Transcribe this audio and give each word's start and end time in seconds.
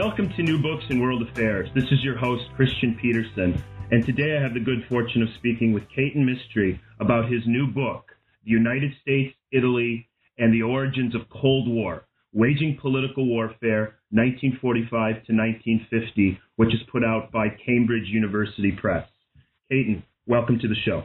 Welcome 0.00 0.32
to 0.36 0.44
New 0.44 0.62
Books 0.62 0.84
in 0.90 1.00
World 1.00 1.28
Affairs. 1.28 1.68
This 1.74 1.90
is 1.90 2.04
your 2.04 2.16
host, 2.16 2.44
Christian 2.54 2.96
Peterson, 3.02 3.60
and 3.90 4.06
today 4.06 4.36
I 4.38 4.40
have 4.40 4.54
the 4.54 4.60
good 4.60 4.86
fortune 4.88 5.24
of 5.24 5.28
speaking 5.36 5.72
with 5.72 5.82
Kaeten 5.90 6.24
Mistry 6.24 6.78
about 7.00 7.28
his 7.28 7.42
new 7.46 7.66
book, 7.66 8.12
The 8.44 8.52
United 8.52 8.92
States, 9.02 9.34
Italy, 9.50 10.08
and 10.38 10.54
the 10.54 10.62
Origins 10.62 11.16
of 11.16 11.28
Cold 11.30 11.68
War 11.68 12.04
Waging 12.32 12.78
Political 12.80 13.26
Warfare, 13.26 13.98
1945 14.10 15.26
to 15.26 15.32
1950, 15.34 16.38
which 16.54 16.72
is 16.72 16.80
put 16.92 17.02
out 17.02 17.32
by 17.32 17.48
Cambridge 17.66 18.06
University 18.06 18.70
Press. 18.70 19.08
Kaeten, 19.70 20.04
welcome 20.28 20.60
to 20.60 20.68
the 20.68 20.76
show. 20.84 21.02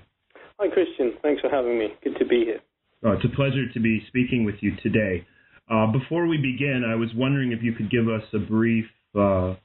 Hi, 0.60 0.68
Christian. 0.70 1.14
Thanks 1.24 1.42
for 1.42 1.50
having 1.50 1.80
me. 1.80 1.88
Good 2.04 2.18
to 2.20 2.26
be 2.26 2.46
here. 2.46 2.60
Oh, 3.04 3.14
it's 3.14 3.26
a 3.26 3.36
pleasure 3.36 3.68
to 3.74 3.80
be 3.80 4.06
speaking 4.08 4.46
with 4.46 4.62
you 4.62 4.76
today. 4.84 5.26
Uh, 5.70 5.88
before 5.92 6.28
we 6.28 6.38
begin, 6.38 6.84
I 6.90 6.96
was 6.96 7.10
wondering 7.16 7.52
if 7.52 7.64
you 7.64 7.74
could 7.74 7.90
give 7.90 8.08
us 8.08 8.24
a 8.34 8.40
brief, 8.40 8.86
uh, 9.16 9.56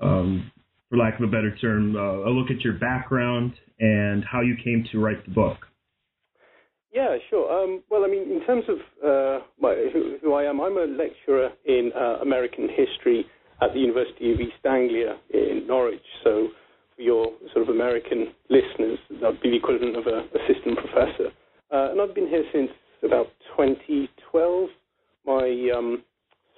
um, 0.00 0.50
for 0.88 0.98
lack 0.98 1.20
of 1.20 1.28
a 1.28 1.30
better 1.30 1.56
term, 1.60 1.94
uh, 1.94 2.28
a 2.28 2.30
look 2.30 2.50
at 2.50 2.60
your 2.62 2.74
background 2.74 3.52
and 3.78 4.24
how 4.24 4.40
you 4.40 4.56
came 4.62 4.84
to 4.92 4.98
write 4.98 5.24
the 5.24 5.30
book. 5.30 5.58
Yeah, 6.92 7.16
sure. 7.30 7.50
Um, 7.50 7.82
well, 7.88 8.04
I 8.04 8.08
mean, 8.08 8.30
in 8.32 8.44
terms 8.44 8.64
of 8.68 8.78
uh, 9.04 9.44
my, 9.60 9.90
who, 9.92 10.18
who, 10.20 10.34
I 10.34 10.44
am, 10.44 10.60
I'm 10.60 10.76
a 10.76 10.86
lecturer 10.86 11.50
in 11.64 11.92
uh, 11.94 12.18
American 12.20 12.68
history 12.68 13.24
at 13.62 13.72
the 13.72 13.78
University 13.78 14.32
of 14.32 14.40
East 14.40 14.64
Anglia 14.68 15.16
in 15.32 15.66
Norwich. 15.68 16.02
So, 16.24 16.48
for 16.96 17.02
your 17.02 17.32
sort 17.52 17.68
of 17.68 17.74
American 17.74 18.34
listeners, 18.48 18.98
that'd 19.20 19.40
be 19.40 19.50
the 19.50 19.56
equivalent 19.56 19.96
of 19.96 20.06
an 20.06 20.28
assistant 20.34 20.78
professor. 20.78 21.30
Uh, 21.70 21.92
and 21.92 22.00
I've 22.00 22.14
been 22.14 22.26
here 22.26 22.44
since 22.52 22.70
about 23.04 23.26
2012. 23.56 24.68
My 25.30 25.70
um, 25.78 26.02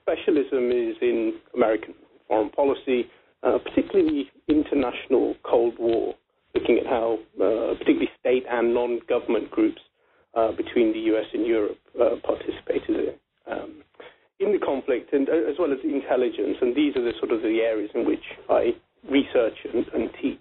specialism 0.01 0.73
is 0.73 0.97
in 1.03 1.35
American 1.55 1.93
foreign 2.27 2.49
policy, 2.49 3.05
uh, 3.43 3.59
particularly 3.59 4.31
international 4.49 5.35
Cold 5.43 5.75
War, 5.79 6.15
looking 6.55 6.79
at 6.79 6.87
how 6.87 7.19
uh, 7.37 7.77
particularly 7.77 8.09
state 8.19 8.45
and 8.51 8.73
non-government 8.73 9.51
groups 9.51 9.83
uh, 10.35 10.53
between 10.53 10.95
the 10.95 11.01
US 11.13 11.27
and 11.35 11.45
Europe 11.45 11.77
uh, 12.01 12.17
participated 12.25 13.19
um, 13.47 13.83
in 14.41 14.53
the 14.53 14.59
conflict, 14.59 15.13
and 15.13 15.29
uh, 15.29 15.51
as 15.51 15.57
well 15.59 15.71
as 15.71 15.79
intelligence. 15.85 16.57
And 16.63 16.75
these 16.75 16.97
are 16.97 17.05
the 17.05 17.13
sort 17.19 17.31
of 17.31 17.43
the 17.43 17.61
areas 17.61 17.91
in 17.95 18.07
which 18.07 18.25
I 18.49 18.71
research 19.11 19.59
and, 19.71 19.87
and 19.89 20.09
teach. 20.23 20.41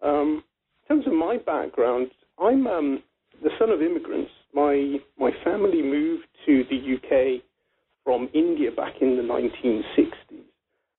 Um, 0.00 0.44
in 0.88 0.94
terms 0.94 1.08
of 1.08 1.12
my 1.12 1.38
background, 1.38 2.12
I'm 2.40 2.68
um, 2.68 3.02
the 3.42 3.50
son 3.58 3.70
of 3.70 3.82
immigrants. 3.82 4.30
My 4.54 4.98
my 5.18 5.32
family 5.42 5.82
moved 5.82 6.28
to 6.46 6.64
the 6.70 6.78
UK 6.94 7.42
from 8.08 8.26
India 8.32 8.70
back 8.72 8.94
in 9.02 9.18
the 9.18 9.22
1960s. 9.22 10.48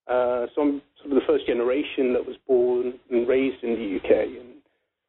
Uh, 0.05 0.45
so 0.53 0.61
I'm 0.61 0.81
sort 1.02 1.09
of 1.09 1.15
the 1.15 1.25
first 1.25 1.47
generation 1.47 2.13
that 2.13 2.23
was 2.23 2.35
born 2.47 2.93
and 3.09 3.27
raised 3.27 3.64
in 3.64 3.73
the 3.73 3.97
UK. 3.97 4.27
And 4.37 4.61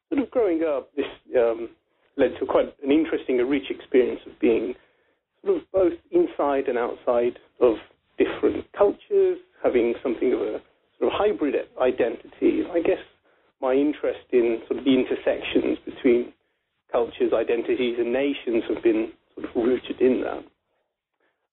sort 0.09 0.23
of 0.23 0.31
growing 0.31 0.65
up, 0.65 0.89
this 0.97 1.05
um, 1.37 1.69
led 2.17 2.31
to 2.41 2.47
quite 2.47 2.75
an 2.83 2.91
interesting, 2.91 3.39
a 3.41 3.45
rich 3.45 3.69
experience 3.69 4.21
of 4.27 4.33
being 4.41 4.73
sort 5.45 5.59
of 5.59 5.63
both 5.75 5.93
inside 6.11 6.69
and 6.69 6.79
outside 6.79 7.39
of 7.61 7.75
different 8.17 8.65
cultures, 8.73 9.37
having 9.63 9.93
something 10.03 10.33
of 10.33 10.41
a 10.41 10.63
sort 10.99 11.13
of 11.13 11.19
hybrid 11.21 11.55
identity. 11.83 12.65
I 12.73 12.81
guess 12.81 13.05
my 13.61 13.75
interest 13.75 14.25
in 14.33 14.63
sort 14.69 14.79
of 14.79 14.87
the 14.87 14.97
intersections 14.97 15.77
between 15.85 16.33
cultures, 16.91 17.35
identities, 17.35 17.97
and 17.99 18.11
nations 18.11 18.65
have 18.73 18.83
been 18.83 19.13
sort 19.35 19.51
of 19.51 19.55
rooted 19.55 20.01
in 20.01 20.23
that. 20.23 20.45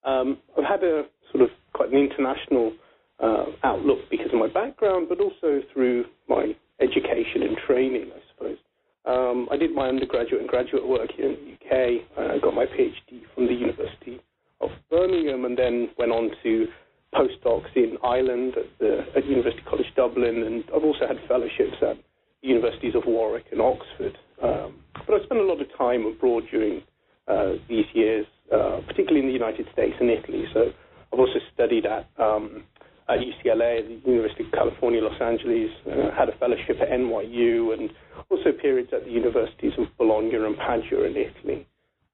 Um, 0.07 0.37
I've 0.57 0.63
had 0.63 0.83
a 0.83 1.03
sort 1.31 1.43
of 1.43 1.49
quite 1.73 1.91
an 1.91 1.97
international 1.97 2.71
uh, 3.19 3.45
outlook 3.63 3.99
because 4.09 4.27
of 4.31 4.39
my 4.39 4.47
background, 4.47 5.07
but 5.09 5.19
also 5.19 5.61
through 5.73 6.05
my 6.29 6.55
education 6.79 7.43
and 7.43 7.57
training, 7.67 8.11
I 8.15 8.21
suppose. 8.31 8.57
Um, 9.05 9.47
I 9.51 9.57
did 9.57 9.73
my 9.73 9.87
undergraduate 9.87 10.41
and 10.41 10.49
graduate 10.49 10.87
work 10.87 11.09
here 11.15 11.27
in 11.27 11.35
the 11.35 11.53
UK. 11.53 12.01
I 12.17 12.39
got 12.39 12.53
my 12.53 12.65
PhD 12.65 13.21
from 13.35 13.47
the 13.47 13.53
University 13.53 14.21
of 14.61 14.69
Birmingham, 14.89 15.45
and 15.45 15.57
then 15.57 15.89
went 15.97 16.11
on 16.11 16.31
to 16.43 16.67
postdocs 17.13 17.75
in 17.75 17.97
Ireland 18.03 18.55
at 18.57 18.65
the 18.79 19.05
at 19.15 19.25
University 19.25 19.61
College 19.69 19.91
Dublin, 19.95 20.43
and 20.43 20.63
I've 20.75 20.83
also 20.83 21.07
had 21.07 21.17
fellowships 21.27 21.77
at 21.81 21.97
universities 22.41 22.95
of 22.95 23.03
Warwick 23.05 23.45
and 23.51 23.61
Oxford. 23.61 24.17
Um, 24.41 24.75
but 25.05 25.21
I 25.21 25.23
spent 25.23 25.39
a 25.41 25.43
lot 25.43 25.61
of 25.61 25.67
time 25.77 26.05
abroad 26.05 26.43
during 26.51 26.81
uh, 27.27 27.53
these 27.67 27.85
years, 27.93 28.25
uh, 28.51 28.81
particularly 28.87 29.21
in 29.21 29.27
the 29.27 29.33
United 29.33 29.67
States 29.73 29.95
and 29.99 30.09
Italy. 30.09 30.45
So 30.53 30.71
I've 31.13 31.19
also 31.19 31.39
studied 31.53 31.85
at 31.85 32.07
um, 32.17 32.63
at 33.09 33.19
UCLA, 33.19 33.87
the 34.03 34.11
University 34.11 34.43
of 34.43 34.51
California, 34.51 35.01
Los 35.01 35.19
Angeles, 35.21 35.71
uh, 35.87 36.11
had 36.11 36.27
a 36.27 36.37
fellowship 36.37 36.77
at 36.81 36.89
NYU, 36.89 37.73
and 37.73 37.89
also 38.29 38.51
periods 38.51 38.89
at 38.91 39.05
the 39.05 39.11
universities 39.11 39.71
of 39.77 39.87
Bologna 39.97 40.35
and 40.35 40.57
Padua 40.57 41.05
in 41.05 41.15
Italy. 41.15 41.65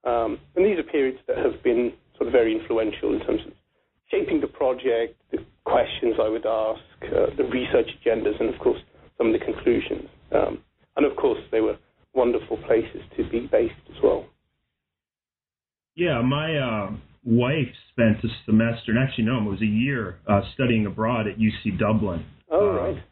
Um, 0.03 0.39
and 0.55 0.65
these 0.65 0.77
are 0.77 0.83
periods 0.83 1.17
that 1.27 1.37
have 1.37 1.63
been 1.63 1.93
sort 2.17 2.27
of 2.27 2.31
very 2.31 2.53
influential 2.53 3.13
in 3.13 3.21
terms 3.21 3.41
of 3.47 3.53
shaping 4.11 4.41
the 4.41 4.47
project, 4.47 5.15
the 5.31 5.39
questions 5.65 6.15
I 6.21 6.29
would 6.29 6.45
ask, 6.45 6.81
uh, 7.03 7.33
the 7.37 7.45
research 7.45 7.89
agendas, 7.97 8.39
and 8.39 8.53
of 8.53 8.59
course 8.59 8.79
some 9.17 9.27
of 9.27 9.33
the 9.33 9.43
conclusions. 9.43 10.09
Um, 10.31 10.59
and 10.95 11.05
of 11.05 11.15
course, 11.15 11.39
they 11.51 11.61
were 11.61 11.77
wonderful 12.13 12.57
places 12.67 13.01
to 13.17 13.27
be 13.29 13.47
based 13.51 13.73
as 13.89 14.01
well. 14.03 14.25
Yeah, 15.95 16.21
my 16.21 16.57
uh, 16.57 16.91
wife 17.23 17.69
spent 17.91 18.17
a 18.23 18.27
semester, 18.45 18.91
and 18.91 18.97
actually 18.97 19.25
no, 19.25 19.37
it 19.37 19.49
was 19.49 19.61
a 19.61 19.65
year 19.65 20.19
uh, 20.27 20.41
studying 20.53 20.85
abroad 20.85 21.27
at 21.27 21.37
UC 21.37 21.79
Dublin. 21.79 22.25
Oh, 22.51 22.69
uh, 22.69 22.73
right. 22.73 23.03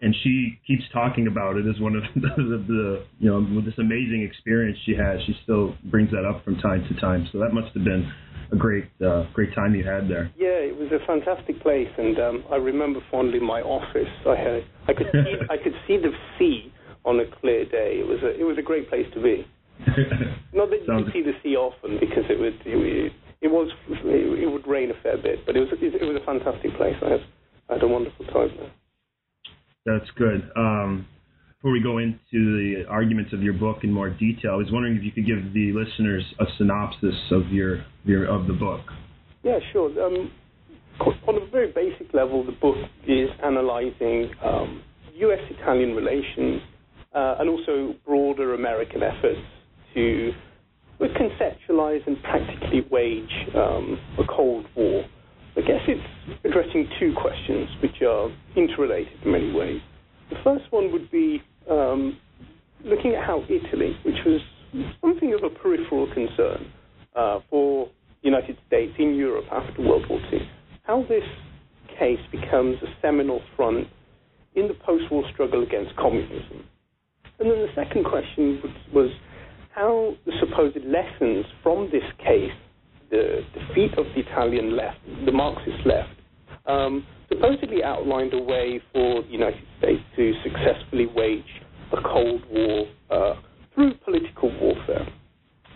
And 0.00 0.14
she 0.24 0.58
keeps 0.66 0.82
talking 0.92 1.28
about 1.28 1.56
it 1.56 1.64
as 1.68 1.80
one 1.80 1.94
of 1.94 2.02
the, 2.14 2.28
the, 2.36 2.64
the, 2.66 3.04
you 3.20 3.30
know, 3.30 3.46
with 3.54 3.64
this 3.64 3.78
amazing 3.78 4.26
experience 4.28 4.76
she 4.84 4.92
has. 4.96 5.20
She 5.26 5.34
still 5.44 5.76
brings 5.90 6.10
that 6.10 6.24
up 6.24 6.44
from 6.44 6.58
time 6.58 6.84
to 6.88 7.00
time. 7.00 7.28
So 7.30 7.38
that 7.38 7.52
must 7.52 7.72
have 7.74 7.84
been 7.84 8.10
a 8.50 8.56
great, 8.56 8.86
uh, 9.04 9.26
great 9.32 9.54
time 9.54 9.74
you 9.74 9.84
had 9.84 10.08
there. 10.08 10.32
Yeah, 10.36 10.58
it 10.58 10.76
was 10.76 10.90
a 10.90 11.04
fantastic 11.06 11.60
place, 11.60 11.88
and 11.96 12.18
um, 12.18 12.44
I 12.50 12.56
remember 12.56 13.00
fondly 13.10 13.40
my 13.40 13.60
office. 13.60 14.10
I 14.26 14.36
had, 14.36 14.64
I 14.88 14.92
could, 14.92 15.06
see, 15.12 15.34
I 15.50 15.56
could 15.56 15.74
see 15.86 15.96
the 15.98 16.10
sea 16.38 16.72
on 17.04 17.20
a 17.20 17.24
clear 17.40 17.64
day. 17.64 18.00
It 18.00 18.06
was 18.06 18.20
a, 18.22 18.38
it 18.38 18.44
was 18.44 18.58
a 18.58 18.62
great 18.62 18.88
place 18.88 19.06
to 19.14 19.22
be. 19.22 19.46
Not 20.54 20.70
that 20.70 20.80
you 20.86 21.04
could 21.04 21.12
see 21.12 21.22
the 21.22 21.32
sea 21.42 21.56
often 21.56 21.98
because 21.98 22.24
it 22.28 22.38
would 22.38 22.60
it, 22.64 23.12
it 23.40 23.48
was 23.50 23.70
it, 23.90 24.50
would 24.50 24.66
rain 24.66 24.90
a 24.90 25.02
fair 25.02 25.16
bit, 25.16 25.44
but 25.46 25.56
it 25.56 25.60
was 25.60 25.68
it 25.72 26.04
was 26.04 26.20
a 26.20 26.24
fantastic 26.24 26.76
place. 26.76 26.94
I 27.02 27.10
had, 27.10 27.20
I 27.68 27.72
had 27.74 27.82
a 27.82 27.88
wonderful 27.88 28.26
time 28.26 28.50
there. 28.56 28.72
That's 29.84 30.10
good. 30.16 30.50
Um, 30.56 31.06
before 31.62 31.72
we 31.72 31.80
go 31.80 31.98
into 31.98 32.16
the 32.32 32.84
arguments 32.88 33.32
of 33.32 33.42
your 33.42 33.52
book 33.52 33.84
in 33.84 33.92
more 33.92 34.10
detail, 34.10 34.52
I 34.52 34.56
was 34.56 34.66
wondering 34.72 34.96
if 34.96 35.04
you 35.04 35.12
could 35.12 35.26
give 35.26 35.54
the 35.54 35.72
listeners 35.72 36.24
a 36.40 36.44
synopsis 36.58 37.14
of 37.30 37.48
your, 37.52 37.84
your 38.04 38.26
of 38.26 38.48
the 38.48 38.52
book. 38.52 38.80
Yeah, 39.44 39.58
sure. 39.72 39.88
Um, 40.04 40.32
on 41.00 41.40
a 41.40 41.50
very 41.50 41.72
basic 41.72 42.12
level, 42.14 42.44
the 42.44 42.52
book 42.52 42.76
is 43.06 43.28
analyzing 43.44 44.30
um, 44.42 44.82
U.S.-Italian 45.14 45.94
relations 45.96 46.62
uh, 47.14 47.36
and 47.38 47.48
also 47.48 47.94
broader 48.04 48.54
American 48.54 49.02
efforts 49.02 49.40
to 49.94 50.32
conceptualize 51.00 52.06
and 52.06 52.22
practically 52.22 52.86
wage 52.90 53.32
um, 53.54 53.98
a 54.18 54.24
Cold 54.28 54.66
War. 54.76 55.04
I 55.56 55.60
guess 55.60 55.80
it's 55.86 56.38
addressing 56.44 56.88
two 56.98 57.12
questions 57.20 57.68
which 57.82 58.00
are 58.02 58.30
interrelated 58.56 59.12
in 59.24 59.32
many 59.32 59.52
ways. 59.52 59.80
The 60.30 60.36
first 60.42 60.64
one 60.70 60.92
would 60.92 61.10
be 61.10 61.42
um, 61.70 62.18
looking 62.84 63.14
at 63.14 63.24
how 63.24 63.42
Italy, 63.44 63.96
which 64.04 64.16
was 64.24 64.40
something 65.00 65.34
of 65.34 65.44
a 65.44 65.50
peripheral 65.50 66.06
concern 66.14 66.72
uh, 67.14 67.40
for 67.50 67.90
the 68.22 68.28
United 68.28 68.56
States 68.66 68.92
in 68.98 69.14
Europe 69.14 69.44
after 69.52 69.82
World 69.82 70.06
War 70.08 70.20
II, 70.32 70.40
how 70.84 71.02
this 71.08 71.24
case 71.98 72.20
becomes 72.30 72.76
a 72.82 72.86
seminal 73.02 73.42
front 73.56 73.86
in 74.54 74.68
the 74.68 74.74
post-war 74.74 75.24
struggle 75.32 75.62
against 75.62 75.94
communism. 75.96 76.64
And 77.38 77.50
then 77.50 77.58
the 77.58 77.72
second 77.74 78.04
question 78.04 78.62
was 78.94 79.10
how 79.74 80.14
the 80.26 80.32
supposed 80.40 80.84
lessons 80.84 81.46
from 81.62 81.88
this 81.90 82.04
case 82.18 82.52
the 83.10 83.40
defeat 83.52 83.92
of 83.98 84.06
the 84.14 84.20
Italian 84.20 84.74
left, 84.74 84.98
the 85.26 85.32
Marxist 85.32 85.86
left, 85.86 86.08
um, 86.66 87.06
supposedly 87.28 87.84
outlined 87.84 88.32
a 88.32 88.42
way 88.42 88.80
for 88.92 89.22
the 89.22 89.28
United 89.28 89.62
States 89.78 90.00
to 90.16 90.32
successfully 90.42 91.06
wage 91.14 91.44
a 91.92 92.00
Cold 92.02 92.42
War 92.50 92.86
uh, 93.10 93.34
through 93.74 93.94
political 94.04 94.50
warfare. 94.58 95.06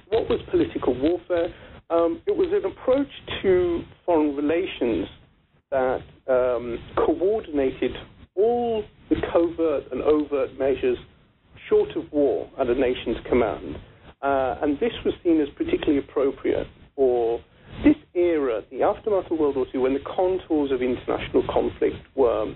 What 0.08 0.28
was 0.30 0.40
political 0.50 0.98
warfare? 0.98 1.54
Um, 1.90 2.22
it 2.26 2.34
was 2.34 2.48
an 2.52 2.70
approach 2.70 3.10
to 3.42 3.82
foreign 4.06 4.34
relations 4.34 5.06
that 5.70 6.00
um, 6.28 6.78
coordinated 6.96 7.92
all 8.34 8.82
the 9.10 9.16
covert 9.32 9.84
and 9.92 10.00
overt 10.00 10.58
measures 10.58 10.98
short 11.68 11.90
of 11.96 12.10
war 12.12 12.48
at 12.58 12.68
a 12.68 12.74
nation's 12.74 13.18
command. 13.28 13.76
Uh, 14.22 14.56
and 14.62 14.78
this 14.80 14.92
was 15.04 15.14
seen 15.22 15.40
as 15.40 15.48
particularly 15.56 15.98
appropriate 15.98 16.66
for 16.94 17.40
this 17.84 17.96
era, 18.14 18.62
the 18.70 18.82
aftermath 18.82 19.30
of 19.30 19.38
World 19.38 19.56
War 19.56 19.66
II, 19.74 19.80
when 19.80 19.94
the 19.94 20.00
contours 20.00 20.72
of 20.72 20.80
international 20.80 21.44
conflict 21.52 21.96
were 22.14 22.54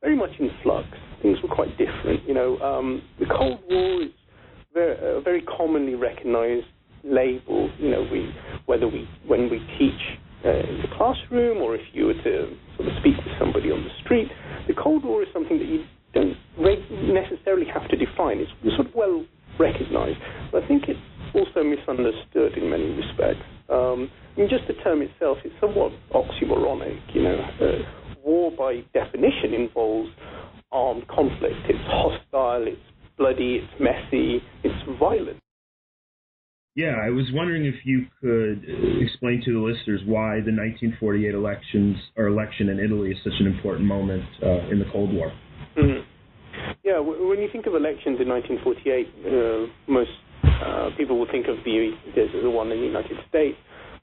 very 0.00 0.16
much 0.16 0.30
in 0.38 0.50
flux. 0.62 0.86
Things 1.22 1.38
were 1.42 1.48
quite 1.48 1.76
different. 1.78 2.26
You 2.26 2.34
know, 2.34 2.58
um, 2.58 3.02
the 3.18 3.26
Cold 3.26 3.60
War 3.68 4.02
is 4.02 4.10
a 4.76 5.20
very 5.22 5.42
commonly 5.42 5.94
recognized 5.94 6.66
label. 7.04 7.70
You 7.78 7.90
know, 7.90 8.08
we, 8.10 8.32
whether 8.66 8.88
we 8.88 9.08
when 9.26 9.50
we 9.50 9.58
teach 9.78 10.18
uh, 10.44 10.50
in 10.50 10.82
the 10.82 10.88
classroom 10.96 11.58
or 11.58 11.74
if 11.74 11.82
you 11.92 12.06
were 12.06 12.14
to 12.14 12.56
sort 12.76 12.88
of 12.88 12.94
speak 13.00 13.16
with 13.16 13.34
somebody 13.38 13.70
on 13.70 13.82
the 13.82 13.90
street, 14.04 14.28
the 14.66 14.74
Cold 14.74 15.04
War 15.04 15.22
is 15.22 15.28
something 15.32 15.58
that 15.58 15.68
you 15.68 15.84
don't 16.14 16.36
necessarily 17.14 17.66
have 17.72 17.88
to 17.88 17.96
define. 17.96 18.38
It's 18.38 18.50
sort 18.76 18.88
of 18.88 18.94
well 18.94 19.24
recognized. 19.58 20.18
But 20.50 20.64
I 20.64 20.68
think 20.68 20.84
it's 20.88 21.00
also 21.34 21.62
misunderstood 21.64 22.56
in 22.56 22.70
many 22.70 22.90
respects. 22.90 23.44
Um, 23.68 24.10
I 24.36 24.40
mean, 24.40 24.48
just 24.48 24.66
the 24.66 24.74
term 24.82 25.02
itself 25.02 25.38
is 25.44 25.52
somewhat 25.60 25.92
oxymoronic. 26.12 27.00
You 27.14 27.22
know, 27.22 27.38
uh, 27.60 28.18
war 28.24 28.50
by 28.50 28.84
definition 28.92 29.54
involves 29.54 30.10
armed 30.70 31.06
conflict. 31.08 31.68
It's 31.68 31.78
hostile. 31.86 32.66
It's 32.66 32.80
bloody. 33.16 33.60
It's 33.62 33.80
messy. 33.80 34.42
It's 34.64 34.98
violent. 34.98 35.38
Yeah, 36.74 36.96
I 37.04 37.10
was 37.10 37.26
wondering 37.34 37.66
if 37.66 37.74
you 37.84 38.06
could 38.20 38.64
uh, 38.64 39.04
explain 39.04 39.42
to 39.44 39.52
the 39.52 39.58
listeners 39.58 40.00
why 40.06 40.40
the 40.40 40.56
1948 40.56 41.34
elections 41.34 41.96
or 42.16 42.28
election 42.28 42.70
in 42.70 42.80
Italy 42.80 43.10
is 43.10 43.18
such 43.22 43.34
an 43.40 43.46
important 43.46 43.86
moment 43.86 44.24
uh, 44.42 44.70
in 44.72 44.78
the 44.78 44.86
Cold 44.90 45.12
War. 45.12 45.32
Mm-hmm. 45.76 46.08
Yeah, 46.92 47.00
when 47.00 47.40
you 47.40 47.48
think 47.50 47.64
of 47.64 47.72
elections 47.72 48.20
in 48.20 48.28
1948, 48.28 48.68
uh, 48.68 49.64
most 49.88 50.12
uh, 50.44 50.90
people 50.94 51.16
will 51.16 51.30
think 51.32 51.48
of 51.48 51.56
the, 51.64 51.96
the 52.12 52.50
one 52.50 52.70
in 52.70 52.80
the 52.80 52.84
United 52.84 53.16
States. 53.30 53.56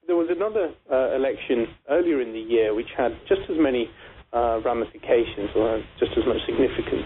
There 0.07 0.15
was 0.15 0.25
another 0.33 0.73
uh, 0.89 1.13
election 1.13 1.69
earlier 1.87 2.19
in 2.19 2.33
the 2.33 2.41
year 2.41 2.73
which 2.73 2.89
had 2.97 3.13
just 3.29 3.45
as 3.45 3.61
many 3.61 3.85
uh, 4.33 4.65
ramifications 4.65 5.53
or 5.53 5.85
just 5.99 6.17
as 6.17 6.25
much 6.25 6.41
significance. 6.49 7.05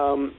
Um, 0.00 0.32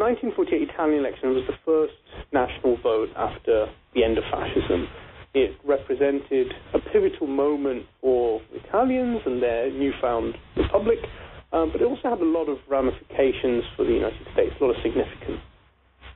1948 0.00 0.64
Italian 0.64 1.04
election 1.04 1.36
was 1.36 1.44
the 1.44 1.60
first 1.68 2.00
national 2.32 2.80
vote 2.80 3.12
after 3.20 3.68
the 3.92 4.00
end 4.02 4.16
of 4.16 4.24
fascism. 4.32 4.88
It 5.34 5.60
represented 5.60 6.56
a 6.72 6.80
pivotal 6.88 7.26
moment 7.26 7.84
for 8.00 8.40
Italians 8.64 9.20
and 9.26 9.42
their 9.42 9.68
newfound 9.70 10.40
republic, 10.56 11.04
um, 11.52 11.70
but 11.72 11.80
it 11.80 11.84
also 11.84 12.08
had 12.08 12.20
a 12.20 12.24
lot 12.24 12.48
of 12.48 12.58
ramifications 12.68 13.64
for 13.76 13.84
the 13.84 13.92
United 13.92 14.26
States, 14.32 14.54
a 14.60 14.64
lot 14.64 14.76
of 14.76 14.82
significance. 14.82 15.40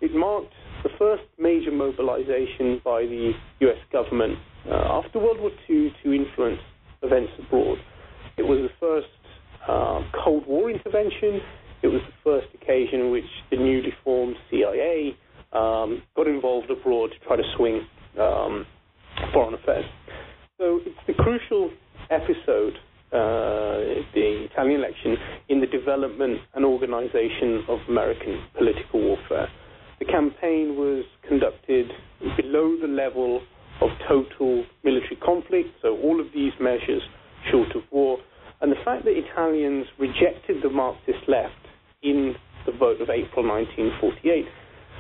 It 0.01 0.15
marked 0.15 0.53
the 0.83 0.91
first 0.99 1.23
major 1.39 1.71
mobilization 1.71 2.81
by 2.85 3.03
the 3.03 3.33
US 3.61 3.79
government 3.93 4.39
uh, 4.67 5.03
after 5.03 5.19
World 5.19 5.41
War 5.41 5.51
II 5.69 5.93
to 6.03 6.13
influence 6.13 6.61
events 7.03 7.33
abroad. 7.39 7.79
It 8.37 8.43
was 8.43 8.69
the 8.69 8.75
first 8.81 9.09
uh, 9.69 10.01
Cold 10.25 10.47
War 10.47 10.71
intervention. 10.71 11.41
It 11.83 11.89
was 11.89 12.01
the 12.07 12.17
first 12.25 12.49
occasion 12.55 13.01
in 13.01 13.11
which 13.11 13.29
the 13.51 13.57
newly 13.57 13.93
formed 14.05 14.37
CIA 14.51 15.17
um, 15.53 16.03
got 16.17 16.27
involved 16.27 16.71
abroad 16.71 17.11
to 17.11 17.27
try 17.27 17.37
to 17.37 17.43
swing 17.57 17.87
um, 18.19 18.67
foreign 19.33 19.55
affairs. 19.55 19.85
So 20.59 20.81
it's 20.85 20.97
the 21.07 21.15
crucial 21.15 21.71
episode, 22.11 22.75
uh, 23.13 24.07
the 24.15 24.47
Italian 24.51 24.81
election, 24.81 25.17
in 25.49 25.61
the 25.61 25.67
development 25.67 26.39
and 26.55 26.65
organization 26.65 27.65
of 27.69 27.79
American 27.89 28.45
political 28.57 29.01
warfare. 29.01 29.49
The 29.99 30.07
campaign 30.07 30.77
was 30.77 31.05
conducted 31.29 31.91
below 32.37 32.77
the 32.81 32.89
level 32.89 33.43
of 33.81 33.91
total 34.09 34.65
military 34.85 35.17
conflict, 35.25 35.69
so 35.83 35.97
all 35.99 36.21
of 36.21 36.27
these 36.35 36.53
measures 36.61 37.03
short 37.51 37.75
of 37.75 37.83
war. 37.91 38.19
And 38.61 38.71
the 38.71 38.81
fact 38.85 39.05
that 39.05 39.13
Italians 39.17 39.87
rejected 39.99 40.63
the 40.63 40.71
Marxist 40.71 41.27
left 41.29 41.55
in 42.03 42.35
the 42.67 42.73
vote 42.73 43.01
of 43.01 43.09
April 43.09 43.47
1948 43.47 44.45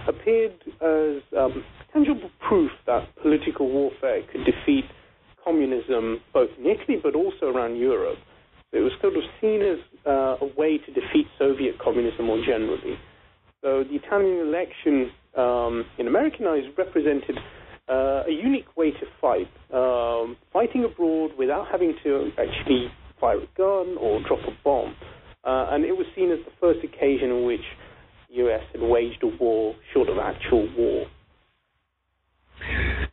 appeared 0.08 0.56
as 0.80 1.22
um, 1.38 1.64
tangible 1.92 2.30
proof 2.48 2.70
that 2.86 3.08
political 3.22 3.68
warfare 3.70 4.22
could 4.32 4.44
defeat 4.44 4.84
communism 5.44 6.20
both 6.32 6.50
in 6.58 6.66
Italy 6.66 6.98
but 7.02 7.14
also 7.14 7.46
around 7.46 7.76
Europe. 7.76 8.18
It 8.72 8.80
was 8.80 8.92
sort 9.00 9.16
of 9.16 9.22
seen 9.40 9.62
as 9.62 9.78
uh, 10.06 10.36
a 10.40 10.48
way 10.56 10.78
to 10.78 10.92
defeat 10.92 11.26
Soviet 11.38 11.78
communism 11.78 12.26
more 12.26 12.40
generally. 12.44 12.98
So 13.62 13.84
the 13.84 13.96
Italian 13.96 14.46
election, 14.46 15.10
um, 15.36 15.84
in 15.98 16.06
American 16.06 16.46
eyes, 16.46 16.62
represented 16.78 17.36
uh, 17.88 18.22
a 18.26 18.30
unique 18.30 18.76
way 18.76 18.92
to 18.92 19.06
fight, 19.20 19.50
um, 19.74 20.36
fighting 20.52 20.84
abroad 20.84 21.32
without 21.36 21.66
having 21.70 21.94
to 22.04 22.30
actually 22.38 22.86
fire 23.20 23.38
a 23.38 23.48
gun 23.58 23.96
or 23.98 24.22
drop 24.26 24.40
a 24.46 24.56
bomb. 24.64 24.94
Uh, 25.44 25.66
and 25.70 25.84
it 25.84 25.92
was 25.92 26.06
seen 26.14 26.30
as 26.30 26.38
the 26.44 26.52
first 26.60 26.84
occasion 26.84 27.30
in 27.30 27.44
which 27.44 27.64
the 28.28 28.36
U.S. 28.36 28.62
had 28.72 28.80
waged 28.80 29.22
a 29.22 29.26
war 29.26 29.74
short 29.92 30.08
of 30.08 30.18
actual 30.18 30.68
war. 30.76 31.06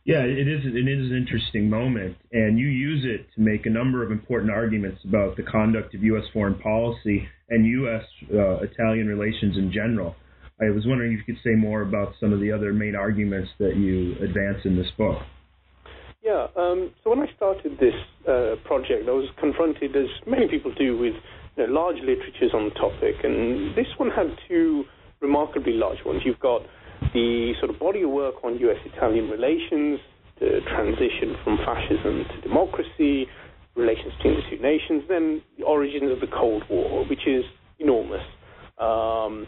Yeah, 0.04 0.22
it 0.22 0.48
is. 0.48 0.64
It 0.64 0.88
is 0.88 1.10
an 1.10 1.16
interesting 1.16 1.68
moment, 1.68 2.16
and 2.32 2.58
you 2.58 2.66
use 2.66 3.04
it 3.04 3.26
to 3.34 3.40
make 3.40 3.66
a 3.66 3.70
number 3.70 4.02
of 4.02 4.10
important 4.10 4.50
arguments 4.50 5.00
about 5.04 5.36
the 5.36 5.42
conduct 5.42 5.94
of 5.94 6.02
U.S. 6.02 6.24
foreign 6.32 6.58
policy 6.60 7.26
and 7.50 7.66
U.S. 7.66 8.04
Uh, 8.32 8.58
Italian 8.60 9.06
relations 9.06 9.56
in 9.56 9.70
general. 9.72 10.16
I 10.60 10.70
was 10.70 10.84
wondering 10.86 11.12
if 11.12 11.26
you 11.26 11.34
could 11.34 11.42
say 11.44 11.54
more 11.54 11.82
about 11.82 12.14
some 12.18 12.32
of 12.32 12.40
the 12.40 12.50
other 12.50 12.72
main 12.72 12.96
arguments 12.96 13.50
that 13.58 13.76
you 13.76 14.16
advance 14.24 14.64
in 14.64 14.76
this 14.76 14.90
book. 14.96 15.18
Yeah, 16.22 16.48
um, 16.56 16.90
so 17.04 17.10
when 17.10 17.20
I 17.20 17.30
started 17.36 17.78
this 17.78 17.94
uh, 18.26 18.56
project, 18.64 19.08
I 19.08 19.12
was 19.12 19.28
confronted, 19.38 19.94
as 19.94 20.10
many 20.26 20.48
people 20.48 20.74
do, 20.74 20.98
with 20.98 21.14
you 21.56 21.66
know, 21.66 21.72
large 21.72 21.96
literatures 22.00 22.50
on 22.54 22.64
the 22.64 22.74
topic, 22.74 23.14
and 23.22 23.76
this 23.76 23.86
one 23.98 24.10
had 24.10 24.26
two 24.48 24.84
remarkably 25.20 25.74
large 25.74 26.04
ones. 26.04 26.22
You've 26.24 26.40
got 26.40 26.62
the 27.12 27.52
sort 27.60 27.70
of 27.70 27.78
body 27.78 28.02
of 28.02 28.10
work 28.10 28.34
on 28.44 28.58
U.S.-Italian 28.58 29.30
relations, 29.30 30.00
the 30.40 30.60
transition 30.68 31.36
from 31.44 31.58
fascism 31.64 32.24
to 32.34 32.40
democracy, 32.42 33.26
relations 33.76 34.12
between 34.16 34.34
the 34.34 34.42
two 34.50 34.62
nations, 34.62 35.04
then 35.08 35.42
the 35.56 35.64
origins 35.64 36.10
of 36.10 36.20
the 36.20 36.26
Cold 36.26 36.64
War, 36.68 37.06
which 37.08 37.26
is 37.26 37.44
enormous. 37.78 38.24
Um, 38.78 39.46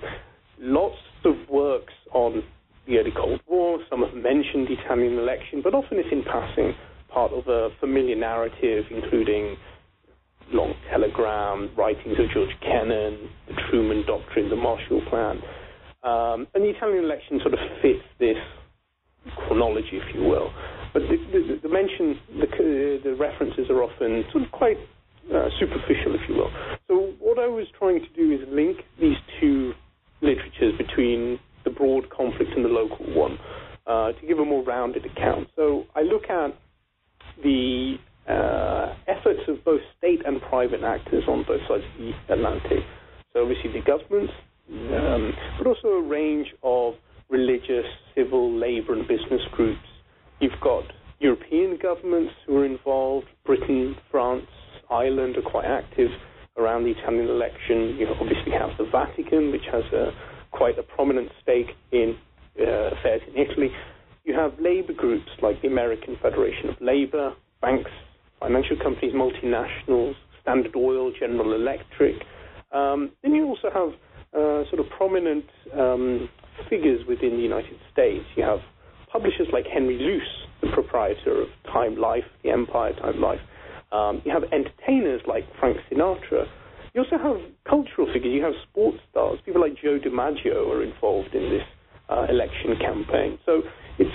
lots 0.59 0.99
of 1.25 1.35
works 1.49 1.93
on 2.13 2.43
the 2.87 2.99
early 2.99 3.13
Cold 3.17 3.41
War. 3.47 3.79
Some 3.91 4.03
have 4.03 4.15
mentioned 4.15 4.69
the 4.69 4.77
Italian 4.85 5.19
election, 5.19 5.61
but 5.63 5.75
often 5.75 5.99
it's 5.99 6.09
in 6.13 6.23
passing, 6.25 6.75
part 7.09 7.33
of 7.33 7.47
a 7.49 7.71
familiar 7.81 8.17
narrative, 8.17 8.85
including 8.91 9.57
long 10.53 10.75
telegram, 10.91 11.71
writings 11.77 12.19
of 12.19 12.27
George 12.33 12.51
Kennan, 12.61 13.31
the 13.47 13.55
Truman 13.69 14.05
Doctrine, 14.07 14.49
the 14.49 14.57
Marshall 14.57 15.03
Plan. 15.09 15.41
Um, 16.03 16.47
and 16.55 16.65
the 16.65 16.71
Italian 16.71 17.05
election 17.05 17.41
sort 17.43 17.55
of 17.55 17.61
fits 17.83 18.05
this 18.19 18.39
chronology, 19.47 20.01
if 20.01 20.15
you 20.15 20.23
will. 20.23 20.53
But 20.93 21.03
the, 21.03 21.17
the, 21.33 21.61
the 21.63 21.69
mention, 21.69 22.19
the, 22.41 23.01
the 23.05 23.15
references 23.15 23.69
are 23.71 23.83
often 23.83 24.25
sort 24.33 24.45
of 24.45 24.51
quite 24.51 24.79
uh, 25.33 25.49
superficial, 25.59 26.15
if 26.15 26.29
you 26.29 26.37
will. 26.37 26.51
So 26.89 27.15
what 27.21 27.39
I 27.39 27.47
was 27.47 27.67
trying 27.79 28.01
to 28.01 28.09
do 28.17 28.33
is 28.33 28.41
link 28.49 28.79
these 29.01 29.17
two 29.41 29.73
literatures 30.23 30.77
between 30.79 31.39
the 31.65 31.71
broad 31.71 32.09
conflict 32.11 32.51
and 32.57 32.65
the 32.65 32.69
local 32.69 33.05
one 33.15 33.39
uh, 33.87 34.13
to 34.13 34.27
give 34.27 34.39
a 34.39 34.45
more 34.45 34.65
rounded 34.65 35.05
account. 35.05 35.49
So 35.57 35.85
I 35.95 36.03
look 36.03 36.25
at 36.31 36.57
the 37.43 37.97
uh, 38.29 38.95
efforts 39.07 39.41
of 39.49 39.65
both 39.65 39.81
state 39.99 40.21
and 40.25 40.41
private 40.43 40.83
actors 40.83 41.25
on 41.29 41.45
both 41.47 41.61
sides 41.69 41.85
of 41.85 41.99
the 41.99 42.13
Atlantic. 42.35 42.85
So 43.33 43.43
obviously 43.43 43.73
the 43.73 43.83
governments, 43.83 44.33
um, 44.71 45.33
but 45.59 45.67
also 45.67 45.89
a 45.89 46.03
range 46.03 46.49
of 46.63 46.95
religious, 47.29 47.87
civil, 48.15 48.53
labor, 48.53 48.95
and 48.95 49.07
business 49.07 49.43
groups. 49.53 49.81
You've 50.41 50.61
got 50.63 50.85
European 51.19 51.79
governments 51.81 52.33
who 52.47 52.59
are 52.59 52.65
involved. 52.67 53.27
Britain, 53.45 53.97
France, 54.11 54.47
Ireland 54.91 55.37
are 55.37 55.49
quite 55.49 55.67
active 55.67 56.11
around 56.57 56.85
the 56.85 56.91
Italian 56.91 57.29
election. 57.29 57.97
You 57.99 58.09
obviously 58.09 58.53
have 58.53 58.71
the 58.79 58.89
Vatican, 58.91 59.53
which 59.53 59.65
has 59.71 59.85
a, 59.93 60.13
quite 60.51 60.79
a 60.79 60.83
prominent 60.83 61.31
stake 61.43 61.69
in 61.93 62.17
uh, 62.61 62.91
affairs 62.99 63.23
in 63.29 63.41
Italy. 63.41 63.71
You 64.25 64.35
have 64.35 64.53
labor 64.61 64.93
groups 64.93 65.29
like 65.43 65.61
the 65.63 65.69
American 65.69 66.17
Federation 66.21 66.69
of 66.69 66.77
Labor, 66.81 67.35
banks, 67.61 67.91
financial 68.39 68.77
companies, 68.83 69.15
multinationals, 69.15 70.15
Standard 70.43 70.75
Oil, 70.77 71.13
General 71.19 71.55
Electric. 71.55 72.17
Um, 72.73 73.13
then 73.23 73.35
you 73.35 73.47
also 73.47 73.69
have 73.73 73.91
uh, 74.37 74.65
sort 74.71 74.81
of 74.81 74.87
prominent 74.97 75.45
um, 75.77 76.29
figures 76.69 77.01
within 77.09 77.31
the 77.31 77.43
United 77.43 77.77
States. 77.93 78.25
You 78.37 78.45
have 78.45 78.61
publishers 79.11 79.49
like 79.53 79.67
Henry 79.67 79.99
Luce, 79.99 80.47
the 80.63 80.69
proprietor 80.73 81.43
of 81.43 81.49
Time 81.73 81.97
Life, 81.97 82.25
the 82.43 82.51
Empire 82.51 82.93
Time 83.01 83.21
Life. 83.21 83.41
Um, 83.93 84.23
you 84.25 84.33
have 84.33 84.45
entertainers 84.53 85.21
like 85.27 85.45
Frank 85.59 85.79
Sinatra. 85.91 86.47
You 86.95 87.03
also 87.03 87.19
have 87.19 87.39
cultural 87.69 88.07
figures. 88.13 88.33
You 88.33 88.43
have 88.45 88.55
sports 88.71 88.99
stars. 89.11 89.39
People 89.45 89.61
like 89.61 89.75
Joe 89.83 89.99
DiMaggio 89.99 90.69
are 90.71 90.83
involved 90.83 91.35
in 91.35 91.51
this 91.51 91.67
uh, 92.09 92.27
election 92.29 92.75
campaign. 92.81 93.39
So 93.47 93.63
it's 93.99 94.15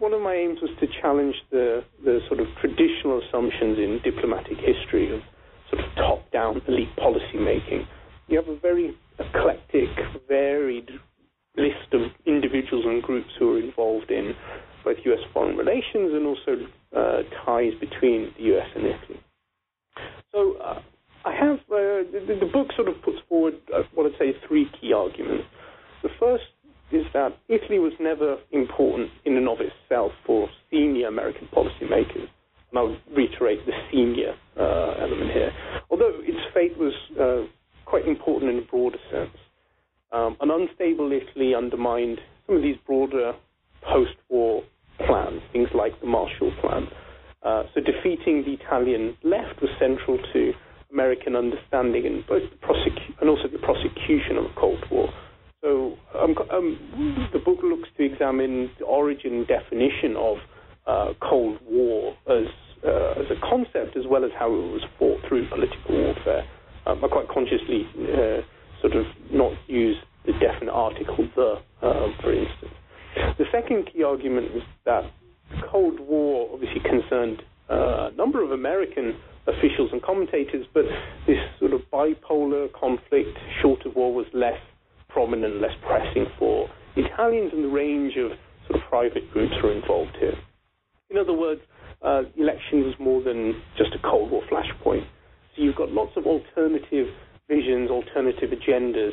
one 0.00 0.12
of 0.12 0.22
my 0.22 0.34
aims 0.34 0.60
was 0.60 0.70
to 0.80 0.86
challenge 1.00 1.34
the, 1.50 1.82
the 2.04 2.20
sort 2.28 2.40
of 2.40 2.46
traditional 2.60 3.22
assumptions 3.22 3.78
in 3.78 4.00
diplomatic 4.04 4.58
history 4.58 5.14
of 5.14 5.20
sort 5.70 5.84
of 5.84 5.94
top-down 5.96 6.62
elite 6.68 6.94
policy 6.96 7.38
making. 7.38 7.86
You 8.28 8.38
have 8.38 8.48
a 8.48 8.58
very 8.58 8.96
eclectic, 9.18 9.88
varied 10.28 10.90
list 11.56 11.92
of 11.92 12.02
individuals 12.26 12.84
and 12.86 13.02
groups 13.02 13.30
who 13.38 13.56
are 13.56 13.60
involved 13.60 14.10
in 14.10 14.34
both 14.84 14.96
U.S. 15.04 15.20
foreign 15.32 15.56
relations 15.56 16.12
and 16.12 16.26
also 16.26 16.66
uh, 16.96 17.22
ties 17.44 17.72
between 17.80 18.32
the 18.36 18.44
U.S. 18.44 18.66
and 18.74 18.84
Italy. 18.84 19.20
So 20.32 20.56
uh, 20.58 20.80
I 21.24 21.32
have 21.34 21.58
uh, 21.70 22.06
the, 22.12 22.38
the, 22.40 22.50
book 22.52 22.68
sort 22.76 22.88
of 22.88 23.02
puts 23.02 23.18
forward 23.28 23.54
uh, 23.74 23.82
what 23.94 24.06
I'd 24.06 24.18
say 24.18 24.32
three 24.46 24.70
key 24.80 24.92
arguments. 24.92 25.44
The 26.02 26.10
first 26.20 26.44
is 26.92 27.04
that 27.14 27.36
Italy 27.48 27.78
was 27.78 27.92
never 27.98 28.36
important 28.52 29.10
in 29.24 29.36
and 29.36 29.48
of 29.48 29.58
itself 29.60 30.12
for 30.24 30.48
senior 30.70 31.08
American 31.08 31.48
policymakers. 31.52 32.28
And 32.70 32.78
I'll 32.78 32.96
reiterate 33.14 33.64
the 33.66 33.72
senior 33.90 34.34
uh, 34.56 35.02
element 35.02 35.32
here. 35.32 35.52
Although 35.90 36.12
its 36.20 36.38
fate 36.54 36.76
was 36.78 36.92
uh, 37.18 37.50
quite 37.86 38.06
important 38.06 38.50
in 38.50 38.58
a 38.58 38.62
broader 38.62 38.98
sense. 39.10 39.36
Um, 40.12 40.36
an 40.40 40.50
unstable 40.50 41.10
Italy 41.10 41.54
undermined 41.54 42.20
some 42.46 42.56
of 42.56 42.62
these 42.62 42.76
broader 42.86 43.32
post-war 43.82 44.62
plans, 45.06 45.40
things 45.52 45.68
like 45.74 45.98
the 46.00 46.06
Marshall 46.06 46.52
Plan. 46.60 46.86
Uh, 47.42 47.62
so 47.74 47.80
defeating 47.80 48.44
the 48.44 48.54
Italian 48.54 49.16
left 49.22 49.60
was 49.62 49.70
central 49.78 50.18
to 50.32 50.52
American 50.92 51.36
understanding 51.36 52.06
and 52.06 52.26
both 52.26 52.42
the 52.50 52.56
prosecu- 52.66 53.20
and 53.20 53.30
also 53.30 53.48
the 53.48 53.58
prosecution 53.58 54.36
of 54.36 54.44
the 54.44 54.54
Cold 54.56 54.84
War. 54.90 55.08
So 55.62 55.96
um, 56.18 56.34
um, 56.50 57.28
the 57.32 57.38
book 57.38 57.58
looks 57.62 57.88
to 57.96 58.04
examine 58.04 58.70
the 58.78 58.84
origin 58.84 59.46
definition 59.46 60.16
of 60.16 60.36
uh, 60.86 61.12
Cold 61.20 61.58
War 61.66 62.14
as 62.28 62.46
uh, 62.86 63.18
as 63.18 63.26
a 63.30 63.40
concept, 63.40 63.96
as 63.96 64.04
well 64.08 64.24
as 64.24 64.30
how 64.38 64.46
it 64.46 64.70
was 64.70 64.82
fought 64.98 65.18
through 65.26 65.48
political 65.48 65.90
warfare. 65.90 66.46
Um, 66.86 67.04
I 67.04 67.08
quite 67.08 67.28
consciously 67.28 67.86
uh, 67.98 68.42
sort 68.80 68.94
of 68.94 69.06
not 69.30 69.52
use 69.66 69.96
the 70.24 70.32
definite 70.32 70.72
article 70.72 71.28
the, 71.34 71.56
um, 71.82 72.14
for 72.22 72.32
instance. 72.32 72.72
The 73.38 73.44
second 73.50 73.90
key 73.92 74.02
argument 74.02 74.54
is 74.54 74.62
that 74.84 75.02
the 75.50 75.66
Cold 75.70 76.00
War 76.00 76.48
obviously 76.52 76.80
concerned 76.80 77.42
uh, 77.70 78.10
a 78.12 78.16
number 78.16 78.42
of 78.44 78.52
American 78.52 79.16
officials 79.46 79.90
and 79.92 80.02
commentators, 80.02 80.66
but 80.74 80.84
this 81.26 81.38
sort 81.58 81.72
of 81.72 81.80
bipolar 81.92 82.72
conflict, 82.72 83.36
short 83.62 83.84
of 83.86 83.94
war, 83.94 84.12
was 84.12 84.26
less 84.34 84.58
prominent, 85.08 85.60
less 85.60 85.74
pressing 85.86 86.26
for 86.38 86.68
Italians, 86.96 87.52
and 87.52 87.64
the 87.64 87.68
range 87.68 88.14
of 88.16 88.32
sort 88.68 88.82
of 88.82 88.88
private 88.88 89.30
groups 89.32 89.54
were 89.62 89.72
involved 89.72 90.16
here. 90.18 90.34
In 91.10 91.18
other 91.18 91.32
words, 91.32 91.60
uh, 92.02 92.22
election 92.36 92.82
was 92.82 92.94
more 92.98 93.22
than 93.22 93.62
just 93.78 93.94
a 93.94 93.98
Cold 94.08 94.30
War 94.30 94.42
flashpoint. 94.50 95.06
So 95.56 95.62
you've 95.62 95.76
got 95.76 95.90
lots 95.90 96.12
of 96.16 96.26
alternative 96.26 97.08
visions, 97.48 97.90
alternative 97.90 98.50
agendas 98.50 99.12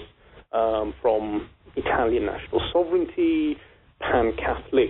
um, 0.52 0.94
from 1.02 1.50
Italian 1.76 2.26
national 2.26 2.62
sovereignty, 2.72 3.58
pan 4.00 4.34
Catholic 4.38 4.90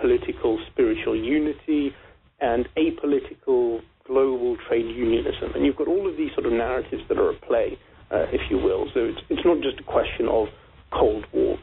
political 0.00 0.58
spiritual 0.70 1.16
unity, 1.16 1.92
and 2.40 2.68
apolitical 2.76 3.80
global 4.06 4.56
trade 4.68 4.86
unionism. 4.86 5.54
And 5.54 5.64
you've 5.64 5.76
got 5.76 5.88
all 5.88 6.08
of 6.08 6.16
these 6.16 6.30
sort 6.34 6.46
of 6.46 6.52
narratives 6.52 7.02
that 7.08 7.18
are 7.18 7.32
at 7.32 7.42
play, 7.42 7.78
uh, 8.10 8.26
if 8.32 8.40
you 8.50 8.58
will. 8.58 8.86
So 8.94 9.00
it's, 9.00 9.20
it's 9.30 9.44
not 9.44 9.62
just 9.62 9.80
a 9.80 9.84
question 9.84 10.28
of 10.28 10.48
Cold 10.92 11.24
War. 11.32 11.58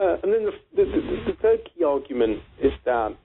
Uh, 0.00 0.16
and 0.22 0.32
then 0.32 0.44
the, 0.44 0.52
the, 0.76 0.84
the, 0.84 1.32
the, 1.32 1.36
third 1.42 1.60
key 1.64 1.84
argument 1.84 2.40
is 2.62 2.72
that 2.84 3.16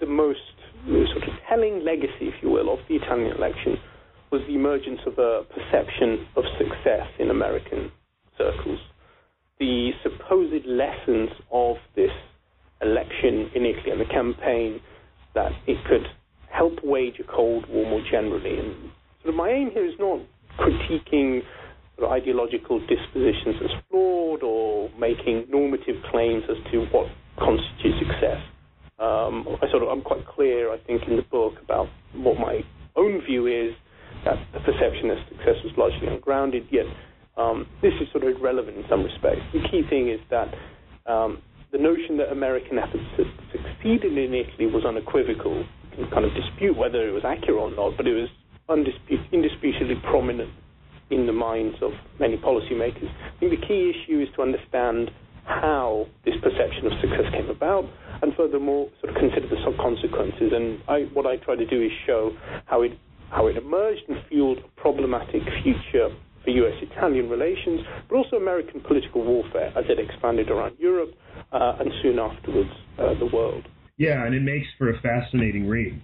the 0.00 0.06
most 0.06 0.40
sort 0.86 1.22
of 1.22 1.34
telling 1.48 1.84
legacy, 1.84 2.28
if 2.28 2.34
you 2.42 2.50
will, 2.50 2.72
of 2.72 2.78
the 2.88 2.96
Italian 2.96 3.36
election 3.36 3.76
was 4.30 4.42
the 4.46 4.54
emergence 4.54 5.00
of 5.06 5.18
a 5.18 5.42
perception 5.54 6.26
of 6.36 6.44
success 6.58 7.06
in 7.18 7.30
American 7.30 7.90
circles. 8.36 8.78
The 9.58 9.90
supposed 10.02 10.66
lessons 10.66 11.30
of 11.50 11.76
this 11.94 12.10
election 12.82 13.50
in 13.54 13.64
Italy 13.64 13.90
and 13.90 14.00
the 14.00 14.12
campaign 14.12 14.80
that 15.34 15.52
it 15.66 15.78
could 15.88 16.06
help 16.50 16.74
wage 16.82 17.14
a 17.20 17.24
Cold 17.24 17.68
War 17.68 17.88
more 17.88 18.02
generally. 18.10 18.58
And 18.58 18.90
sort 19.22 19.30
of 19.30 19.34
my 19.34 19.50
aim 19.50 19.70
here 19.72 19.86
is 19.86 19.94
not 19.98 20.20
critiquing 20.58 21.40
ideological 22.02 22.80
dispositions 22.80 23.56
as 23.64 23.70
flawed 23.90 24.42
or 24.42 24.90
making 24.98 25.46
normative 25.48 25.96
claims 26.10 26.44
as 26.50 26.56
to 26.72 26.84
what 26.92 27.06
constitutes 27.38 27.98
success. 27.98 28.40
Um, 28.98 29.46
I 29.62 29.70
sort 29.70 29.82
of 29.82 29.88
I'm 29.88 30.02
quite 30.02 30.26
clear, 30.26 30.72
I 30.72 30.78
think, 30.78 31.02
in 31.08 31.16
the 31.16 31.22
book 31.22 31.54
about 31.62 31.88
what 32.14 32.38
my 32.38 32.60
own 32.96 33.22
view 33.26 33.46
is 33.46 33.74
that 34.26 34.36
the 34.52 34.60
perception 34.60 35.10
of 35.14 35.18
success 35.30 35.56
was 35.62 35.72
largely 35.78 36.10
ungrounded. 36.10 36.66
Yet 36.70 36.84
um, 37.38 37.66
this 37.80 37.94
is 38.02 38.10
sort 38.10 38.26
of 38.26 38.36
irrelevant 38.36 38.76
in 38.76 38.84
some 38.90 39.06
respects. 39.06 39.46
The 39.54 39.62
key 39.70 39.86
thing 39.88 40.10
is 40.10 40.20
that 40.28 40.50
um, 41.06 41.40
the 41.72 41.78
notion 41.78 42.18
that 42.18 42.34
American 42.34 42.78
efforts 42.78 43.06
succeeded 43.54 44.18
in 44.18 44.34
Italy 44.34 44.66
was 44.66 44.84
unequivocal. 44.84 45.62
You 45.62 46.04
can 46.04 46.10
kind 46.10 46.24
of 46.26 46.34
dispute 46.34 46.76
whether 46.76 47.06
it 47.06 47.12
was 47.12 47.24
accurate 47.24 47.56
or 47.56 47.70
not, 47.70 47.96
but 47.96 48.06
it 48.06 48.14
was 48.14 48.28
indisputably 49.32 49.96
prominent 50.10 50.50
in 51.10 51.26
the 51.26 51.32
minds 51.32 51.76
of 51.82 51.92
many 52.18 52.36
policymakers. 52.36 53.06
I 53.06 53.38
think 53.38 53.60
the 53.60 53.66
key 53.66 53.94
issue 53.94 54.20
is 54.20 54.28
to 54.34 54.42
understand 54.42 55.10
how 55.44 56.06
this 56.24 56.34
perception 56.42 56.86
of 56.86 56.92
success 57.00 57.30
came 57.30 57.48
about, 57.48 57.84
and 58.22 58.34
furthermore, 58.34 58.90
sort 59.00 59.14
of 59.14 59.20
consider 59.20 59.46
the 59.46 59.56
consequences. 59.78 60.50
And 60.52 60.82
I, 60.88 61.06
what 61.14 61.26
I 61.26 61.36
try 61.36 61.54
to 61.54 61.66
do 61.66 61.80
is 61.82 61.92
show 62.04 62.32
how 62.66 62.82
it 62.82 62.98
how 63.30 63.46
it 63.46 63.56
emerged 63.56 64.02
and 64.08 64.18
fueled 64.28 64.58
a 64.58 64.80
problematic 64.80 65.42
future 65.62 66.08
for 66.44 66.50
U.S.-Italian 66.50 67.30
relations, 67.30 67.80
but 68.08 68.16
also 68.16 68.36
American 68.36 68.80
political 68.80 69.24
warfare 69.24 69.72
as 69.76 69.84
it 69.88 69.98
expanded 69.98 70.50
around 70.50 70.76
Europe 70.78 71.10
uh, 71.52 71.76
and 71.80 71.90
soon 72.02 72.18
afterwards 72.18 72.70
uh, 72.98 73.18
the 73.18 73.26
world. 73.26 73.64
Yeah, 73.98 74.24
and 74.24 74.34
it 74.34 74.42
makes 74.42 74.66
for 74.78 74.90
a 74.90 75.00
fascinating 75.00 75.66
read. 75.66 76.00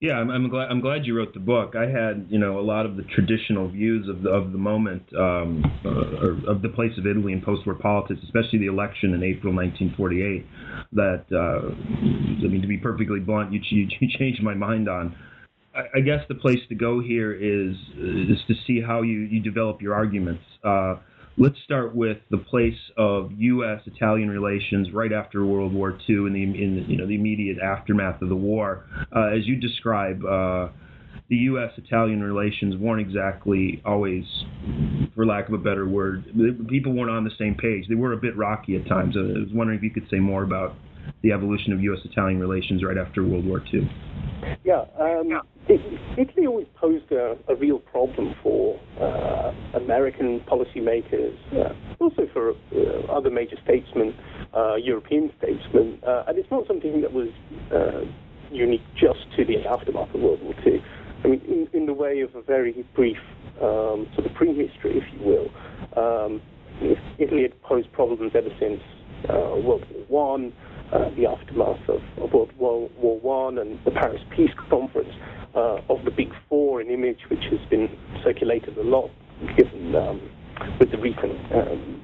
Yeah, 0.00 0.14
I'm, 0.14 0.28
I'm, 0.28 0.50
glad 0.50 0.70
I'm 0.70 0.80
glad 0.80 1.06
you 1.06 1.16
wrote 1.16 1.32
the 1.32 1.40
book. 1.40 1.74
I 1.76 1.86
had 1.88 2.26
you 2.28 2.38
know 2.38 2.58
a 2.58 2.60
lot 2.60 2.84
of 2.84 2.96
the 2.96 3.04
traditional 3.14 3.70
views 3.70 4.06
of 4.06 4.22
the 4.22 4.28
of 4.28 4.52
the 4.52 4.58
moment 4.58 5.02
um, 5.16 5.64
uh, 5.82 6.50
of 6.50 6.60
the 6.60 6.68
place 6.68 6.90
of 6.98 7.06
Italy 7.06 7.32
in 7.32 7.40
post-war 7.40 7.76
politics, 7.76 8.20
especially 8.24 8.58
the 8.58 8.66
election 8.66 9.14
in 9.14 9.22
April 9.22 9.54
1948. 9.54 10.46
That 10.92 11.24
uh, 11.32 11.72
I 11.72 12.48
mean, 12.48 12.60
to 12.60 12.68
be 12.68 12.76
perfectly 12.76 13.20
blunt, 13.20 13.52
you, 13.52 13.60
you, 13.70 13.88
you 14.00 14.08
changed 14.18 14.42
my 14.42 14.52
mind 14.52 14.90
on. 14.90 15.16
I, 15.94 16.00
guess 16.00 16.20
the 16.28 16.36
place 16.36 16.60
to 16.68 16.74
go 16.74 17.00
here 17.00 17.32
is 17.32 17.74
is 17.98 18.38
to 18.48 18.54
see 18.66 18.80
how 18.80 19.02
you 19.02 19.20
you 19.20 19.40
develop 19.40 19.82
your 19.82 19.94
arguments. 19.94 20.42
Uh, 20.62 20.96
let's 21.36 21.56
start 21.64 21.94
with 21.94 22.18
the 22.30 22.38
place 22.38 22.78
of 22.96 23.32
U.S.-Italian 23.36 24.30
relations 24.30 24.92
right 24.92 25.12
after 25.12 25.44
World 25.44 25.72
War 25.72 25.98
II 26.08 26.26
in 26.26 26.32
the 26.32 26.42
in 26.42 26.86
you 26.88 26.96
know 26.96 27.06
the 27.06 27.14
immediate 27.14 27.58
aftermath 27.58 28.22
of 28.22 28.28
the 28.28 28.36
war. 28.36 28.84
Uh, 29.14 29.28
as 29.36 29.46
you 29.46 29.56
describe, 29.56 30.24
uh, 30.24 30.68
the 31.28 31.36
U.S.-Italian 31.36 32.22
relations 32.22 32.76
weren't 32.76 33.00
exactly 33.00 33.82
always, 33.84 34.24
for 35.14 35.26
lack 35.26 35.48
of 35.48 35.54
a 35.54 35.58
better 35.58 35.88
word, 35.88 36.24
people 36.68 36.92
weren't 36.92 37.10
on 37.10 37.24
the 37.24 37.32
same 37.38 37.54
page. 37.54 37.86
They 37.88 37.94
were 37.94 38.12
a 38.12 38.18
bit 38.18 38.36
rocky 38.36 38.76
at 38.76 38.86
times. 38.86 39.16
I 39.16 39.20
was 39.20 39.48
wondering 39.52 39.78
if 39.78 39.82
you 39.82 39.90
could 39.90 40.08
say 40.10 40.18
more 40.18 40.42
about 40.42 40.76
the 41.22 41.32
evolution 41.32 41.72
of 41.72 41.80
U.S.-Italian 41.80 42.40
relations 42.40 42.84
right 42.84 42.98
after 42.98 43.22
World 43.22 43.46
War 43.46 43.62
II. 43.72 43.90
Yeah. 44.64 44.84
Um, 44.98 45.40
Italy 45.68 46.46
always 46.46 46.66
posed 46.76 47.10
a, 47.10 47.36
a 47.48 47.54
real 47.54 47.78
problem 47.78 48.34
for 48.42 48.78
uh, 49.00 49.52
American 49.74 50.40
policymakers, 50.40 51.36
uh, 51.54 51.72
also 52.00 52.28
for 52.32 52.50
uh, 52.50 53.10
other 53.10 53.30
major 53.30 53.56
statesmen, 53.64 54.14
uh, 54.54 54.74
European 54.76 55.32
statesmen, 55.38 55.98
uh, 56.06 56.24
and 56.28 56.38
it's 56.38 56.50
not 56.50 56.66
something 56.66 57.00
that 57.00 57.12
was 57.12 57.28
uh, 57.72 58.02
unique 58.50 58.82
just 58.94 59.20
to 59.36 59.44
the 59.44 59.66
aftermath 59.66 60.14
of 60.14 60.20
World 60.20 60.42
War 60.42 60.54
II. 60.66 60.82
I 61.24 61.28
mean, 61.28 61.40
in, 61.48 61.80
in 61.80 61.86
the 61.86 61.94
way 61.94 62.20
of 62.20 62.34
a 62.34 62.42
very 62.42 62.84
brief 62.94 63.16
um, 63.62 64.06
sort 64.14 64.26
of 64.26 64.34
prehistory, 64.34 64.98
if 64.98 65.04
you 65.14 65.24
will, 65.24 65.50
um, 65.96 66.42
Italy 67.18 67.42
had 67.42 67.60
posed 67.62 67.90
problems 67.92 68.32
ever 68.34 68.50
since 68.60 68.80
World 69.28 69.86
War 70.08 70.34
One. 70.34 70.52
Uh, 70.92 71.10
the 71.16 71.26
aftermath 71.26 71.88
of, 71.88 72.02
of 72.18 72.32
World 72.32 72.90
War 72.98 73.18
One 73.20 73.58
and 73.58 73.78
the 73.84 73.90
Paris 73.90 74.22
Peace 74.34 74.50
Conference 74.68 75.12
uh, 75.54 75.80
of 75.88 76.04
the 76.04 76.10
Big 76.10 76.32
Four, 76.48 76.80
an 76.80 76.90
image 76.90 77.20
which 77.28 77.44
has 77.50 77.60
been 77.70 77.88
circulated 78.22 78.76
a 78.76 78.82
lot, 78.82 79.10
given 79.56 79.94
um, 79.94 80.20
with 80.78 80.90
the 80.90 80.98
recent 80.98 81.52
um, 81.52 82.02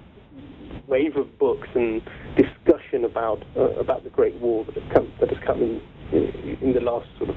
wave 0.86 1.16
of 1.16 1.38
books 1.38 1.68
and 1.74 2.02
discussion 2.36 3.04
about 3.04 3.42
uh, 3.56 3.70
about 3.78 4.04
the 4.04 4.10
Great 4.10 4.34
War 4.36 4.64
that 4.64 4.74
has 4.74 4.92
come 4.92 5.12
that 5.20 5.28
has 5.28 5.38
come 5.46 5.62
in 5.62 5.80
in 6.60 6.72
the 6.74 6.80
last 6.80 7.08
sort 7.18 7.30
of 7.30 7.36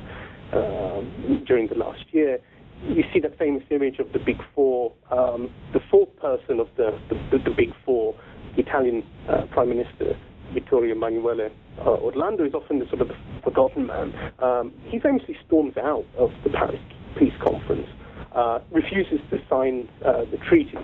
um, 0.54 1.44
during 1.46 1.68
the 1.68 1.76
last 1.76 2.04
year. 2.12 2.40
You 2.84 3.04
see 3.14 3.20
that 3.22 3.38
famous 3.38 3.64
image 3.70 4.00
of 4.00 4.12
the 4.12 4.20
Big 4.20 4.42
Four, 4.54 4.92
um, 5.10 5.50
the 5.72 5.80
fourth 5.90 6.16
person 6.20 6.60
of 6.60 6.68
the 6.78 7.00
the, 7.10 7.38
the 7.38 7.54
Big 7.56 7.74
Four, 7.86 8.16
the 8.56 8.62
Italian 8.62 9.04
uh, 9.30 9.46
Prime 9.52 9.70
Minister 9.70 10.18
Vittorio 10.53 10.95
Emanuele 10.95 11.51
uh, 11.79 11.89
Orlando 11.89 12.45
is 12.45 12.53
often 12.53 12.79
the 12.79 12.88
sort 12.88 13.01
of 13.01 13.12
forgotten 13.43 13.88
man. 13.88 14.13
Um, 14.39 14.74
he 14.86 15.00
famously 15.00 15.38
storms 15.45 15.75
out 15.77 16.05
of 16.17 16.31
the 16.43 16.50
Paris 16.50 16.79
Peace 17.17 17.33
Conference, 17.41 17.88
uh, 18.33 18.60
refuses 18.72 19.19
to 19.29 19.38
sign 19.50 19.88
uh, 20.03 20.25
the 20.31 20.38
treaty. 20.38 20.77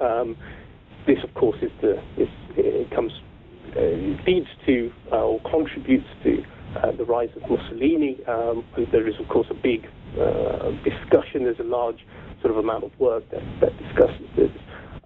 Um, 0.00 0.36
this, 1.06 1.18
of 1.22 1.34
course, 1.34 1.58
is 1.62 1.70
the 1.80 2.00
is, 2.16 2.28
it 2.56 2.90
comes 2.90 3.12
uh, 3.76 3.80
leads 4.26 4.48
to 4.66 4.92
uh, 5.10 5.16
or 5.16 5.40
contributes 5.40 6.06
to 6.22 6.44
uh, 6.76 6.92
the 6.92 7.04
rise 7.04 7.30
of 7.36 7.42
Mussolini. 7.50 8.18
Um, 8.26 8.64
there 8.90 9.08
is, 9.08 9.14
of 9.18 9.28
course, 9.28 9.46
a 9.50 9.54
big 9.54 9.88
discussion. 10.84 11.44
There's 11.44 11.58
a 11.58 11.64
large 11.64 12.06
sort 12.40 12.50
of 12.50 12.58
amount 12.58 12.84
of 12.84 12.98
work 13.00 13.28
that, 13.30 13.42
that 13.60 13.76
discusses 13.78 14.26
this. 14.36 14.50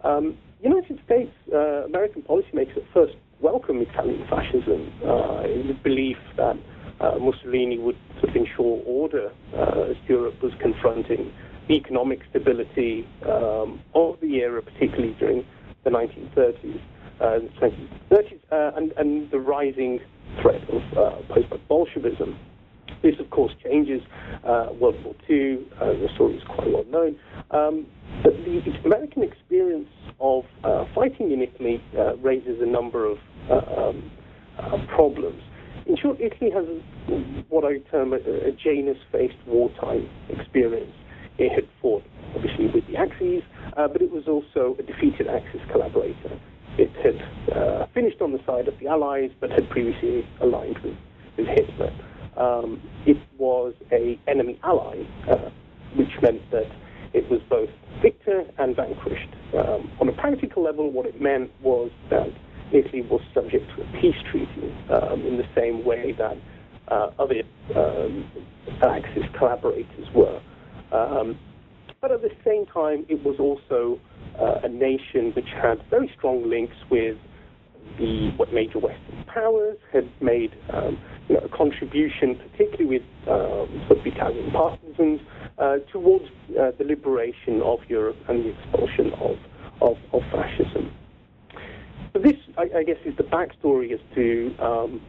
Um, 0.03 0.37
United 0.63 1.01
States, 1.05 1.33
American 1.53 2.23
policymakers 2.23 2.77
at 2.77 2.83
first 2.93 3.15
welcome 3.41 3.81
Italian 3.83 4.27
fascism 4.29 4.93
uh, 5.05 5.43
in 5.43 5.69
the 5.69 5.77
belief 5.83 6.17
that 6.37 6.57
uh, 7.01 7.19
Mussolini 7.19 7.79
would 7.79 7.97
sort 8.21 8.31
of 8.31 8.37
ensure 8.37 8.83
order 8.87 9.31
uh, 9.55 9.91
as 9.91 9.97
Europe 10.09 10.43
was 10.43 10.53
confronting 10.61 11.33
the 11.69 11.75
economic 11.75 12.21
stability 12.31 13.07
um, 13.27 13.81
of 13.95 14.19
the 14.21 14.37
era, 14.37 14.63
particularly 14.63 15.15
during 15.19 15.45
the 15.85 15.91
1930s, 15.91 16.81
uh, 17.21 17.39
1930s, 17.61 18.39
uh, 18.51 18.73
and, 18.77 18.93
and, 18.93 19.31
the 19.31 19.39
rising 19.39 20.01
threat 20.41 20.63
of 20.71 20.83
uh, 20.97 21.35
post-Bolshevism. 21.35 22.39
This, 23.03 23.15
of 23.21 23.29
course, 23.31 23.53
changes 23.63 24.01
World 24.45 25.03
War 25.05 25.15
II. 25.29 25.67
the 25.79 26.09
story 26.15 26.37
is 26.37 26.43
quite 26.45 26.73
well 26.73 26.85
known. 26.85 27.17
Um, 27.51 27.87
but 28.23 28.33
the 28.45 28.63
American 28.85 29.23
experience 29.23 29.89
of 30.21 30.45
uh, 30.65 30.85
fighting 30.95 31.33
in 31.33 31.43
Italy 31.43 31.83
uh, 31.97 32.17
raises 32.17 32.61
a 32.61 32.67
number 32.67 33.05
of 33.05 33.19
um, 33.51 34.11
uh, 34.59 34.79
problems. 34.95 35.43
In 35.87 35.97
short, 35.97 36.21
Italy 36.21 36.51
has 36.51 36.67
what 37.49 37.65
I 37.65 37.79
term 37.91 38.13
a, 38.13 38.17
a 38.17 38.53
Janus-faced 38.53 39.37
wartime 39.47 40.09
experience. 40.29 40.93
It 41.39 41.53
had 41.53 41.69
fought, 41.81 42.03
obviously, 42.35 42.67
with 42.67 42.87
the 42.89 42.97
Axis, 42.97 43.43
uh, 43.77 43.87
but 43.89 44.03
it 44.03 44.11
was 44.11 44.27
also 44.27 44.77
a 44.79 44.83
defeated 44.83 45.29
Axis 45.29 45.61
collaborator. 45.71 46.41
It 46.79 46.91
had 46.97 47.57
uh, 47.57 47.87
finished 47.95 48.21
on 48.21 48.33
the 48.33 48.41
side 48.47 48.69
of 48.69 48.79
the 48.81 48.89
Allies, 48.89 49.31
but 49.41 49.51
had 49.51 49.69
previously 49.71 50.27
aligned 50.41 50.79
with, 50.79 50.97
with 51.37 51.47
Hitler. 51.47 51.93
Um, 52.37 52.83
it 53.07 53.17
was 53.39 53.75
a 53.93 54.19
enemy 54.27 54.59
ally, 54.63 55.05
which 55.95 56.11
meant 56.21 56.43
that 56.51 56.71
it 57.15 57.31
was 57.31 57.41
both 57.49 57.71
victor 58.03 58.45
and 58.59 58.77
vanquished. 58.77 59.31
Um, 59.55 59.91
on 60.01 60.09
a 60.09 60.13
practical 60.13 60.63
level, 60.63 60.91
what 60.91 61.07
it 61.07 61.21
meant 61.21 61.51
was 61.63 61.91
that 62.11 62.29
Italy 62.73 63.03
was 63.03 63.21
subject 63.35 63.65
to 63.77 63.83
a 63.83 64.01
peace 64.01 64.21
treaty 64.31 64.75
um, 64.91 65.25
in 65.27 65.37
the 65.37 65.47
same 65.55 65.85
way 65.85 66.13
that 66.13 66.37
uh, 66.89 67.11
other 67.19 67.43
um, 67.75 68.31
Axis 68.83 69.25
collaborators 69.37 70.09
were. 70.15 70.41
Um, 70.93 71.39
but 72.01 72.13
at 72.13 72.23
the 72.23 72.31
same 72.45 72.67
time, 72.67 73.07
it 73.09 73.25
was 73.25 73.37
also 73.39 73.99
uh, 74.39 74.61
a 74.63 74.69
nation 74.69 75.33
which 75.35 75.49
had 75.49 75.83
very 75.91 76.11
strong 76.17 76.49
links 76.49 76.77
with 76.91 77.17
the 77.99 78.31
what 78.37 78.53
major 78.53 78.79
Western 78.79 79.25
powers 79.27 79.79
had 79.93 80.09
made 80.21 80.55
um, 80.73 80.99
you 81.29 81.37
know, 81.37 81.41
a 81.41 81.49
contribution, 81.57 82.37
particularly 82.37 82.85
with 82.87 83.03
um, 83.29 83.85
sort 83.87 84.01
of 84.01 84.07
Italian 84.07 84.51
partisans, 84.51 85.21
uh, 85.59 85.77
towards 85.93 86.27
uh, 86.61 86.73
the 86.79 86.85
liberation 86.85 87.63
of 87.63 87.79
Europe 87.89 88.17
and 88.29 88.45
the 88.45 88.51
expulsion 88.51 89.13
of, 89.15 89.37
of, 89.81 89.97
of 90.13 90.23
fascism. 90.31 90.93
So 92.17 92.23
this, 92.23 92.37
I, 92.57 92.79
I, 92.79 92.83
guess, 92.83 92.97
is 93.05 93.15
the 93.19 93.25
backstory 93.25 93.93
as 93.93 94.01
to 94.15 94.55
um, 94.59 95.03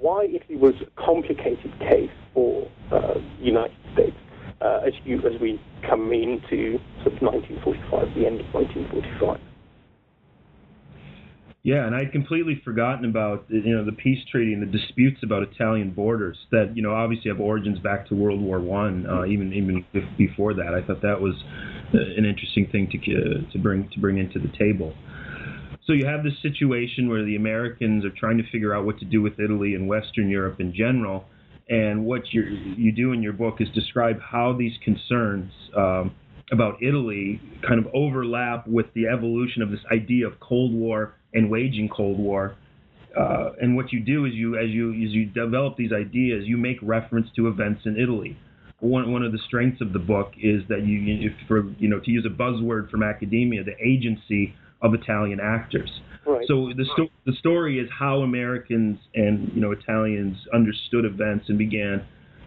why 0.00 0.24
Italy 0.24 0.56
was 0.56 0.72
a 0.80 0.86
complicated 0.98 1.70
case 1.80 2.10
for 2.32 2.66
uh, 2.90 3.12
the 3.38 3.44
United 3.44 3.76
States 3.92 4.16
uh, 4.62 4.80
as, 4.86 4.94
you, 5.04 5.18
as 5.18 5.38
we 5.38 5.60
come 5.86 6.10
into 6.14 6.78
sort 7.02 7.12
of 7.14 7.20
1945, 7.20 8.14
the 8.14 8.26
end 8.26 8.40
of 8.40 8.46
1945. 8.54 9.38
Yeah, 11.62 11.86
and 11.86 11.94
I'd 11.94 12.10
completely 12.10 12.58
forgotten 12.64 13.04
about 13.04 13.44
you 13.50 13.76
know 13.76 13.84
the 13.84 13.92
peace 13.92 14.24
treaty 14.30 14.54
and 14.54 14.62
the 14.62 14.78
disputes 14.78 15.20
about 15.22 15.42
Italian 15.42 15.90
borders 15.90 16.38
that 16.52 16.74
you 16.74 16.82
know 16.82 16.94
obviously 16.94 17.30
have 17.30 17.38
origins 17.38 17.78
back 17.80 18.08
to 18.08 18.14
World 18.14 18.40
War 18.40 18.60
One, 18.60 19.04
uh, 19.06 19.26
even 19.26 19.52
even 19.52 19.84
before 20.16 20.54
that. 20.54 20.72
I 20.72 20.80
thought 20.80 21.02
that 21.02 21.20
was 21.20 21.34
uh, 21.92 21.98
an 22.16 22.24
interesting 22.24 22.66
thing 22.72 22.88
to 22.88 22.96
uh, 22.96 23.52
to 23.52 23.58
bring 23.58 23.90
to 23.90 24.00
bring 24.00 24.16
into 24.16 24.38
the 24.38 24.48
table. 24.56 24.94
So 25.86 25.92
you 25.92 26.06
have 26.06 26.22
this 26.22 26.34
situation 26.42 27.08
where 27.08 27.24
the 27.24 27.36
Americans 27.36 28.04
are 28.04 28.12
trying 28.16 28.38
to 28.38 28.44
figure 28.50 28.74
out 28.74 28.84
what 28.84 28.98
to 28.98 29.04
do 29.04 29.22
with 29.22 29.40
Italy 29.40 29.74
and 29.74 29.88
Western 29.88 30.28
Europe 30.28 30.60
in 30.60 30.74
general, 30.74 31.24
and 31.68 32.04
what 32.04 32.22
you 32.32 32.42
you 32.76 32.92
do 32.92 33.12
in 33.12 33.22
your 33.22 33.32
book 33.32 33.60
is 33.60 33.68
describe 33.74 34.20
how 34.20 34.52
these 34.56 34.74
concerns. 34.84 35.52
Um, 35.76 36.14
about 36.52 36.82
Italy 36.82 37.40
kind 37.66 37.78
of 37.78 37.86
overlap 37.94 38.66
with 38.66 38.86
the 38.94 39.06
evolution 39.06 39.62
of 39.62 39.70
this 39.70 39.80
idea 39.92 40.26
of 40.26 40.40
Cold 40.40 40.72
War 40.72 41.14
and 41.32 41.50
waging 41.50 41.88
Cold 41.88 42.18
War. 42.18 42.56
Uh, 43.16 43.50
and 43.60 43.76
what 43.76 43.92
you 43.92 44.00
do 44.00 44.24
is 44.24 44.34
you, 44.34 44.56
as 44.56 44.70
you 44.70 44.90
as 44.90 45.10
you 45.12 45.26
develop 45.26 45.76
these 45.76 45.92
ideas, 45.92 46.44
you 46.46 46.56
make 46.56 46.76
reference 46.82 47.28
to 47.36 47.48
events 47.48 47.82
in 47.84 47.98
Italy. 47.98 48.36
One 48.78 49.12
one 49.12 49.22
of 49.22 49.32
the 49.32 49.38
strengths 49.46 49.80
of 49.80 49.92
the 49.92 49.98
book 49.98 50.32
is 50.40 50.62
that 50.68 50.82
you, 50.84 51.28
if 51.28 51.32
for 51.48 51.68
you 51.78 51.88
know, 51.88 52.00
to 52.00 52.10
use 52.10 52.24
a 52.24 52.30
buzzword 52.30 52.90
from 52.90 53.02
academia, 53.02 53.64
the 53.64 53.76
agency 53.84 54.54
of 54.82 54.94
Italian 54.94 55.40
actors. 55.40 55.90
Right. 56.26 56.46
So 56.46 56.70
the 56.76 56.84
sto- 56.92 57.10
the 57.26 57.32
story 57.32 57.78
is 57.78 57.88
how 57.96 58.18
Americans 58.18 58.98
and 59.14 59.50
you 59.54 59.60
know 59.60 59.72
Italians 59.72 60.36
understood 60.52 61.04
events 61.04 61.46
and 61.48 61.58
began, 61.58 62.04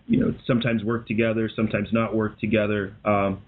you 0.08 0.20
know, 0.20 0.34
sometimes 0.46 0.84
work 0.84 1.08
together, 1.08 1.50
sometimes 1.56 1.90
not 1.92 2.16
work 2.16 2.40
together. 2.40 2.96
Um, 3.04 3.42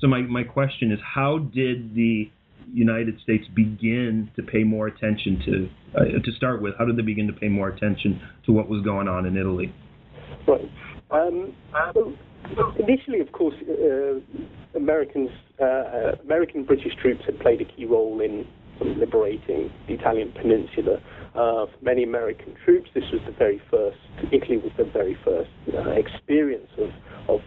so 0.00 0.06
my 0.06 0.22
my 0.22 0.42
question 0.42 0.90
is, 0.90 0.98
how 1.02 1.38
did 1.38 1.94
the 1.94 2.30
United 2.72 3.20
States 3.20 3.46
begin 3.54 4.30
to 4.36 4.42
pay 4.42 4.64
more 4.64 4.86
attention 4.86 5.40
to, 5.44 5.98
uh, 5.98 6.04
to 6.22 6.32
start 6.32 6.60
with, 6.60 6.74
how 6.78 6.84
did 6.84 6.96
they 6.96 7.02
begin 7.02 7.26
to 7.26 7.32
pay 7.32 7.48
more 7.48 7.68
attention 7.68 8.20
to 8.44 8.52
what 8.52 8.68
was 8.68 8.82
going 8.82 9.08
on 9.08 9.26
in 9.26 9.36
Italy? 9.36 9.72
Right. 10.46 10.70
Um, 11.10 11.54
initially, 12.78 13.20
of 13.20 13.32
course, 13.32 13.54
uh, 13.68 14.20
Americans, 14.76 15.30
uh, 15.60 15.64
uh, 15.64 16.12
American 16.24 16.64
British 16.64 16.94
troops 17.00 17.24
had 17.26 17.38
played 17.40 17.60
a 17.60 17.64
key 17.64 17.84
role 17.84 18.20
in 18.20 18.46
liberating 18.80 19.70
the 19.86 19.94
Italian 19.94 20.32
peninsula. 20.32 21.00
Uh, 21.34 21.66
for 21.66 21.78
many 21.82 22.02
American 22.02 22.54
troops, 22.64 22.90
this 22.94 23.04
was 23.12 23.20
the 23.26 23.32
very 23.32 23.60
first. 23.70 23.98
Italy 24.32 24.56
was 24.56 24.72
the 24.76 24.84
very 24.84 25.16
first 25.24 25.50
uh, 25.74 25.90
experience 25.90 26.70
of, 26.78 26.90
of 27.28 27.40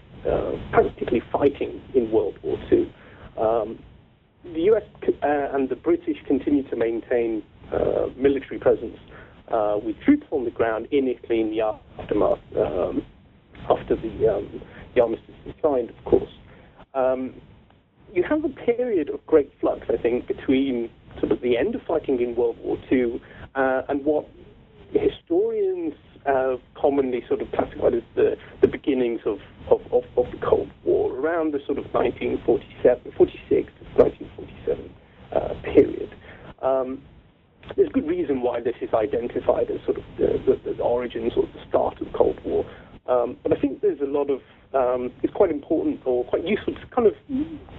practically 0.72 1.22
fighting 1.32 1.82
in 1.96 2.12
World 2.12 2.38
War 2.44 2.58
II. 2.72 2.94
Um, 3.38 3.80
the 4.44 4.62
US 4.72 4.84
uh, 5.04 5.56
and 5.56 5.70
the 5.70 5.76
British 5.76 6.18
continued 6.28 6.70
to 6.70 6.76
maintain 6.76 7.44
uh, 7.72 8.08
military 8.18 8.60
presence 8.60 8.98
uh, 9.50 9.78
with 9.82 9.96
troops 10.02 10.26
on 10.32 10.46
the 10.46 10.52
ground 10.52 10.88
in 10.92 11.08
Italy 11.08 11.42
in 11.42 11.52
the 11.52 11.62
aftermath 11.62 12.40
um, 12.58 13.06
after 13.70 13.96
the, 13.96 14.28
um, 14.28 14.62
the 14.96 15.02
armistice 15.02 15.36
is 15.46 15.54
signed, 15.62 15.90
of 15.90 16.06
course. 16.06 16.32
Um, 16.94 17.34
you 18.14 18.24
have 18.24 18.44
a 18.44 18.50
period 18.50 19.10
of 19.10 19.26
great 19.26 19.52
flux, 19.60 19.88
I 19.90 19.98
think, 19.98 20.28
between 20.28 20.90
sort 21.20 21.32
of 21.32 21.42
the 21.42 21.58
end 21.58 21.76
of 21.76 21.82
fighting 21.84 22.20
in 22.22 22.36
World 22.36 22.58
War 22.60 22.78
II 22.92 23.22
uh, 23.56 23.84
and 23.88 24.04
what 24.04 24.28
historians 24.92 25.94
uh, 26.26 26.58
commonly 26.76 27.24
sort 27.28 27.42
of 27.42 27.52
classified 27.52 27.96
as 27.96 28.04
the, 28.16 28.36
the 28.62 28.68
beginnings 28.68 29.22
of, 29.26 29.40
of, 29.70 29.82
of, 29.92 30.04
of, 30.18 30.32
the 30.32 30.46
Cold 30.46 30.70
War, 30.84 31.12
around 31.14 31.54
the 31.54 31.60
sort 31.66 31.78
of 31.78 31.86
1947, 31.94 33.14
46 33.18 33.50
to 33.50 34.04
1947 34.04 34.94
uh, 35.32 35.54
period. 35.64 36.16
Um, 36.62 37.02
there's 37.76 37.90
good 37.90 38.08
reason 38.08 38.42
why 38.42 38.60
this 38.60 38.76
is 38.82 38.90
identified 38.94 39.72
as 39.72 39.84
sort 39.86 39.98
of 39.98 40.04
the, 40.18 40.42
the, 40.46 40.74
the 40.74 40.84
origins 40.84 41.34
or 41.36 41.44
the 41.44 41.64
start 41.68 42.00
of 42.02 42.12
the 42.12 42.18
Cold 42.18 42.40
War. 42.44 42.66
Um, 43.08 43.38
but 43.42 43.56
I 43.56 43.60
think 43.60 43.82
there's 43.82 44.02
a 44.02 44.06
lot 44.06 44.30
of, 44.30 44.42
um, 44.74 45.12
it's 45.22 45.34
quite 45.34 45.52
important 45.52 46.02
or 46.06 46.24
quite 46.26 46.46
useful 46.46 46.74
to 46.74 46.86
kind 46.88 47.08
of 47.08 47.14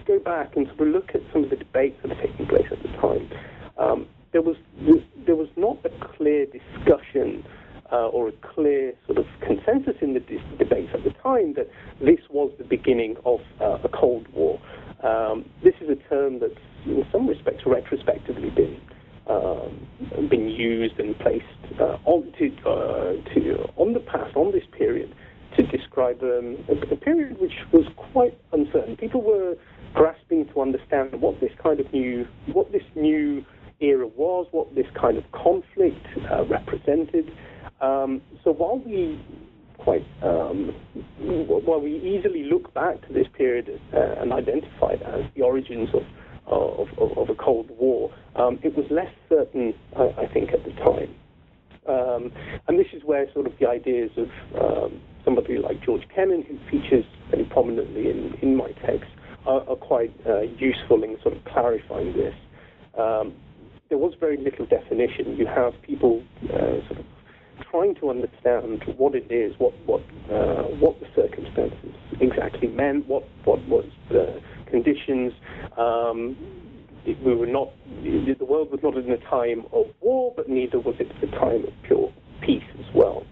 go 0.07 0.19
back 0.19 0.57
and 0.57 0.67
sort 0.69 0.81
of 0.81 0.89
look 0.89 1.11
at 1.15 1.21
some 1.33 1.45
of 1.45 1.51
the 1.51 1.57
debates 1.57 1.97
that 2.03 2.13
are 2.13 2.21
taking 2.21 2.47
place 2.47 2.67
at 2.71 2.83
the 2.83 2.89
time. 2.99 3.31
Um, 3.79 4.07
there 4.33 4.43
was 4.43 4.57
there 5.27 5.37
was 5.37 5.49
not 5.57 5.79
a 5.85 5.91
clear 6.17 6.47
discussion 6.47 7.45
uh, 7.93 8.09
or 8.09 8.29
a 8.29 8.33
clear 8.55 8.95
sort 9.07 9.19
of 9.19 9.27
consensus 9.41 9.97
in 10.01 10.15
the 10.15 10.21
debates 10.59 10.91
at 10.95 11.05
the 11.05 11.11
time 11.23 11.55
that 11.55 11.69
this 12.01 12.21
was 12.31 12.51
the 12.59 12.65
beginning 12.65 13.17
of 13.25 13.41
uh, 13.61 13.79
a 13.85 13.89
Cold 13.89 14.27
War. 14.33 14.61
Um, 15.03 15.45
this 15.63 15.75
is 15.81 15.91
a 15.91 15.97
term 16.09 16.39
that's, 16.39 16.55
in 16.87 17.05
some 17.13 17.27
respects, 17.27 17.65
retrospectively 17.67 18.51
been 18.51 18.81
um, 19.29 19.87
been 20.29 20.49
used 20.49 20.99
and 20.99 21.17
placed 21.21 21.45
uh, 21.81 21.97
on 22.05 22.33
to, 22.39 22.69
uh, 22.69 23.35
to 23.35 23.69
on 23.77 23.93
the 23.93 24.01
past, 24.01 24.35
on 24.35 24.51
this 24.51 24.65
period, 24.77 25.15
to 25.57 25.67
describe 25.67 26.23
um, 26.23 26.57
a, 26.69 26.95
a 26.95 26.97
period 26.97 27.41
which 27.41 27.53
was 27.73 27.85
quite 27.97 28.39
uncertain. 28.53 28.97
People 28.97 29.23
were 29.23 29.57
grasping 29.95 30.47
to 30.49 30.61
understand 30.61 31.21
what 31.21 31.41
this 31.41 31.53
kind 31.63 31.81
of 31.81 31.93
new, 31.93 32.27
what 32.53 32.73
this 32.73 32.83
new 32.95 33.45
era 33.81 34.07
was, 34.07 34.47
what 34.53 34.75
this 34.75 34.87
kind 34.99 35.19
of 35.19 35.25
conflict 35.33 36.07
uh, 36.31 36.45
represented. 36.47 37.31
Um, 37.81 38.23
so 38.45 38.53
while 38.53 38.79
we 38.79 39.21
quite 39.79 40.07
um, 40.23 40.75
while 41.19 41.81
we 41.81 41.97
easily 41.97 42.45
look 42.45 42.73
back 42.73 43.07
to 43.07 43.13
this 43.13 43.27
period 43.37 43.81
uh, 43.93 44.21
and 44.21 44.33
identify 44.33 44.93
it 44.93 45.03
as 45.03 45.25
the 45.35 45.43
origins 45.43 45.89
of 45.95 46.03
of, 46.47 46.89
of, 46.99 47.31
a 47.31 47.35
Cold 47.35 47.71
War, 47.79 48.13
um, 48.37 48.59
it 48.63 48.77
was 48.77 48.85
less 48.91 49.13
certain, 49.29 49.73
I, 49.97 50.23
I 50.23 50.27
think, 50.35 50.51
at 50.53 50.63
the 50.65 50.73
time. 50.73 51.15
Um, 51.89 52.33
and 52.69 52.79
this 52.79 52.89
is 52.93 53.03
where 53.05 53.33
sort 53.33 53.47
of 53.47 53.53
the 53.59 53.69
ideas 53.69 54.11
of 54.17 54.29
um, 54.61 55.01
somebody 55.25 55.59
like 55.59 55.83
George 55.83 56.03
Kennan, 56.15 56.43
who 56.43 56.59
features 56.71 57.05
very 57.31 57.45
prominently 57.45 58.11
in, 58.11 58.35
in 58.43 58.57
my 58.57 58.73
text, 58.85 59.11
are, 59.47 59.69
are 59.69 59.77
quite 59.77 60.13
uh, 60.27 60.41
useful 60.41 61.03
in 61.03 61.17
sort 61.23 61.37
of 61.37 61.45
clarifying 61.45 62.13
this. 62.13 62.35
Um, 62.99 63.35
there 63.89 63.99
was 63.99 64.15
very 64.19 64.37
little 64.37 64.67
definition. 64.67 65.37
You 65.37 65.47
have 65.47 65.75
people 65.83 66.23
uh, 66.45 66.87
sort 66.87 67.01
of 67.01 67.07
trying 67.71 67.95
to 67.97 68.11
understand 68.11 68.83
what 68.97 69.15
it 69.15 69.31
is, 69.31 69.55
what 69.59 69.73
what 69.87 70.01
uh, 70.31 70.65
what 70.81 70.99
the 71.01 71.07
circumstances 71.15 71.95
exactly 72.21 72.69
meant, 72.69 73.07
what 73.07 73.25
what 73.45 73.61
was 73.69 73.85
the 74.09 74.41
conditions. 74.71 75.33
Um, 75.77 76.37
we 77.05 77.35
were 77.35 77.47
not 77.47 77.71
the 78.03 78.45
world 78.45 78.71
was 78.71 78.81
not 78.83 78.97
in 78.97 79.11
a 79.11 79.19
time 79.19 79.67
of 79.73 79.87
war, 80.01 80.33
but 80.37 80.49
neither 80.49 80.79
was 80.79 80.95
it 80.99 81.11
a 81.23 81.27
time 81.39 81.65
of 81.65 81.73
pure 81.83 82.13
peace 82.41 82.63
as 82.79 82.95
well. 82.95 83.25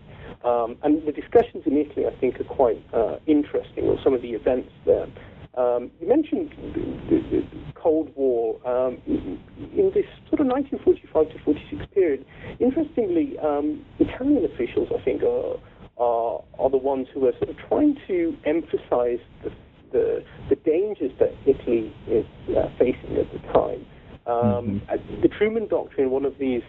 Um, 0.45 0.77
and 0.83 1.07
the 1.07 1.13
discussions 1.13 1.65
in 1.67 1.77
Italy, 1.77 2.07
I 2.07 2.19
think, 2.19 2.41
are 2.41 2.45
quite 2.45 2.83
uh, 2.95 3.17
interesting, 3.27 3.85
or 3.85 3.99
some 4.03 4.15
of 4.15 4.23
the 4.23 4.31
events 4.31 4.71
there. 4.87 5.07
Um, 5.55 5.91
you 6.01 6.09
mentioned 6.09 6.55
the, 6.75 7.17
the, 7.17 7.41
the 7.41 7.73
Cold 7.75 8.13
War 8.15 8.57
um, 8.67 8.99
in 9.07 9.91
this 9.93 10.07
sort 10.29 10.41
of 10.41 10.47
1945 10.47 11.29
to 11.31 11.45
46 11.45 11.87
period. 11.93 12.25
Interestingly, 12.61 13.39
um, 13.41 13.85
Italian 13.99 14.45
officials, 14.45 14.89
I 14.97 15.03
think, 15.05 15.23
are, 15.23 15.59
are, 15.99 16.43
are 16.59 16.71
the 16.71 16.79
ones 16.79 17.09
who 17.13 17.27
are 17.27 17.33
sort 17.33 17.51
of 17.51 17.57
trying 17.69 17.99
to 18.07 18.37
emphasize 18.47 19.19
the, 19.43 19.51
the, 19.93 20.25
the 20.49 20.57
dangers 20.57 21.13
that 21.19 21.35
Italy 21.45 21.93
is 22.09 22.25
uh, 22.57 22.71
facing 22.79 23.19
at 23.19 23.31
the 23.33 23.41
time. 23.53 23.85
Um, 24.27 24.81
mm-hmm. 24.87 25.21
The 25.21 25.29
Truman 25.29 25.67
Doctrine, 25.67 26.11
one 26.11 26.25
of 26.25 26.39
these 26.39 26.63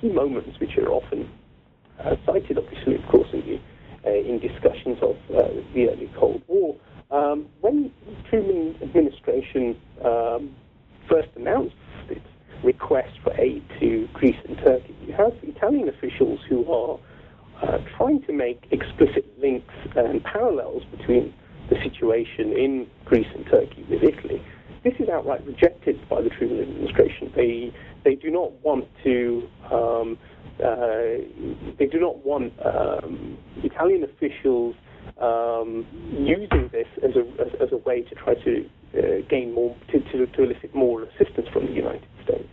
key 0.00 0.10
moments, 0.10 0.58
which 0.60 0.78
are 0.78 0.88
often 0.88 1.28
cited, 2.26 2.58
obviously, 2.58 2.96
of 2.96 3.06
course, 3.08 3.28
in, 3.32 3.40
the, 3.40 3.60
uh, 4.08 4.14
in 4.14 4.38
discussions 4.38 4.98
of 5.02 5.16
uh, 5.34 5.48
the 5.74 5.88
early 5.88 6.10
Cold 6.18 6.42
War. 6.48 6.76
Um, 7.10 7.46
when 7.60 7.92
the 8.06 8.28
Truman 8.28 8.76
administration 8.82 9.76
um, 10.04 10.54
first 11.08 11.28
announced 11.36 11.74
its 12.08 12.20
request 12.62 13.18
for 13.22 13.32
aid 13.40 13.64
to 13.80 14.08
Greece 14.12 14.36
and 14.48 14.56
Turkey, 14.58 14.96
you 15.06 15.12
have 15.14 15.32
Italian 15.42 15.88
officials 15.88 16.40
who 16.48 16.70
are 16.70 16.98
uh, 17.62 17.78
trying 17.96 18.22
to 18.22 18.32
make 18.32 18.62
explicit 18.70 19.26
links 19.40 19.74
and 19.96 20.22
parallels 20.24 20.82
between 20.96 21.34
the 21.68 21.76
situation 21.82 22.52
in 22.52 22.86
Greece 23.04 23.28
and 23.34 23.44
Turkey 23.46 23.84
with 23.88 24.02
Italy. 24.02 24.42
This 24.82 24.94
is 24.98 25.08
outright 25.08 25.44
rejected 25.46 26.00
by 26.08 26.22
the 26.22 26.30
Truman 26.30 26.60
administration. 26.60 27.32
They 27.36 27.72
they 28.04 28.14
do 28.14 28.30
not 28.30 28.52
want 28.62 28.86
to 29.04 29.48
um, 29.70 30.18
uh, 30.64 31.16
they 31.78 31.86
do 31.86 31.98
not 31.98 32.24
want 32.24 32.52
um, 32.64 33.38
Italian 33.62 34.04
officials 34.04 34.74
um, 35.20 35.86
using 36.12 36.68
this 36.72 36.86
as 37.02 37.16
a, 37.16 37.20
as, 37.40 37.52
as, 37.60 37.72
a 37.72 37.76
way 37.78 38.02
to 38.02 38.14
try 38.14 38.34
to 38.34 38.68
uh, 38.98 39.26
gain 39.28 39.54
more, 39.54 39.74
to, 39.90 40.00
to, 40.00 40.26
to, 40.26 40.42
elicit 40.42 40.74
more 40.74 41.02
assistance 41.04 41.48
from 41.52 41.66
the 41.66 41.72
United 41.72 42.06
States. 42.24 42.48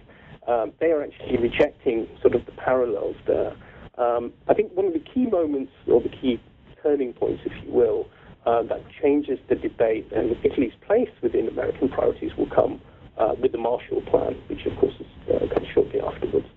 Um, 0.48 0.72
they 0.80 0.88
are 0.88 1.04
actually 1.04 1.38
rejecting 1.38 2.08
sort 2.22 2.36
of 2.36 2.46
the 2.46 2.52
parallels 2.54 3.16
there. 3.26 3.56
Um, 3.98 4.34
I 4.48 4.54
think 4.54 4.72
one 4.74 4.86
of 4.86 4.94
the 4.94 5.00
key 5.00 5.26
moments, 5.26 5.72
or 5.88 6.02
the 6.02 6.10
key 6.10 6.40
turning 6.82 7.14
points, 7.14 7.42
if 7.46 7.52
you 7.66 7.72
will, 7.72 8.08
uh, 8.46 8.64
that 8.64 8.82
changes 9.02 9.40
the 9.50 9.56
debate 9.56 10.08
and 10.16 10.38
Italy's 10.44 10.74
place 10.86 11.10
within 11.22 11.48
American 11.48 11.90
priorities 11.90 12.32
will 12.38 12.50
come 12.50 12.80
uh, 13.18 13.34
with 13.42 13.52
the 13.52 13.58
Marshall 13.58 14.02
Plan, 14.10 14.36
which 14.48 14.66
of 14.66 14.78
course 14.80 14.94
is, 15.00 15.34
uh, 15.34 15.54
comes 15.54 15.68
shortly 15.74 16.00
afterwards. 16.00 16.48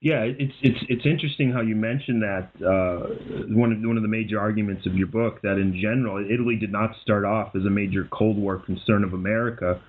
Yeah, 0.00 0.20
it's 0.20 0.52
it's 0.60 0.78
it's 0.88 1.06
interesting 1.06 1.50
how 1.50 1.62
you 1.62 1.74
mentioned 1.74 2.22
that 2.22 2.50
uh, 2.62 3.54
one 3.54 3.72
of 3.72 3.78
one 3.80 3.96
of 3.96 4.02
the 4.02 4.08
major 4.08 4.38
arguments 4.38 4.86
of 4.86 4.94
your 4.94 5.06
book 5.06 5.40
that 5.42 5.56
in 5.56 5.72
general 5.80 6.22
Italy 6.30 6.56
did 6.56 6.70
not 6.70 6.90
start 7.00 7.24
off 7.24 7.56
as 7.56 7.64
a 7.64 7.70
major 7.70 8.06
Cold 8.12 8.36
War 8.36 8.58
concern 8.58 9.02
of 9.02 9.14
America, 9.14 9.80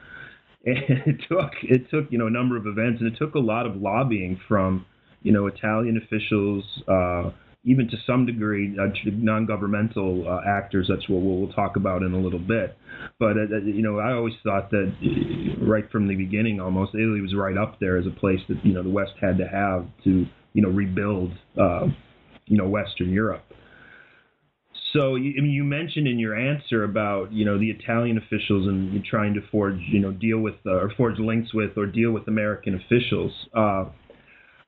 and 0.66 0.78
it 1.06 1.18
took 1.28 1.52
it 1.64 1.90
took 1.90 2.10
you 2.12 2.18
know 2.18 2.28
a 2.28 2.32
number 2.32 2.56
of 2.56 2.66
events 2.66 3.02
and 3.02 3.12
it 3.12 3.18
took 3.18 3.36
a 3.36 3.40
lot 3.40 3.66
of 3.66 3.76
lobbying 3.76 4.40
from 4.48 4.86
you 5.22 5.34
know 5.34 5.48
Italian 5.48 5.98
officials, 5.98 6.64
uh, 6.88 7.32
even 7.66 7.90
to 7.90 7.98
some 8.06 8.26
degree 8.26 8.78
uh, 8.80 8.88
non-governmental 9.06 10.28
uh, 10.28 10.48
actors. 10.48 10.88
That's 10.88 11.10
what 11.10 11.22
we'll, 11.22 11.38
we'll, 11.38 11.54
talk 11.54 11.76
about 11.76 12.04
in 12.04 12.14
a 12.14 12.20
little 12.20 12.40
bit. 12.40 12.78
But 13.20 13.32
uh, 13.38 13.58
you 13.66 13.82
know, 13.82 14.00
I 14.00 14.14
always 14.14 14.36
thought 14.44 14.70
that 14.72 14.94
uh, 15.02 15.66
right 15.66 15.90
from 15.92 16.08
the 16.08 16.16
beginning, 16.16 16.62
almost 16.62 16.94
Italy 16.94 17.22
was 17.22 17.34
right 17.36 17.58
up 17.58 17.80
there 17.80 17.98
as 17.98 18.06
a 18.06 18.12
place 18.12 18.40
that 18.50 18.64
you 18.64 18.74
know 18.74 18.84
the 18.84 18.90
West 18.90 19.14
had 19.20 19.38
to 19.40 19.48
have 19.48 19.88
to 20.04 20.26
you 20.54 20.62
know 20.62 20.70
rebuild 20.70 21.32
uh, 21.60 21.88
you 22.46 22.58
know 22.58 22.68
Western 22.68 23.10
Europe. 23.10 23.44
So 24.94 25.16
I 25.16 25.20
mean, 25.20 25.52
you 25.52 25.64
mentioned 25.64 26.08
in 26.08 26.20
your 26.20 26.38
answer 26.38 26.84
about 26.84 27.34
you 27.34 27.46
know 27.46 27.58
the 27.60 27.70
Italian 27.72 28.18
officials 28.18 28.68
and 28.68 29.04
trying 29.04 29.34
to 29.34 29.42
forge 29.52 29.80
you 29.90 30.00
know 30.00 30.12
deal 30.12 30.40
with 30.40 30.56
uh, 30.66 30.72
or 30.72 30.92
forge 30.96 31.20
links 31.20 31.54
with 31.54 31.78
or 31.78 31.88
deal 31.88 32.12
with 32.12 32.28
American 32.28 32.76
officials. 32.76 33.32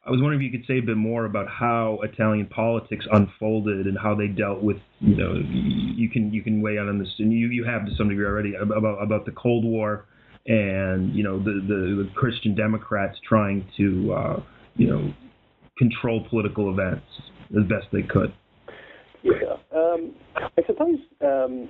I 0.08 0.12
was 0.12 0.22
wondering 0.22 0.40
if 0.42 0.52
you 0.54 0.58
could 0.58 0.66
say 0.68 0.78
a 0.78 0.82
bit 0.82 0.96
more 0.96 1.26
about 1.26 1.50
how 1.50 2.00
Italian 2.02 2.46
politics 2.46 3.06
unfolded 3.12 3.88
and 3.88 3.98
how 4.02 4.16
they 4.16 4.28
dealt 4.28 4.62
with, 4.62 4.78
you 5.02 5.18
know, 5.18 5.34
you 5.36 6.10
can 6.10 6.32
you 6.32 6.42
can 6.42 6.62
weigh 6.62 6.78
in 6.78 6.88
on 6.88 6.98
this, 6.98 7.14
and 7.20 7.34
you, 7.34 7.48
you 7.50 7.66
have 7.66 7.86
to 7.86 7.92
some 7.98 8.08
degree 8.08 8.26
already 8.26 8.54
about 8.56 9.04
about 9.04 9.26
the 9.26 9.34
Cold 9.34 9.66
War 9.66 10.06
and 10.46 11.14
you 11.14 11.24
know 11.24 11.38
the 11.38 11.62
the, 11.68 12.04
the 12.04 12.10
Christian 12.16 12.56
Democrats 12.56 13.18
trying 13.28 13.68
to 13.76 14.14
uh, 14.14 14.44
you 14.78 14.88
know 14.88 15.14
control 15.78 16.26
political 16.30 16.72
events 16.72 17.06
as 17.58 17.64
best 17.68 17.88
they 17.92 18.04
could. 18.04 18.34
Yeah, 19.24 19.58
um, 19.76 20.14
I 20.40 20.62
suppose 20.66 21.00
um, 21.22 21.68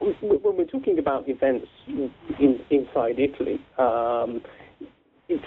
when 0.00 0.56
we're 0.56 0.64
talking 0.64 0.98
about 0.98 1.28
events 1.28 1.66
in, 1.86 2.60
inside 2.70 3.18
Italy, 3.18 3.60
um, 3.78 4.40
it's 5.28 5.44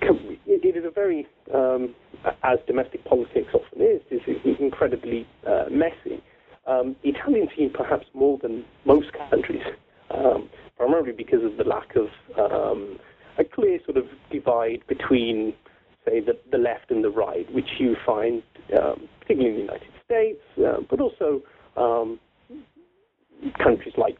it 0.00 0.76
is 0.76 0.84
a 0.84 0.90
very, 0.90 1.26
um, 1.54 1.94
as 2.42 2.58
domestic 2.66 3.04
politics 3.04 3.48
often 3.54 3.82
is, 3.82 4.00
is 4.10 4.56
incredibly 4.60 5.26
uh, 5.46 5.64
messy. 5.70 6.22
Um, 6.66 6.96
Italians 7.02 7.50
see 7.56 7.68
perhaps 7.68 8.06
more 8.14 8.38
than 8.42 8.64
most 8.84 9.08
countries, 9.30 9.62
um, 10.10 10.48
primarily 10.76 11.12
because 11.12 11.44
of 11.44 11.56
the 11.56 11.64
lack 11.64 11.94
of 11.96 12.08
um, 12.38 12.98
a 13.38 13.44
clear 13.44 13.78
sort 13.84 13.96
of 13.96 14.04
divide 14.30 14.82
between, 14.86 15.54
say, 16.04 16.20
the, 16.20 16.36
the 16.50 16.58
left 16.58 16.90
and 16.90 17.02
the 17.02 17.10
right, 17.10 17.52
which 17.54 17.68
you 17.78 17.96
find 18.04 18.42
um, 18.78 19.08
particularly 19.20 19.50
in 19.50 19.54
the 19.54 19.72
United 19.72 19.88
States, 20.04 20.40
uh, 20.58 20.80
but 20.90 21.00
also 21.00 21.42
um, 21.76 22.18
countries 23.62 23.94
like 23.96 24.18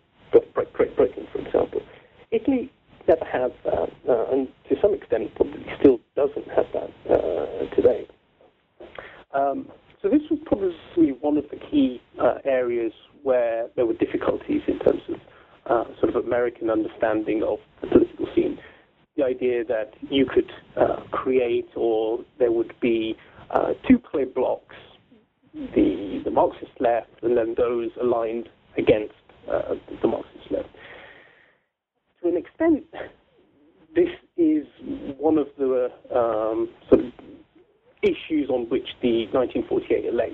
Great 0.72 0.96
Britain, 0.96 1.26
for 1.32 1.38
example. 1.40 1.82
Italy 2.30 2.70
never 3.08 3.24
had 3.24 3.52
that, 3.64 3.90
uh, 4.08 4.32
and 4.32 4.48
to 4.68 4.76
some 4.80 4.94
extent 4.94 5.34
probably 5.34 5.64
still 5.80 5.98
doesn't 6.14 6.46
have 6.48 6.66
that 6.74 6.90
uh, 7.10 7.74
today. 7.74 8.06
Um, 9.32 9.68
so 10.02 10.08
this 10.08 10.20
was 10.30 10.38
probably 10.44 11.12
one 11.20 11.38
of 11.38 11.44
the 11.50 11.56
key 11.56 12.00
uh, 12.20 12.34
areas 12.44 12.92
where 13.22 13.68
there 13.74 13.86
were 13.86 13.94
difficulties 13.94 14.62
in 14.68 14.78
terms 14.80 15.02
of 15.08 15.16
uh, 15.66 15.84
sort 16.00 16.14
of 16.14 16.24
American 16.38 16.70
understanding 16.70 17.42
of 17.42 17.58
the 17.80 17.88
political 17.88 18.26
scene. 18.34 18.58
The 19.16 19.24
idea 19.24 19.64
that 19.64 19.94
you 20.10 20.26
could 20.26 20.50
uh, 20.76 21.00
create 21.10 21.68
or 21.74 22.20
there 22.38 22.52
would 22.52 22.74
be 22.80 23.16
uh, 23.50 23.72
two 23.88 23.98
clear 23.98 24.26
blocks, 24.26 24.76
the, 25.52 26.20
the 26.24 26.30
Marxist 26.30 26.72
left 26.78 27.10
and 27.22 27.36
then 27.36 27.54
those 27.56 27.90
aligned 28.00 28.48
against 28.76 29.14
the 29.46 30.06
Marxist 30.06 30.50
left 30.50 30.68
to 32.22 32.28
an 32.28 32.36
extent, 32.36 32.84
this 33.94 34.08
is 34.36 34.66
one 35.18 35.38
of 35.38 35.46
the 35.58 35.90
um, 36.14 36.68
sort 36.88 37.04
of 37.04 37.12
issues 38.02 38.48
on 38.50 38.68
which 38.68 38.86
the 39.02 39.26
1948 39.32 40.06
election 40.06 40.27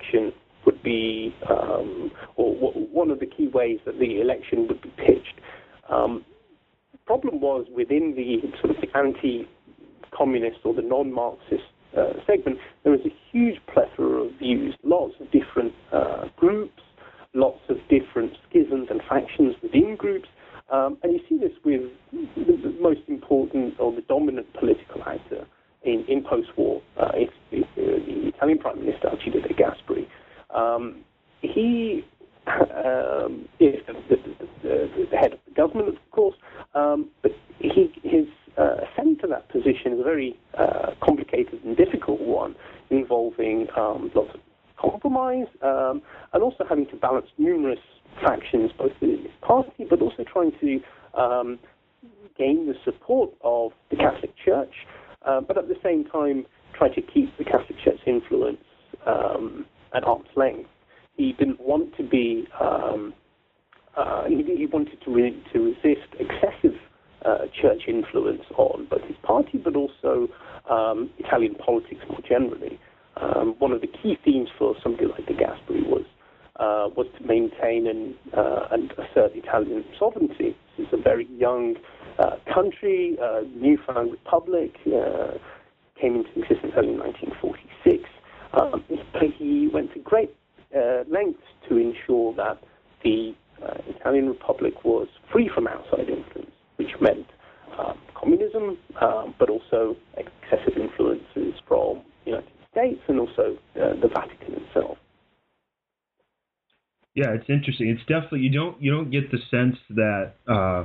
You 108.40 108.50
don't 108.50 108.80
you 108.82 108.90
don't 108.90 109.10
get 109.10 109.30
the 109.30 109.38
sense 109.50 109.76
that 109.90 110.34
uh, 110.48 110.84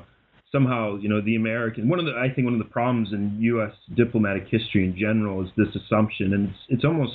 somehow 0.51 0.97
you 0.97 1.09
know 1.09 1.21
the 1.21 1.35
American 1.35 1.89
one 1.89 1.99
of 1.99 2.05
the 2.05 2.13
I 2.13 2.33
think 2.33 2.45
one 2.45 2.53
of 2.53 2.59
the 2.59 2.71
problems 2.71 3.09
in 3.11 3.37
U.S. 3.41 3.73
diplomatic 3.95 4.47
history 4.49 4.85
in 4.85 4.97
general 4.97 5.43
is 5.43 5.49
this 5.57 5.75
assumption, 5.75 6.33
and 6.33 6.49
it's, 6.49 6.59
it's 6.69 6.85
almost 6.85 7.13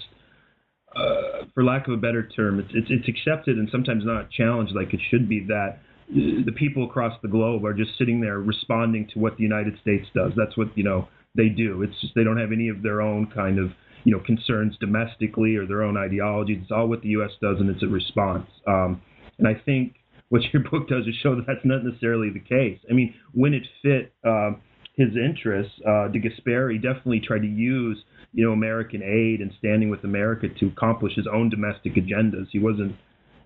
uh, 0.97 1.45
for 1.55 1.65
lack 1.65 1.89
of 1.89 1.95
a 1.95 1.97
better 1.97 2.27
term, 2.29 2.61
it's, 2.61 2.71
it's 2.73 2.89
it's 2.91 3.09
accepted 3.09 3.59
and 3.59 3.69
sometimes 3.71 4.05
not 4.05 4.31
challenged 4.31 4.75
like 4.75 4.95
it 4.95 5.01
should 5.11 5.29
be 5.29 5.45
that 5.47 5.79
the 6.09 6.53
people 6.57 6.85
across 6.85 7.15
the 7.23 7.29
globe 7.29 7.65
are 7.65 7.73
just 7.73 7.97
sitting 7.99 8.21
there 8.21 8.39
responding 8.39 9.09
to 9.13 9.19
what 9.19 9.37
the 9.37 9.43
United 9.43 9.79
States 9.81 10.07
does. 10.15 10.33
That's 10.37 10.57
what 10.57 10.77
you 10.77 10.85
know 10.85 11.09
they 11.35 11.49
do. 11.49 11.83
It's 11.83 11.99
just 12.01 12.15
they 12.15 12.25
don't 12.25 12.37
have 12.39 12.53
any 12.53 12.69
of 12.69 12.83
their 12.83 13.01
own 13.01 13.31
kind 13.35 13.59
of 13.59 13.71
you 14.05 14.13
know 14.13 14.23
concerns 14.25 14.77
domestically 14.79 15.57
or 15.57 15.67
their 15.67 15.83
own 15.83 15.97
ideologies. 15.97 16.59
It's 16.63 16.71
all 16.71 16.89
what 16.89 17.03
the 17.03 17.09
U.S. 17.11 17.31
does, 17.41 17.57
and 17.59 17.71
it's 17.71 17.83
a 17.83 17.89
response. 17.89 18.47
Um, 18.67 19.03
and 19.39 19.49
I 19.49 19.55
think 19.55 19.95
what 20.29 20.43
your 20.53 20.63
book 20.71 20.89
does 20.89 21.07
is 21.07 21.15
show 21.23 21.35
that 21.37 21.47
that's 21.47 21.65
not 21.65 21.85
necessarily 21.85 22.31
the 22.31 22.41
case. 22.41 22.79
I 22.91 22.95
mean, 22.95 23.15
when 23.33 23.55
it 23.55 23.63
fit 23.83 24.13
uh, 24.25 24.53
his 24.97 25.09
interests, 25.17 25.73
uh, 25.87 26.09
De 26.09 26.21
Gasperi 26.21 26.81
definitely 26.81 27.21
tried 27.21 27.41
to 27.41 27.49
use 27.49 28.03
you 28.33 28.45
know 28.45 28.53
American 28.53 29.03
aid 29.03 29.41
and 29.41 29.53
standing 29.59 29.91
with 29.91 30.05
America 30.05 30.49
to 30.49 30.67
accomplish 30.67 31.15
his 31.15 31.27
own 31.33 31.51
domestic 31.51 31.95
agendas. 31.95 32.47
He 32.51 32.59
wasn't. 32.59 32.97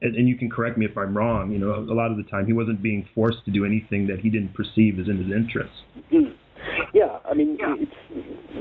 And, 0.01 0.15
and 0.15 0.29
you 0.29 0.39
can 0.39 0.49
correct 0.49 0.79
me 0.79 0.87
if 0.87 0.97
I'm 0.97 1.17
wrong. 1.17 1.51
You 1.51 1.59
know, 1.59 1.75
a 1.75 1.93
lot 1.93 2.13
of 2.13 2.17
the 2.19 2.23
time 2.23 2.47
he 2.47 2.53
wasn't 2.53 2.81
being 2.81 3.09
forced 3.17 3.45
to 3.47 3.51
do 3.51 3.65
anything 3.65 4.07
that 4.07 4.21
he 4.21 4.31
didn't 4.31 4.55
perceive 4.55 4.97
as 5.01 5.09
in 5.09 5.19
his 5.19 5.33
interests. 5.35 5.75
Mm. 6.13 6.35
Yeah, 6.95 7.19
I 7.29 7.35
mean, 7.35 7.59
yeah. 7.59 7.75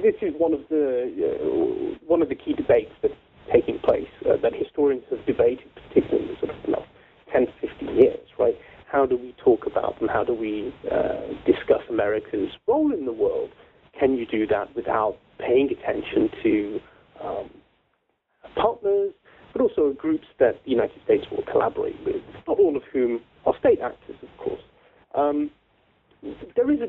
this 0.01 0.15
is 0.23 0.33
one 0.37 0.53
of 0.53 0.61
the 0.69 1.13
uh, 1.13 1.97
one 2.07 2.23
of 2.23 2.29
the 2.29 2.35
key 2.35 2.53
debates 2.53 2.91
that's 3.03 3.13
taking 3.53 3.79
place 3.79 4.09
uh, 4.25 4.37
that 4.41 4.53
historians 4.53 5.03
have 5.09 5.23
debated, 5.25 5.69
particularly 5.75 6.25
in 6.25 6.33
the 6.33 6.39
sort 6.39 6.57
of 6.57 6.63
the 6.65 6.71
last 6.71 6.86
10 7.31 7.47
to 7.47 7.51
15 7.61 7.95
years, 7.95 8.27
right? 8.39 8.55
How 8.91 9.05
do 9.05 9.17
we 9.17 9.35
talk 9.43 9.65
about 9.65 9.99
them? 9.99 10.07
how 10.07 10.23
do 10.23 10.33
we 10.33 10.73
uh, 10.89 11.27
discuss 11.45 11.81
America's 11.89 12.51
role 12.67 12.93
in 12.93 13.05
the 13.05 13.13
world? 13.13 13.49
Can 13.99 14.15
you 14.15 14.25
do 14.25 14.47
that 14.47 14.75
without 14.75 15.17
paying 15.39 15.69
attention 15.71 16.29
to 16.43 16.79
um, 17.21 17.49
partners, 18.55 19.13
but 19.53 19.61
also 19.61 19.93
groups 19.93 20.27
that 20.39 20.63
the 20.65 20.71
United 20.71 21.01
States 21.03 21.25
will 21.31 21.43
collaborate 21.43 21.97
with, 22.05 22.21
not 22.47 22.59
all 22.59 22.75
of 22.75 22.83
whom 22.91 23.21
are 23.45 23.53
state 23.59 23.79
actors, 23.81 24.15
of 24.21 24.37
course. 24.37 24.61
Um, 25.15 25.51
there 26.55 26.71
is 26.71 26.79
a 26.81 26.87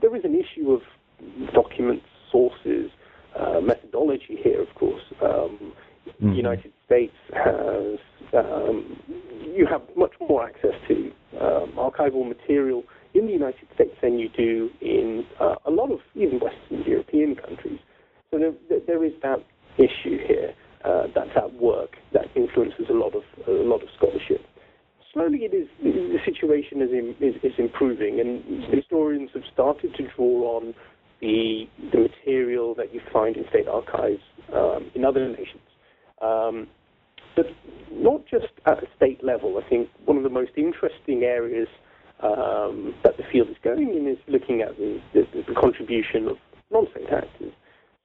there 0.00 0.14
is 0.16 0.24
an 0.24 0.34
issue 0.34 0.72
of 0.72 0.80
documents, 1.52 2.04
sources, 2.32 2.90
uh, 3.38 3.60
methodology 3.60 4.38
here. 4.42 4.60
Of 4.60 4.74
course, 4.74 5.02
um, 5.22 5.72
the 6.20 6.34
United 6.34 6.72
States 6.90 7.14
has 7.32 7.98
um, 8.32 8.96
you 9.54 9.66
have 9.70 9.82
much 9.96 10.12
more 10.20 10.44
access 10.44 10.74
to 10.88 11.10
um, 11.40 11.72
archival 11.76 12.26
material 12.26 12.82
in 13.14 13.26
the 13.26 13.32
United 13.32 13.66
States 13.74 13.94
than 14.02 14.18
you 14.18 14.28
do 14.28 14.70
in 14.80 15.24
uh, 15.40 15.54
a 15.66 15.70
lot 15.70 15.90
of 15.90 16.00
even 16.14 16.40
Western 16.40 16.82
European 16.84 17.36
countries. 17.36 17.78
So 18.30 18.38
there, 18.38 18.80
there 18.86 19.04
is 19.04 19.12
that 19.22 19.38
issue 19.78 20.18
here 20.26 20.54
uh, 20.84 21.08
that's 21.14 21.30
at 21.36 21.52
work 21.54 21.96
that 22.12 22.26
influences 22.34 22.86
a 22.88 22.92
lot 22.92 23.14
of 23.14 23.22
a 23.46 23.50
lot 23.50 23.82
of 23.82 23.88
scholarship 23.96 24.44
slowly 25.12 25.40
it 25.40 25.54
is 25.54 25.68
the 25.82 26.18
situation 26.24 26.82
is, 26.82 26.90
in, 26.90 27.14
is, 27.20 27.34
is 27.42 27.52
improving, 27.58 28.20
and 28.20 28.64
historians 28.72 29.30
have 29.34 29.42
started 29.52 29.94
to 29.96 30.06
draw 30.16 30.58
on 30.58 30.74
the 31.20 31.64
the 31.92 32.08
material 32.08 32.74
that 32.74 32.94
you 32.94 33.00
find 33.12 33.36
in 33.36 33.44
state 33.50 33.68
archives 33.68 34.22
um, 34.54 34.90
in 34.94 35.04
other 35.04 35.28
nations. 35.28 35.62
Um, 36.22 36.68
but 37.36 37.46
not 37.92 38.22
just 38.26 38.52
at 38.66 38.82
a 38.82 38.86
state 38.96 39.22
level. 39.24 39.60
I 39.62 39.68
think 39.68 39.88
one 40.04 40.16
of 40.16 40.22
the 40.22 40.30
most 40.30 40.52
interesting 40.56 41.22
areas 41.22 41.68
um, 42.22 42.94
that 43.02 43.16
the 43.16 43.24
field 43.32 43.48
is 43.48 43.56
going 43.62 43.88
in 43.88 44.06
is 44.06 44.18
looking 44.28 44.60
at 44.60 44.76
the, 44.76 45.00
the, 45.14 45.26
the 45.48 45.54
contribution 45.54 46.28
of 46.28 46.36
non-state 46.70 47.10
actors. 47.10 47.52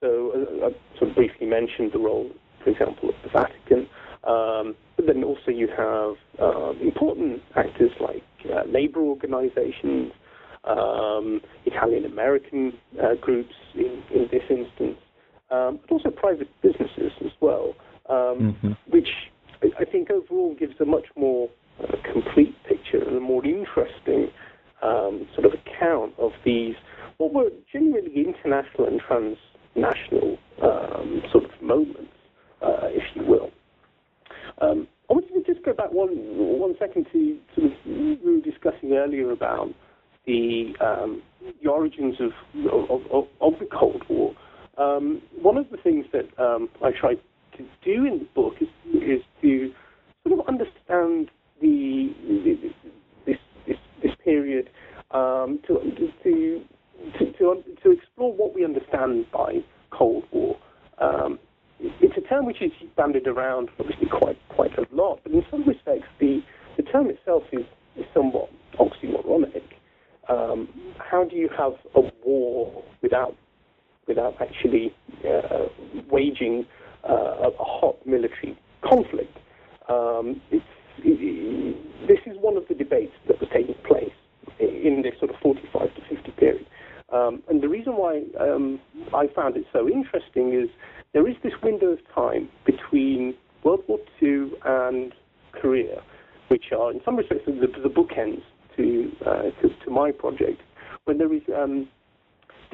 So 0.02 0.32
uh, 0.34 0.68
I 0.68 0.98
sort 0.98 1.10
of 1.10 1.16
briefly 1.16 1.48
mentioned 1.48 1.92
the 1.94 2.00
role, 2.00 2.30
for 2.64 2.70
example, 2.70 3.10
of 3.10 3.16
the 3.24 3.30
Vatican. 3.30 3.88
Um, 4.24 4.76
but 4.96 5.06
then 5.06 5.24
also 5.24 5.52
you 5.52 5.68
have 5.68 6.16
um, 6.40 6.80
important 6.82 7.42
actors 7.56 7.92
like 8.00 8.24
uh, 8.52 8.64
labor 8.68 9.02
organizations, 9.02 10.12
um, 10.64 11.42
Italian 11.66 12.06
American 12.06 12.74
uh, 13.02 13.16
groups 13.22 13.54
in, 13.76 14.02
in, 14.14 14.28
this 14.32 14.42
instance, 14.50 14.98
um, 15.52 15.80
but 15.82 15.92
also 15.92 16.10
private 16.10 16.50
businesses 16.64 17.12
as 17.24 17.32
well, 17.40 17.76
um, 18.10 18.58
mm-hmm. 18.64 18.72
which 18.90 19.10
I 19.80 19.86
think 19.86 20.12
overall 20.12 20.56
gives 20.60 20.76
a 20.80 20.86
much 20.86 21.06
more 21.16 21.50
uh, 21.82 21.96
complete 22.12 22.56
picture 22.68 23.02
and 23.04 23.18
a 23.18 23.20
more 23.20 23.44
interesting 23.46 24.30
um, 24.84 25.28
sort 25.34 25.46
of 25.46 25.54
account 25.54 26.14
of 26.18 26.32
these 26.44 26.76
what 27.18 27.34
were 27.34 27.50
genuinely 27.72 28.26
international 28.26 28.88
and 28.88 29.00
transnational 29.00 30.38
sort 31.32 31.46
of 31.46 31.62
moments, 31.62 32.14
uh, 32.62 32.88
if 32.88 33.04
you 33.16 33.24
will. 33.26 33.52
Um, 34.62 34.88
I 35.10 35.14
wanted 35.14 35.34
to 35.34 35.54
just 35.54 35.66
go 35.66 35.74
back 35.74 35.92
one 35.92 36.10
one 36.60 36.76
second 36.80 37.08
to 37.12 37.38
sort 37.56 37.72
of 37.72 37.78
we 37.86 38.16
were 38.24 38.40
discussing 38.42 38.94
earlier 38.94 39.32
about 39.32 39.74
the 40.26 40.74
um, 40.80 41.22
the 41.62 41.70
origins 41.70 42.16
of 42.20 42.32
of, 42.72 43.02
of 43.12 43.28
of, 43.42 43.60
the 43.60 43.68
Cold 43.72 44.04
War. 44.10 44.34
Um, 44.78 45.22
one 45.42 45.58
of 45.58 45.70
the 45.70 45.78
things 45.78 46.06
that 46.12 46.28
um, 46.42 46.70
I 46.84 46.92
tried 46.92 47.20
to 47.58 47.64
do 47.84 48.06
in 48.06 48.20
the 48.20 48.28
book 48.34 48.56
is 48.62 48.68
is 48.94 49.22
to 49.42 49.72
sort 50.28 50.40
of 50.40 50.48
understand 50.48 51.30
the, 51.62 52.14
the 52.28 52.72
this, 53.26 53.38
this 53.68 53.78
this 54.02 54.12
period 54.24 54.70
um, 55.12 55.60
to 55.68 55.80
to 56.24 56.62
to 57.20 57.34
to, 57.38 57.64
to 57.84 57.96
stand 58.90 59.26
by 59.32 59.64
Cold 59.92 60.24
War. 60.32 60.58
Um, 61.00 61.40
it's 61.80 62.18
a 62.18 62.22
term 62.22 62.46
which 62.46 62.62
is 62.62 62.72
bandied 62.96 63.28
around 63.28 63.70
obviously 63.80 64.08
quite 64.08 64.38
quite 64.50 64.78
a 64.78 64.86
lot, 64.92 65.20
but 65.24 65.32
in 65.34 65.44
some 65.52 65.64
respects 65.68 66.08
the, 66.20 66.42
the 66.78 66.84
term 66.84 67.10
itself 67.10 67.44
is, 67.52 67.66
is 67.98 68.06
somewhat 68.14 68.50
oxymoronic. 68.80 69.64
Um, 70.30 70.70
how 70.98 71.24
do 71.24 71.36
you 71.36 71.50
have 71.58 71.74
a 71.96 72.02
war 72.26 72.84
without 73.02 73.36
without 74.08 74.36
actually 74.42 74.94
uh, 75.28 75.68
waging 76.10 76.66
a 77.06 77.52
hot 77.60 77.98
military 78.06 78.58
conflict? 78.82 79.38
Um, 79.90 80.42
it, 80.52 80.64
this 82.08 82.20
is 82.26 82.38
one 82.40 82.58
of 82.58 82.68
the 82.68 82.76
debates 82.76 83.14
that 83.28 83.40
was 83.40 83.50
taking 83.54 83.76
place 83.86 84.14
in 84.60 85.02
this 85.04 85.14
sort 85.20 85.32
of 85.32 85.38
45 85.42 85.94
to 85.96 86.16
50 86.16 86.32
period. 86.32 86.66
Um, 87.12 87.44
and 87.50 87.62
the 87.62 87.70
reason 87.70 87.94
why 87.94 88.24
um, 88.40 88.80
I 89.14 89.28
found 89.36 89.58
it 89.58 89.66
so 89.72 89.88
interesting 89.88 90.54
is 90.54 90.70
there 91.14 91.28
is 91.28 91.36
this 91.44 91.54
window 91.62 91.88
of 91.88 92.00
time 92.14 92.50
between 92.66 93.36
World 93.64 93.84
War 93.88 94.00
II 94.22 94.52
and 94.66 95.14
Korea, 95.52 96.02
which 96.48 96.66
are 96.78 96.92
in 96.92 97.02
some 97.06 97.16
respects 97.16 97.44
the, 97.46 97.68
the 97.68 97.90
bookends 97.90 98.42
to, 98.78 99.12
uh, 99.26 99.44
to, 99.62 99.70
to 99.86 99.92
my 99.92 100.12
project, 100.12 100.62
when 101.06 101.18
there 101.18 101.32
is 101.34 101.42
um, 101.56 101.88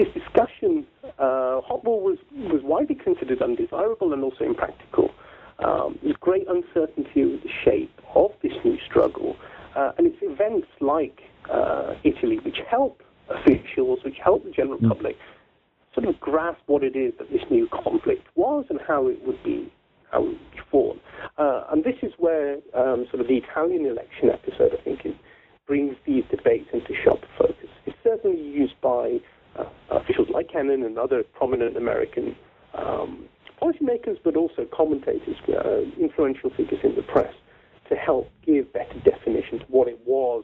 this 0.04 0.14
discussion. 0.14 0.86
Uh, 1.20 1.62
hot 1.62 1.84
war 1.84 2.02
was 2.02 2.18
was 2.34 2.62
widely 2.64 2.96
considered 2.96 3.42
undesirable 3.42 4.14
and 4.14 4.24
also 4.24 4.44
impractical. 4.44 5.12
Um, 5.60 6.00
there's 6.02 6.16
great 6.20 6.48
uncertainty 6.48 7.22
of 7.22 7.42
the 7.44 7.50
shape 7.64 7.94
of 8.16 8.32
this 8.42 8.54
new 8.66 8.78
struggle, 8.90 9.36
uh, 9.76 9.92
and 9.98 10.08
it's 10.08 10.18
events 10.22 10.68
like 10.80 11.22
uh, 11.52 11.94
Italy 12.04 12.40
which 12.44 12.60
help 12.70 13.04
officials, 13.30 14.00
which 14.04 14.18
help 14.24 14.44
the 14.44 14.52
general 14.52 14.80
mm. 14.80 14.88
public 14.88 15.18
sort 15.94 16.08
of 16.08 16.20
grasp 16.20 16.62
what 16.68 16.84
it 16.84 16.96
is 16.96 17.14
that 17.20 17.30
this 17.32 17.44
new 17.50 17.68
conflict 17.68 18.26
was 18.36 18.66
and 18.70 18.80
how 18.88 19.08
it 19.08 19.22
would 19.26 19.42
be 19.44 19.72
how 20.10 20.24
it 20.24 20.28
would 20.28 20.52
be 20.52 20.60
fought. 20.70 21.00
Uh, 21.38 21.64
and 21.72 21.84
this 21.84 21.96
is 22.02 22.12
where 22.18 22.56
um, 22.74 23.06
sort 23.12 23.22
of 23.22 23.28
the 23.28 23.38
Italian 23.38 23.86
election 23.86 24.30
episode, 24.30 24.72
I 24.78 24.82
think, 24.84 25.06
is, 25.06 25.14
brings 25.68 25.96
these 26.06 26.24
debates 26.30 26.70
into 26.74 26.94
sharp 27.02 27.24
focus. 27.38 27.70
It's 27.86 27.98
certainly 28.04 28.42
used 28.42 28.80
by 28.82 29.20
officials 29.90 30.28
like 30.34 30.50
Kennan 30.52 30.84
and 30.84 30.98
other 30.98 31.24
prominent 31.24 31.78
American 31.78 32.36
um, 32.74 33.26
policymakers, 33.62 34.18
but 34.24 34.36
also 34.36 34.66
commentators, 34.74 35.36
uh, 35.50 35.82
influential 36.00 36.50
figures 36.52 36.80
in 36.84 36.96
the 36.96 37.04
press, 37.04 37.34
to 37.90 37.96
help 37.96 38.30
give 38.46 38.72
better 38.74 39.00
definition 39.04 39.60
to 39.60 39.66
what 39.66 39.88
it 39.88 40.00
was, 40.06 40.44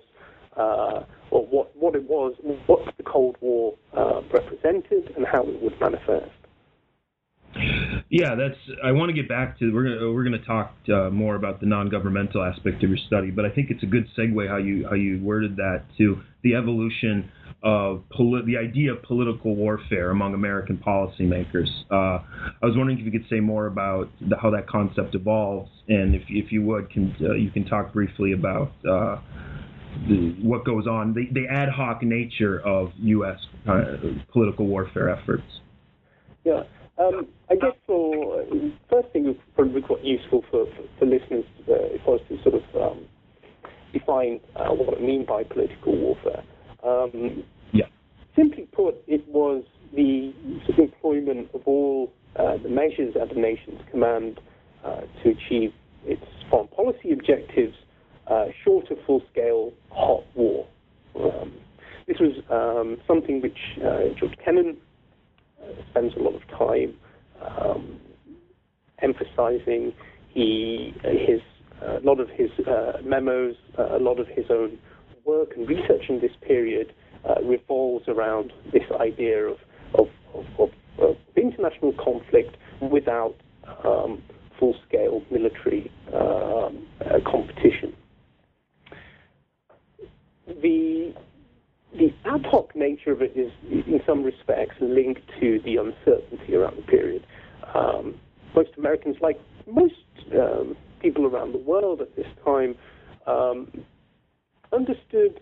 uh, 0.57 1.03
or 1.31 1.45
what, 1.47 1.75
what 1.75 1.95
it 1.95 2.03
was, 2.03 2.33
what 2.65 2.79
the 2.97 3.03
Cold 3.03 3.37
War 3.41 3.75
uh, 3.95 4.21
represented, 4.33 5.13
and 5.15 5.25
how 5.25 5.43
it 5.43 5.61
would 5.61 5.79
manifest. 5.79 6.31
Yeah, 8.09 8.35
that's. 8.35 8.57
I 8.83 8.91
want 8.91 9.09
to 9.09 9.13
get 9.13 9.27
back 9.27 9.59
to. 9.59 9.73
We're 9.73 9.83
gonna 9.83 10.11
we're 10.13 10.23
gonna 10.23 10.45
talk 10.45 10.73
uh, 10.93 11.09
more 11.09 11.35
about 11.35 11.59
the 11.59 11.65
non-governmental 11.65 12.41
aspect 12.43 12.83
of 12.83 12.89
your 12.89 12.99
study, 13.07 13.31
but 13.31 13.45
I 13.45 13.49
think 13.49 13.69
it's 13.69 13.83
a 13.83 13.85
good 13.85 14.07
segue 14.17 14.47
how 14.47 14.57
you 14.57 14.87
how 14.87 14.95
you 14.95 15.19
worded 15.21 15.57
that 15.57 15.83
to 15.97 16.21
the 16.43 16.55
evolution 16.55 17.29
of 17.63 18.03
poli- 18.09 18.45
the 18.45 18.57
idea 18.57 18.93
of 18.93 19.01
political 19.03 19.55
warfare 19.55 20.11
among 20.11 20.33
American 20.33 20.77
policymakers. 20.77 21.67
Uh, 21.91 22.19
I 22.61 22.65
was 22.65 22.75
wondering 22.77 22.99
if 22.99 23.05
you 23.05 23.11
could 23.11 23.27
say 23.29 23.39
more 23.39 23.65
about 23.65 24.09
the, 24.21 24.37
how 24.37 24.51
that 24.51 24.67
concept 24.67 25.15
evolves, 25.15 25.71
and 25.87 26.15
if 26.15 26.23
if 26.29 26.51
you 26.51 26.61
would, 26.63 26.89
can 26.89 27.15
uh, 27.21 27.33
you 27.33 27.51
can 27.51 27.65
talk 27.65 27.93
briefly 27.93 28.33
about. 28.33 28.71
Uh, 28.87 29.17
the, 30.07 30.35
what 30.43 30.63
goes 30.63 30.85
on, 30.85 31.15
the, 31.15 31.27
the 31.33 31.47
ad 31.47 31.69
hoc 31.69 32.03
nature 32.03 32.59
of 32.59 32.91
U.S. 32.99 33.39
Uh, 33.67 33.95
political 34.31 34.67
warfare 34.67 35.09
efforts. 35.09 35.43
Yeah, 36.43 36.63
um, 36.99 37.27
I 37.49 37.55
guess 37.55 37.73
for 37.85 38.45
first 38.89 39.09
thing 39.13 39.25
would 39.25 39.39
probably 39.55 39.81
be 39.81 39.87
quite 39.87 40.03
useful 40.03 40.43
for, 40.51 40.65
for, 40.65 40.83
for 40.99 41.05
listeners 41.05 41.45
uh, 41.67 41.93
if 41.93 42.01
I 42.05 42.09
was 42.09 42.21
to 42.29 42.41
sort 42.43 42.55
of 42.55 42.91
um, 42.91 43.05
define 43.93 44.39
uh, 44.55 44.69
what 44.69 44.97
I 44.97 45.01
mean 45.01 45.25
by 45.25 45.43
political 45.43 45.97
warfare. 45.97 46.43
Um, 46.83 47.43
yeah. 47.71 47.85
Simply 48.35 48.67
put, 48.71 48.95
it 49.07 49.27
was 49.27 49.63
the 49.93 50.33
employment 50.77 51.49
of 51.53 51.61
all 51.65 52.13
uh, 52.35 52.57
the 52.57 52.69
measures 52.69 53.15
at 53.19 53.29
the 53.29 53.39
nation's 53.39 53.81
command 53.89 54.39
uh, 54.83 55.01
to 55.23 55.29
achieve 55.29 55.73
its 56.05 56.23
foreign 56.49 56.67
policy 56.67 57.11
objectives 57.11 57.75
uh, 58.27 58.45
short 58.63 58.91
of 58.91 58.97
full-scale 59.05 59.73
hot 59.89 60.23
war. 60.35 60.67
Um, 61.15 61.53
this 62.07 62.17
was 62.19 62.33
um, 62.49 62.97
something 63.07 63.41
which 63.41 63.57
uh, 63.83 64.13
George 64.19 64.37
Kennan 64.43 64.77
spends 65.89 66.13
a 66.15 66.19
lot 66.19 66.35
of 66.35 66.47
time 66.57 66.93
um, 67.41 67.99
emphasizing. 69.01 69.93
He 70.29 70.93
his 71.03 71.41
a 71.81 71.99
lot 72.03 72.19
of 72.19 72.29
his 72.29 72.49
uh, 72.67 72.93
memos, 73.03 73.55
uh, 73.77 73.97
a 73.97 73.99
lot 73.99 74.19
of 74.19 74.27
his 74.27 74.45
own 74.49 74.77
work 75.27 75.49
and 75.55 75.67
research 75.67 76.05
in 76.09 76.19
this 76.21 76.31
period 76.41 76.93
uh, 77.27 77.41
revolves 77.43 78.07
around 78.07 78.53
this 78.71 78.83
idea 78.99 79.45
of 79.45 79.57
of, 79.93 80.07
of, 80.59 80.69
of 80.99 81.15
international 81.35 81.93
conflict 81.93 82.57
without 82.81 83.35
um, 83.85 84.21
full-scale 84.59 85.23
military 85.31 85.91
um, 86.13 86.85
uh, 87.01 87.19
competition. 87.25 87.93
The 90.47 91.13
the 91.93 92.13
ad 92.25 92.45
hoc 92.45 92.75
nature 92.75 93.11
of 93.11 93.21
it 93.21 93.35
is, 93.35 93.51
in 93.71 93.99
some 94.05 94.23
respects, 94.23 94.75
linked 94.81 95.21
to 95.39 95.59
the 95.63 95.77
uncertainty 95.77 96.55
around 96.55 96.77
the 96.77 96.83
period. 96.83 97.25
Um, 97.73 98.15
most 98.55 98.69
Americans, 98.77 99.17
like 99.21 99.39
most 99.65 99.93
um, 100.33 100.75
people 101.01 101.25
around 101.25 101.53
the 101.53 101.59
world 101.59 102.01
at 102.01 102.15
this 102.15 102.27
time, 102.45 102.75
um, 103.25 103.71
understood 104.73 105.39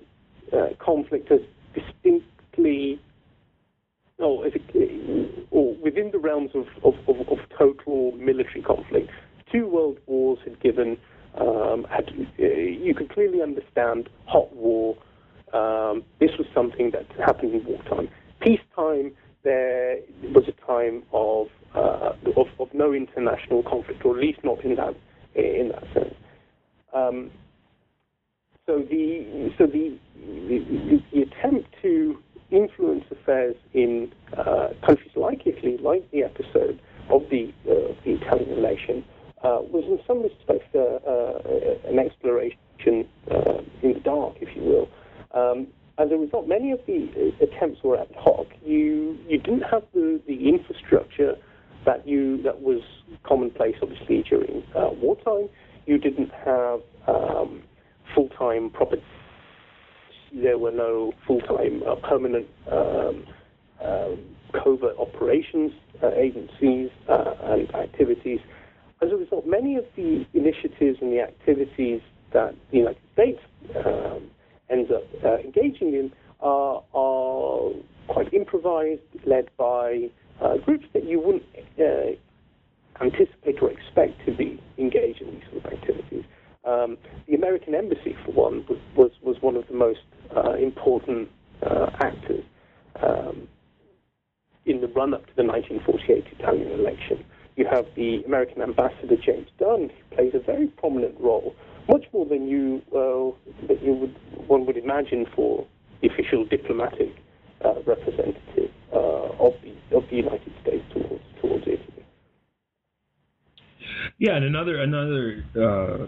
uh, 0.54 0.70
conflict 0.80 1.32
as 1.32 1.40
distinctly, 1.74 3.00
or, 4.18 4.48
or 5.52 5.76
within 5.76 6.12
the 6.12 6.20
realms 6.20 6.52
of, 6.54 6.68
of, 6.84 6.94
of, 7.08 7.28
of, 7.28 7.38
total 7.58 8.14
military 8.14 8.62
conflict. 8.62 9.10
Two 9.52 9.68
world 9.68 10.00
wars 10.08 10.40
had 10.44 10.60
given, 10.62 10.98
um, 11.36 11.86
had, 11.90 12.10
uh, 12.40 12.44
you 12.44 12.94
could 12.96 13.10
clearly 13.10 13.42
understand 13.42 14.10
hot 14.26 14.54
war 14.56 14.98
um, 15.56 16.04
this 16.20 16.32
was 16.38 16.48
something 16.54 16.92
that 16.92 17.06
happened 17.18 17.54
in 17.54 17.66
wartime. 17.66 18.10
Peacetime, 18.42 19.12
there 19.44 20.00
was 20.34 20.44
a 20.48 20.66
time 20.66 21.04
of, 21.14 21.48
uh, 21.74 22.12
of, 22.36 22.48
of 22.60 22.74
no 22.74 22.94
international 22.94 23.64
conflict, 23.64 24.04
or 24.04 24.18
at 24.18 24.22
least 24.22 24.40
not 24.44 24.64
in 24.66 24.76
that 24.76 24.96
in 25.36 25.70
that 25.70 25.84
sense. 25.94 26.16
Um, 26.94 27.32
so 28.66 28.80
the 28.80 29.52
so 29.58 29.68
the, 29.68 29.98
the, 30.48 31.04
the 31.14 31.22
attempt 31.22 31.70
to 31.84 32.18
influence 32.52 33.04
affairs 33.12 33.56
in 33.74 34.12
uh, 34.38 34.70
countries 34.86 35.12
like 35.16 35.46
Italy, 35.46 35.78
like 35.82 36.10
the 36.12 36.24
episode 36.24 36.80
of 37.10 37.22
the 37.30 37.54
uh, 37.70 37.94
the 38.04 38.14
Italian 38.14 38.50
election, 38.58 39.04
uh, 39.44 39.60
was 39.62 39.84
in 39.86 40.00
some 40.08 40.24
respects 40.24 40.68
uh, 40.74 40.80
uh, 40.80 41.90
an 41.90 42.00
exploration 42.00 42.58
uh, 43.30 43.62
in 43.84 43.94
the 43.94 44.00
dark, 44.04 44.36
if 44.42 44.56
you 44.56 44.64
will, 44.64 44.90
um, 45.40 45.68
as 46.00 46.12
a 46.12 46.18
result, 46.18 46.48
many 46.48 46.72
of 46.72 46.80
the 46.88 47.32
attempts 47.42 47.84
were 47.84 48.00
ad 48.00 48.08
hoc. 48.18 48.48
You 48.66 49.18
you 49.28 49.38
didn't 49.38 49.64
have 49.64 49.84
the, 49.94 50.20
the 50.28 50.50
infrastructure 50.50 51.36
that 51.86 52.08
you 52.08 52.42
that 52.42 52.62
was 52.62 52.82
commonplace, 53.24 53.76
obviously 53.82 54.24
during 54.24 54.64
wartime. 54.74 55.50
You 55.86 56.00
didn't 56.00 56.32
have 56.44 56.82
um, 57.08 57.62
full 58.16 58.30
time 58.30 58.70
proper. 58.70 58.98
There 60.34 60.58
were 60.58 60.72
no 60.72 61.14
full 61.28 61.42
time 61.42 61.84
uh, 61.88 61.96
permanent 61.96 62.48
um, 62.72 63.26
um, 63.84 64.20
covert 64.54 64.98
operations 64.98 65.72
uh, 66.02 66.12
agencies 66.12 66.90
uh, 67.08 67.36
and 67.44 67.74
activities. 67.76 68.40
As 69.02 69.12
a 69.12 69.16
result, 69.16 69.46
many 69.46 69.76
of 69.76 69.86
the 69.96 70.26
initiatives 70.34 71.00
and 71.02 71.12
the 71.12 71.22
activities 71.22 72.02
that 72.34 72.56
the 72.72 72.78
United 72.78 73.02
States 73.14 73.40
um, 73.86 74.30
ends 74.70 74.90
up 74.92 75.04
uh, 75.24 75.38
engaging 75.38 75.94
in 75.94 76.12
are, 76.40 76.84
are, 76.94 77.72
quite 78.08 78.32
improvised, 78.34 79.02
led 79.26 79.50
by 79.58 80.10
uh, 80.40 80.58
groups 80.58 80.86
that 80.94 81.06
you 81.06 81.20
wouldn't 81.20 81.44
anticipate 83.02 83.60
or 83.62 83.72
expect 83.72 84.14
to 84.26 84.32
be 84.32 84.62
engaged 84.78 85.22
in 85.22 85.32
these 85.32 85.44
sort 85.52 85.66
of 85.66 85.74
activities. 85.74 86.24
Um, 86.66 86.98
the 87.28 87.36
American 87.36 87.76
embassy, 87.76 88.16
for 88.26 88.32
one, 88.32 88.66
was, 88.96 89.12
was, 89.22 89.38
one 89.42 89.56
of 89.56 89.68
the 89.68 89.76
most 89.76 90.00
uh, 90.36 90.54
important 90.54 91.30
uh, 91.62 91.92
actors 92.00 92.44
um, 93.02 93.48
in 94.66 94.82
the 94.82 94.88
run 94.88 95.14
up 95.14 95.28
to 95.28 95.36
the 95.36 95.44
1948 95.44 96.26
Italian 96.40 96.72
election. 96.80 97.24
You 97.56 97.68
have 97.72 97.86
the 97.96 98.24
American 98.26 98.62
ambassador 98.62 99.16
James 99.16 99.48
Dunn, 99.60 99.90
who 99.90 100.16
plays 100.16 100.34
a 100.34 100.40
very 100.40 100.68
prominent 100.68 101.16
role 101.20 101.56
much 101.88 102.06
more 102.14 102.26
than 102.26 102.48
you 102.48 102.82
uh, 102.92 103.68
that 103.68 103.82
you 103.82 103.94
would 103.94 104.16
one 104.48 104.66
would 104.66 104.78
imagine 104.78 105.26
for 105.36 105.66
the 106.02 106.08
official 106.08 106.46
diplomatic 106.46 107.16
uh, 107.64 107.76
representative 107.86 108.72
uh, 108.94 108.98
of 108.98 109.54
the 109.64 109.96
of 109.96 110.04
the 110.10 110.18
United 110.18 110.52
States 110.62 110.84
towards 110.94 111.24
towards 111.42 111.64
Italy. 111.64 112.06
Yeah, 114.18 114.36
and 114.36 114.46
another 114.46 114.82
another 114.82 115.44
uh, 115.56 116.06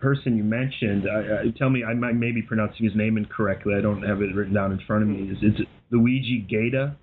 person 0.00 0.36
you 0.36 0.44
mentioned, 0.44 1.04
I, 1.08 1.42
I, 1.42 1.58
tell 1.58 1.70
me 1.70 1.84
I 1.84 1.94
might 1.94 2.14
maybe 2.14 2.42
pronouncing 2.42 2.84
his 2.84 2.94
name 2.94 3.16
incorrectly. 3.16 3.74
I 3.76 3.80
don't 3.80 4.02
have 4.02 4.22
it 4.22 4.34
written 4.34 4.54
down 4.54 4.72
in 4.72 4.80
front 4.86 5.02
of 5.02 5.08
me. 5.08 5.30
Is, 5.30 5.38
is 5.38 5.60
it 5.60 5.68
Luigi 5.90 6.46
Gaeta? 6.48 6.96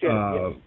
Gedda, 0.00 0.14
uh, 0.14 0.48
yes. 0.50 0.58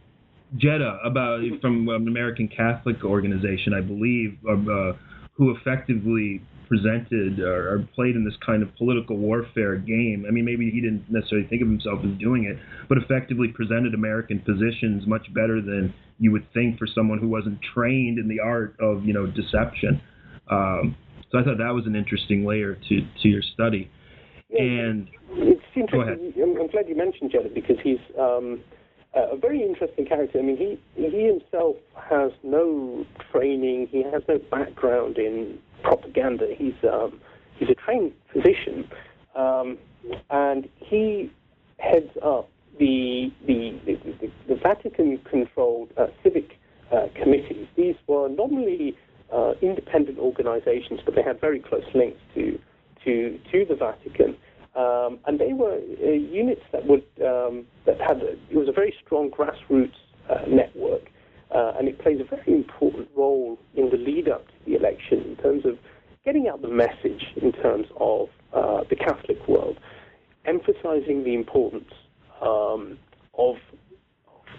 Gedda, 0.60 1.00
about 1.06 1.42
from 1.62 1.88
an 1.88 2.08
American 2.08 2.48
Catholic 2.48 3.04
organization, 3.04 3.74
I 3.74 3.82
believe, 3.82 4.38
uh, 4.48 4.94
who 5.34 5.56
effectively 5.56 6.42
presented 6.68 7.40
or, 7.40 7.74
or, 7.74 7.88
played 7.96 8.16
in 8.16 8.24
this 8.24 8.36
kind 8.46 8.64
of 8.64 8.74
political 8.78 9.18
warfare 9.18 9.76
game. 9.76 10.26
I 10.26 10.32
mean, 10.32 10.46
maybe 10.46 10.72
he 10.72 10.80
didn't 10.80 11.04
necessarily 11.10 11.46
think 11.48 11.62
of 11.62 11.68
himself 11.68 12.00
as 12.06 12.18
doing 12.18 12.46
it, 12.46 12.58
but 12.88 12.98
effectively 12.98 13.50
presented 13.50 13.94
American 13.94 14.40
positions 14.40 15.06
much 15.06 15.28
better 15.34 15.62
than 15.62 15.94
you 16.18 16.32
would 16.32 16.48
think 16.54 16.80
for 16.80 16.88
someone 16.88 17.20
who 17.20 17.28
wasn't 17.28 17.60
trained 17.74 18.20
in 18.20 18.30
the 18.30 18.40
art 18.40 18.76
of, 18.80 19.04
you 19.04 19.14
know, 19.14 19.28
deception. 19.28 20.00
Um, 20.50 20.96
so 21.32 21.40
I 21.40 21.44
thought 21.44 21.58
that 21.58 21.74
was 21.74 21.86
an 21.86 21.96
interesting 21.96 22.46
layer 22.46 22.76
to 22.76 23.02
to 23.22 23.28
your 23.28 23.42
study. 23.42 23.90
Yeah, 24.50 24.62
and 24.62 25.10
it's 25.32 25.62
interesting. 25.76 26.34
I'm, 26.42 26.68
glad 26.68 26.90
you 26.90 26.98
mentioned 26.98 27.32
Gedda 27.32 27.50
because 27.54 27.78
he's 27.82 28.00
um, 28.20 28.62
a 29.14 29.38
very 29.38 29.64
interesting 29.64 30.06
character. 30.06 30.40
I 30.40 30.42
mean, 30.42 30.58
he 30.58 30.80
he 30.96 31.26
himself 31.26 31.78
has 31.96 32.32
no 32.44 33.06
training. 33.32 33.88
He 33.88 34.04
has 34.04 34.24
no 34.28 34.40
background 34.52 35.18
in 35.18 35.58
propaganda. 35.84 36.48
He's 36.56 36.74
um, 36.92 37.22
he's 37.58 37.70
a 37.70 37.76
trained 37.76 38.12
physician, 38.34 38.90
um, 39.36 39.78
and 40.30 40.68
he 40.78 41.32
heads 41.78 42.12
up 42.24 42.50
the 42.78 43.32
the 43.48 43.80
the, 43.86 43.96
the, 44.20 44.32
the 44.50 44.56
Vatican-controlled 44.56 45.94
uh, 45.98 46.08
civic 46.24 46.58
uh, 46.92 47.08
committees. 47.16 47.68
These 47.78 47.96
were 48.08 48.28
normally 48.28 48.98
uh, 49.32 49.54
independent 49.62 50.20
organizations, 50.20 51.00
but 51.06 51.16
they 51.16 51.24
had 51.24 51.40
very 51.40 51.60
close 51.60 51.86
links 51.94 52.20
to 52.36 52.60
to 53.06 53.40
to 53.52 53.66
the 53.66 53.76
Vatican. 53.76 54.38
Um, 54.74 55.20
and 55.26 55.38
they 55.38 55.52
were 55.52 55.76
uh, 55.76 56.12
units 56.12 56.62
that 56.72 56.86
would 56.88 57.04
um, 57.26 57.66
that 57.86 58.00
had 58.00 58.22
a, 58.22 58.32
it 58.50 58.56
was 58.56 58.70
a 58.70 58.72
very 58.72 58.94
strong 59.04 59.30
grassroots 59.30 60.00
uh, 60.30 60.46
network, 60.48 61.10
uh, 61.54 61.74
and 61.78 61.88
it 61.88 62.00
plays 62.00 62.20
a 62.22 62.24
very 62.24 62.54
important 62.54 63.10
role 63.16 63.60
in 63.76 63.90
the 63.90 63.98
lead 63.98 64.30
up 64.30 64.48
to 64.48 64.54
the 64.66 64.76
election 64.76 65.22
in 65.22 65.36
terms 65.38 65.66
of 65.66 65.78
getting 66.24 66.48
out 66.48 66.62
the 66.62 66.68
message 66.68 67.26
in 67.42 67.52
terms 67.52 67.88
of 68.00 68.30
uh, 68.54 68.84
the 68.90 68.96
Catholic 68.96 69.46
world, 69.48 69.78
emphasizing 70.46 71.24
the 71.24 71.34
importance 71.34 71.92
um, 72.42 72.98
of, 73.38 73.56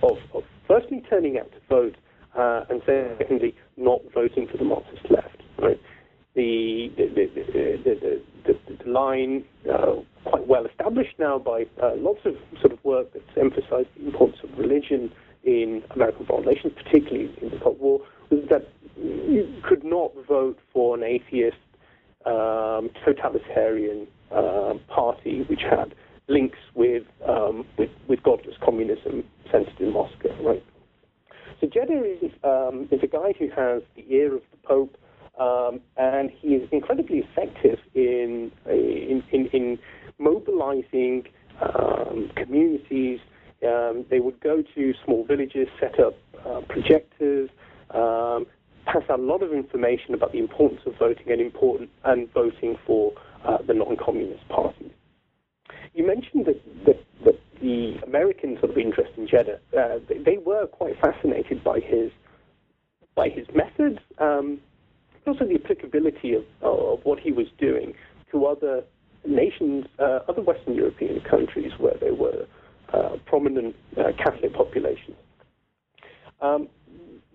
of, 0.03 0.19
of 0.35 0.43
firstly 0.67 1.03
turning 1.09 1.39
out 1.39 1.51
to 1.53 1.59
vote 1.69 1.97
uh, 2.37 2.65
and 2.71 2.83
secondly, 2.87 3.55
not 3.77 4.01
voting 4.15 4.49
for 4.51 4.57
the 4.57 4.65
Marxist 4.65 5.11
left. 5.11 5.43
Right? 5.59 5.81
The 6.35 6.91
the 6.97 7.09
the, 7.15 8.21
the, 8.45 8.59
the, 8.85 8.91
line 8.91 9.45
uh, 9.71 9.97
quite 10.25 10.47
well 10.47 10.67
established 10.67 11.15
now 11.19 11.39
by 11.39 11.67
uh, 11.83 11.93
lots 11.97 12.21
of 12.25 12.35
sort 12.61 12.73
of 12.73 12.83
work 12.85 13.13
that's 13.13 13.25
emphasised 13.39 13.89
the 13.97 14.07
importance 14.07 14.39
of 14.43 14.59
religion 14.59 15.13
in 15.45 15.83
American 15.91 16.27
foreign 16.27 16.47
relations, 16.47 16.73
particularly 16.77 17.35
in 17.41 17.51
the 17.51 17.59
Cold 17.59 17.79
War, 17.81 18.01
was 18.31 18.41
that 18.51 18.69
you 18.97 19.55
could 19.63 19.85
not 19.85 20.13
vote 20.27 20.59
for 20.73 20.97
an 20.97 21.03
atheist, 21.03 21.57
um, 22.27 22.91
totalitarian 23.05 24.07
uh, 24.31 24.75
party 24.89 25.45
which 25.49 25.63
had 25.69 25.95
links 26.29 26.59
with, 26.75 27.03
um, 27.27 27.67
with 27.77 27.91
with 28.09 28.23
godless 28.23 28.57
communism 28.63 29.25
centered 29.51 29.79
in 29.81 29.93
Moscow, 29.93 30.31
right? 30.43 30.65
So 31.63 31.69
Gedda 31.69 32.03
is, 32.03 32.33
um, 32.43 32.89
is 32.91 33.01
a 33.05 33.07
guy 33.07 33.35
who 33.39 33.49
has 33.51 33.83
the 33.95 34.05
ear 34.13 34.35
of 34.35 34.43
the 34.51 34.57
Pope, 34.65 34.97
um, 35.39 35.81
and 35.97 36.29
he 36.29 36.57
is 36.57 36.69
incredibly 36.73 37.19
effective 37.19 37.79
in 37.95 38.51
in, 38.67 39.23
in, 39.31 39.47
in 39.53 39.79
mobilizing 40.19 41.25
um, 41.61 42.33
communities. 42.35 43.21
Um, 43.65 44.05
they 44.11 44.19
would 44.19 44.41
go 44.41 44.65
to 44.75 44.95
small 45.05 45.25
villages, 45.25 45.69
set 45.79 46.01
up 46.01 46.15
uh, 46.45 46.63
projectors, 46.69 47.49
um, 47.91 48.47
pass 48.85 49.05
out 49.09 49.21
a 49.21 49.23
lot 49.23 49.45
of 49.45 49.53
information 49.53 50.15
about 50.15 50.33
the 50.33 50.41
importance 50.41 50.81
of 50.85 50.99
voting 50.99 51.31
and 51.31 51.41
important 51.41 51.91
and 52.05 52.29
voting 52.33 52.77
for 52.85 53.13
uh, 53.45 53.59
the 53.65 53.75
non-communist 53.75 54.49
parties. 54.49 54.91
You 55.95 56.05
mentioned 56.05 56.47
that, 56.47 56.61
that, 56.87 57.05
that 57.25 57.39
the 57.63 57.99
American 58.07 58.59
sort 58.59 58.73
of 58.73 58.77
interest 58.77 59.13
in 59.17 59.27
Gedda, 59.27 59.61
uh, 59.79 59.99
they, 60.25 60.37
were 60.39 60.67
quite 60.67 60.99
fascinated 61.01 61.63
by 61.65 61.79
his 61.81 62.11
by 63.15 63.29
his 63.29 63.47
methods, 63.55 63.99
um, 64.19 64.59
also 65.27 65.45
the 65.45 65.55
applicability 65.55 66.35
of, 66.35 66.45
of 66.63 67.01
what 67.05 67.19
he 67.19 67.31
was 67.31 67.47
doing 67.59 67.95
to 68.31 68.47
other 68.47 68.83
nations, 69.27 69.87
uh, 69.99 70.21
other 70.29 70.43
Western 70.43 70.75
European 70.75 71.21
countries 71.21 71.73
where 71.79 71.95
there 72.01 72.15
were 72.15 72.47
uh, 72.93 73.17
prominent 73.27 73.77
uh, 73.99 74.13
Catholic 74.17 74.55
populations. 74.55 75.17
Um, 76.41 76.69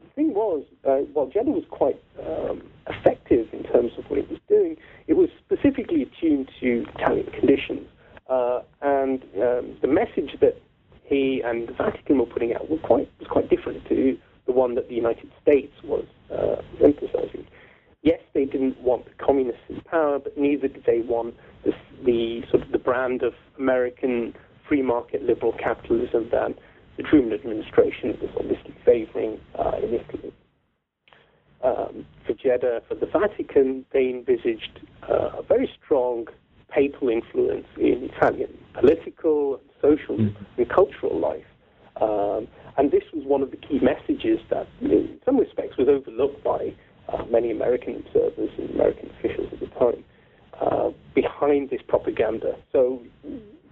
the 0.01 0.09
thing 0.15 0.34
was, 0.34 0.63
uh, 0.84 0.97
while 1.13 1.28
Gedda 1.28 1.51
was 1.51 1.63
quite 1.69 2.01
um, 2.19 2.63
effective 2.88 3.47
in 3.53 3.63
terms 3.63 3.91
of 3.97 4.05
what 4.09 4.19
he 4.19 4.25
was 4.25 4.39
doing, 4.49 4.78
it 5.07 5.13
was 5.13 5.30
specifically 5.45 6.01
attuned 6.01 6.49
to 6.59 6.86
Italian 6.95 7.28
conditions. 7.32 7.88
Uh, 8.30 8.61
and 8.82 9.23
um, 9.36 9.78
the 9.82 9.88
message 9.88 10.38
that 10.41 10.61
he 11.03 11.41
and 11.45 11.69
the 11.69 11.73
Vatican 11.73 12.19
were 12.19 12.25
putting 12.25 12.53
out 12.53 12.69
was 12.69 12.80
quite 12.84 13.09
was 13.19 13.28
quite 13.30 13.49
different 13.49 13.88
to 13.88 14.17
the 14.45 14.51
one 14.51 14.75
that 14.75 14.89
the 14.89 14.95
United 14.95 15.32
States 15.41 15.73
was 15.84 16.05
uh, 16.32 16.61
emphasizing. 16.84 17.45
Yes, 18.01 18.19
they 18.34 18.45
didn't 18.45 18.80
want 18.82 19.05
the 19.05 19.11
communists 19.23 19.63
in 19.69 19.82
power, 19.82 20.19
but 20.19 20.38
neither 20.38 20.67
did 20.67 20.84
they 20.86 20.99
want 20.99 21.36
the, 21.65 21.73
the 22.05 22.41
sort 22.49 22.63
of 22.63 22.71
the 22.71 22.78
brand 22.78 23.23
of 23.23 23.34
American 23.57 24.34
free 24.67 24.82
market 24.82 25.23
liberal 25.23 25.53
capitalism 25.53 26.30
that 26.32 26.53
the 26.97 27.03
Truman 27.03 27.34
administration 27.34 28.17
was 28.21 28.30
obviously 28.38 28.75
favoring 28.86 29.39
uh, 29.57 29.71
in 29.78 29.93
Italy. 29.93 30.34
Um, 31.63 32.05
for 32.25 32.34
Gedda, 32.34 32.82
for 32.88 32.95
the 32.95 33.07
Vatican, 33.07 33.86
they 33.91 34.09
envisaged 34.09 34.80
uh, 35.09 35.39
a 35.39 35.43
very 35.43 35.69
strong 35.84 36.28
papal 36.70 37.09
influence 37.09 37.65
in 37.78 38.09
Italian 38.13 38.57
political, 38.74 39.59
social, 39.82 40.18
mm-hmm. 40.18 40.43
and 40.61 40.70
cultural 40.70 41.20
life. 41.20 41.45
Um, 41.99 42.47
and 42.78 42.91
this 42.91 43.03
was 43.13 43.26
one 43.26 43.41
of 43.41 43.51
the 43.51 43.57
key 43.57 43.80
messages 43.82 44.39
that, 44.49 44.68
in 44.82 45.20
some 45.26 45.38
respects, 45.38 45.78
was 45.78 45.88
overlooked 45.88 46.43
by 46.43 46.74
uh, 47.09 47.26
many 47.26 47.49
American 47.51 47.95
observers 47.95 48.51
and 48.57 48.70
American 48.70 49.09
officials 49.18 49.47
at 49.51 49.59
the 49.59 49.68
time 49.68 50.03
uh, 50.61 50.89
behind 51.15 51.70
this 51.70 51.82
propaganda. 51.88 52.55
So 52.72 53.01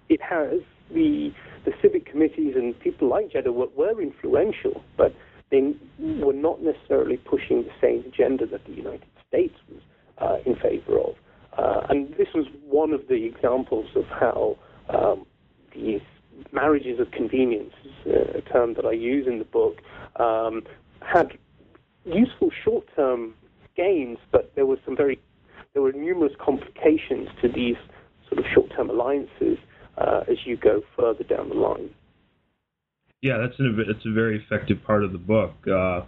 it 0.10 0.22
has 0.22 0.62
the 0.92 1.32
the 1.66 1.72
civic 1.82 2.06
committees 2.06 2.54
and 2.56 2.80
people 2.80 3.10
like 3.10 3.34
Gedda 3.34 3.52
were, 3.52 3.70
were 3.76 4.00
influential, 4.00 4.84
but 4.98 5.16
they 5.50 5.74
were 6.00 6.34
not 6.34 6.62
necessarily 6.62 7.18
pushing 7.18 7.64
the 7.64 7.72
same 7.82 8.04
agenda 8.06 8.46
that 8.46 8.64
the 8.66 8.74
United 8.74 9.08
States 9.28 9.56
was 9.70 9.82
uh, 10.20 10.38
in 10.46 10.56
favor 10.58 11.00
of. 11.00 11.16
Uh, 11.58 11.88
and 11.90 12.10
this 12.18 12.28
was 12.34 12.46
one 12.66 12.92
of 12.92 13.08
the 13.08 13.26
examples 13.26 13.88
of 13.96 14.06
how 14.06 14.58
um, 14.90 15.26
these 15.74 16.02
marriages 16.52 17.00
of 17.00 17.12
convenience, 17.12 17.74
uh, 18.08 18.38
a 18.38 18.42
term 18.42 18.74
that 18.74 18.86
I 18.86 18.92
use 18.92 19.28
in 19.28 19.40
the 19.40 19.46
book, 19.46 19.78
um, 20.18 20.64
had 21.02 21.38
useful 22.06 22.50
short-term 22.64 23.36
gains, 23.76 24.18
but 24.32 24.52
there 24.56 24.66
was 24.66 24.80
some 24.86 24.96
very 24.96 25.20
there 25.74 25.82
were 25.82 25.92
numerous 25.92 26.32
complications 26.40 27.28
to 27.42 27.50
these 27.50 27.76
sort 28.30 28.40
of 28.40 28.46
short-term 28.54 28.90
alliances 28.90 29.58
uh, 29.98 30.22
as 30.30 30.38
you 30.46 30.56
go 30.56 30.82
further 30.98 31.24
down 31.26 31.50
the 31.50 31.56
line. 31.56 31.90
Yeah, 33.22 33.38
that's 33.38 33.60
a 33.60 33.82
it's 33.90 34.06
a 34.06 34.14
very 34.14 34.42
effective 34.42 34.84
part 34.86 35.04
of 35.04 35.12
the 35.12 35.18
book. 35.18 35.54
Uh, 35.68 36.02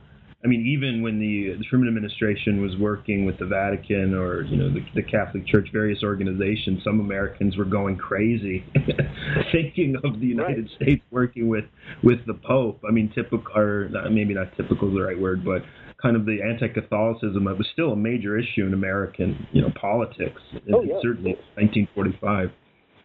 I 0.43 0.47
mean, 0.47 0.67
even 0.67 1.01
when 1.01 1.19
the, 1.19 1.55
the, 1.57 1.63
Truman 1.63 1.87
administration 1.87 2.61
was 2.61 2.77
working 2.79 3.25
with 3.25 3.39
the 3.39 3.45
Vatican 3.47 4.13
or 4.13 4.43
you 4.43 4.55
know 4.55 4.71
the, 4.71 4.85
the 4.93 5.01
Catholic 5.01 5.47
Church, 5.47 5.69
various 5.73 6.03
organizations, 6.03 6.83
some 6.83 6.99
Americans 6.99 7.57
were 7.57 7.65
going 7.65 7.97
crazy, 7.97 8.63
thinking 9.51 9.95
of 10.03 10.19
the 10.19 10.27
United 10.27 10.69
right. 10.69 10.75
States 10.75 11.03
working 11.09 11.47
with 11.47 11.65
with 12.03 12.19
the 12.27 12.35
Pope. 12.35 12.81
I 12.87 12.91
mean, 12.91 13.11
typical 13.15 13.51
or 13.55 13.89
maybe 14.11 14.35
not 14.35 14.55
typical 14.55 14.89
is 14.89 14.93
the 14.93 15.01
right 15.01 15.19
word, 15.19 15.43
but 15.43 15.63
kind 15.99 16.15
of 16.15 16.27
the 16.27 16.37
anti-Catholicism 16.43 17.43
that 17.45 17.57
was 17.57 17.65
still 17.73 17.93
a 17.93 17.95
major 17.95 18.37
issue 18.37 18.67
in 18.67 18.75
American 18.75 19.47
you 19.51 19.63
know 19.63 19.71
politics. 19.81 20.41
Oh, 20.71 20.83
yeah, 20.83 20.99
certainly 21.01 21.33
1945. 21.57 22.51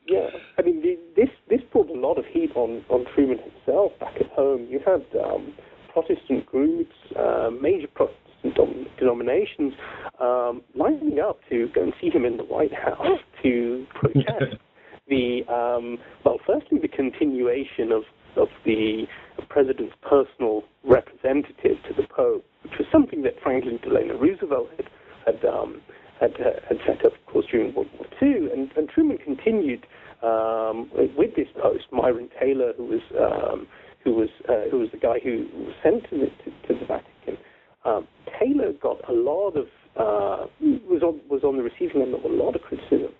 Yeah, 0.06 0.28
I 0.58 0.62
mean, 0.62 0.82
this 1.16 1.30
this 1.48 1.60
put 1.72 1.88
a 1.88 1.98
lot 1.98 2.18
of 2.18 2.26
heat 2.26 2.50
on 2.54 2.84
on 2.90 3.06
Truman 3.14 3.38
himself 3.38 3.92
back 4.00 4.16
at 4.20 4.30
home. 4.32 4.66
You 4.68 4.80
had. 4.84 5.06
Um, 5.18 5.54
Protestant 5.92 6.46
groups, 6.46 6.94
uh, 7.18 7.50
major 7.60 7.88
Protestant 7.88 8.54
dom- 8.54 8.86
denominations, 8.98 9.74
um, 10.20 10.62
lining 10.74 11.20
up 11.20 11.40
to 11.50 11.68
go 11.74 11.82
and 11.82 11.92
see 12.00 12.10
him 12.10 12.24
in 12.24 12.36
the 12.36 12.44
White 12.44 12.74
House 12.74 13.20
to 13.42 13.86
protest 13.94 14.56
the, 15.08 15.42
um, 15.48 15.98
well, 16.24 16.38
firstly, 16.46 16.78
the 16.80 16.88
continuation 16.88 17.92
of, 17.92 18.02
of 18.36 18.48
the 18.64 19.06
president's 19.48 19.94
personal 20.02 20.62
representative 20.84 21.76
to 21.88 21.94
the 21.96 22.06
Pope, 22.08 22.44
which 22.62 22.72
was 22.78 22.86
something 22.90 23.22
that 23.22 23.34
Franklin 23.42 23.78
Delano 23.82 24.18
Roosevelt 24.18 24.68
had 24.76 24.86
had, 25.26 25.44
um, 25.44 25.80
had, 26.20 26.32
uh, 26.40 26.60
had 26.68 26.78
set 26.86 27.04
up, 27.04 27.12
of 27.12 27.26
course, 27.26 27.46
during 27.50 27.74
World 27.74 27.88
War 27.94 28.06
II. 28.22 28.50
And, 28.52 28.70
and 28.76 28.88
Truman 28.88 29.18
continued 29.18 29.86
um, 30.22 30.90
with 31.16 31.34
this 31.36 31.48
post. 31.60 31.84
Myron 31.92 32.28
Taylor, 32.40 32.72
who 32.76 32.84
was 32.84 33.00
um, 33.18 33.66
who 34.04 34.14
was 34.14 34.28
uh, 34.48 34.68
who 34.70 34.80
was 34.80 34.88
the 34.92 34.98
guy 34.98 35.18
who 35.22 35.46
was 35.54 35.74
sent 35.82 36.04
to 36.10 36.18
the, 36.18 36.26
to, 36.26 36.68
to 36.68 36.80
the 36.80 36.86
Vatican, 36.86 37.38
um, 37.84 38.06
Taylor 38.38 38.72
got 38.80 39.08
a 39.08 39.12
lot 39.12 39.56
of 39.56 39.66
uh, 39.96 40.46
was 40.88 41.02
on 41.02 41.20
was 41.28 41.42
on 41.44 41.56
the 41.56 41.62
receiving 41.62 42.02
end 42.02 42.14
of 42.14 42.24
a 42.24 42.28
lot 42.28 42.54
of 42.54 42.62
criticism 42.62 43.12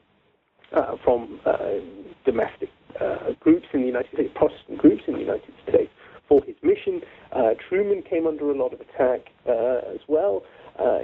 uh, 0.73 0.97
from 1.05 1.41
uh, 1.45 1.59
domestic 2.25 2.71
uh, 3.01 3.33
groups 3.41 3.67
in 3.75 3.81
the 3.81 3.87
United 3.87 4.09
States, 4.15 4.31
Protestant 4.35 4.79
groups 4.79 5.03
in 5.07 5.15
the 5.15 5.21
United 5.21 5.53
States, 5.69 5.91
for 6.29 6.43
his 6.45 6.57
mission. 6.63 7.01
Uh, 7.33 7.51
Truman 7.69 8.03
came 8.09 8.27
under 8.27 8.51
a 8.51 8.57
lot 8.57 8.73
of 8.73 8.81
attack 8.81 9.29
as 9.47 10.01
well. 10.09 10.43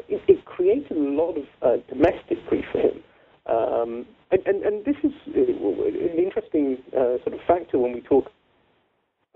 It, 0.08 0.22
it, 0.26 0.44
created 0.46 0.96
a 0.96 1.00
lot 1.00 1.36
of 1.36 1.86
domestic 1.88 2.38
grief 2.48 2.64
for 2.72 2.78
him. 2.78 3.02
Um, 3.46 4.06
and, 4.30 4.40
and, 4.46 4.62
and, 4.62 4.84
this 4.84 4.96
is 5.04 5.12
an 5.34 6.18
interesting 6.18 6.78
sort 6.92 7.34
of 7.34 7.40
factor 7.46 7.78
when 7.78 7.92
we 7.92 8.00
talk 8.00 8.30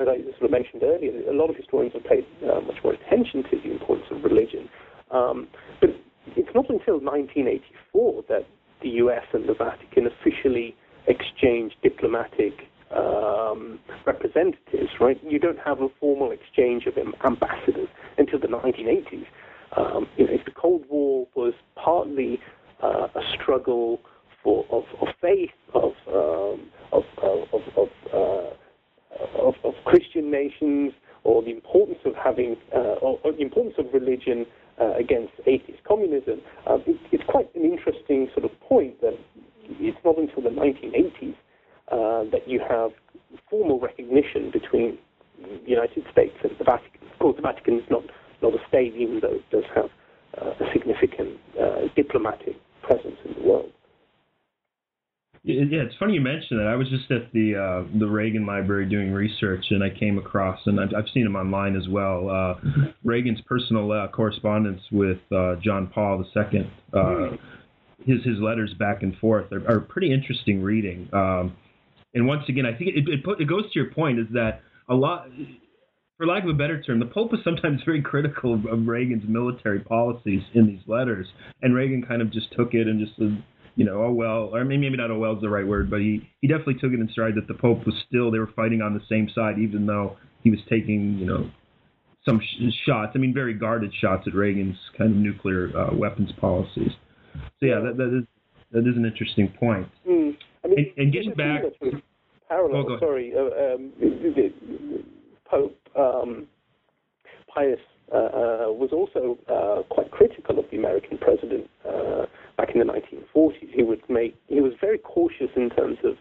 as 0.02 0.08
I 0.08 0.22
sort 0.38 0.44
of 0.44 0.50
mentioned 0.50 0.82
earlier, 0.82 1.12
a 1.28 1.34
lot 1.34 1.50
of 1.50 1.56
historians 1.56 1.94
have 1.94 2.04
paid 2.04 2.26
uh, 2.42 2.60
much 2.60 2.76
more 2.82 2.92
attention 2.92 3.42
to 3.44 3.56
the 3.62 3.70
importance 3.70 4.06
of 4.10 4.22
religion. 4.24 4.68
Um, 5.10 5.48
but 5.80 5.90
it's 6.36 6.54
not 6.54 6.68
until 6.70 7.00
1984 7.00 8.24
that 8.28 8.46
the 8.82 8.88
US 9.02 9.24
and 9.32 9.48
the 9.48 9.54
Vatican 9.54 10.06
officially 10.06 10.74
exchange 11.06 11.72
diplomatic 11.82 12.52
um, 12.94 13.78
representatives, 14.06 14.90
right? 15.00 15.18
You 15.24 15.38
don't 15.38 15.58
have 15.58 15.80
a 15.80 15.88
formal 16.00 16.30
exchange 16.30 16.86
of 16.86 16.94
ambassadors 17.24 17.88
until 18.18 18.38
the 18.38 18.48
1980s. 18.48 19.26
Um, 19.76 20.06
you 20.16 20.26
know, 20.26 20.36
the 20.44 20.50
Cold 20.50 20.84
War 20.88 21.26
was 21.34 21.54
partly 21.76 22.40
uh, 22.82 23.08
a 23.14 23.20
struggle 23.34 24.00
for 24.42 24.66
of, 24.70 24.84
of 25.00 25.08
faith, 25.20 25.50
of 25.74 25.92
um, 26.08 26.68
of 26.92 27.04
of, 27.22 27.62
of, 27.76 27.88
uh, 28.12 28.54
of, 29.38 29.54
of 29.64 29.74
Christian 29.84 30.30
nations, 30.30 30.92
or 31.24 31.42
the 31.42 31.50
importance 31.50 31.98
of 32.04 32.14
having, 32.14 32.56
uh, 32.74 32.98
or, 33.00 33.18
or, 33.24 33.32
the 33.32 33.42
importance 33.42 33.74
of 33.78 33.86
religion 33.92 34.46
uh, 34.80 34.92
against 34.98 35.32
atheist 35.46 35.82
communism. 35.84 36.40
Um, 36.66 36.82
it, 36.86 36.96
it's 37.12 37.24
quite 37.28 37.54
an 37.54 37.64
interesting 37.64 38.28
sort 38.34 38.44
of 38.44 38.60
point 38.60 39.00
that 39.00 39.18
it's 39.68 39.98
not 40.04 40.18
until 40.18 40.42
the 40.42 40.50
1980s 40.50 41.34
uh, 41.90 42.30
that 42.30 42.46
you 42.46 42.60
have 42.68 42.90
formal 43.48 43.78
recognition 43.78 44.50
between 44.50 44.98
the 45.38 45.70
United 45.70 46.04
States 46.10 46.34
and 46.42 46.52
the 46.58 46.64
Vatican. 46.64 47.00
Of 47.12 47.18
course, 47.18 47.36
the 47.36 47.42
Vatican 47.42 47.78
is 47.78 47.84
not, 47.90 48.02
not 48.42 48.54
a 48.54 48.58
state, 48.68 48.94
even 48.96 49.20
though 49.20 49.34
it 49.34 49.50
does 49.50 49.64
have 49.74 49.90
uh, 50.40 50.64
a 50.64 50.72
significant 50.72 51.38
uh, 51.60 51.88
diplomatic 51.94 52.56
presence 52.82 53.16
in 53.24 53.34
the 53.34 53.48
world. 53.48 53.72
Yeah, 55.44 55.82
it's 55.82 55.96
funny 55.98 56.14
you 56.14 56.20
mentioned 56.20 56.60
that. 56.60 56.68
I 56.68 56.76
was 56.76 56.88
just 56.88 57.10
at 57.10 57.32
the 57.32 57.56
uh, 57.56 57.98
the 57.98 58.06
Reagan 58.06 58.46
Library 58.46 58.88
doing 58.88 59.12
research, 59.12 59.64
and 59.70 59.82
I 59.82 59.90
came 59.90 60.16
across, 60.16 60.60
and 60.66 60.78
I've, 60.78 60.94
I've 60.96 61.08
seen 61.12 61.26
him 61.26 61.34
online 61.34 61.74
as 61.74 61.88
well. 61.88 62.30
Uh, 62.30 62.54
Reagan's 63.02 63.40
personal 63.40 63.90
uh, 63.90 64.06
correspondence 64.06 64.80
with 64.92 65.18
uh, 65.34 65.56
John 65.56 65.90
Paul 65.92 66.24
II, 66.36 66.70
uh, 66.92 66.96
mm. 66.96 67.38
his 68.04 68.22
his 68.24 68.38
letters 68.38 68.72
back 68.78 69.02
and 69.02 69.16
forth 69.16 69.50
are, 69.50 69.68
are 69.68 69.80
pretty 69.80 70.12
interesting 70.12 70.62
reading. 70.62 71.08
Um, 71.12 71.56
and 72.14 72.28
once 72.28 72.44
again, 72.48 72.64
I 72.64 72.76
think 72.76 72.90
it, 72.94 73.08
it, 73.08 73.24
put, 73.24 73.40
it 73.40 73.48
goes 73.48 73.64
to 73.64 73.80
your 73.80 73.90
point 73.90 74.20
is 74.20 74.26
that 74.34 74.60
a 74.88 74.94
lot, 74.94 75.26
for 76.18 76.26
lack 76.26 76.44
of 76.44 76.50
a 76.50 76.54
better 76.54 76.80
term, 76.80 77.00
the 77.00 77.06
Pope 77.06 77.32
was 77.32 77.40
sometimes 77.42 77.80
very 77.84 78.02
critical 78.02 78.54
of, 78.54 78.66
of 78.66 78.86
Reagan's 78.86 79.24
military 79.26 79.80
policies 79.80 80.42
in 80.54 80.66
these 80.66 80.82
letters, 80.86 81.26
and 81.62 81.74
Reagan 81.74 82.04
kind 82.06 82.22
of 82.22 82.30
just 82.30 82.52
took 82.52 82.74
it 82.74 82.86
and 82.86 83.00
just 83.00 83.18
you 83.74 83.84
know, 83.84 84.04
oh 84.04 84.12
well, 84.12 84.50
or 84.54 84.64
maybe 84.64 84.96
not 84.96 85.10
oh 85.10 85.18
well 85.18 85.34
is 85.34 85.40
the 85.40 85.48
right 85.48 85.66
word, 85.66 85.90
but 85.90 86.00
he 86.00 86.28
he 86.40 86.48
definitely 86.48 86.74
took 86.74 86.92
it 86.92 87.00
in 87.00 87.08
stride 87.10 87.34
that 87.36 87.48
the 87.48 87.54
Pope 87.54 87.86
was 87.86 87.94
still 88.08 88.30
they 88.30 88.38
were 88.38 88.50
fighting 88.54 88.82
on 88.82 88.94
the 88.94 89.00
same 89.08 89.28
side, 89.34 89.58
even 89.58 89.86
though 89.86 90.16
he 90.42 90.50
was 90.50 90.60
taking 90.68 91.18
you 91.18 91.26
know 91.26 91.50
some 92.24 92.40
sh- 92.40 92.72
shots. 92.86 93.12
I 93.14 93.18
mean, 93.18 93.32
very 93.34 93.54
guarded 93.54 93.92
shots 94.00 94.24
at 94.26 94.34
Reagan's 94.34 94.76
kind 94.96 95.10
of 95.10 95.16
nuclear 95.16 95.70
uh, 95.76 95.94
weapons 95.94 96.30
policies. 96.40 96.92
So 97.34 97.66
yeah, 97.66 97.80
that 97.80 97.96
that 97.96 98.18
is 98.18 98.24
that 98.72 98.88
is 98.88 98.96
an 98.96 99.04
interesting 99.04 99.48
point. 99.58 99.88
Mm. 100.08 100.36
I 100.64 100.68
mean, 100.68 100.78
and, 100.78 100.86
and 100.98 101.12
getting 101.12 101.34
back, 101.34 101.62
parallel. 102.48 102.92
Oh, 102.92 102.98
sorry, 103.00 103.32
uh, 103.34 103.74
um, 103.74 103.92
the, 103.98 104.52
Pope 105.50 105.76
um, 105.98 106.46
Pius 107.52 107.78
uh, 108.12 108.16
uh, 108.16 108.72
was 108.72 108.90
also 108.92 109.38
uh, 109.48 109.82
quite 109.92 110.10
critical 110.10 110.58
of 110.58 110.64
the 110.70 110.78
American 110.78 111.18
president 111.18 111.68
uh, 111.86 112.26
back 112.62 112.74
in 112.74 112.78
the 112.78 112.92
1940s. 112.92 113.74
He 113.74 113.82
would 113.82 114.02
make 114.08 114.36
he 114.48 114.60
was 114.60 114.72
very 114.80 114.98
cautious 114.98 115.50
in 115.56 115.70
terms 115.70 115.98
of 116.04 116.12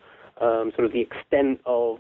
um, 0.42 0.72
sort 0.76 0.86
of 0.86 0.94
the 0.94 1.02
extent 1.02 1.62
of 1.66 1.98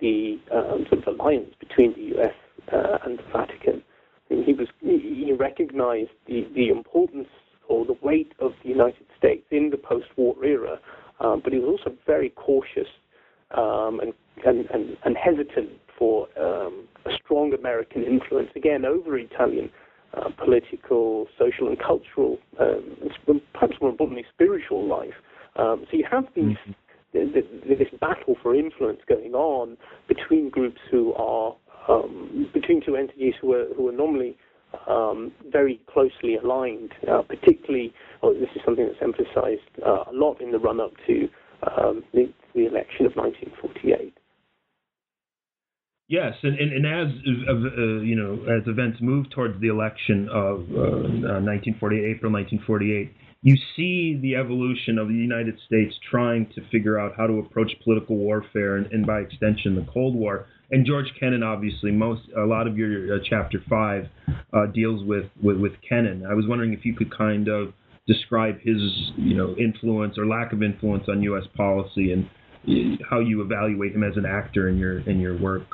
the 0.00 0.38
um, 0.52 0.86
sort 0.90 1.06
of 1.06 1.14
alliance 1.14 1.54
between 1.60 1.92
the 1.94 2.16
U.S. 2.16 2.34
Uh, 2.72 2.98
and 3.04 3.18
the 3.18 3.22
Vatican. 3.32 3.82
he 4.28 4.52
was 4.52 4.68
he 4.80 5.32
recognized 5.38 6.10
the, 6.26 6.46
the 6.54 6.68
importance 6.68 7.28
or 7.68 7.84
the 7.84 7.96
weight 8.02 8.32
of 8.40 8.52
the 8.62 8.68
United 8.68 9.06
States 9.18 9.44
in 9.50 9.70
the 9.70 9.76
post-war 9.76 10.34
era, 10.44 10.78
um, 11.20 11.40
but 11.42 11.52
he 11.52 11.58
was 11.58 11.78
also 11.78 11.96
very 12.06 12.30
cautious 12.30 12.88
um, 13.52 14.00
and, 14.00 14.12
and, 14.44 14.66
and, 14.70 14.96
and, 15.04 15.16
hesitant 15.16 15.70
for 15.98 16.28
um, 16.38 16.86
a 17.06 17.10
strong 17.24 17.52
American 17.54 18.04
influence 18.04 18.50
again 18.54 18.84
over 18.84 19.18
Italian 19.18 19.70
uh, 20.16 20.30
political, 20.42 21.26
social, 21.38 21.68
and 21.68 21.78
cultural, 21.78 22.38
um, 22.58 22.96
perhaps 23.52 23.74
more 23.80 23.90
importantly, 23.90 24.24
spiritual 24.32 24.86
life. 24.86 25.14
Um, 25.56 25.86
so 25.90 25.96
you 25.96 26.06
have 26.10 26.24
these, 26.34 26.56
mm-hmm. 27.14 27.68
this 27.68 27.88
battle 28.00 28.36
for 28.42 28.54
influence 28.54 29.00
going 29.08 29.34
on 29.34 29.76
between 30.08 30.50
groups 30.50 30.80
who 30.90 31.12
are 31.14 31.54
um, 31.88 32.50
between 32.52 32.84
two 32.84 32.96
entities 32.96 33.34
who 33.40 33.52
are 33.52 33.66
who 33.76 33.88
are 33.88 33.92
normally 33.92 34.36
um, 34.88 35.32
very 35.50 35.80
closely 35.92 36.36
aligned. 36.36 36.92
Uh, 37.08 37.22
particularly, 37.22 37.92
oh, 38.22 38.34
this 38.34 38.48
is 38.54 38.62
something 38.64 38.86
that's 38.86 39.02
emphasized 39.02 39.62
uh, 39.84 40.04
a 40.10 40.12
lot 40.12 40.40
in 40.40 40.50
the 40.50 40.58
run-up 40.58 40.92
to 41.06 41.28
um, 41.62 42.02
the, 42.12 42.32
the 42.54 42.66
election 42.66 43.06
of 43.06 43.14
1948. 43.16 44.14
Yes, 46.08 46.34
and, 46.44 46.56
and, 46.56 46.72
and 46.72 46.86
as 46.86 47.14
uh, 47.48 48.00
you 48.00 48.14
know, 48.14 48.34
as 48.44 48.66
events 48.68 48.98
move 49.00 49.28
towards 49.30 49.60
the 49.60 49.68
election 49.68 50.28
of 50.28 50.60
uh, 50.70 51.42
1948, 51.42 51.98
uh, 51.98 52.16
April 52.16 52.32
1948, 52.32 53.12
you 53.42 53.56
see 53.74 54.16
the 54.22 54.36
evolution 54.36 54.98
of 54.98 55.08
the 55.08 55.14
United 55.14 55.58
States 55.66 55.94
trying 56.08 56.46
to 56.54 56.62
figure 56.70 56.98
out 56.98 57.14
how 57.16 57.26
to 57.26 57.40
approach 57.40 57.72
political 57.82 58.16
warfare 58.16 58.76
and, 58.76 58.86
and 58.92 59.04
by 59.04 59.18
extension, 59.18 59.74
the 59.74 59.86
Cold 59.92 60.14
War. 60.14 60.46
And 60.70 60.86
George 60.86 61.06
Kennan, 61.18 61.42
obviously, 61.42 61.90
most 61.90 62.22
a 62.36 62.46
lot 62.46 62.68
of 62.68 62.78
your 62.78 63.16
uh, 63.16 63.18
chapter 63.28 63.60
five 63.68 64.06
uh, 64.52 64.66
deals 64.66 65.04
with, 65.04 65.26
with 65.42 65.58
with 65.58 65.72
Kennan. 65.88 66.24
I 66.24 66.34
was 66.34 66.44
wondering 66.46 66.72
if 66.72 66.84
you 66.84 66.94
could 66.94 67.16
kind 67.16 67.48
of 67.48 67.72
describe 68.06 68.60
his 68.60 68.80
you 69.16 69.36
know 69.36 69.56
influence 69.56 70.18
or 70.18 70.26
lack 70.26 70.52
of 70.52 70.62
influence 70.62 71.04
on 71.08 71.22
U.S. 71.22 71.44
policy 71.56 72.12
and 72.12 72.28
how 73.08 73.20
you 73.20 73.42
evaluate 73.42 73.94
him 73.94 74.02
as 74.02 74.16
an 74.16 74.26
actor 74.26 74.68
in 74.68 74.78
your 74.78 75.00
in 75.00 75.20
your 75.20 75.38
work. 75.38 75.66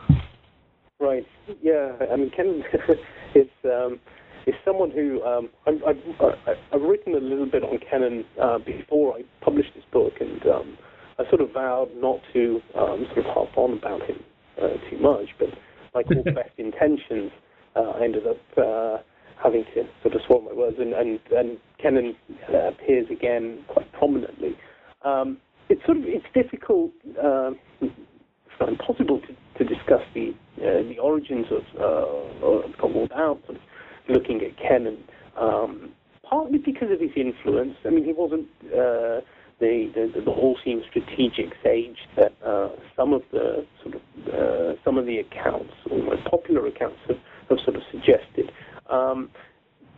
Right. 1.01 1.27
Yeah. 1.63 1.97
I 2.13 2.17
mean, 2.17 2.31
Ken 2.31 2.63
is 3.35 3.49
um, 3.65 3.99
is 4.47 4.55
someone 4.65 4.91
who 4.91 5.23
um, 5.25 5.49
I've, 5.67 5.83
I've, 5.87 6.57
I've, 6.73 6.83
written 6.83 7.15
a 7.15 7.19
little 7.19 7.47
bit 7.47 7.63
on 7.63 7.79
Kennan 7.79 8.25
uh, 8.41 8.59
before 8.59 9.15
I 9.15 9.23
published 9.45 9.71
this 9.75 9.85
book, 9.93 10.15
and 10.21 10.45
um, 10.47 10.79
I 11.19 11.29
sort 11.29 11.41
of 11.41 11.53
vowed 11.53 11.91
not 11.97 12.21
to 12.33 12.61
um, 12.77 13.07
sort 13.15 13.19
of 13.19 13.25
harp 13.27 13.57
on 13.57 13.79
about 13.79 14.03
him 14.03 14.19
uh, 14.61 14.75
too 14.91 14.99
much. 15.01 15.27
But 15.39 15.49
like 15.95 16.07
all 16.17 16.25
best 16.25 16.59
intentions, 16.59 17.31
uh, 17.77 17.91
I 17.99 18.05
ended 18.05 18.27
up 18.27 18.59
uh, 18.59 18.99
having 19.43 19.65
to 19.75 19.85
sort 20.03 20.15
of 20.15 20.21
swallow 20.27 20.43
my 20.43 20.53
words, 20.53 20.77
and 20.79 20.93
and, 20.93 21.21
and 21.31 21.59
Kennan 21.81 22.17
uh, 22.53 22.69
appears 22.69 23.07
again 23.11 23.65
quite 23.69 23.91
prominently. 23.93 24.57
Um, 25.05 25.39
it's 25.73 25.85
sort 25.87 25.99
of 25.99 26.05
it's 26.07 26.27
difficult, 26.35 26.93
uh, 27.17 27.51
it's 27.81 28.59
not 28.61 28.69
impossible 28.69 29.21
to, 29.21 29.59
to 29.59 29.65
discuss 29.65 30.03
the 30.15 30.35
uh, 30.59 30.83
the 30.89 30.99
origins 30.99 31.47
of 31.51 31.63
uh, 31.81 32.89
without 32.89 33.41
sort 33.47 33.57
of 33.57 33.63
looking 34.09 34.43
at 34.43 34.57
Kennan. 34.59 34.99
Um, 35.37 35.93
partly 36.29 36.59
because 36.59 36.91
of 36.91 37.01
his 37.01 37.11
influence. 37.17 37.77
I 37.85 37.91
mean, 37.91 38.05
he 38.05 38.13
wasn't 38.13 38.47
uh, 38.67 39.21
the, 39.61 39.91
the 39.95 40.23
the 40.25 40.31
all-seeing 40.31 40.83
strategic 40.89 41.53
sage 41.63 41.99
that 42.17 42.33
uh, 42.45 42.71
some 42.97 43.13
of 43.13 43.23
the 43.33 43.67
sort 43.83 43.95
of 43.97 44.03
uh, 44.33 44.83
some 44.85 44.99
of 44.99 45.07
the 45.07 45.19
accounts, 45.19 45.73
or 45.91 45.99
popular 46.31 46.67
accounts, 46.67 46.99
have, 47.09 47.19
have 47.49 47.59
sort 47.65 47.77
of 47.77 47.83
suggested. 47.91 48.53
Um, 48.91 49.31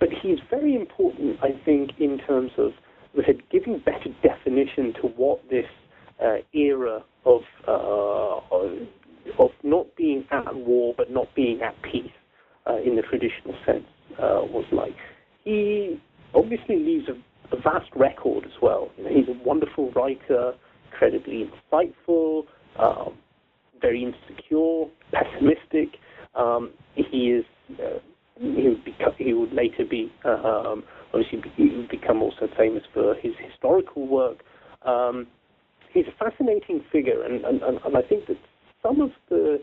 but 0.01 0.09
he's 0.23 0.39
very 0.51 0.75
important, 0.75 1.39
I 1.43 1.53
think, 1.65 1.93
in 1.99 2.19
terms 2.19 2.53
of 2.59 2.73
giving 3.51 3.79
better 3.85 4.11
definition 4.23 4.93
to 5.01 5.09
what 5.17 5.41
this 5.51 5.67
uh, 6.23 6.37
era 6.53 7.03
of, 7.25 7.41
uh, 7.67 8.41
of 9.39 9.51
not 9.63 9.87
being 9.97 10.25
at 10.31 10.55
war 10.55 10.95
but 10.97 11.11
not 11.11 11.27
being 11.35 11.61
at 11.63 11.75
peace 11.83 12.11
uh, 12.67 12.77
in 12.77 12.97
the 12.97 13.03
traditional 13.03 13.55
sense 13.67 13.85
uh, 14.19 14.43
was 14.45 14.65
like. 14.73 14.95
He 15.45 16.01
obviously 16.35 16.77
leaves 16.77 17.07
a, 17.09 17.55
a 17.57 17.61
vast 17.61 17.91
record 17.97 18.45
as 18.45 18.53
well. 18.63 18.91
You 18.97 19.05
know, 19.05 19.11
he's 19.11 19.29
a 19.29 19.45
wonderful 19.45 19.91
writer, 19.93 20.55
incredibly 20.91 21.51
insightful, 21.73 22.45
um, 22.79 23.15
very 23.81 24.03
insecure, 24.03 24.85
pessimistic. 25.13 25.99
Um, 26.35 26.73
he 26.95 27.31
is. 27.31 27.45
Uh, 27.79 27.99
he 28.41 28.69
would, 28.69 28.85
become, 28.85 29.13
he 29.17 29.33
would 29.33 29.53
later 29.53 29.85
be 29.89 30.11
uh, 30.25 30.31
um, 30.31 30.83
obviously 31.15 31.43
be, 31.57 31.87
become 31.91 32.23
also 32.23 32.49
famous 32.57 32.83
for 32.93 33.15
his 33.15 33.33
historical 33.39 34.07
work. 34.07 34.43
Um, 34.85 35.27
he's 35.93 36.07
a 36.07 36.25
fascinating 36.25 36.85
figure, 36.91 37.23
and, 37.23 37.45
and, 37.45 37.63
and 37.63 37.97
I 37.97 38.03
think 38.03 38.27
that 38.27 38.37
some 38.83 39.01
of 39.01 39.11
the 39.29 39.61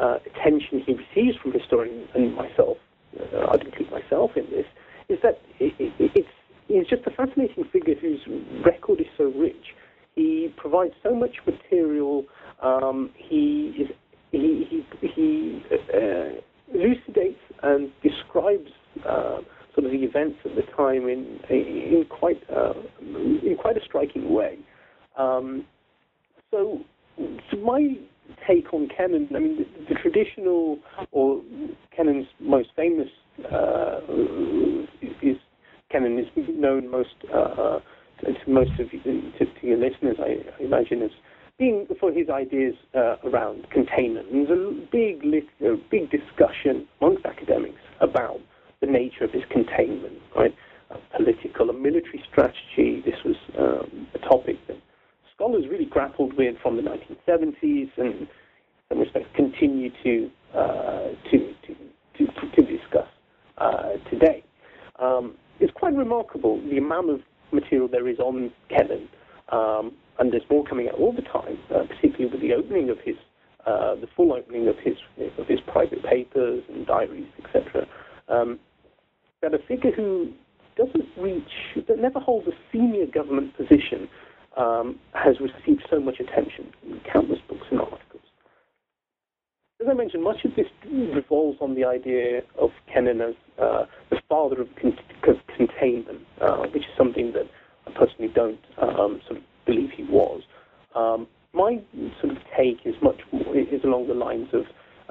uh, 0.00 0.18
attention 0.26 0.82
he 0.84 0.94
receives 0.94 1.36
from 1.42 1.52
historians 1.52 2.08
and 2.14 2.34
myself, 2.34 2.78
uh, 3.20 3.46
I'd 3.52 3.62
include 3.62 3.90
myself 3.90 4.32
in 4.36 4.44
this, 4.50 4.66
is 5.08 5.18
that 5.22 5.40
it, 5.60 5.74
it, 5.78 6.10
it's 6.14 6.28
he's 6.66 6.86
just 6.88 7.02
a 7.06 7.10
fascinating 7.10 7.64
figure 7.72 7.94
whose 7.94 8.20
record 8.64 9.00
is 9.00 9.06
so 9.16 9.24
rich. 9.24 9.74
He 10.14 10.52
provides 10.56 10.94
so 11.02 11.14
much 11.14 11.36
material. 11.46 12.24
Um, 12.62 13.10
he 13.16 13.74
is 13.78 13.88
he 14.32 14.66
he, 14.70 15.08
he 15.14 15.62
uh, 15.72 16.40
elucidates 16.72 17.40
and 17.62 17.90
describes 18.02 18.70
uh, 19.06 19.38
sort 19.74 19.86
of 19.86 19.92
the 19.92 20.04
events 20.04 20.38
at 20.44 20.54
the 20.54 20.62
time 20.76 21.08
in 21.08 21.40
in 21.50 22.04
quite 22.08 22.42
uh, 22.50 22.74
in 23.00 23.56
quite 23.60 23.76
a 23.76 23.84
striking 23.84 24.32
way. 24.32 24.58
Um, 25.16 25.64
so, 26.50 26.80
so, 27.50 27.56
my 27.58 27.96
take 28.48 28.72
on 28.72 28.88
Kennan, 28.96 29.28
I 29.34 29.38
mean, 29.38 29.58
the, 29.58 29.94
the 29.94 30.00
traditional 30.00 30.78
or 31.12 31.42
Kennan's 31.96 32.26
most 32.40 32.68
famous 32.76 33.08
uh, 33.52 34.00
is 35.22 35.36
Kennan 35.90 36.18
is 36.18 36.26
known 36.48 36.90
most 36.90 37.14
uh, 37.32 37.78
to 38.24 38.50
most 38.50 38.70
of 38.78 38.90
to, 38.90 39.00
to, 39.00 39.46
your 39.62 39.78
listeners, 39.78 40.16
I, 40.18 40.36
I, 40.60 40.64
imagine, 40.64 41.02
as 41.02 41.10
being 41.58 41.86
for 42.00 42.12
his 42.12 42.28
ideas 42.28 42.74
uh, 42.94 43.16
around 43.24 43.66
containment. 43.70 44.26
There's 44.32 44.50
a 44.50 44.86
big, 44.90 45.22
lit, 45.24 45.44
a 45.60 45.76
big 45.90 46.10
discussion 46.10 46.86
amongst 47.00 47.24
academics 47.24 47.80
about 48.00 48.40
the 48.84 48.90
nature 48.90 49.24
of 49.24 49.30
his 49.30 49.42
containment, 49.50 50.18
right? 50.36 50.54
political 51.16 51.70
and 51.70 51.82
military 51.82 52.22
strategy. 52.30 53.02
This 53.04 53.16
was 53.24 53.36
um, 53.58 54.06
a 54.14 54.18
topic 54.18 54.56
that 54.68 54.76
scholars 55.34 55.64
really 55.70 55.86
grappled 55.86 56.34
with 56.36 56.56
from 56.62 56.76
the 56.76 56.82
1970s 56.82 57.90
and 57.96 58.14
in 58.14 58.28
some 58.88 58.98
respects 58.98 59.28
continue 59.34 59.90
to, 60.02 60.30
uh, 60.54 61.08
to, 61.30 61.54
to, 61.66 61.74
to, 62.18 62.26
to, 62.54 62.62
discuss 62.62 63.08
uh, 63.58 63.92
today. 64.10 64.44
Um, 65.00 65.34
it's 65.60 65.72
quite 65.74 65.94
remarkable 65.94 66.60
the 66.68 66.78
amount 66.78 67.10
of 67.10 67.20
material 67.52 67.88
there 67.88 68.08
is 68.08 68.18
on 68.18 68.52
Kennan, 68.68 69.08
um, 69.50 69.92
and 70.18 70.32
there's 70.32 70.42
more 70.50 70.64
coming 70.64 70.88
out 70.88 70.94
all 70.94 71.12
the 71.12 71.22
time, 71.22 71.58
uh, 71.74 71.84
particularly 71.86 72.26
with 72.26 72.40
the 72.40 72.52
opening 72.52 72.90
of 72.90 72.98
his, 73.04 73.16
uh, 73.66 73.94
the 73.96 74.06
full 74.16 74.32
opening 74.32 74.68
of 74.68 74.76
his 74.78 74.94
of 75.38 75.46
his 75.46 75.60
private 75.72 76.02
papers 76.04 76.62
and 76.68 76.86
diaries, 76.86 77.26
etc. 77.38 77.86
Um, 78.28 78.58
that 79.44 79.54
a 79.54 79.62
figure 79.66 79.92
who 79.92 80.32
doesn't 80.76 81.06
reach, 81.18 81.84
that 81.86 81.98
never 81.98 82.18
holds 82.18 82.48
a 82.48 82.52
senior 82.72 83.06
government 83.06 83.56
position, 83.56 84.08
um, 84.56 84.98
has 85.12 85.36
received 85.40 85.84
so 85.90 86.00
much 86.00 86.18
attention 86.18 86.72
in 86.82 87.00
countless 87.12 87.40
books 87.48 87.66
and 87.70 87.80
articles. 87.80 88.22
As 89.80 89.88
I 89.90 89.94
mentioned, 89.94 90.22
much 90.22 90.44
of 90.44 90.52
this 90.56 90.66
revolves 90.90 91.58
on 91.60 91.74
the 91.74 91.84
idea 91.84 92.40
of 92.58 92.70
Kennan 92.92 93.20
as 93.20 93.34
uh, 93.60 93.84
the 94.10 94.20
father 94.28 94.62
of, 94.62 94.68
con- 94.80 94.96
containment, 95.56 96.20
uh, 96.40 96.64
which 96.72 96.84
is 96.84 96.96
something 96.96 97.32
that 97.32 97.46
I 97.86 97.90
personally 97.90 98.32
don't 98.34 98.60
um, 98.80 99.20
sort 99.26 99.38
of 99.38 99.44
believe 99.66 99.90
he 99.94 100.04
was. 100.04 100.42
Um, 100.94 101.26
my 101.52 101.80
sort 102.20 102.32
of 102.32 102.38
take 102.56 102.78
is 102.84 102.94
much 103.02 103.20
more, 103.30 103.56
is 103.56 103.84
along 103.84 104.08
the 104.08 104.14
lines 104.14 104.48
of 104.54 104.62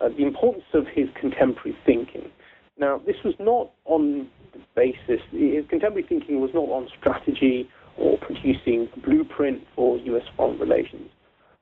uh, 0.02 0.10
the 0.10 0.26
importance 0.26 0.66
of 0.74 0.86
his 0.88 1.08
contemporary 1.20 1.78
thinking. 1.86 2.32
Now, 2.78 3.00
this 3.06 3.18
was 3.24 3.36
not 3.40 3.72
on 3.86 4.28
the 4.54 4.60
basis, 4.76 5.22
contemporary 5.70 6.04
thinking 6.08 6.42
was 6.42 6.52
not 6.54 6.70
on 6.70 6.88
strategy 7.00 7.70
or 7.98 8.18
producing 8.18 8.90
a 8.96 9.00
blueprint 9.00 9.62
for 9.76 9.98
U.S. 9.98 10.24
foreign 10.36 10.60
relations. 10.60 11.10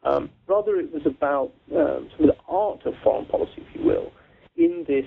Um, 0.03 0.29
rather, 0.47 0.77
it 0.77 0.91
was 0.91 1.05
about 1.05 1.51
um, 1.71 2.09
of 2.19 2.27
the 2.27 2.35
art 2.47 2.85
of 2.85 2.93
foreign 3.03 3.25
policy, 3.25 3.53
if 3.57 3.75
you 3.75 3.85
will, 3.85 4.11
in 4.55 4.85
this 4.87 5.05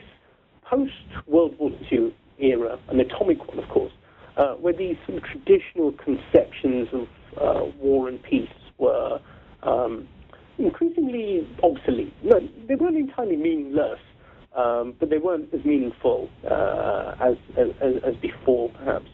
post-World 0.65 1.59
War 1.59 1.71
II 1.91 2.15
era, 2.39 2.79
an 2.89 3.01
atomic 3.01 3.47
one, 3.49 3.59
of 3.59 3.69
course, 3.71 3.93
uh, 4.37 4.55
where 4.55 4.73
these 4.73 4.97
sort 5.07 5.19
of 5.19 5.25
traditional 5.25 5.93
conceptions 5.93 6.89
of 6.93 7.09
uh, 7.41 7.65
war 7.79 8.09
and 8.09 8.23
peace 8.23 8.49
were 8.79 9.21
um, 9.63 10.07
increasingly 10.59 11.49
obsolete. 11.63 12.13
No, 12.23 12.41
they 12.69 12.75
weren't 12.75 12.97
entirely 12.97 13.37
meaningless, 13.37 13.99
um, 14.57 14.95
but 14.99 15.11
they 15.11 15.19
weren't 15.19 15.53
as 15.53 15.65
meaningful 15.65 16.29
uh, 16.49 17.15
as, 17.21 17.37
as, 17.57 17.69
as, 18.05 18.15
before, 18.17 18.71
perhaps, 18.71 19.09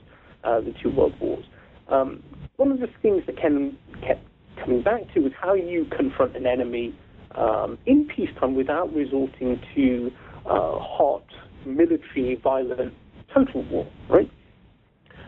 uh, 0.45 0.61
the 0.61 0.74
two 0.82 0.91
world 0.91 1.14
wars. 1.20 1.45
Um, 1.88 2.22
one 2.57 2.70
of 2.70 2.80
the 2.80 2.88
things 3.03 3.22
that 3.26 3.41
Ken 3.41 3.76
kept 4.07 4.24
coming 4.62 4.82
back 4.82 5.03
to 5.14 5.20
was 5.20 5.32
how 5.41 5.55
you 5.55 5.86
confront 5.97 6.36
an 6.36 6.47
enemy 6.47 6.95
um, 7.34 7.78
in 7.86 8.07
peacetime 8.07 8.55
without 8.55 8.93
resorting 8.95 9.61
to 9.74 10.11
uh, 10.47 10.78
hot, 10.78 11.24
military, 11.64 12.38
violent, 12.43 12.93
total 13.32 13.62
war, 13.70 13.86
right? 14.09 14.30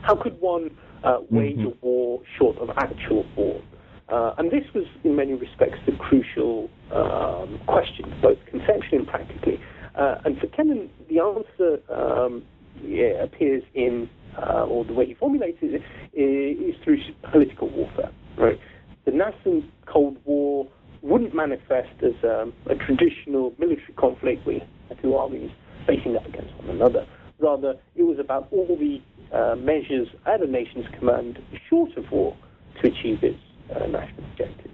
How 0.02 0.16
could 0.16 0.40
one 0.40 0.76
uh, 1.04 1.18
wage 1.30 1.56
mm-hmm. 1.56 1.68
a 1.68 1.86
war 1.86 2.20
short 2.38 2.58
of 2.58 2.70
actual 2.76 3.24
war? 3.36 3.62
Uh, 4.08 4.34
and 4.36 4.50
this 4.50 4.64
was, 4.74 4.84
in 5.04 5.16
many 5.16 5.32
respects, 5.32 5.78
the 5.86 5.92
crucial 5.92 6.68
um, 6.90 7.58
question, 7.66 8.12
both 8.20 8.38
conceptually 8.50 8.98
and 8.98 9.06
practically. 9.06 9.58
Uh, 9.95 10.16
and 10.24 10.38
for 10.38 10.47
Kennan, 10.49 10.90
the 11.09 11.20
answer 11.20 11.80
um, 11.93 12.43
yeah, 12.82 13.22
appears 13.22 13.62
in, 13.74 14.09
uh, 14.38 14.64
or 14.64 14.84
the 14.84 14.93
way 14.93 15.07
he 15.07 15.14
formulates 15.14 15.59
it, 15.62 15.82
is, 16.14 16.74
through 16.82 16.99
political 17.30 17.68
warfare. 17.68 18.11
Right? 18.38 18.59
The 19.05 19.11
nascent 19.11 19.64
Cold 19.86 20.16
War 20.24 20.66
wouldn't 21.03 21.34
manifest 21.34 21.90
as 22.03 22.14
um, 22.24 22.53
a 22.66 22.74
traditional 22.76 23.53
military 23.59 23.93
conflict 23.97 24.47
where 24.47 24.61
two 25.03 25.16
armies 25.16 25.51
facing 25.86 26.16
up 26.16 26.24
against 26.26 26.55
one 26.57 26.70
another. 26.70 27.07
Rather, 27.38 27.74
it 27.97 28.05
was 28.05 28.18
about 28.18 28.47
all 28.53 28.78
the 28.78 29.01
uh, 29.36 29.57
measures 29.57 30.09
at 30.26 30.40
a 30.40 30.47
nation's 30.47 30.86
command 30.99 31.38
short 31.68 31.97
of 31.97 32.11
war 32.12 32.36
to 32.80 32.88
achieve 32.88 33.22
its 33.22 33.38
uh, 33.74 33.86
national 33.86 34.24
objectives. 34.30 34.71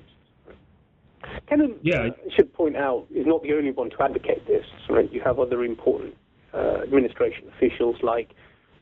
Kennan, 1.49 1.77
yeah. 1.83 2.09
Should 2.35 2.53
point 2.53 2.77
out, 2.77 3.07
is 3.15 3.27
not 3.27 3.43
the 3.43 3.53
only 3.53 3.71
one 3.71 3.91
to 3.91 4.03
advocate 4.03 4.47
this. 4.47 4.65
Right? 4.89 5.11
You 5.13 5.21
have 5.25 5.39
other 5.39 5.65
important 5.65 6.15
uh, 6.55 6.83
administration 6.83 7.45
officials 7.57 7.97
like 8.03 8.31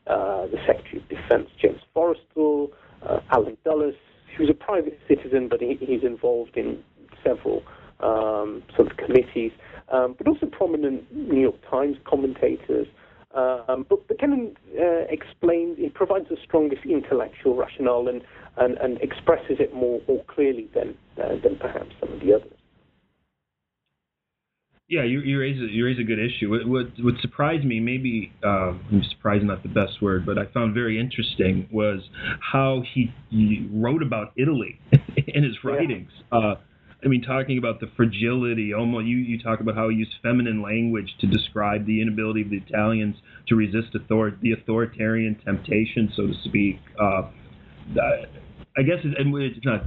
uh, 0.07 0.47
the 0.47 0.57
Secretary 0.65 1.01
of 1.01 1.09
Defense, 1.09 1.49
James 1.61 1.81
Forrestal, 1.95 2.69
uh, 3.07 3.19
Allen 3.31 3.57
Dulles, 3.65 3.95
who's 4.37 4.49
a 4.49 4.53
private 4.53 4.99
citizen, 5.07 5.47
but 5.49 5.59
he, 5.61 5.77
he's 5.79 6.03
involved 6.03 6.55
in 6.55 6.83
several 7.23 7.63
um, 7.99 8.63
sort 8.75 8.91
of 8.91 8.97
committees, 8.97 9.51
um, 9.91 10.15
but 10.17 10.27
also 10.27 10.45
prominent 10.45 11.03
New 11.13 11.41
York 11.41 11.55
Times 11.69 11.97
commentators. 12.05 12.87
Um, 13.35 13.85
but, 13.89 14.07
but 14.07 14.19
Kennan 14.19 14.55
uh, 14.79 15.05
explains, 15.09 15.77
he 15.77 15.89
provides 15.89 16.29
the 16.29 16.37
strongest 16.43 16.85
intellectual 16.85 17.55
rationale 17.55 18.07
and, 18.07 18.21
and, 18.57 18.77
and 18.77 18.99
expresses 19.01 19.57
it 19.59 19.73
more, 19.73 20.01
more 20.07 20.23
clearly 20.25 20.69
than, 20.73 20.97
uh, 21.21 21.35
than 21.43 21.57
perhaps 21.59 21.89
some 21.99 22.13
of 22.13 22.19
the 22.19 22.33
others. 22.33 22.51
Yeah, 24.89 25.03
you, 25.03 25.19
you 25.19 25.37
raise 25.37 25.57
a, 25.57 25.65
you 25.65 25.85
raise 25.85 25.99
a 25.99 26.03
good 26.03 26.17
issue. 26.17 26.49
What 26.49 26.65
what, 26.65 26.85
what 26.99 27.15
surprised 27.21 27.65
me, 27.65 27.81
maybe 27.81 28.31
um, 28.41 29.03
surprised 29.09 29.43
not 29.43 29.61
the 29.61 29.67
best 29.67 30.01
word, 30.01 30.25
but 30.25 30.37
I 30.37 30.45
found 30.53 30.73
very 30.73 30.97
interesting 30.97 31.67
was 31.69 31.99
how 32.39 32.83
he, 32.93 33.13
he 33.29 33.67
wrote 33.69 34.01
about 34.01 34.31
Italy 34.37 34.79
in 35.27 35.43
his 35.43 35.57
writings. 35.61 36.09
Yeah. 36.31 36.39
Uh, 36.39 36.55
I 37.03 37.09
mean, 37.09 37.21
talking 37.21 37.57
about 37.57 37.81
the 37.81 37.87
fragility, 37.97 38.73
almost 38.73 39.07
you, 39.07 39.17
you 39.17 39.43
talk 39.43 39.59
about 39.59 39.75
how 39.75 39.89
he 39.89 39.97
used 39.97 40.13
feminine 40.23 40.61
language 40.61 41.13
to 41.19 41.27
describe 41.27 41.85
the 41.85 42.01
inability 42.01 42.41
of 42.41 42.49
the 42.49 42.57
Italians 42.57 43.17
to 43.49 43.55
resist 43.55 43.89
author- 43.93 44.37
the 44.41 44.53
authoritarian 44.53 45.35
temptation, 45.43 46.11
so 46.15 46.27
to 46.27 46.33
speak. 46.45 46.79
Uh, 46.99 47.23
I 48.77 48.83
guess 48.83 48.97
it's 49.03 49.65
not 49.65 49.83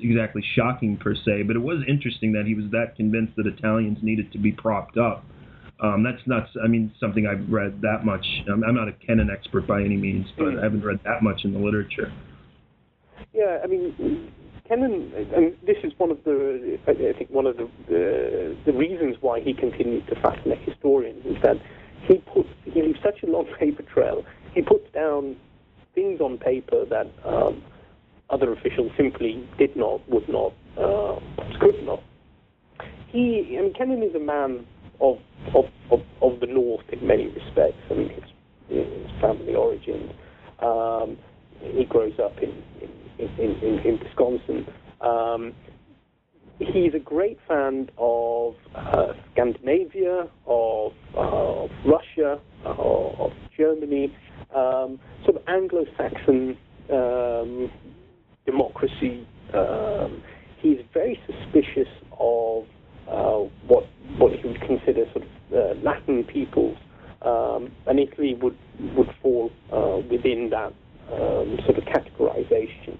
exactly 0.00 0.44
shocking 0.54 0.96
per 0.96 1.14
se, 1.14 1.42
but 1.42 1.56
it 1.56 1.62
was 1.62 1.82
interesting 1.88 2.32
that 2.32 2.46
he 2.46 2.54
was 2.54 2.70
that 2.70 2.94
convinced 2.94 3.34
that 3.36 3.46
Italians 3.46 3.98
needed 4.00 4.30
to 4.32 4.38
be 4.38 4.52
propped 4.52 4.96
up. 4.96 5.24
Um, 5.80 6.04
that's 6.04 6.24
not, 6.26 6.48
I 6.62 6.68
mean, 6.68 6.92
something 7.00 7.26
I've 7.26 7.50
read 7.50 7.80
that 7.82 8.04
much. 8.04 8.24
I'm, 8.50 8.62
I'm 8.64 8.74
not 8.74 8.88
a 8.88 8.92
Kennan 8.92 9.28
expert 9.30 9.66
by 9.66 9.80
any 9.80 9.96
means, 9.96 10.26
but 10.36 10.58
I 10.58 10.62
haven't 10.62 10.84
read 10.84 11.00
that 11.04 11.22
much 11.22 11.42
in 11.44 11.52
the 11.52 11.58
literature. 11.58 12.12
Yeah, 13.32 13.58
I 13.62 13.66
mean, 13.66 14.32
Kennan, 14.68 15.12
and 15.34 15.56
this 15.66 15.76
is 15.82 15.92
one 15.98 16.10
of 16.10 16.22
the, 16.24 16.78
I 16.86 16.94
think 16.94 17.30
one 17.30 17.46
of 17.46 17.56
the, 17.56 17.68
the, 17.88 18.56
the 18.66 18.72
reasons 18.72 19.16
why 19.20 19.40
he 19.40 19.52
continues 19.52 20.06
to 20.08 20.20
fascinate 20.20 20.60
historians 20.62 21.24
is 21.26 21.36
that 21.42 21.56
he 22.06 22.18
puts, 22.18 22.48
he 22.64 22.82
leaves 22.82 22.98
such 23.02 23.22
a 23.22 23.26
long 23.26 23.46
paper 23.58 23.82
trail. 23.82 24.24
He 24.54 24.62
puts 24.62 24.90
down 24.92 25.36
things 25.94 26.20
on 26.20 26.38
paper 26.38 26.84
that 26.86 27.06
um, 27.24 27.62
other 28.30 28.52
officials 28.52 28.92
simply 28.96 29.48
did 29.58 29.74
not, 29.76 30.06
would 30.08 30.28
not, 30.28 30.52
uh, 30.76 31.18
could 31.60 31.82
not. 31.84 32.02
He, 33.08 33.56
I 33.58 33.62
mean, 33.62 33.72
Kennan 33.74 34.02
is 34.02 34.14
a 34.14 34.20
man 34.20 34.66
of, 35.00 35.16
of, 35.54 35.64
of, 35.90 36.00
of 36.20 36.40
the 36.40 36.46
North 36.46 36.84
in 36.92 37.06
many 37.06 37.26
respects. 37.26 37.80
I 37.90 37.94
mean, 37.94 38.10
his, 38.10 38.24
his 38.68 39.20
family 39.20 39.54
origins. 39.54 40.12
Um, 40.60 41.16
he 41.60 41.84
grows 41.84 42.18
up 42.22 42.36
in, 42.38 42.62
in, 43.18 43.28
in, 43.38 43.50
in, 43.62 43.78
in 43.80 43.98
Wisconsin. 44.00 44.66
Um, 45.00 45.54
he's 46.58 46.94
a 46.94 46.98
great 46.98 47.38
fan 47.48 47.88
of 47.96 48.54
uh, 48.74 49.12
Scandinavia, 49.32 50.28
of, 50.46 50.92
uh, 51.16 51.64
of 51.64 51.70
Russia, 51.86 52.40
uh, 52.64 52.70
of 52.70 53.32
Germany, 53.56 54.14
um, 54.54 55.00
sort 55.24 55.36
of 55.36 55.42
Anglo-Saxon 55.48 56.56
um, 56.92 57.70
democracy. 58.50 59.26
Um, 59.52 60.22
he's 60.60 60.78
very 60.94 61.20
suspicious 61.26 61.92
of 62.18 62.64
uh, 63.08 63.38
what 63.66 63.84
what 64.18 64.32
he 64.32 64.46
would 64.46 64.60
consider 64.60 65.04
sort 65.12 65.24
of 65.24 65.30
uh, 65.52 65.80
Latin 65.82 66.24
peoples, 66.24 66.76
um, 67.22 67.70
and 67.86 68.00
Italy 68.00 68.34
would 68.34 68.56
would 68.96 69.10
fall 69.22 69.50
uh, 69.72 69.98
within 70.10 70.50
that 70.50 70.72
um, 71.12 71.58
sort 71.64 71.78
of 71.78 71.84
categorization. 71.84 72.98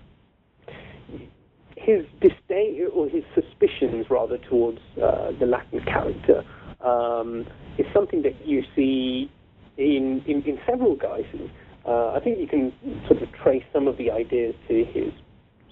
His 1.76 2.04
disdain 2.20 2.88
or 2.92 3.08
his 3.08 3.24
suspicions 3.34 4.06
rather 4.10 4.36
towards 4.50 4.80
uh, 5.02 5.32
the 5.38 5.46
Latin 5.46 5.80
character 5.84 6.44
um, 6.80 7.46
is 7.78 7.86
something 7.94 8.22
that 8.22 8.46
you 8.46 8.62
see 8.76 9.30
in 9.78 10.22
in, 10.26 10.42
in 10.42 10.58
several 10.68 10.96
guises. 10.96 11.50
Uh, 11.86 12.12
I 12.12 12.20
think 12.22 12.38
you 12.38 12.46
can 12.46 12.72
sort 13.08 13.22
of 13.22 13.28
trace 13.32 13.64
some 13.72 13.88
of 13.88 13.96
the 13.96 14.10
ideas 14.10 14.54
to 14.68 14.84
his 14.84 15.12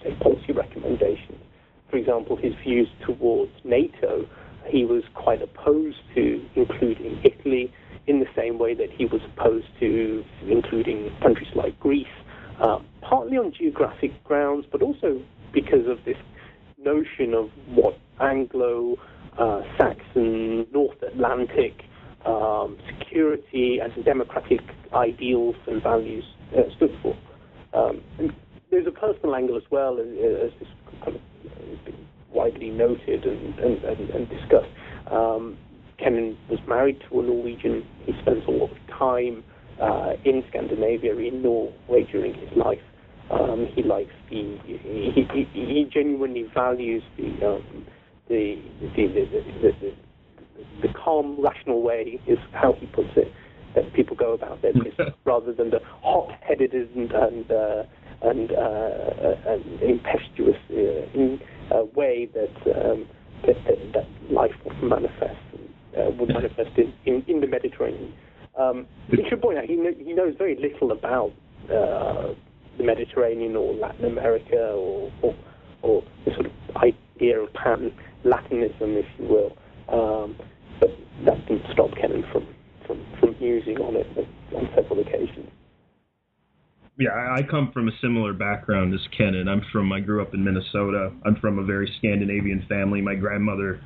say, 0.03 0.15
policy 0.21 0.53
recommendations. 0.53 1.39
For 1.89 1.97
example, 1.97 2.35
his 2.35 2.53
views 2.63 2.87
towards 3.05 3.51
NATO. 3.63 4.27
He 4.67 4.83
was 4.83 5.03
quite 5.13 5.41
opposed 5.41 5.97
to 6.15 6.45
including 6.55 7.21
Italy 7.23 7.73
in 8.07 8.19
the 8.19 8.25
same 8.35 8.59
way 8.59 8.73
that 8.73 8.89
he 8.91 9.05
was 9.05 9.21
opposed 9.33 9.67
to 9.79 10.23
including 10.47 11.09
countries 11.21 11.49
like 11.55 11.79
Greece 11.79 12.05
uh, 12.59 12.79
partly 13.01 13.37
on 13.37 13.53
geographic 13.57 14.23
grounds, 14.23 14.65
but 14.71 14.81
also 14.81 15.21
because 15.53 15.87
of 15.87 16.03
this 16.05 16.17
notion 16.77 17.33
of 17.33 17.49
what 17.67 17.97
Anglo 18.19 18.95
uh, 19.37 19.61
Saxon 19.77 20.65
North 20.73 21.01
Atlantic 21.03 21.83
um, 22.25 22.77
security 22.99 23.79
and 23.79 24.03
democratic 24.03 24.61
ideals 24.93 25.55
and 25.67 25.81
values 25.81 26.23
uh, 26.57 26.61
stood 26.75 26.91
for. 27.01 27.15
Um, 27.73 28.01
there's 28.71 28.87
a 28.87 28.91
personal 28.91 29.35
angle 29.35 29.57
as 29.57 29.63
well, 29.71 29.99
as, 29.99 30.07
as 30.07 30.51
this 30.59 30.69
kind 31.03 31.15
of 31.15 31.21
has 31.51 31.79
been 31.85 32.07
widely 32.31 32.69
noted 32.69 33.25
and, 33.25 33.57
and, 33.59 33.83
and, 33.83 34.09
and 34.09 34.29
discussed. 34.29 34.69
Um, 35.09 35.57
Kennan 35.97 36.37
was 36.49 36.59
married 36.67 37.01
to 37.09 37.19
a 37.19 37.23
Norwegian. 37.23 37.85
He 38.05 38.13
spends 38.21 38.45
a 38.47 38.51
lot 38.51 38.71
of 38.71 38.77
time 38.87 39.43
uh, 39.81 40.13
in 40.25 40.43
Scandinavia, 40.49 41.15
in 41.15 41.41
Norway 41.41 42.07
during 42.11 42.33
his 42.33 42.49
life. 42.55 42.81
Um, 43.31 43.67
he 43.73 43.83
likes 43.83 44.13
the 44.29 44.57
he, 44.65 45.27
he, 45.33 45.47
he 45.51 45.89
genuinely 45.91 46.45
values 46.53 47.03
the 47.17 47.45
um, 47.45 47.85
the, 48.29 48.61
the, 48.95 49.07
the, 49.07 49.71
the, 49.81 49.93
the 50.81 50.93
calm, 50.93 51.37
rational 51.41 51.81
way 51.81 52.21
is 52.25 52.37
how 52.53 52.73
he 52.79 52.85
puts 52.87 53.09
it 53.17 53.31
that 53.75 53.93
people 53.93 54.15
go 54.15 54.33
about 54.33 54.61
their 54.61 54.73
business 54.83 55.13
rather 55.25 55.53
than 55.53 55.69
the 55.71 55.79
hot-headed 56.01 56.73
and 56.73 57.11
and 57.11 57.51
uh, 57.51 57.83
and, 58.21 58.51
uh, 58.51 59.51
and 59.51 59.81
impetuous 59.81 60.57
uh, 60.71 61.19
in, 61.19 61.39
uh, 61.71 61.83
way 61.95 62.29
that, 62.33 62.55
um, 62.75 63.05
that, 63.45 63.55
that, 63.65 63.93
that 63.93 64.07
life 64.31 64.55
will 64.65 64.89
manifest 64.89 65.37
uh, 65.97 66.11
would 66.11 66.29
manifest 66.29 66.77
in, 66.77 66.93
in, 67.05 67.23
in 67.27 67.41
the 67.41 67.47
Mediterranean. 67.47 68.13
Um, 68.57 68.87
we 69.11 69.25
should 69.29 69.41
point 69.41 69.57
out 69.57 69.65
he, 69.65 69.75
kn- 69.75 69.99
he 69.99 70.13
knows 70.13 70.35
very 70.37 70.55
little 70.59 70.91
about 70.91 71.31
uh, 71.65 72.33
the 72.77 72.83
Mediterranean 72.83 73.55
or 73.55 73.73
Latin 73.73 74.05
America 74.05 74.57
or, 74.57 75.11
or, 75.21 75.35
or 75.81 76.03
the 76.25 76.31
sort 76.33 76.45
of 76.47 76.51
idea 76.77 77.39
of 77.39 77.53
pan 77.53 77.91
Latinism, 78.25 78.97
if 78.97 79.05
you 79.19 79.25
will. 79.27 79.57
Um, 79.89 80.35
but 80.79 80.89
that 81.25 81.45
didn't 81.47 81.65
stop 81.71 81.91
Kennan 81.99 82.23
from, 82.31 82.47
from, 82.85 83.05
from 83.19 83.35
musing 83.39 83.77
on 83.77 83.95
it 83.95 84.07
on 84.55 84.69
several 84.75 84.99
occasions. 84.99 85.49
Yeah, 86.99 87.11
I 87.11 87.43
come 87.43 87.71
from 87.71 87.87
a 87.87 87.91
similar 88.01 88.33
background 88.33 88.93
as 88.93 89.01
Kennan. 89.15 89.47
I'm 89.47 89.61
from, 89.71 89.91
I 89.93 89.99
grew 89.99 90.21
up 90.21 90.33
in 90.33 90.43
Minnesota. 90.43 91.11
I'm 91.25 91.35
from 91.35 91.59
a 91.59 91.63
very 91.63 91.91
Scandinavian 91.99 92.65
family. 92.67 93.01
My 93.01 93.13
grandmother 93.13 93.79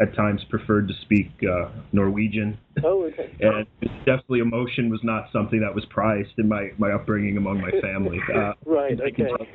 at 0.00 0.14
times 0.16 0.40
preferred 0.50 0.88
to 0.88 0.94
speak 1.02 1.30
uh, 1.42 1.70
Norwegian. 1.92 2.58
Oh, 2.82 3.04
okay. 3.04 3.34
and 3.40 3.66
definitely 4.04 4.40
emotion 4.40 4.90
was 4.90 5.00
not 5.04 5.28
something 5.32 5.60
that 5.60 5.72
was 5.74 5.84
prized 5.90 6.32
in 6.38 6.48
my, 6.48 6.70
my 6.76 6.90
upbringing 6.92 7.36
among 7.36 7.60
my 7.60 7.70
family. 7.80 8.20
Uh, 8.36 8.52
right, 8.66 9.00
I 9.00 9.04
okay. 9.04 9.12
Can 9.12 9.26
tell, 9.28 9.46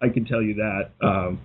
I 0.00 0.08
can 0.08 0.24
tell 0.24 0.40
you 0.40 0.54
that. 0.54 0.90
Um, 1.06 1.40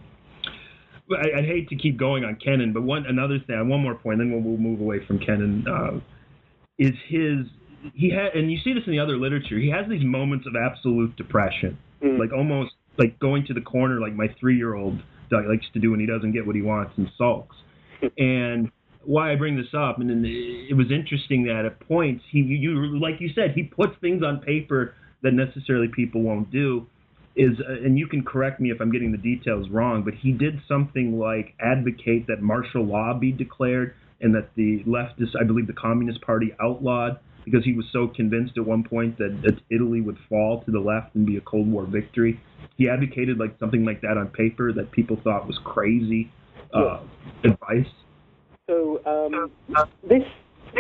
I, 1.11 1.35
would 1.35 1.45
hate 1.45 1.67
to 1.69 1.75
keep 1.75 1.97
going 1.97 2.23
on 2.23 2.35
Kennan, 2.35 2.71
but 2.71 2.83
one 2.83 3.05
another 3.05 3.39
thing, 3.39 3.67
one 3.67 3.81
more 3.81 3.95
point, 3.95 4.19
then 4.19 4.31
we'll, 4.31 4.41
we'll 4.41 4.57
move 4.57 4.79
away 4.79 5.05
from 5.05 5.19
Kennan. 5.19 5.65
Uh, 5.67 5.99
is 6.77 6.93
his 7.07 7.47
he 7.93 8.09
had, 8.11 8.33
and 8.33 8.51
you 8.51 8.59
see 8.63 8.73
this 8.73 8.83
in 8.85 8.91
the 8.91 8.99
other 8.99 9.17
literature. 9.17 9.57
He 9.57 9.69
has 9.69 9.89
these 9.89 10.03
moments 10.03 10.45
of 10.47 10.53
absolute 10.55 11.15
depression, 11.15 11.77
mm. 12.03 12.19
like 12.19 12.33
almost 12.33 12.71
like 12.97 13.19
going 13.19 13.45
to 13.47 13.53
the 13.53 13.61
corner, 13.61 13.99
like 13.99 14.13
my 14.13 14.27
three-year-old 14.39 15.01
likes 15.31 15.65
to 15.73 15.79
do 15.79 15.91
when 15.91 15.99
he 15.99 16.05
doesn't 16.05 16.31
get 16.31 16.45
what 16.45 16.55
he 16.55 16.61
wants 16.61 16.91
and 16.97 17.07
sulks 17.17 17.55
and 18.17 18.71
why 19.05 19.31
I 19.31 19.35
bring 19.35 19.55
this 19.55 19.73
up, 19.73 19.99
and 19.99 20.25
it 20.25 20.75
was 20.75 20.91
interesting 20.91 21.45
that 21.45 21.65
at 21.65 21.79
points 21.87 22.23
he, 22.29 22.39
you, 22.39 22.99
like 22.99 23.15
you 23.19 23.29
said, 23.33 23.51
he 23.55 23.63
puts 23.63 23.93
things 24.01 24.23
on 24.23 24.39
paper 24.41 24.93
that 25.23 25.31
necessarily 25.33 25.87
people 25.87 26.21
won't 26.21 26.51
do. 26.51 26.85
Is 27.35 27.57
uh, 27.59 27.73
and 27.85 27.97
you 27.97 28.07
can 28.07 28.23
correct 28.23 28.59
me 28.59 28.71
if 28.71 28.81
I'm 28.81 28.91
getting 28.91 29.11
the 29.11 29.17
details 29.17 29.69
wrong, 29.69 30.03
but 30.03 30.13
he 30.15 30.31
did 30.31 30.59
something 30.67 31.17
like 31.17 31.53
advocate 31.61 32.27
that 32.27 32.41
martial 32.41 32.85
law 32.85 33.17
be 33.17 33.31
declared 33.31 33.93
and 34.19 34.35
that 34.35 34.49
the 34.55 34.83
leftist, 34.85 35.39
I 35.39 35.45
believe, 35.45 35.67
the 35.67 35.73
Communist 35.73 36.21
Party 36.21 36.53
outlawed 36.61 37.19
because 37.49 37.65
he 37.65 37.73
was 37.73 37.85
so 37.91 38.07
convinced 38.07 38.57
at 38.57 38.65
one 38.65 38.83
point 38.83 39.17
that, 39.17 39.59
Italy 39.69 40.01
would 40.01 40.17
fall 40.27 40.61
to 40.63 40.71
the 40.71 40.79
left 40.79 41.15
and 41.15 41.25
be 41.25 41.37
a 41.37 41.41
Cold 41.41 41.71
War 41.71 41.85
victory. 41.85 42.39
He 42.77 42.89
advocated 42.89 43.37
like 43.37 43.55
something 43.59 43.85
like 43.85 44.01
that 44.01 44.17
on 44.17 44.27
paper 44.29 44.73
that 44.73 44.91
people 44.91 45.19
thought 45.23 45.47
was 45.47 45.59
crazy 45.63 46.31
uh, 46.73 47.01
advice? 47.43 47.91
So 48.69 49.01
um, 49.05 49.51
this 50.07 50.23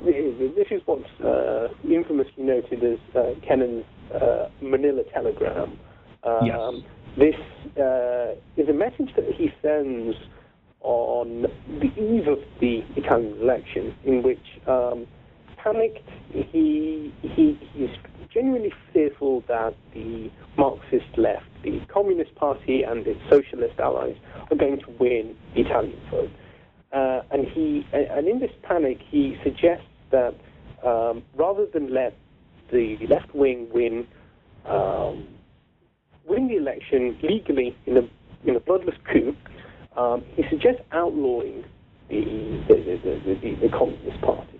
this 0.03 0.67
is 0.69 0.81
what's 0.85 1.03
uh, 1.23 1.69
infamously 1.83 2.43
noted 2.43 2.83
as 2.83 2.99
uh, 3.15 3.33
Kennan's 3.47 3.85
uh, 4.13 4.49
Manila 4.61 5.03
telegram. 5.13 5.79
Um, 6.23 6.45
yes. 6.45 6.59
This 7.17 7.35
uh, 7.81 8.35
is 8.55 8.69
a 8.69 8.73
message 8.73 9.09
that 9.15 9.25
he 9.35 9.49
sends 9.61 10.15
on 10.81 11.47
the 11.79 11.87
eve 11.97 12.27
of 12.27 12.39
the 12.61 12.81
Italian 12.95 13.41
election, 13.41 13.95
in 14.05 14.21
which 14.21 14.39
um, 14.67 15.07
panicked 15.63 16.07
he 16.31 17.13
he 17.21 17.59
he's 17.73 17.89
genuinely 18.33 18.71
fearful 18.93 19.43
that 19.47 19.73
the 19.93 20.29
Marxist 20.57 21.17
left, 21.17 21.45
the 21.63 21.79
Communist 21.91 22.33
Party 22.35 22.83
and 22.83 23.05
its 23.07 23.19
socialist 23.29 23.79
allies, 23.79 24.15
are 24.51 24.57
going 24.57 24.79
to 24.79 24.91
win 24.99 25.35
the 25.55 25.61
Italian 25.61 25.99
vote. 26.11 26.29
Uh, 26.91 27.21
and 27.31 27.47
he, 27.47 27.85
and 27.93 28.27
in 28.27 28.39
this 28.39 28.51
panic, 28.63 28.97
he 29.09 29.35
suggests 29.43 29.85
that 30.11 30.35
um, 30.85 31.23
rather 31.35 31.65
than 31.71 31.93
let 31.93 32.15
the 32.71 32.97
left 33.09 33.33
wing 33.33 33.67
win, 33.73 34.07
um, 34.65 35.27
win 36.27 36.47
the 36.47 36.57
election 36.57 37.17
legally 37.23 37.75
in 37.85 37.97
a 37.97 38.01
in 38.45 38.55
a 38.55 38.59
bloodless 38.59 38.95
coup, 39.11 39.35
um, 39.97 40.23
he 40.35 40.43
suggests 40.49 40.81
outlawing 40.91 41.63
the 42.09 42.63
the, 42.67 42.75
the, 42.75 43.35
the, 43.41 43.67
the 43.67 43.69
Communist 43.69 44.21
Party. 44.21 44.58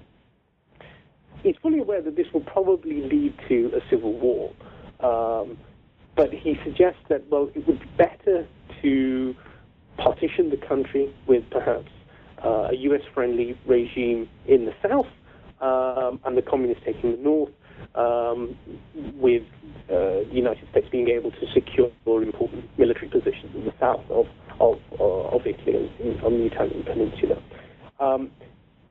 He's 1.44 1.56
fully 1.62 1.80
aware 1.80 2.02
that 2.02 2.16
this 2.16 2.28
will 2.34 2.42
probably 2.42 3.02
lead 3.02 3.34
to 3.48 3.72
a 3.76 3.90
civil 3.90 4.14
war, 4.14 4.54
um, 5.00 5.58
but 6.16 6.34
he 6.34 6.60
suggests 6.64 7.00
that 7.10 7.30
well, 7.30 7.50
it 7.56 7.66
would 7.66 7.80
be 7.80 7.90
better 7.98 8.48
to 8.82 9.36
partition 9.98 10.50
the 10.50 10.58
country 10.58 11.14
with 11.28 11.44
perhaps 11.50 11.90
uh, 12.44 12.70
a 12.72 12.76
US 12.76 13.02
friendly 13.14 13.58
regime 13.66 14.30
in 14.48 14.66
the 14.66 14.74
south 14.82 15.08
um, 15.62 16.20
and 16.26 16.38
the 16.38 16.42
communists 16.42 16.84
taking 16.86 17.12
the 17.12 17.22
north, 17.22 17.52
um, 17.96 18.58
with 19.16 19.44
uh, 19.90 20.28
the 20.28 20.32
United 20.32 20.68
States 20.72 20.88
being 20.92 21.10
able 21.10 21.32
to 21.32 21.52
secure 21.54 21.92
more 22.06 22.22
important 22.22 22.66
military 22.78 23.10
positions 23.10 23.54
in 23.56 23.66
the 23.66 23.74
south 23.80 24.04
of, 24.10 24.26
of, 24.60 24.80
of 25.00 25.42
Italy 25.46 25.92
on 26.24 26.38
the 26.38 26.46
Italian 26.46 26.84
peninsula. 26.84 27.42
Um, 28.00 28.32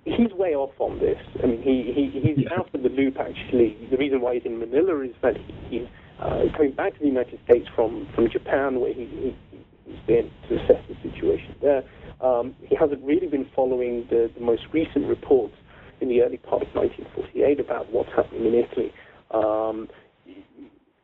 he's 0.05 0.33
way 0.33 0.55
off 0.55 0.75
on 0.79 0.99
this. 0.99 1.19
I 1.43 1.47
mean, 1.47 1.63
he, 1.63 1.93
he 1.95 2.21
he's 2.21 2.45
yeah. 2.45 2.59
out 2.59 2.75
of 2.75 2.83
the 2.83 2.89
loop. 2.89 3.17
Actually, 3.19 3.77
the 3.91 3.97
reason 3.97 4.21
why 4.21 4.35
he's 4.35 4.45
in 4.45 4.59
Manila 4.59 5.03
is 5.03 5.15
that 5.23 5.35
he's 5.69 5.87
uh, 6.21 6.45
coming 6.57 6.73
back 6.73 6.95
to 6.95 7.01
the 7.01 7.07
United 7.07 7.39
States 7.45 7.69
from 7.75 8.09
from 8.15 8.29
Japan, 8.31 8.81
where 8.81 8.93
he, 8.93 9.05
he 9.05 9.37
he's 9.85 10.07
been 10.07 10.31
to 10.49 10.57
assess 10.57 10.83
the 10.89 11.11
situation 11.11 11.55
there. 11.61 11.83
Um, 12.21 12.55
he 12.63 12.75
hasn't 12.75 13.03
really 13.05 13.29
been 13.29 13.49
following 13.55 14.07
the, 14.11 14.31
the 14.35 14.41
most 14.45 14.63
recent 14.73 15.07
reports 15.07 15.55
in 16.01 16.09
the 16.09 16.23
early 16.23 16.37
part 16.37 16.63
of 16.63 16.69
1948 16.75 17.61
about 17.61 17.93
what's 17.93 18.11
happening 18.15 18.47
in 18.47 18.55
Italy. 18.55 18.93
Um, 19.31 19.89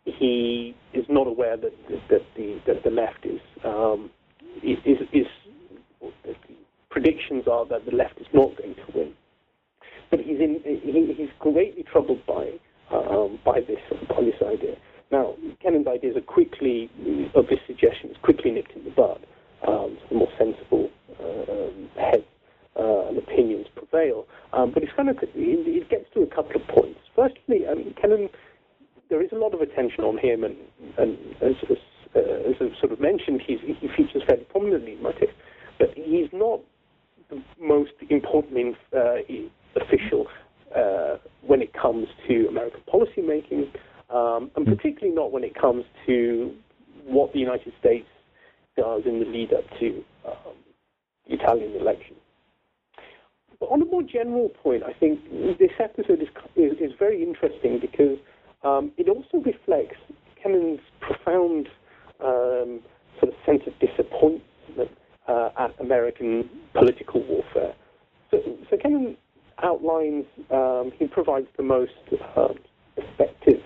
he 0.05 0.75
is 0.93 1.05
not 1.09 1.27
aware 1.27 1.57
that 1.57 1.73
that 2.11 2.23
the 2.37 2.61
that 2.67 2.83
the 2.85 2.91
left 2.91 3.25
is 3.25 3.41
um, 3.65 4.11
is, 4.63 4.79
is 4.85 5.27
predictions 6.95 7.49
are 7.51 7.67
that 7.67 7.85
the 7.85 7.91
left 7.91 8.21
is 8.21 8.27
not 8.33 8.57
going 8.57 8.77
to 8.77 8.87
win. 8.95 9.13
But 10.11 10.21
he's 10.21 10.39
in 10.39 10.61
he, 10.65 11.13
he's 11.13 11.35
greatly 11.41 11.83
troubled 11.83 12.25
by 12.25 12.53
um, 12.95 13.41
by 13.45 13.59
this 13.61 13.83
by 14.09 14.23
this 14.23 14.39
idea. 14.41 14.77
Now, 15.11 15.35
Kennan's 15.61 15.89
ideas 15.89 16.17
are 16.17 16.21
quickly 16.23 16.89
of 17.35 17.49
this 17.49 17.59
suggestion 17.67 18.11
is 18.11 18.17
quickly 18.23 18.53
nipped 18.53 18.73
in 18.77 18.85
the 18.85 18.91
bud. 18.91 19.27
Um, 19.67 19.99
so 20.01 20.07
the 20.11 20.15
more 20.15 20.33
sensible 20.39 20.89
uh, 21.19 22.01
heads 22.01 22.25
uh, 22.79 23.09
and 23.09 23.19
opinions 23.19 23.67
prevail. 23.75 24.27
Um, 24.53 24.71
but 24.73 24.85
it's 24.85 24.93
kind 24.95 25.09
of 25.09 25.17
it, 25.21 25.91
gets 25.91 26.07
to 26.15 26.23
a 26.23 26.27
couple 26.27 26.61
of 26.61 26.69
points. 26.69 27.01
Firstly, 27.17 27.67
I 27.69 27.75
mean, 27.75 27.95
Kennan, 28.01 28.29
there 29.11 29.23
is 29.23 29.31
a 29.33 29.37
lot 29.37 29.53
of 29.53 29.61
attention 29.61 30.05
on 30.05 30.19
him, 30.19 30.45
and, 30.45 30.57
and 30.99 31.19
as, 31.43 31.57
as, 31.71 31.79
uh, 32.15 32.51
as 32.51 32.55
I've 32.61 32.79
sort 32.79 32.93
of 32.93 33.01
mentioned, 33.01 33.43
he 33.47 33.57
features 33.97 34.23
fairly 34.27 34.45
prominently 34.45 34.93
in 34.93 35.03
my 35.03 35.13
text. 35.13 35.35
But 35.79 35.91
he's 35.97 36.29
not 36.33 36.61
most 37.61 37.93
important 38.11 38.77
uh, 38.97 39.17
official 39.77 40.27
uh, 40.75 41.17
when 41.47 41.63
it 41.63 41.73
comes 41.73 42.09
to 42.29 42.47
American 42.49 42.81
policy 42.91 43.23
making, 43.23 43.71
um, 44.11 44.51
and 44.57 44.67
hmm. 44.67 44.75
particularly 44.75 45.15
not 45.15 45.33
when 45.33 45.45
it 45.45 45.55
comes 45.55 45.85
to 46.07 46.53
what 47.05 47.33
the 47.33 47.39
United 47.39 47.73
States 47.81 48.07
does 48.77 49.03
in 49.07 49.21
the 49.21 49.27
lead 49.27 49.53
up 49.53 49.65
to 49.79 50.03
um, 50.27 50.55
the 51.29 51.35
Italian 51.35 51.81
election. 51.81 52.17
But 53.61 53.67
on 53.67 53.81
a 53.83 53.85
more 53.85 54.03
general 54.03 54.49
point, 54.49 54.83
I 54.83 54.93
think 54.93 55.21
this 55.59 55.71
episode 55.79 56.21
is, 56.21 56.29
is, 56.57 56.73
is 56.81 56.93
very 56.99 57.23
interesting 57.23 57.79
because 57.81 58.19
um, 58.63 58.91
it 58.97 59.09
also 59.09 59.45
reflects 59.45 59.97
Kennan's 60.43 60.81
profound 61.01 61.69
um, 62.23 62.81
sort 63.21 63.33
of 63.33 63.35
sense 63.47 63.63
of 63.67 63.73
disappointment 63.79 64.91
uh, 65.29 65.51
at 65.59 65.79
American 65.81 66.49
political 66.73 67.23
warfare. 67.27 67.75
So, 68.31 68.39
so 68.71 68.77
outlines, 69.63 70.25
um, 70.51 70.93
he 70.99 71.07
provides 71.07 71.47
the 71.57 71.63
most 71.63 71.93
uh, 72.37 72.49
effective 72.97 73.61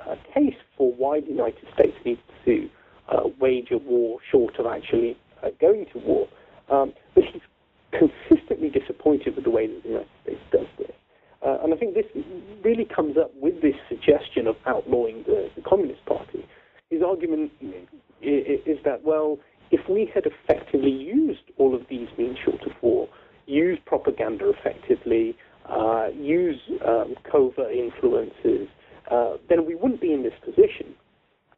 uh, 0.00 0.16
case 0.34 0.54
for 0.76 0.92
why 0.92 1.20
the 1.20 1.28
United 1.28 1.64
States 1.74 1.96
needs 2.04 2.20
to 2.44 2.68
uh, 3.08 3.28
wage 3.40 3.68
a 3.70 3.78
war 3.78 4.18
short 4.30 4.58
of 4.58 4.66
actually 4.66 5.16
uh, 5.42 5.48
going 5.60 5.86
to 5.92 5.98
war. 6.00 6.28
Um, 6.70 6.92
but 7.14 7.24
he's 7.24 7.42
consistently 7.92 8.68
disappointed 8.68 9.34
with 9.34 9.44
the 9.44 9.50
way 9.50 9.66
that 9.66 9.82
the 9.82 9.88
United 9.88 10.10
States 10.22 10.40
does 10.52 10.66
this. 10.78 10.90
Uh, 11.40 11.58
and 11.62 11.72
I 11.72 11.76
think 11.76 11.94
this 11.94 12.06
really 12.64 12.84
comes 12.84 13.16
up 13.16 13.30
with 13.34 13.62
this 13.62 13.76
suggestion 13.88 14.46
of 14.46 14.56
outlawing 14.66 15.22
the, 15.26 15.48
the 15.54 15.62
Communist 15.62 16.04
Party. 16.04 16.44
His 16.90 17.02
argument 17.02 17.52
is 18.20 18.78
that, 18.84 19.04
well, 19.04 19.38
if 19.70 19.88
we 19.88 20.10
had 20.14 20.24
effectively 20.26 20.90
used 20.90 21.42
all 21.58 21.74
of 21.74 21.82
these 21.88 22.08
means 22.16 22.38
short 22.44 22.62
of 22.62 22.72
war, 22.82 23.08
used 23.46 23.84
propaganda 23.84 24.50
effectively, 24.50 25.36
uh, 25.68 26.08
um, 26.86 27.14
covert 27.30 27.72
influences, 27.72 28.68
uh, 29.10 29.34
then 29.48 29.66
we 29.66 29.74
wouldn't 29.74 30.00
be 30.00 30.12
in 30.12 30.22
this 30.22 30.32
position. 30.44 30.94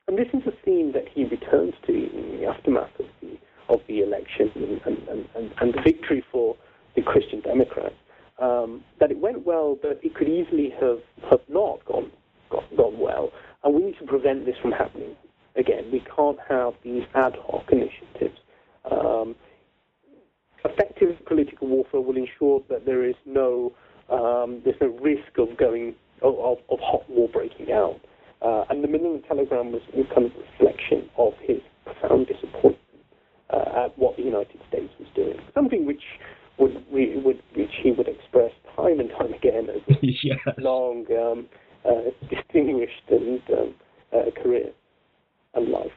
And 0.09 0.19
this 0.19 0.29
is 0.33 0.43
a 0.47 0.65
theme 0.65 0.93
that 0.93 1.05
he 1.13 1.25
returns 1.25 1.75
to 1.87 1.93
in 1.93 2.41
the 2.41 2.47
aftermath 2.47 2.99
of 2.99 3.07
the, 3.21 3.39
of 3.69 3.81
the 3.87 4.01
election 4.01 4.51
and, 4.57 4.81
and, 5.09 5.29
and, 5.37 5.53
and 5.61 5.75
the 5.75 5.83
victory 5.83 6.25
for 6.33 6.57
the 6.97 7.03
Christian 7.03 7.41
Democrats. 7.41 7.95
Um, 8.41 8.83
that 8.99 9.11
it 9.11 9.19
went 9.19 9.45
well, 9.45 9.77
but 9.81 10.01
it 10.03 10.15
could 10.15 10.29
easily 10.29 10.73
have, 10.81 11.01
have 11.31 11.41
not 11.49 11.85
gone, 11.85 12.11
gone, 12.49 12.65
gone 12.75 12.99
well. 12.99 13.31
And 13.63 13.75
we 13.75 13.83
need 13.83 13.99
to 13.99 14.07
prevent 14.07 14.47
this 14.47 14.57
from 14.63 14.73
happening 14.73 15.15
again. 15.61 15.91
We 15.93 16.03
can't 16.17 16.39
have 16.49 16.73
these 16.83 17.05
ad 17.15 17.37
hoc 17.47 17.71
initiatives. 17.71 18.39
Um, 18.91 19.37
effective 20.65 21.17
political 21.27 21.69
warfare 21.69 22.01
will 22.01 22.17
ensure 22.17 22.63
that 22.69 22.87
there 22.87 23.09
is 23.09 23.15
no 23.27 23.73
um, 24.11 24.61
there's 24.65 24.81
no 24.81 24.89
risk 25.01 25.39
of 25.39 25.57
going 25.57 25.95
of, 26.23 26.59
of, 26.69 26.79
hot 26.81 27.09
war 27.09 27.29
breaking 27.33 27.73
out. 27.73 28.01
Uh, 28.43 28.65
and 28.69 28.83
the 28.83 28.89
Manila 28.89 29.21
Telegram 29.29 29.73
was 29.73 29.83
a 29.93 30.03
kind 30.13 30.27
of 30.27 30.33
reflection 30.37 31.09
of 31.17 31.33
his 31.41 31.59
profound 31.85 32.27
disappointment 32.27 32.77
uh, 33.51 33.85
at 33.85 33.99
what 33.99 34.17
the 34.17 34.23
United 34.23 34.59
States 34.69 34.93
was 34.99 35.09
doing. 35.15 35.39
Something 35.55 35.87
which 35.87 36.03
would, 36.59 36.85
we, 36.93 37.17
would 37.25 37.41
which 37.55 37.71
he 37.83 37.93
would 37.93 38.09
express 38.09 38.51
time 38.77 39.01
and 39.01 39.11
time 39.11 39.33
again 39.33 39.69
as 39.71 39.81
a 39.89 39.99
yes. 40.03 40.39
long, 40.59 41.07
um, 41.13 41.47
uh, 41.85 42.11
distinguished 42.29 43.05
and 43.11 43.41
um, 43.57 43.75
uh, 44.13 44.31
career 44.43 44.71
and 45.55 45.69
life. 45.69 45.91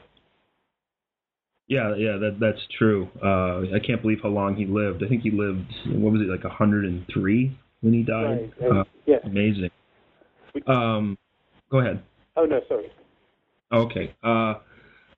Yeah, 1.67 1.95
yeah, 1.95 2.17
that 2.17 2.37
that's 2.39 2.59
true. 2.77 3.07
Uh, 3.23 3.75
I 3.75 3.79
can't 3.85 4.01
believe 4.01 4.19
how 4.21 4.29
long 4.29 4.55
he 4.55 4.65
lived. 4.65 5.03
I 5.03 5.07
think 5.07 5.23
he 5.23 5.31
lived. 5.31 5.71
What 5.87 6.13
was 6.13 6.21
it, 6.21 6.29
like 6.29 6.43
103 6.43 7.59
when 7.81 7.93
he 7.93 8.03
died? 8.03 8.51
Right. 8.59 8.71
Uh, 8.71 8.83
yeah. 9.05 9.17
Amazing. 9.23 9.69
Um, 10.67 11.17
go 11.71 11.79
ahead. 11.79 12.03
Oh 12.35 12.45
no, 12.45 12.59
sorry. 12.67 12.91
Okay. 13.71 14.13
Uh, 14.23 14.55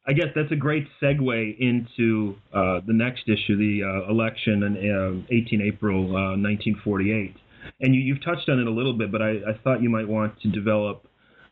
I 0.07 0.13
guess 0.13 0.27
that's 0.36 0.51
a 0.51 0.55
great 0.55 0.88
segue 1.01 1.59
into 1.59 2.36
uh, 2.53 2.79
the 2.86 2.93
next 2.93 3.23
issue, 3.27 3.57
the 3.57 3.83
uh, 3.83 4.11
election 4.11 4.61
in 4.63 5.25
18 5.31 5.61
uh, 5.61 5.63
April 5.65 6.03
1948. 6.03 7.33
Uh, 7.36 7.39
and 7.81 7.95
you, 7.95 8.13
have 8.13 8.23
touched 8.23 8.47
on 8.47 8.59
it 8.59 8.67
a 8.67 8.71
little 8.71 8.93
bit, 8.93 9.11
but 9.11 9.23
I, 9.23 9.31
I 9.31 9.57
thought 9.63 9.81
you 9.81 9.89
might 9.89 10.07
want 10.07 10.39
to 10.41 10.49
develop 10.49 11.07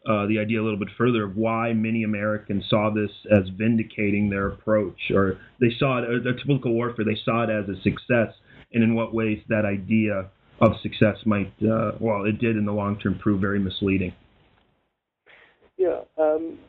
uh, 0.07 0.25
the 0.27 0.37
idea 0.39 0.61
a 0.61 0.63
little 0.63 0.79
bit 0.79 0.89
further 0.97 1.23
of 1.23 1.37
why 1.37 1.71
many 1.73 2.03
Americans 2.03 2.65
saw 2.69 2.89
this 2.93 3.11
as 3.31 3.47
vindicating 3.57 4.29
their 4.29 4.47
approach, 4.47 4.99
or 5.13 5.37
they 5.61 5.71
saw 5.79 5.99
it, 5.99 6.03
as 6.03 6.25
a 6.25 6.45
political 6.45 6.73
warfare, 6.73 7.05
they 7.05 7.17
saw 7.23 7.43
it 7.43 7.49
as 7.49 7.69
a 7.69 7.81
success, 7.83 8.33
and 8.73 8.83
in 8.83 8.95
what 8.95 9.13
ways 9.13 9.39
that 9.47 9.65
idea 9.65 10.29
of 10.59 10.73
success 10.81 11.15
might, 11.25 11.51
uh, 11.63 11.91
well, 11.99 12.25
it 12.25 12.39
did 12.39 12.57
in 12.57 12.65
the 12.65 12.71
long 12.71 12.99
term 12.99 13.17
prove 13.19 13.39
very 13.39 13.59
misleading. 13.59 14.13
Yeah, 15.77 16.01
um, 16.17 16.59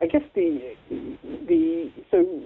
I 0.00 0.06
guess 0.06 0.22
the 0.34 0.74
the 0.90 1.92
so 2.10 2.42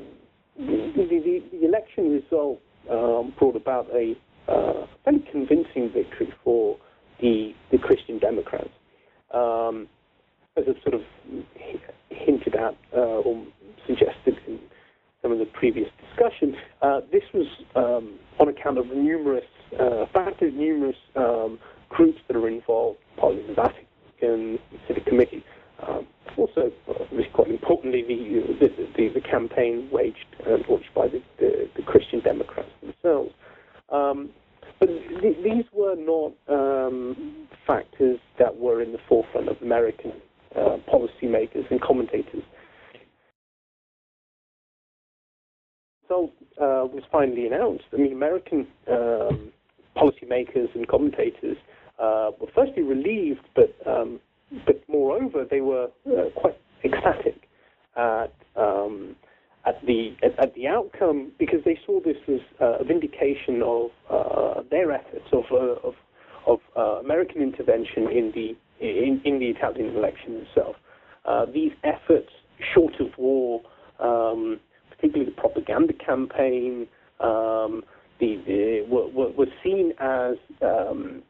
the, 0.56 0.92
the, 0.96 1.42
the 1.52 1.66
election 1.66 2.10
result 2.10 2.60
um, 2.90 3.34
brought 3.38 3.56
about 3.56 3.86
a 3.94 4.14
uh, 4.48 4.86
fairly 5.04 5.24
convincing 5.30 5.90
victory 5.92 6.32
for 6.42 6.76
the 7.20 7.52
the 7.70 7.78
Christian 7.78 8.18
Democrats. 8.18 8.70
Um, 9.32 9.88
as 10.56 10.64
I've 10.68 10.82
sort 10.82 10.94
of 10.94 11.02
hinted 12.10 12.54
at 12.54 12.76
uh, 12.96 13.26
or 13.26 13.44
suggested 13.86 14.38
in 14.46 14.60
some 15.20 15.32
of 15.32 15.38
the 15.38 15.46
previous 15.46 15.88
discussion, 16.08 16.54
uh, 16.80 17.00
this 17.10 17.24
was 17.32 17.46
um, 17.74 18.18
on 18.38 18.48
account 18.48 18.78
of 18.78 18.86
numerous 18.86 19.44
uh, 19.80 20.06
factors, 20.12 20.52
numerous 20.54 20.96
um, 21.16 21.58
groups 21.88 22.18
that 22.28 22.36
are 22.36 22.46
involved, 22.46 22.98
partly 23.16 23.42
the 23.46 23.54
Vatican 23.54 24.58
Civic 24.86 25.06
Committee. 25.06 25.44
Um, 25.82 26.06
also, 26.36 26.70
uh, 26.88 27.22
quite 27.32 27.48
importantly, 27.48 28.04
the, 28.06 28.54
the, 28.60 28.86
the, 28.96 29.08
the, 29.14 29.20
campaign 29.20 29.88
waged 29.90 30.24
and 30.46 30.64
launched 30.68 30.94
by 30.94 31.08
the, 31.08 31.20
the, 31.40 31.68
the 31.76 31.82
Christian 31.82 32.20
Democrats 32.20 32.70
themselves. 32.80 33.32
Um, 33.90 34.30
but 34.78 34.86
th- 34.86 35.36
these 35.42 35.64
were 35.72 35.96
not 35.96 36.32
um, 36.48 37.48
factors 37.66 38.18
that 38.38 38.56
were 38.56 38.82
in 38.82 38.92
the 38.92 38.98
forefront 39.08 39.48
of 39.48 39.60
American 39.62 40.12
uh, 40.56 40.76
policymakers 40.92 41.70
and 41.70 41.80
commentators. 41.80 42.42
So 46.08 46.30
uh, 46.60 46.86
was 46.86 47.02
finally 47.10 47.46
announced. 47.46 47.84
I 47.92 47.96
mean, 47.96 48.12
American 48.12 48.66
um, 48.90 49.52
policymakers 49.96 50.74
and 50.74 50.86
commentators 50.86 51.56
uh, 51.98 52.30
were 52.40 52.48
firstly 52.54 52.82
relieved, 52.82 53.46
but 53.54 53.74
um, 53.86 54.20
but 54.66 54.82
moreover, 54.88 55.44
they 55.50 55.60
were 55.60 55.88
uh, 56.06 56.30
quite 56.36 56.56
ecstatic 56.84 57.48
at 57.96 58.32
um, 58.56 59.16
at 59.66 59.84
the 59.86 60.14
at, 60.22 60.38
at, 60.38 60.54
the 60.54 60.66
outcome 60.66 61.32
because 61.38 61.60
they 61.64 61.78
saw 61.86 62.00
this 62.00 62.16
as 62.28 62.40
uh, 62.60 62.78
a 62.80 62.84
vindication 62.84 63.62
of 63.62 63.90
uh, 64.10 64.62
their 64.70 64.92
efforts 64.92 65.26
of 65.32 65.44
of, 65.52 65.94
of 66.46 67.04
American 67.04 67.40
intervention 67.40 68.08
in 68.10 68.32
the 68.34 68.56
in, 68.84 69.20
in 69.24 69.38
the 69.38 69.46
Italian 69.46 69.96
election 69.96 70.46
itself. 70.46 70.76
Uh, 71.24 71.46
these 71.46 71.72
efforts, 71.84 72.30
short 72.74 72.94
of 73.00 73.08
war, 73.16 73.62
um, 73.98 74.60
particularly 74.90 75.30
the 75.30 75.40
propaganda 75.40 75.92
campaign, 75.94 76.86
um, 77.20 77.82
the, 78.20 78.40
the 78.46 78.86
were, 78.88 79.28
were, 79.30 79.46
seen 79.62 79.92
as, 79.98 80.36
um, 80.62 81.22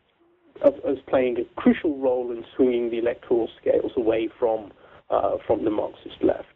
as, 0.64 0.72
as 0.86 0.96
playing 1.08 1.38
a 1.38 1.60
crucial 1.60 1.96
role 1.98 2.30
in 2.30 2.44
swinging 2.56 2.90
the 2.90 2.98
electoral 2.98 3.48
scales 3.60 3.92
away 3.96 4.28
from 4.38 4.72
uh, 5.10 5.36
from 5.46 5.64
the 5.64 5.70
Marxist 5.70 6.16
left. 6.22 6.48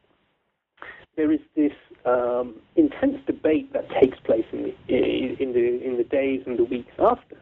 There 1.17 1.31
is 1.31 1.41
this 1.55 1.73
um, 2.07 2.55
intense 2.77 3.19
debate 3.27 3.73
that 3.73 3.89
takes 4.01 4.19
place 4.21 4.47
in 4.53 4.63
the 4.63 4.75
in 4.89 5.53
the 5.53 5.85
in 5.85 5.97
the 5.97 6.05
days 6.05 6.43
and 6.47 6.59
the 6.59 6.65
weeks 6.65 6.93
after 6.99 7.37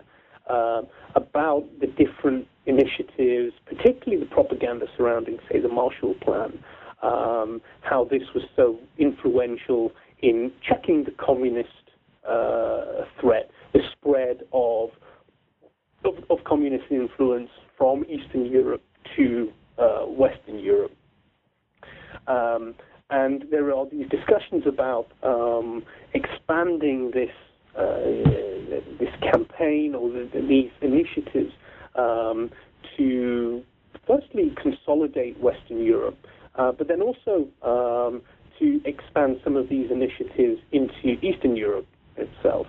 uh, 0.48 0.82
about 1.14 1.64
the 1.80 1.86
different 1.86 2.46
initiatives, 2.66 3.54
particularly 3.66 4.22
the 4.22 4.30
propaganda 4.30 4.86
surrounding, 4.96 5.38
say, 5.50 5.60
the 5.60 5.68
Marshall 5.68 6.14
Plan, 6.22 6.58
um, 7.02 7.60
how 7.82 8.04
this 8.10 8.22
was 8.34 8.44
so 8.54 8.78
influential 8.98 9.92
in 10.20 10.52
checking 10.66 11.04
the 11.04 11.12
communist 11.12 11.68
uh, 12.28 13.04
threat, 13.20 13.50
the 13.72 13.80
spread 13.92 14.42
of, 14.52 14.90
of, 16.04 16.14
of 16.30 16.38
communist 16.44 16.84
influence 16.90 17.50
from 17.76 18.04
Eastern 18.04 18.46
Europe 18.46 18.82
to 19.16 19.52
uh, 19.78 20.00
Western 20.06 20.58
Europe. 20.58 20.92
Um, 22.26 22.74
and 23.10 23.44
there 23.50 23.72
are 23.72 23.86
these 23.88 24.08
discussions 24.08 24.64
about 24.66 25.06
um, 25.22 25.84
expanding 26.14 27.12
this 27.14 27.30
this 27.76 29.14
campaign 29.20 29.94
or 29.94 30.10
the, 30.10 30.28
these 30.48 30.70
initiatives 30.80 31.52
um, 31.96 32.50
to 32.96 33.62
firstly 34.06 34.54
consolidate 34.60 35.38
Western 35.40 35.84
Europe, 35.84 36.16
uh, 36.56 36.72
but 36.72 36.88
then 36.88 37.02
also 37.02 37.46
um, 37.62 38.22
to 38.58 38.80
expand 38.84 39.38
some 39.44 39.56
of 39.56 39.68
these 39.68 39.90
initiatives 39.90 40.60
into 40.72 41.18
Eastern 41.22 41.56
Europe 41.56 41.86
itself. 42.16 42.66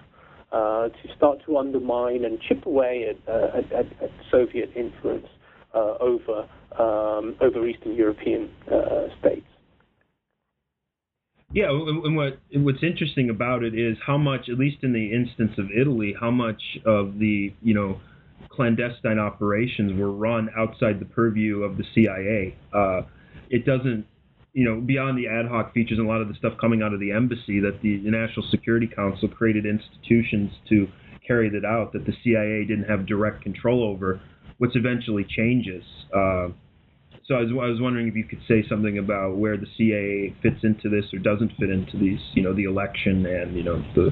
Uh, 0.50 0.88
to 0.88 1.14
start 1.18 1.40
to 1.46 1.58
undermine 1.58 2.24
and 2.24 2.40
chip 2.40 2.66
away 2.66 3.06
at, 3.10 3.18
uh, 3.34 3.58
at, 3.58 3.86
at 4.02 4.10
Soviet 4.32 4.72
influence 4.78 5.28
uh, 5.76 5.98
over 6.00 6.48
um, 6.80 7.36
over 7.42 7.68
Eastern 7.68 7.96
European 7.96 8.50
uh, 8.72 9.08
states. 9.20 9.46
Yeah, 11.54 11.70
and 11.70 12.16
what 12.16 12.40
what's 12.54 12.84
interesting 12.84 13.30
about 13.30 13.64
it 13.64 13.74
is 13.74 13.98
how 14.06 14.18
much, 14.18 14.50
at 14.50 14.58
least 14.60 14.84
in 14.84 14.92
the 14.92 15.14
instance 15.14 15.54
of 15.58 15.68
Italy, 15.72 16.14
how 16.20 16.30
much 16.30 16.62
of 16.86 17.20
the 17.20 17.54
you 17.62 17.74
know 17.74 18.02
clandestine 18.50 19.18
operations 19.18 19.98
were 19.98 20.12
run 20.12 20.50
outside 20.58 21.00
the 21.00 21.06
purview 21.06 21.64
of 21.64 21.78
the 21.78 21.84
CIA. 21.96 22.56
Uh, 22.74 23.02
it 23.50 23.66
doesn't, 23.66 24.06
you 24.54 24.66
know, 24.66 24.82
beyond 24.82 25.18
the 25.18 25.28
ad 25.28 25.46
hoc 25.48 25.74
features 25.74 25.98
and 25.98 26.08
a 26.08 26.10
lot 26.10 26.22
of 26.22 26.28
the 26.28 26.34
stuff 26.36 26.54
coming 26.60 26.82
out 26.82 26.94
of 26.94 27.00
the 27.00 27.12
embassy 27.12 27.60
that 27.62 27.80
the 27.82 27.98
National 28.04 28.46
Security 28.52 28.88
Council 28.88 29.30
created 29.30 29.66
institutions 29.66 30.52
to 30.68 30.88
carry 31.26 31.50
that 31.50 31.66
out 31.66 31.94
that 31.94 32.06
the 32.06 32.14
CIA 32.24 32.66
didn't 32.66 32.90
have 32.90 33.06
direct 33.06 33.42
control 33.42 33.84
over, 33.84 34.20
which 34.58 34.76
eventually 34.76 35.24
changes. 35.24 35.84
Uh, 36.14 36.50
so 37.28 37.36
I 37.36 37.42
was, 37.42 37.50
I 37.52 37.68
was 37.68 37.82
wondering 37.82 38.08
if 38.08 38.16
you 38.16 38.24
could 38.24 38.42
say 38.48 38.64
something 38.70 38.98
about 39.00 39.36
where 39.36 39.58
the 39.58 39.68
CIA 39.78 40.34
fits 40.42 40.64
into 40.64 40.88
this 40.90 41.04
or 41.14 41.20
doesn't 41.20 41.52
fit 41.60 41.70
into 41.70 41.98
these, 41.98 42.20
you 42.34 42.42
know, 42.42 42.54
the 42.54 42.64
election 42.64 43.26
and 43.26 43.56
you 43.56 43.64
know 43.64 43.84
the 43.96 44.10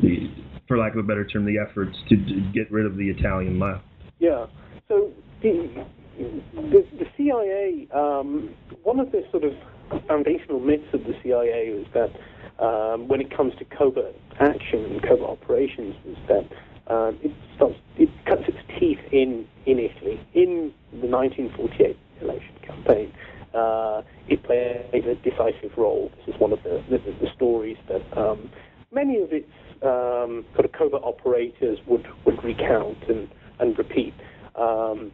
the 0.00 0.30
for 0.66 0.76
lack 0.76 0.92
of 0.92 0.98
a 0.98 1.02
better 1.02 1.24
term, 1.24 1.46
the 1.46 1.56
efforts 1.58 1.96
to, 2.10 2.16
to 2.16 2.40
get 2.52 2.70
rid 2.70 2.84
of 2.84 2.96
the 2.96 3.08
Italian 3.08 3.58
left. 3.58 3.84
Yeah. 4.18 4.46
So 4.86 5.10
the 5.42 5.86
the, 6.18 6.84
the 6.98 7.06
CIA, 7.16 7.88
um, 7.94 8.54
one 8.82 9.00
of 9.00 9.12
the 9.12 9.22
sort 9.30 9.44
of 9.44 9.52
foundational 10.06 10.60
myths 10.60 10.92
of 10.92 11.04
the 11.04 11.14
CIA 11.22 11.72
is 11.72 11.86
that 11.94 12.10
um, 12.62 13.08
when 13.08 13.20
it 13.22 13.34
comes 13.34 13.54
to 13.60 13.64
covert 13.64 14.14
action 14.40 14.84
and 14.84 15.02
covert 15.02 15.22
operations, 15.22 15.94
is 16.06 16.18
that 16.28 16.92
um, 16.92 17.18
it 17.22 17.32
starts, 17.56 17.76
it 17.96 18.10
cuts 18.26 18.42
its 18.46 18.58
teeth 18.78 18.98
in 19.10 19.46
in 19.64 19.78
Italy 19.78 20.20
in 20.34 20.74
the 20.92 21.06
1948 21.06 21.96
election 22.20 22.54
campaign. 22.62 23.12
Uh, 23.54 24.02
it 24.28 24.42
played 24.42 25.06
a 25.06 25.14
decisive 25.16 25.76
role. 25.76 26.10
This 26.18 26.34
is 26.34 26.40
one 26.40 26.52
of 26.52 26.62
the, 26.62 26.82
the, 26.90 26.98
the 26.98 27.28
stories 27.34 27.78
that 27.88 28.02
um, 28.16 28.50
many 28.92 29.20
of 29.20 29.32
its 29.32 29.50
um, 29.82 30.44
sort 30.54 30.64
of 30.64 30.72
covert 30.72 31.02
operators 31.02 31.78
would, 31.86 32.06
would 32.26 32.42
recount 32.44 32.98
and, 33.08 33.28
and 33.58 33.78
repeat. 33.78 34.14
Um, 34.54 35.12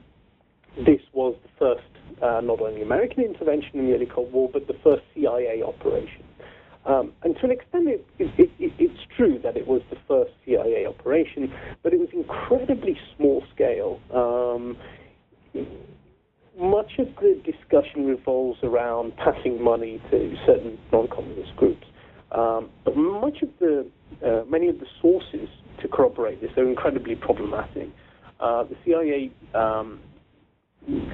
this 0.77 1.01
was 1.13 1.37
the 1.43 1.49
first, 1.59 2.23
uh, 2.23 2.41
not 2.43 2.61
only 2.61 2.83
American 2.83 3.23
intervention 3.23 3.79
in 3.79 3.87
the 3.87 3.95
early 3.95 4.07
Cold 4.07 4.33
War, 4.33 4.51
but 4.53 4.67
the 4.67 4.77
first 4.83 5.03
CIA 5.15 5.63
operation. 5.63 6.25
Um, 6.87 7.13
and 7.23 7.35
to 7.37 7.45
an 7.45 7.51
extent, 7.51 7.89
it, 7.89 8.07
it, 8.19 8.51
it, 8.59 8.73
it's 8.79 9.01
true 9.17 9.39
that 9.43 9.57
it 9.57 9.67
was 9.67 9.81
the 9.91 9.97
first 10.07 10.33
CIA 10.45 10.87
operation, 10.87 11.53
but 11.83 11.93
it 11.95 12.01
was 12.01 12.09
incredibly 12.13 12.99
small 13.17 13.43
scale. 13.55 14.01
Much 16.59 16.93
of 16.99 17.09
the 17.21 17.41
discussion 17.45 18.07
revolves 18.07 18.59
around 18.63 19.13
passing 19.17 19.63
money 19.63 20.01
to 20.11 20.35
certain 20.47 20.79
non-communist 20.93 21.55
groups. 21.57 21.87
Um, 22.31 22.71
but 22.85 22.97
much 22.97 23.43
of 23.43 23.49
the, 23.59 23.87
uh, 24.25 24.45
many 24.49 24.69
of 24.69 24.79
the 24.79 24.87
sources 25.01 25.49
to 25.83 25.89
corroborate 25.89 26.41
this 26.41 26.51
are 26.57 26.69
incredibly 26.69 27.17
problematic. 27.17 27.89
Uh, 28.41 28.65
the 28.65 28.77
CIA 28.85 29.31
um, 29.55 30.01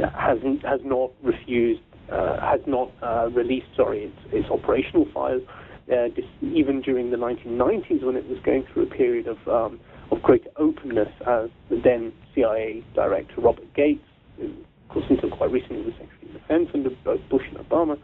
has 0.01 0.39
has 0.65 0.81
not 0.85 1.11
refused, 1.23 1.83
uh, 2.11 2.41
has 2.41 2.61
not 2.67 2.91
uh, 3.03 3.29
released, 3.31 3.67
sorry, 3.77 4.05
its, 4.05 4.17
its 4.33 4.51
operational 4.51 5.07
files. 5.13 5.43
Uh, 5.91 6.09
even 6.43 6.81
during 6.81 7.11
the 7.11 7.17
1990s, 7.17 8.05
when 8.05 8.17
it 8.17 8.29
was 8.29 8.39
going 8.45 8.65
through 8.73 8.85
a 8.85 8.87
period 8.87 9.27
of 9.27 9.37
um, 9.49 9.81
of 10.11 10.23
great 10.23 10.47
openness, 10.57 11.09
as 11.27 11.51
the 11.69 11.81
then 11.83 12.13
CIA 12.35 12.85
director 12.95 13.41
Robert 13.41 13.73
Gates, 13.75 14.05
who 14.37 14.53
course 14.91 15.07
until 15.09 15.31
quite 15.31 15.51
recently 15.51 15.83
was 15.83 15.95
Secretary 15.99 16.35
of 16.35 16.41
Defense 16.41 16.69
under 16.75 16.91
both 17.05 17.21
Bush 17.29 17.45
and 17.49 17.59
Obama, 17.59 17.99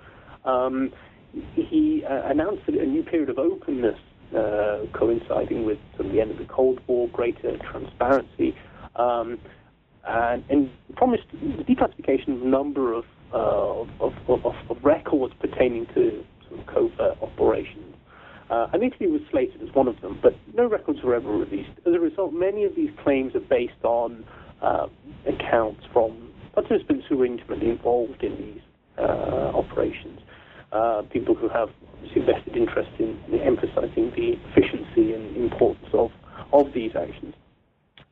um, 0.44 0.92
he 1.54 2.04
uh, 2.08 2.22
announced 2.30 2.62
a 2.68 2.72
new 2.72 3.02
period 3.02 3.28
of 3.28 3.38
openness 3.38 3.98
uh, 4.34 4.78
coinciding 4.92 5.64
with 5.64 5.78
sort 5.96 6.06
of 6.06 6.12
the 6.12 6.20
end 6.20 6.30
of 6.30 6.38
the 6.38 6.44
Cold 6.44 6.80
War, 6.86 7.08
greater 7.08 7.58
transparency, 7.70 8.56
um, 8.96 9.38
and, 10.06 10.44
and, 10.48 10.70
promised 10.96 11.24
the 11.32 11.64
declassification 11.64 12.36
of 12.36 12.42
a 12.42 12.46
number 12.46 12.94
of, 12.94 13.04
uh, 13.34 14.04
of, 14.04 14.14
of, 14.28 14.46
of, 14.70 14.76
records 14.82 15.34
pertaining 15.40 15.84
to 15.94 16.24
sort 16.48 16.60
of 16.60 16.66
covert 16.66 17.18
operations. 17.20 17.94
Uh, 18.48 18.68
and 18.72 18.82
Italy 18.82 19.10
was 19.10 19.20
slated 19.30 19.60
as 19.62 19.74
one 19.74 19.88
of 19.88 20.00
them, 20.00 20.18
but 20.22 20.34
no 20.54 20.66
records 20.66 21.02
were 21.02 21.14
ever 21.14 21.28
released. 21.28 21.70
As 21.84 21.92
a 21.92 22.00
result, 22.00 22.32
many 22.32 22.64
of 22.64 22.74
these 22.74 22.90
claims 23.02 23.34
are 23.34 23.40
based 23.40 23.84
on 23.84 24.24
uh, 24.62 24.86
accounts 25.26 25.82
from 25.92 26.25
participants 26.56 27.04
who 27.08 27.18
were 27.18 27.26
intimately 27.26 27.70
involved 27.70 28.24
in 28.24 28.36
these 28.36 28.62
uh, 28.98 29.52
operations 29.54 30.18
uh, 30.72 31.02
people 31.12 31.34
who 31.34 31.48
have 31.48 31.68
vested 32.14 32.56
interest 32.56 32.90
in, 32.98 33.18
in, 33.32 33.40
emphasizing 33.40 34.10
the 34.16 34.34
efficiency 34.50 35.12
and 35.14 35.36
importance 35.36 35.88
of, 35.92 36.10
of 36.52 36.72
these 36.74 36.92
actions. 36.96 37.34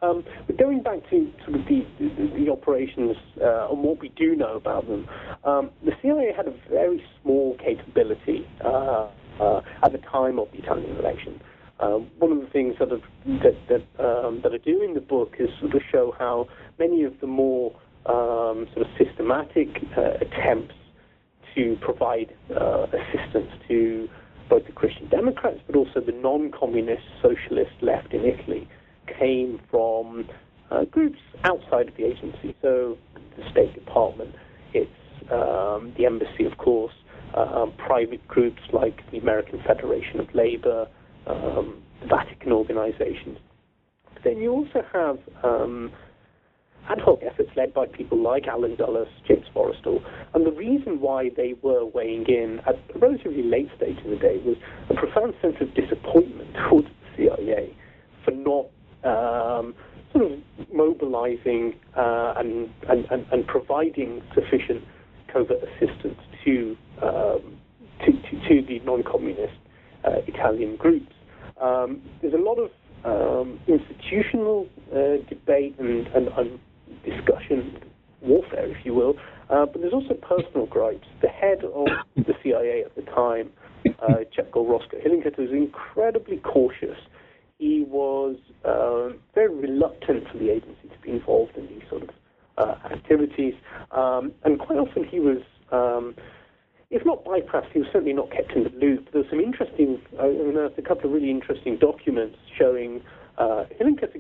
Um, 0.03 0.25
but 0.47 0.59
going 0.59 0.83
back 0.83 0.99
to 1.11 1.33
sort 1.45 1.61
of 1.61 1.67
the, 1.67 1.87
the, 1.99 2.45
the 2.45 2.53
operations 2.53 3.17
uh, 3.41 3.71
and 3.71 3.83
what 3.83 4.01
we 4.01 4.11
do 4.11 4.37
know 4.37 4.57
about 4.57 4.87
them, 4.87 5.09
um, 5.45 5.71
the 5.85 5.93
CIA 6.03 6.33
had 6.37 6.47
a 6.47 6.55
very 6.71 7.03
small 7.23 7.57
capability 7.59 8.47
uh, 8.63 9.09
uh, 9.41 9.61
at 9.83 9.93
the 9.93 9.99
time 9.99 10.39
of 10.39 10.49
the 10.53 10.59
Italian 10.59 10.97
election. 10.97 11.41
Um, 11.81 12.11
one 12.19 12.33
of 12.33 12.41
the 12.41 12.47
things 12.47 12.77
that, 12.79 12.91
have, 12.91 13.03
that, 13.43 13.57
that, 13.69 14.05
um, 14.05 14.41
that 14.43 14.53
I 14.53 14.59
do 14.59 14.83
in 14.83 14.95
the 14.95 15.01
book 15.01 15.35
is 15.39 15.49
sort 15.61 15.75
of 15.75 15.83
show 15.91 16.15
how 16.19 16.49
many 16.79 17.03
of 17.03 17.19
the 17.21 17.27
more 17.27 17.75
um, 18.07 18.67
sort 18.75 18.87
of 18.87 18.93
systematic 18.99 19.69
uh, 19.97 20.19
attempts 20.21 20.75
to 21.55 21.77
provide 21.81 22.35
uh, 22.51 22.87
assistance 22.93 23.51
to 23.69 24.09
both 24.49 24.67
the 24.67 24.73
Christian 24.73 25.09
Democrats 25.09 25.61
but 25.67 25.77
also 25.77 26.01
the 26.01 26.13
non-communist 26.13 27.03
socialist 27.23 27.73
left 27.81 28.13
in 28.13 28.25
Italy 28.25 28.69
came 29.19 29.61
from 29.71 30.29
uh, 30.71 30.85
groups 30.85 31.19
outside 31.45 31.89
of 31.89 31.97
the 31.97 32.05
agency. 32.05 32.55
So 32.63 32.99
the 33.37 33.51
State 33.51 33.75
Department, 33.75 34.35
it's 34.73 34.91
um, 35.31 35.95
the 35.97 36.07
embassy, 36.07 36.45
of 36.45 36.59
course, 36.59 36.93
um, 37.35 37.73
private 37.79 38.27
groups 38.29 38.63
like 38.73 39.09
the 39.11 39.19
American 39.19 39.63
Federation 39.67 40.21
of 40.21 40.33
Labor, 40.35 40.89
um, 41.27 41.83
Vatican 42.09 42.53
organizations. 42.53 43.39
But 44.13 44.25
then 44.25 44.39
you 44.39 44.53
also 44.53 44.85
have 44.93 45.19
um, 45.43 45.91
ad 46.89 47.01
hoc 47.01 47.21
efforts 47.23 47.51
led 47.57 47.73
by 47.73 47.87
people 47.87 48.19
like 48.19 48.47
Allen 48.47 48.77
Dulles, 48.77 49.09
James 49.27 49.47
Forrestal. 49.55 50.03
And 50.35 50.47
the 50.47 50.53
reason 50.53 51.01
why 51.01 51.31
they 51.37 51.55
were 51.63 51.85
weighing 51.85 52.27
in 52.27 52.61
at 52.67 52.77
a 52.95 52.99
relatively 52.99 53.43
late 53.43 53.69
stage 53.77 53.99
in 54.05 54.11
the 54.11 54.17
day 54.17 54.41
was 54.45 54.57
a 54.91 54.95
profound 54.95 55.35
sense 55.41 55.57
of 55.61 55.75
disappointment 55.75 56.55
towards 56.69 56.89
the 57.17 57.29
CIA 57.29 57.77
for 58.25 58.33
not 58.33 58.67
um, 59.05 59.75
sort 60.13 60.33
of 60.33 60.39
mobilizing 60.73 61.75
uh, 61.97 62.35
and, 62.37 62.71
and, 62.89 63.07
and, 63.11 63.27
and, 63.33 63.47
providing 63.47 64.23
sufficient 64.35 64.83
covert 65.31 65.59
assistance 65.63 66.19
to, 66.45 66.77
um, 67.03 67.59
to, 68.01 68.13
to, 68.13 68.49
to, 68.49 68.67
the 68.67 68.81
non-communist 68.85 69.53
uh, 70.05 70.19
Italian 70.27 70.77
groups. 70.77 71.13
Um, 71.61 72.01
there's 72.23 72.35
a 72.35 72.39
lot 72.39 72.59
of 72.59 72.71
um, 73.05 73.61
institutional 73.67 74.67
uh, 74.93 75.23
debate 75.29 75.77
and, 75.79 76.07
and, 76.09 76.29
and, 76.29 76.59
discussion, 77.05 77.79
warfare, 78.21 78.67
if 78.67 78.85
you 78.85 78.95
will, 78.95 79.15
uh, 79.51 79.67
but 79.67 79.81
there's 79.81 79.93
also 79.93 80.15
personal 80.15 80.67
gripes. 80.67 81.07
The 81.23 81.29
head 81.29 81.65
of 81.65 81.87
the 82.17 82.35
CIA 82.43 82.85
at 82.85 82.95
the 82.95 83.03
time, 83.03 83.51
uh, 83.87 84.25
Chepko 84.37 84.69
Roscoe 84.69 84.99
Hillenkoetter, 84.99 85.39
was 85.39 85.51
incredibly 85.51 86.39
cautious. 86.39 86.99
He 87.59 87.85
was 87.89 88.37
uh, 88.65 89.17
very 89.35 89.55
reluctant 89.55 90.29
for 90.31 90.39
the 90.39 90.51
agency 90.51 90.89
to 90.89 90.99
be 91.03 91.11
involved 91.11 91.57
in 91.57 91.67
these 91.69 91.83
sort 91.89 92.03
of 92.03 92.11
uh, 92.57 92.75
activities, 92.91 93.55
um, 93.91 94.33
and 94.45 94.59
quite 94.59 94.79
often 94.79 95.05
he 95.05 95.21
was 95.21 95.39
um, 95.73 96.15
if 96.95 97.05
not 97.05 97.25
bypassed, 97.25 97.73
he 97.73 97.81
was 97.81 97.89
certainly 97.93 98.13
not 98.13 98.31
kept 98.31 98.53
in 98.53 98.63
the 98.65 98.71
loop. 98.71 99.09
There's 99.13 99.29
some 99.29 99.41
interesting, 99.41 100.01
I 100.21 100.27
unearthed 100.27 100.79
a 100.79 100.83
couple 100.83 101.07
of 101.07 101.13
really 101.13 101.31
interesting 101.31 101.77
documents 101.77 102.39
showing 102.57 103.03
uh, 103.39 103.65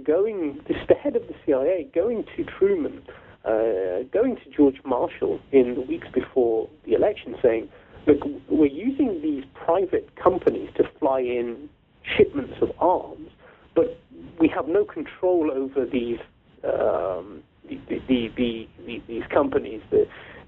going, 0.04 0.60
this 0.68 0.76
the 0.88 0.94
head 0.94 1.16
of 1.16 1.22
the 1.28 1.34
CIA, 1.46 1.88
going 1.94 2.24
to 2.36 2.44
Truman, 2.44 3.02
uh, 3.44 4.04
going 4.12 4.36
to 4.36 4.50
George 4.56 4.80
Marshall 4.84 5.40
in 5.52 5.74
the 5.74 5.80
weeks 5.80 6.08
before 6.12 6.68
the 6.84 6.94
election, 6.94 7.36
saying, 7.42 7.68
look, 8.06 8.18
we're 8.48 8.66
using 8.66 9.20
these 9.22 9.44
private 9.54 10.14
companies 10.16 10.70
to 10.76 10.84
fly 10.98 11.20
in 11.20 11.68
shipments 12.16 12.54
of 12.60 12.70
arms, 12.78 13.30
but 13.74 13.98
we 14.38 14.48
have 14.48 14.68
no 14.68 14.84
control 14.84 15.50
over 15.50 15.86
these 15.86 16.18
um, 16.64 17.42
the, 17.68 17.78
the, 18.08 18.30
the, 18.36 19.02
these 19.06 19.24
companies. 19.32 19.82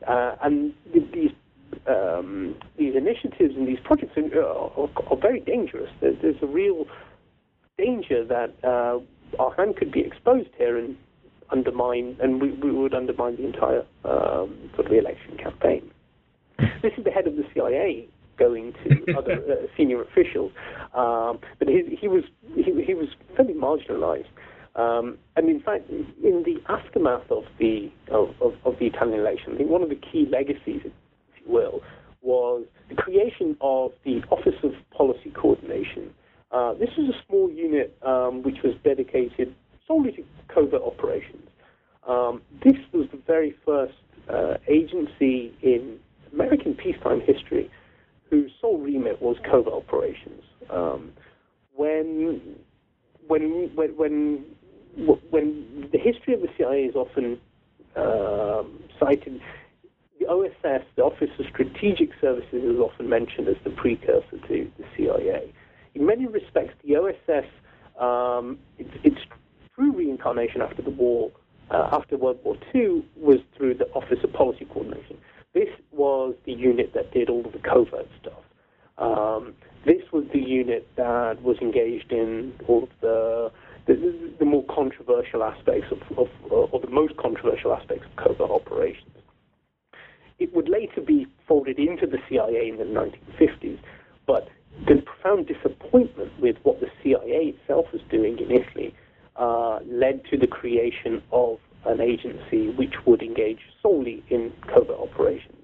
Uh, 0.07 0.37
and 0.43 0.75
these 1.13 1.31
um, 1.87 2.55
these 2.79 2.95
initiatives 2.95 3.55
and 3.57 3.67
these 3.67 3.79
projects 3.85 4.17
are, 4.17 4.45
are, 4.45 4.89
are 5.11 5.17
very 5.17 5.41
dangerous. 5.41 5.91
There's, 6.01 6.37
a 6.43 6.47
real 6.47 6.87
danger 7.79 8.25
that 8.25 8.55
uh, 8.65 8.99
our 9.39 9.55
hand 9.55 9.77
could 9.77 9.93
be 9.93 10.01
exposed 10.01 10.49
here 10.57 10.79
and 10.79 10.97
undermine, 11.51 12.17
and 12.21 12.41
we, 12.41 12.53
we 12.53 12.71
would 12.73 12.95
undermine 12.95 13.37
the 13.37 13.45
entire 13.45 13.85
um, 14.05 14.71
sort 14.75 14.87
of 14.87 14.93
election 14.93 15.37
campaign. 15.37 15.91
This 16.83 16.93
is 16.97 17.05
the 17.05 17.11
head 17.11 17.27
of 17.27 17.37
the 17.37 17.45
CIA 17.53 18.09
going 18.39 18.73
to 18.85 19.15
other 19.19 19.43
uh, 19.51 19.67
senior 19.77 20.03
officials, 20.03 20.53
um, 20.95 21.39
but 21.59 21.69
he, 21.69 21.97
he 22.01 22.09
was 22.09 22.25
he, 22.55 22.63
he, 22.85 22.95
was 22.95 23.09
fairly 23.37 23.55
marginalised. 23.55 24.27
Um, 24.75 25.19
and 25.37 25.49
in 25.49 25.61
fact, 25.61 25.89
in 25.91 26.45
the 26.45 26.57
aftermath 26.69 27.31
of 27.31 27.45
the 27.59 27.91
of, 28.11 28.31
of, 28.41 28.55
of, 28.65 28.79
the 28.79 28.87
Italian 28.87 29.21
election, 29.21 29.55
I 29.55 29.57
think 29.59 29.71
one 29.71 29.83
of 29.83 29.89
the 29.89 29.97
key 29.97 30.27
legacies 30.31 30.83
if 30.85 30.93
you 31.45 31.53
will, 31.53 31.83
was 32.23 32.65
the 32.89 32.95
creation 32.95 33.57
of 33.61 33.93
the 34.05 34.23
Office 34.31 34.57
of 34.63 34.73
Policy 34.91 35.31
Coordination. 35.35 36.11
Uh, 36.51 36.75
this 36.75 36.91
was 36.97 37.15
a 37.15 37.27
small 37.27 37.51
unit 37.51 37.97
um, 38.03 38.43
which 38.43 38.59
was 38.63 38.75
dedicated 38.85 39.55
solely 39.87 40.13
to 40.13 40.25
covert 40.49 40.83
operations. 40.83 41.49
Um, 42.07 42.43
this 42.65 42.77
was 42.93 43.09
the 43.11 43.19
very 43.27 43.55
first 43.65 43.95
uh, 44.29 44.55
agency 44.69 45.53
in 45.63 45.99
American 46.33 46.75
peacetime 46.75 47.21
history 47.21 47.71
whose 48.31 48.51
sole 48.61 48.79
remit 48.79 49.21
was 49.21 49.37
covert 49.49 49.73
operations. 49.73 50.43
Um, 50.71 51.13
when, 51.75 52.41
when, 53.27 53.71
when, 53.75 53.97
when, 53.97 54.45
when 55.31 55.89
the 55.93 55.99
history 55.99 56.35
of 56.35 56.41
the 56.41 56.49
CIA 56.57 56.85
is 56.85 56.95
often 56.95 57.41
um, 57.97 58.83
cited 58.99 59.41
the 60.19 60.27
OSS, 60.27 60.85
the 60.97 61.03
Office 61.03 61.31
of 61.39 61.47
Strategic 61.53 62.11
Services, 62.21 62.63
is 62.65 62.79
often 62.79 63.09
mentioned 63.09 63.49
as 63.49 63.57
the 63.65 63.71
precursor 63.71 64.39
to 64.49 64.71
the 64.79 64.85
CIA. 64.97 65.53
In 65.97 66.05
many 66.05 66.27
respects, 66.27 66.75
the 66.85 66.95
OSS, 66.97 67.47
um, 67.99 68.59
its, 68.79 68.91
its, 69.03 69.17
true 69.75 69.93
reincarnation 69.93 70.61
after 70.61 70.83
the 70.83 70.91
war, 70.91 71.31
uh, 71.71 71.89
after 71.93 72.19
World 72.19 72.39
War 72.45 72.57
II, 72.75 73.03
was 73.17 73.39
through 73.57 73.75
the 73.75 73.87
Office 73.93 74.19
of 74.23 74.33
Policy 74.35 74.67
Coordination. 74.67 75.17
This 75.55 75.69
was 75.93 76.35
the 76.45 76.53
unit 76.53 76.93
that 76.93 77.13
did 77.13 77.31
all 77.31 77.43
the 77.43 77.59
covert 77.59 78.09
stuff. 78.21 78.43
Um, 78.99 79.55
this 79.87 80.03
was 80.13 80.25
the 80.35 80.39
unit 80.39 80.87
that 80.97 81.43
was 81.43 81.57
engaged 81.63 82.13
in 82.13 82.53
all 82.69 82.85
of 82.85 82.91
the 83.01 83.51
the, 83.87 84.35
the, 84.41 84.45
more 84.45 84.65
controversial 84.65 85.45
aspects 85.45 85.87
of, 85.93 86.19
of, 86.19 86.29
or 86.51 86.81
the 86.81 86.91
most 86.91 87.17
controversial 87.19 87.73
aspects 87.73 88.05
of 88.05 88.17
covert 88.17 88.51
operations. 88.51 89.13
It 90.41 90.53
would 90.55 90.69
later 90.69 91.01
be 91.01 91.27
folded 91.47 91.79
into 91.79 92.07
the 92.07 92.19
CIA 92.29 92.69
in 92.69 92.79
the 92.79 92.85
1950s, 92.85 93.79
but 94.27 94.49
the 94.87 95.03
profound 95.03 95.47
disappointment 95.47 96.33
with 96.41 96.57
what 96.63 96.81
the 96.81 96.89
CIA 97.03 97.55
itself 97.57 97.87
was 97.93 98.03
doing 98.11 98.39
in 98.39 98.51
Italy 98.51 98.95
uh, 99.37 99.81
led 99.87 100.25
to 100.31 100.37
the 100.37 100.47
creation 100.47 101.23
of 101.33 101.59
an 101.85 102.01
agency 102.01 102.71
which 102.71 102.95
would 103.07 103.23
engage 103.23 103.61
solely 103.83 104.25
in 104.29 104.53
covert 104.67 104.99
operations. 104.99 105.57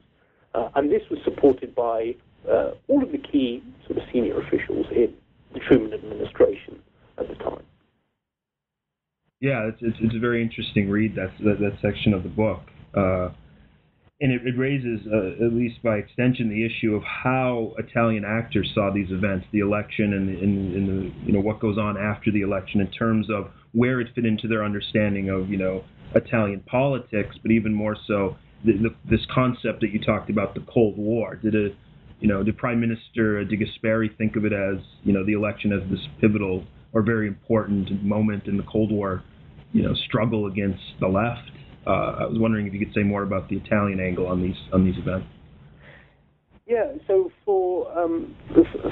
Uh, 0.55 0.69
and 0.75 0.91
this 0.91 1.03
was 1.11 1.19
supported 1.25 1.75
by 1.75 2.15
uh, 2.49 2.73
all 2.89 3.03
of 3.03 3.13
the 3.13 3.19
key 3.19 3.63
sort 3.87 3.99
of 3.99 4.05
senior 4.13 4.41
officials 4.41 4.87
in 4.91 5.13
the 5.53 5.61
Truman 5.61 5.93
administration 5.93 6.79
at 7.19 7.29
the 7.29 7.35
time. 7.37 7.63
Yeah, 9.41 9.69
it's, 9.69 9.79
it's, 9.81 9.97
it's 10.01 10.15
a 10.15 10.21
very 10.21 10.43
interesting 10.43 10.89
read, 10.89 11.17
that, 11.17 11.33
that, 11.45 11.59
that 11.61 11.79
section 11.83 12.15
of 12.15 12.23
the 12.23 12.29
book. 12.29 12.61
And 14.23 14.31
it, 14.33 14.47
it 14.47 14.57
raises, 14.57 15.01
uh, 15.13 15.45
at 15.45 15.53
least 15.53 15.83
by 15.83 15.97
extension, 15.97 16.49
the 16.49 16.65
issue 16.65 16.95
of 16.95 17.03
how 17.03 17.75
Italian 17.77 18.25
actors 18.25 18.71
saw 18.73 18.93
these 18.95 19.11
events, 19.11 19.47
the 19.53 19.59
election, 19.59 20.15
and, 20.15 20.29
and, 20.29 20.75
and 20.77 20.89
the, 20.89 21.27
you 21.27 21.33
know 21.33 21.41
what 21.41 21.59
goes 21.59 21.77
on 21.77 21.99
after 21.99 22.31
the 22.31 22.43
election 22.43 22.81
in 22.81 22.89
terms 22.93 23.27
of 23.29 23.51
where 23.73 24.01
it 24.01 24.09
fit 24.15 24.25
into 24.25 24.47
their 24.47 24.65
understanding 24.65 25.29
of 25.29 25.51
you 25.51 25.59
know 25.59 25.83
Italian 26.15 26.61
politics, 26.61 27.37
but 27.43 27.51
even 27.51 27.75
more 27.75 27.97
so 28.07 28.37
the, 28.65 28.73
the, 28.75 28.95
this 29.11 29.27
concept 29.35 29.81
that 29.81 29.91
you 29.91 30.01
talked 30.01 30.31
about, 30.31 30.55
the 30.55 30.65
Cold 30.73 30.97
War. 30.97 31.37
Did 31.37 31.55
a 31.55 31.69
you 32.21 32.29
know 32.29 32.43
did 32.43 32.57
Prime 32.57 32.81
Minister 32.81 33.45
De 33.45 33.57
Gasperi 33.57 34.17
think 34.17 34.37
of 34.37 34.45
it 34.45 34.53
as 34.53 34.77
you 35.03 35.13
know 35.13 35.27
the 35.27 35.33
election 35.33 35.73
as 35.73 35.89
this 35.91 36.07
pivotal 36.21 36.65
or 36.93 37.03
very 37.03 37.27
important 37.27 38.05
moment 38.05 38.47
in 38.47 38.57
the 38.57 38.63
Cold 38.71 38.93
War, 38.93 39.25
you 39.73 39.83
know 39.83 39.95
struggle 39.95 40.47
against 40.47 40.83
the 41.01 41.09
left? 41.09 41.51
Uh, 41.87 41.91
I 41.91 42.27
was 42.27 42.39
wondering 42.39 42.67
if 42.67 42.73
you 42.73 42.79
could 42.79 42.95
say 42.95 43.03
more 43.03 43.23
about 43.23 43.49
the 43.49 43.57
Italian 43.57 44.01
angle 44.01 44.27
on 44.27 44.41
these 44.43 44.57
on 44.73 44.85
these 44.85 44.97
events. 44.99 45.27
Yeah, 46.67 46.93
so 47.07 47.31
for 47.45 47.97
um, 47.99 48.37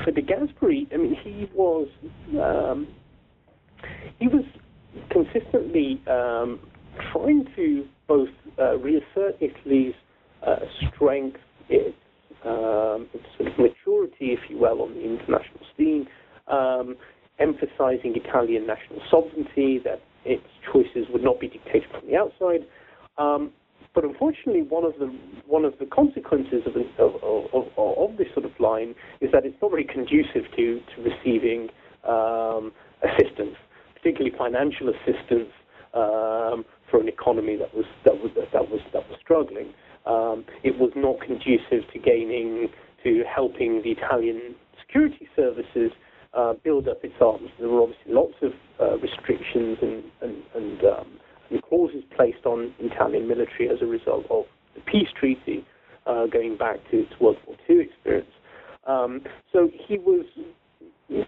for 0.04 0.10
De 0.10 0.22
Gasperi, 0.22 0.92
I 0.92 0.96
mean, 0.96 1.16
he 1.22 1.48
was 1.54 1.88
um, 2.40 2.88
he 4.18 4.26
was 4.26 4.44
consistently 5.10 6.02
um, 6.08 6.60
trying 7.12 7.46
to 7.56 7.86
both 8.08 8.28
uh, 8.58 8.76
reassert 8.78 9.36
Italy's 9.40 9.94
uh, 10.46 10.56
strength, 10.88 11.38
its, 11.68 11.94
um, 12.44 13.08
its 13.14 13.24
sort 13.38 13.52
of 13.52 13.58
maturity, 13.58 14.32
if 14.32 14.40
you 14.48 14.58
will, 14.58 14.82
on 14.82 14.94
the 14.94 15.04
international 15.04 15.60
scene, 15.76 16.06
um, 16.48 16.96
emphasizing 17.38 18.14
Italian 18.16 18.66
national 18.66 19.00
sovereignty, 19.10 19.78
that 19.84 20.02
its 20.24 20.42
choices 20.72 21.06
would 21.12 21.22
not 21.22 21.38
be 21.40 21.48
dictated 21.48 21.88
from 21.90 22.08
the 22.08 22.16
outside, 22.16 22.66
um, 23.18 23.52
but 23.94 24.04
unfortunately, 24.04 24.62
one 24.62 24.84
of 24.84 24.92
the 24.98 25.06
one 25.46 25.64
of 25.64 25.74
the 25.80 25.86
consequences 25.86 26.62
of, 26.66 26.76
of, 26.98 27.46
of, 27.52 27.66
of, 27.76 28.16
this 28.16 28.28
sort 28.34 28.46
of 28.46 28.52
line 28.60 28.94
is 29.20 29.32
that 29.32 29.44
it's 29.44 29.56
not 29.60 29.70
very 29.72 29.84
conducive 29.84 30.44
to 30.56 30.80
to 30.94 31.02
receiving 31.02 31.68
um, 32.06 32.72
assistance, 33.02 33.56
particularly 33.94 34.36
financial 34.36 34.90
assistance 34.90 35.50
um, 35.94 36.64
for 36.90 37.00
an 37.00 37.08
economy 37.08 37.56
that 37.56 37.74
was 37.74 37.86
that 38.04 38.14
was 38.14 38.30
that 38.36 38.70
was 38.70 38.80
that 38.92 39.08
was 39.08 39.18
struggling. 39.20 39.72
Um, 40.06 40.44
it 40.62 40.78
was 40.78 40.92
not 40.94 41.20
conducive 41.20 41.90
to 41.92 41.98
gaining 41.98 42.68
to 43.02 43.24
helping 43.26 43.82
the 43.82 43.90
Italian 43.90 44.54
security 44.80 45.28
services 45.34 45.90
uh, 46.32 46.54
build 46.62 46.88
up 46.88 47.04
its 47.04 47.14
arms. 47.20 47.50
There 47.58 47.68
were 47.68 47.82
obviously 47.82 48.12
lots 48.12 48.34
of 48.42 48.52
uh, 48.80 48.98
restrictions 48.98 49.78
and 49.82 50.04
and, 50.22 50.36
and 50.54 50.84
and 51.50 51.62
clauses 51.62 52.02
placed 52.16 52.46
on 52.46 52.72
Italian 52.78 53.28
military 53.28 53.68
as 53.68 53.82
a 53.82 53.86
result 53.86 54.26
of 54.30 54.44
the 54.74 54.80
peace 54.82 55.08
treaty 55.18 55.64
uh, 56.06 56.26
going 56.26 56.56
back 56.56 56.76
to, 56.90 57.04
to, 57.04 57.14
World 57.20 57.36
War 57.46 57.56
II 57.68 57.80
experience. 57.80 58.30
Um, 58.86 59.22
so 59.52 59.70
he 59.86 59.98
was, 59.98 60.24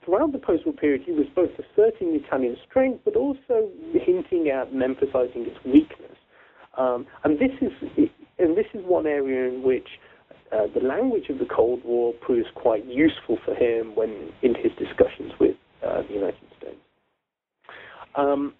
throughout 0.05 0.33
the 0.33 0.39
post-war 0.39 0.75
period, 0.75 1.03
he 1.05 1.13
was 1.13 1.27
both 1.35 1.51
asserting 1.59 2.15
Italian 2.15 2.57
strength, 2.69 3.01
but 3.05 3.17
also 3.17 3.69
hinting 3.93 4.49
at 4.49 4.69
and 4.69 4.83
emphasizing 4.83 5.47
its 5.47 5.59
weakness. 5.65 6.17
Um, 6.79 7.07
and 7.25 7.39
this 7.39 7.53
is, 7.61 7.73
and 8.39 8.57
this 8.57 8.67
is 8.73 8.83
one 8.85 9.07
area 9.07 9.53
in 9.53 9.63
which 9.63 9.87
uh, 10.53 10.67
the 10.75 10.87
language 10.87 11.29
of 11.29 11.39
the 11.39 11.47
Cold 11.47 11.81
War 11.85 12.13
proves 12.21 12.49
quite 12.55 12.85
useful 12.87 13.39
for 13.45 13.55
him 13.55 13.95
when 13.95 14.31
in 14.43 14.55
his 14.55 14.73
discussions 14.79 15.33
with 15.39 15.57
uh, 15.87 16.03
the 16.03 16.15
United 16.15 16.41
States. 16.59 16.77
Um, 18.15 18.55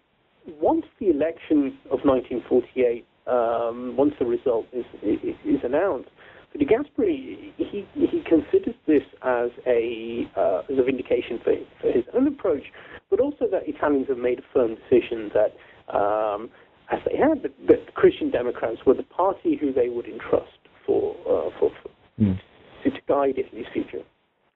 once 0.61 0.87
the 0.99 1.11
election 1.11 1.79
of 1.91 2.01
1948, 2.05 3.07
um, 3.27 3.97
once 3.97 4.15
the 4.19 4.27
result 4.27 4.67
is, 4.73 4.85
is, 5.03 5.19
is 5.45 5.61
announced, 5.63 6.11
for 6.53 6.59
De 6.59 6.67
Gasperi, 6.67 7.53
he, 7.57 7.87
he 7.95 8.23
considers 8.27 8.75
this 8.87 9.03
as 9.23 9.51
a, 9.67 10.29
uh, 10.37 10.63
as 10.71 10.79
a 10.79 10.83
vindication 10.83 11.41
for, 11.43 11.55
for 11.81 11.91
his 11.91 12.05
own 12.15 12.27
approach, 12.27 12.65
but 13.11 13.21
also 13.21 13.47
that 13.51 13.67
Italians 13.67 14.09
have 14.09 14.19
made 14.19 14.41
a 14.41 14.43
firm 14.53 14.75
decision 14.75 15.31
that, 15.33 15.97
um, 15.97 16.51
as 16.91 17.01
they 17.07 17.17
had, 17.17 17.43
that, 17.43 17.53
that, 17.69 17.95
Christian 17.95 18.31
Democrats 18.31 18.79
were 18.85 18.95
the 18.95 19.03
party 19.03 19.57
who 19.57 19.73
they 19.73 19.89
would 19.89 20.07
entrust 20.07 20.59
for, 20.85 21.17
uh, 21.21 21.51
for, 21.59 21.71
for 21.83 21.91
mm. 22.21 22.39
to, 22.85 22.91
to, 22.91 23.01
guide 23.09 23.39
Italy's 23.39 23.67
future. 23.73 24.03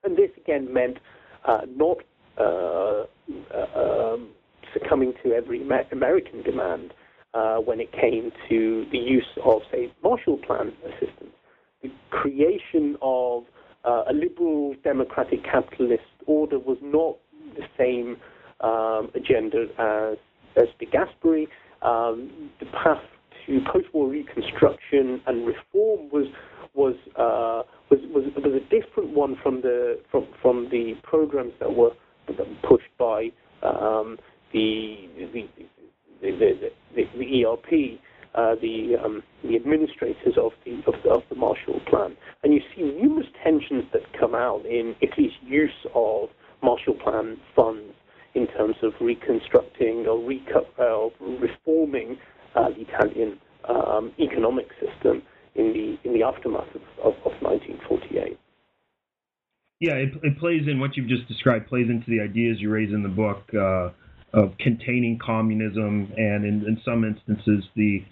And 0.05 0.17
this 0.17 0.31
again 0.37 0.73
meant 0.73 0.99
uh, 1.47 1.61
not 1.75 1.99
uh, 2.39 3.05
uh, 3.55 4.15
um, 4.15 4.29
succumbing 4.77 5.15
to 5.25 5.33
every 5.33 5.63
American 5.93 6.43
demand 6.43 6.93
uh, 7.35 7.57
when 7.57 7.81
it 7.81 7.93
came 7.93 8.33
to 8.49 8.87
the 8.91 8.99
use 8.99 9.27
of, 9.45 9.63
say, 9.71 9.93
Marshall 10.03 10.39
Plan 10.39 10.73
assistance. 10.85 11.35
The 11.83 11.91
creation 12.11 12.97
of 13.03 13.45
uh, 13.85 14.05
a 14.11 14.13
liberal 14.13 14.75
democratic 14.83 15.45
capitalist 15.45 16.03
order 16.27 16.59
was 16.59 16.79
not 16.83 17.17
the 17.55 17.65
same 17.79 18.17
um, 18.61 19.11
agenda 19.15 19.67
as, 19.79 20.19
as 20.57 20.69
De 20.81 20.87
Gasperi. 20.87 21.47
Um, 21.83 22.51
the 22.59 22.67
path 22.67 23.03
to 23.47 23.61
post-war 23.73 24.09
reconstruction 24.09 25.21
and 25.27 25.47
reform 25.47 26.09
was 26.11 26.27
was, 26.75 26.95
uh, 27.17 27.63
was 27.91 28.01
was 28.13 28.25
was 28.37 28.53
a 28.53 28.69
different 28.69 29.15
one 29.15 29.37
from 29.43 29.63
the 29.63 29.99
from 30.11 30.27
from 30.43 30.69
the 30.71 30.95
programs 31.03 31.53
that 31.61 31.73
were 31.73 31.91
pushed 32.69 32.91
by 32.99 33.31
um, 33.63 34.19
the, 34.57 34.97
the, 35.35 35.49
the, 36.23 36.71
the, 36.95 37.05
the 37.19 37.45
ERP, 37.45 38.01
uh, 38.35 38.55
the, 38.61 38.97
um, 39.03 39.23
the 39.43 39.55
administrators 39.57 40.39
of 40.39 40.53
the, 40.65 40.79
of 40.87 40.95
the, 41.05 41.11
of 41.11 41.23
the 41.29 41.35
Marshall 41.35 41.81
Plan. 41.89 42.17
And 42.43 42.55
you 42.55 42.61
see 42.75 42.83
numerous 42.83 43.27
tensions 43.45 43.85
that 43.93 44.03
come 44.19 44.35
out 44.35 44.65
in 44.65 44.95
Italy's 45.03 45.33
use 45.43 45.87
of 45.95 46.31
Marshall 46.63 46.95
Plan 46.95 47.37
funds 47.55 47.93
in 48.35 48.47
terms 48.49 48.77
of 48.83 48.93
reconstructing 49.01 50.07
or 50.07 50.19
reco- 50.19 50.67
uh, 50.79 51.11
reforming 51.41 52.17
uh, 52.55 52.69
the 52.71 52.83
Italian 52.83 53.39
um, 53.69 54.13
economic 54.19 54.69
system 54.81 55.23
in 55.55 55.73
the 55.73 56.09
in 56.09 56.15
the 56.15 56.23
aftermath 56.23 56.69
of, 56.75 56.83
of, 57.03 57.15
of 57.25 57.33
1948. 57.43 58.39
Yeah, 59.81 59.93
it, 59.95 60.13
it, 60.23 60.39
plays 60.39 60.63
in 60.69 60.81
what 60.81 60.97
you've 60.97 61.09
just 61.09 61.29
described. 61.29 61.69
Plays 61.69 61.89
into 61.91 62.07
the 62.09 62.21
ideas 62.21 62.59
you 62.61 62.71
raise 62.71 62.93
in 62.93 63.03
the 63.03 63.11
book 63.11 63.43
uh, 63.55 63.91
of 64.33 64.53
containing 64.59 65.19
communism, 65.25 66.13
and 66.17 66.45
in, 66.45 66.65
in 66.67 66.81
some 66.85 67.05
instances 67.05 67.65
the 67.75 68.05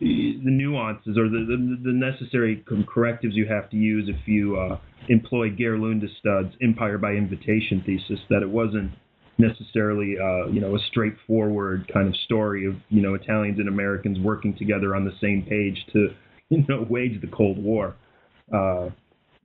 the 0.00 0.50
nuances 0.50 1.16
or 1.16 1.28
the, 1.28 1.46
the, 1.46 1.78
the, 1.84 1.92
necessary 1.92 2.64
correctives 2.88 3.36
you 3.36 3.46
have 3.46 3.70
to 3.70 3.76
use 3.76 4.08
if 4.08 4.26
you 4.26 4.58
uh, 4.58 4.76
employ 5.08 5.48
Geert 5.48 5.78
Lundestad's 5.78 6.56
empire 6.60 6.98
by 6.98 7.12
invitation 7.12 7.84
thesis. 7.86 8.18
That 8.28 8.42
it 8.42 8.50
wasn't 8.50 8.90
necessarily 9.38 10.16
uh, 10.18 10.46
you 10.48 10.60
know 10.60 10.74
a 10.74 10.78
straightforward 10.90 11.90
kind 11.92 12.08
of 12.08 12.16
story 12.24 12.66
of 12.66 12.74
you 12.88 13.00
know 13.00 13.14
Italians 13.14 13.58
and 13.58 13.68
Americans 13.68 14.18
working 14.18 14.56
together 14.56 14.96
on 14.96 15.04
the 15.04 15.12
same 15.20 15.46
page 15.48 15.78
to 15.92 16.08
you 16.48 16.64
know 16.68 16.86
wage 16.88 17.20
the 17.20 17.28
Cold 17.28 17.62
War. 17.62 17.94
Uh, 18.52 18.88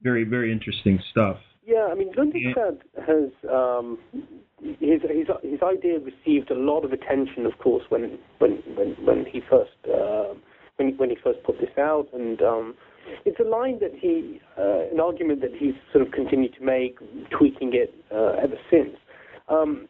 very 0.01 0.23
very 0.23 0.51
interesting 0.51 0.99
stuff. 1.11 1.37
Yeah, 1.67 1.89
I 1.91 1.95
mean, 1.95 2.13
Lundestad 2.13 2.77
has 3.05 3.29
um, 3.51 3.97
his, 4.61 5.01
his 5.01 5.27
his 5.43 5.61
idea 5.61 5.99
received 5.99 6.49
a 6.49 6.55
lot 6.55 6.85
of 6.85 6.93
attention, 6.93 7.45
of 7.45 7.57
course, 7.59 7.83
when 7.89 8.17
when 8.37 8.63
when, 8.77 8.95
when 9.05 9.25
he 9.25 9.41
first 9.49 9.75
uh, 9.85 10.33
when 10.77 10.95
when 10.95 11.09
he 11.09 11.17
first 11.21 11.43
put 11.43 11.59
this 11.59 11.77
out, 11.77 12.07
and 12.13 12.41
um, 12.41 12.73
it's 13.25 13.41
a 13.41 13.43
line 13.43 13.79
that 13.79 13.91
he 13.93 14.39
uh, 14.57 14.87
an 14.93 15.01
argument 15.01 15.41
that 15.41 15.51
he's 15.59 15.73
sort 15.91 16.07
of 16.07 16.13
continued 16.13 16.55
to 16.57 16.63
make, 16.63 16.99
tweaking 17.37 17.73
it 17.73 17.93
uh, 18.13 18.41
ever 18.41 18.55
since. 18.71 18.95
Um, 19.49 19.89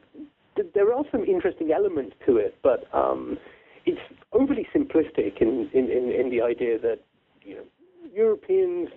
th- 0.56 0.70
there 0.74 0.92
are 0.92 1.04
some 1.12 1.26
interesting 1.26 1.72
elements 1.72 2.16
to 2.26 2.38
it, 2.38 2.58
but 2.64 2.86
um, 2.92 3.38
it's 3.86 4.02
overly 4.34 4.68
simplistic 4.76 5.42
in, 5.42 5.70
in, 5.76 5.92
in, 5.92 6.12
in 6.12 6.32
the 6.32 6.42
idea 6.42 6.80
that 6.80 7.02
you 7.44 7.54
know 7.54 7.64
Europeans 8.12 8.90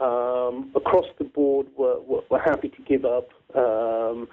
um, 0.00 0.70
across 0.74 1.06
the 1.18 1.24
board 1.24 1.66
were, 1.76 1.98
happy 2.44 2.68
to 2.68 2.82
give 2.82 3.04
up. 3.04 3.28
Um, 3.54 4.28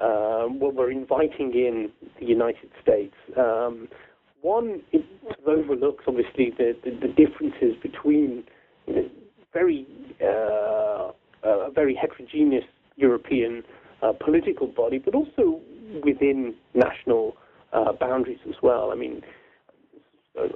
um, 0.00 0.60
were 0.60 0.90
inviting 0.92 1.52
in 1.54 1.90
the 2.20 2.26
United 2.26 2.70
States. 2.80 3.14
Um, 3.36 3.88
one 4.42 4.80
it 4.92 5.04
overlooks 5.46 6.04
obviously 6.06 6.52
the, 6.56 6.76
the, 6.84 6.90
the 6.90 7.08
differences 7.08 7.74
between 7.82 8.44
very 9.52 9.86
uh, 10.22 11.10
a 11.42 11.70
very 11.74 11.94
heterogeneous 11.94 12.64
European 12.96 13.62
uh, 14.02 14.12
political 14.12 14.66
body, 14.66 14.98
but 14.98 15.14
also 15.14 15.60
within 16.04 16.54
national 16.74 17.36
uh, 17.72 17.92
boundaries 17.92 18.38
as 18.48 18.56
well. 18.62 18.90
I 18.92 18.94
mean, 18.94 19.22
I 20.38 20.48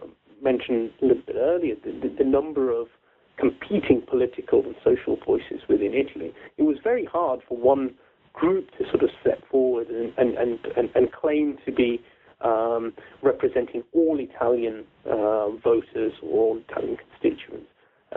mentioned 0.43 0.91
a 1.03 1.07
little 1.07 1.23
bit 1.27 1.37
earlier 1.37 1.75
the, 1.85 1.93
the, 1.93 2.15
the 2.19 2.25
number 2.25 2.71
of 2.71 2.87
competing 3.39 4.03
political 4.09 4.63
and 4.63 4.75
social 4.85 5.17
voices 5.25 5.61
within 5.69 5.95
Italy. 5.95 6.33
It 6.59 6.63
was 6.63 6.77
very 6.83 7.05
hard 7.05 7.41
for 7.49 7.57
one 7.57 7.95
group 8.33 8.71
to 8.79 8.85
sort 8.91 9.03
of 9.03 9.11
step 9.21 9.43
forward 9.51 9.89
and, 9.89 10.13
and, 10.17 10.37
and, 10.37 10.59
and, 10.77 10.91
and 10.95 11.13
claim 11.13 11.59
to 11.67 11.73
be 11.73 12.01
um, 12.41 12.93
representing 13.23 13.83
all 13.93 14.19
Italian 14.19 14.85
uh, 15.07 15.51
voters 15.63 16.13
or 16.23 16.31
all 16.31 16.61
Italian 16.69 16.97
constituents. 16.97 17.69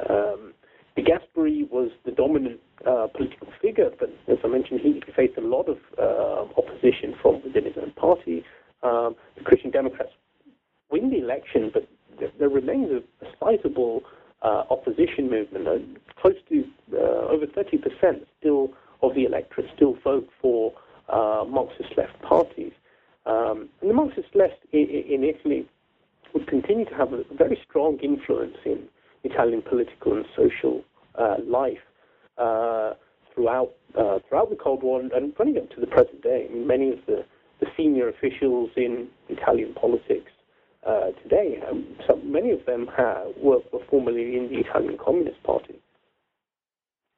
Um, 0.09 0.53
De 0.95 1.03
Gasperi 1.03 1.69
was 1.69 1.91
the 2.05 2.11
dominant 2.11 2.59
uh, 2.87 3.07
political 3.15 3.47
figure, 3.61 3.89
but 3.99 4.09
as 4.27 4.37
I 4.43 4.47
mentioned, 4.47 4.79
he 4.81 5.01
faced 5.15 5.37
a 5.37 5.41
lot 5.41 5.67
of 5.67 5.77
uh, 5.99 6.45
opposition 6.57 7.15
from 7.21 7.41
within 7.43 7.65
his 7.65 7.73
own 7.81 7.91
party. 7.91 8.43
Um, 8.81 9.15
the 9.37 9.43
Christian 9.43 9.71
Democrats 9.71 10.11
win 10.89 11.09
the 11.09 11.17
election, 11.17 11.69
but 11.73 11.87
there, 12.19 12.31
there 12.39 12.49
remains 12.49 12.91
a, 12.91 13.25
a 13.25 13.29
sizable 13.39 14.03
uh, 14.45 14.63
opposition 14.69 15.29
movement, 15.29 15.67
uh, 15.67 16.21
close 16.21 16.35
to 16.49 16.63
uh, 16.93 17.33
over 17.33 17.47
30% 17.47 18.25
still 18.39 18.69
of 19.01 19.15
the 19.15 19.25
electorate 19.25 19.67
still 19.75 19.97
vote 20.03 20.29
for 20.41 20.71
Marxist 21.09 21.89
left 21.97 22.19
parties. 22.21 22.71
Um, 23.25 23.69
and 23.81 23.89
the 23.89 23.93
Marxist 23.93 24.29
left 24.35 24.59
in, 24.71 24.87
in 24.87 25.23
Italy 25.23 25.67
would 26.33 26.47
continue 26.47 26.85
to 26.85 26.95
have 26.95 27.13
a 27.13 27.23
very 27.35 27.57
strong 27.67 27.97
influence 28.03 28.57
in 28.65 28.83
Italian 29.23 29.61
political 29.61 30.13
and 30.13 30.25
social 30.35 30.83
uh, 31.17 31.37
life 31.43 31.79
uh, 32.37 32.93
throughout 33.33 33.71
uh, 33.97 34.19
throughout 34.27 34.49
the 34.49 34.55
Cold 34.55 34.83
War 34.83 34.99
and, 34.99 35.33
running 35.39 35.57
up 35.57 35.69
to 35.71 35.79
the 35.79 35.87
present 35.87 36.21
day. 36.21 36.47
Many 36.53 36.91
of 36.91 36.99
the, 37.07 37.25
the 37.61 37.67
senior 37.77 38.09
officials 38.09 38.69
in 38.75 39.07
Italian 39.29 39.73
politics 39.73 40.31
uh, 40.85 41.11
today. 41.23 41.59
Um, 41.69 41.95
so 42.07 42.17
many 42.23 42.51
of 42.51 42.65
them 42.65 42.87
have, 42.97 43.27
were, 43.41 43.59
were 43.73 43.83
formerly 43.89 44.37
in 44.37 44.49
the 44.51 44.59
Italian 44.59 44.97
Communist 45.03 45.41
Party. 45.43 45.75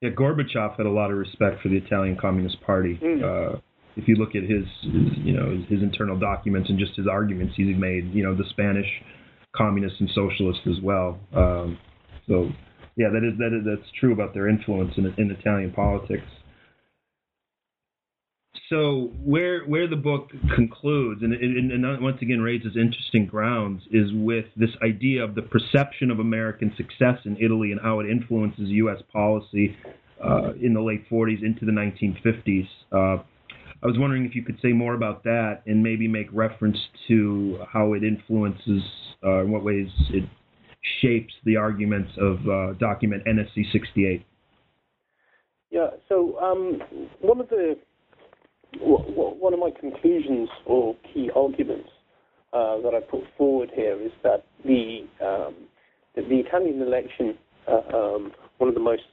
Yeah, 0.02 0.12
Gorbachev 0.12 0.78
had 0.78 0.86
a 0.86 0.92
lot 0.92 1.12
of 1.12 1.18
respect 1.18 1.62
for 1.62 1.70
the 1.70 1.78
Italian 1.78 2.18
Communist 2.20 2.62
Party. 2.62 3.00
Mm. 3.02 3.24
Uh, 3.24 3.60
if 3.96 4.08
you 4.08 4.16
look 4.16 4.36
at 4.36 4.44
his, 4.44 4.64
his, 4.84 5.18
you 5.18 5.34
know, 5.34 5.50
his, 5.50 5.66
his, 5.70 5.82
internal 5.82 6.18
documents 6.20 6.70
and 6.70 6.78
just 6.78 6.96
his 6.96 7.08
arguments 7.08 7.56
he's 7.58 7.76
made, 7.76 8.14
you 8.14 8.24
know, 8.24 8.36
the 8.36 8.44
Spanish 8.52 8.86
communists 9.56 10.00
and 10.00 10.10
socialists 10.14 10.62
as 10.68 10.80
well. 10.84 11.20
Um, 11.36 11.80
so, 12.28 12.50
yeah, 12.96 13.08
that 13.10 13.26
is 13.26 13.38
that 13.40 13.58
is 13.58 13.66
that's 13.66 13.92
true 14.00 14.14
about 14.14 14.36
their 14.36 14.48
influence 14.48 14.94
in, 14.98 15.06
in 15.18 15.32
Italian 15.32 15.72
politics 15.72 16.28
so 18.70 19.12
where 19.24 19.64
where 19.66 19.88
the 19.88 19.96
book 19.96 20.30
concludes, 20.56 21.24
and, 21.24 21.34
and, 21.34 21.72
and, 21.72 22.04
once 22.04 22.18
again 22.22 22.42
raises 22.42 22.76
interesting 22.76 23.26
grounds, 23.26 23.82
is 23.92 24.12
with 24.14 24.46
this 24.58 24.72
idea 24.84 25.24
of 25.24 25.36
the 25.36 25.42
perception 25.42 26.12
of 26.12 26.20
American 26.20 26.74
success 26.76 27.20
in 27.26 27.38
Italy 27.38 27.72
and 27.72 27.80
how 27.82 28.00
it 28.02 28.10
influences 28.10 28.66
U.S. 28.68 29.02
policy 29.12 29.76
uh, 30.24 30.54
in 30.62 30.74
the 30.74 30.82
late 30.82 31.10
40s 31.10 31.44
into 31.44 31.66
the 31.66 31.72
1950s. 31.72 32.68
Uh, 32.92 33.24
I 33.84 33.86
was 33.86 33.98
wondering 33.98 34.26
if 34.26 34.36
you 34.36 34.44
could 34.44 34.60
say 34.62 34.74
more 34.74 34.96
about 34.96 35.24
that 35.24 35.62
and 35.66 35.84
maybe 35.84 36.08
make 36.08 36.28
reference 36.34 36.78
to 37.08 37.60
how 37.72 37.94
it 37.94 38.04
influences, 38.04 38.82
uh, 39.24 39.44
in 39.44 39.52
what 39.52 39.64
ways 39.64 39.88
it 40.10 40.28
shapes 41.02 41.34
the 41.46 41.58
arguments 41.58 42.12
of 42.20 42.40
uh, 42.50 42.74
document 42.74 43.24
NSC 43.26 43.72
68. 43.72 44.26
Yeah, 45.70 45.90
so 46.10 46.40
um, 46.40 46.82
one 47.22 47.40
of 47.40 47.50
the 47.50 47.78
one 48.80 49.54
of 49.54 49.60
my 49.60 49.72
conclusions 49.72 50.50
or 50.66 50.96
key 51.14 51.30
arguments 51.36 51.90
uh, 52.54 52.82
that 52.82 52.94
I 52.94 53.00
put 53.00 53.24
forward 53.38 53.70
here 53.74 54.00
is 54.02 54.12
that 54.24 54.46
the 54.66 55.08
um, 55.22 55.56
that 56.16 56.28
the 56.30 56.38
Italian 56.40 56.82
election, 56.82 57.38
uh, 57.68 57.96
um, 57.96 58.32
one 58.58 58.68
of 58.68 58.74
the 58.74 58.82
most, 58.82 59.04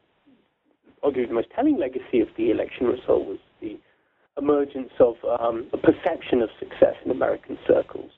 arguably 1.03 1.29
the 1.29 1.35
most 1.35 1.49
telling 1.55 1.79
legacy 1.79 2.21
of 2.21 2.29
the 2.37 2.51
election 2.51 2.87
result 2.87 3.27
was 3.27 3.39
the 3.61 3.79
emergence 4.39 4.91
of 4.99 5.15
um, 5.39 5.69
a 5.73 5.77
perception 5.77 6.41
of 6.43 6.49
success 6.59 6.95
in 7.05 7.11
American 7.11 7.59
circles. 7.67 8.11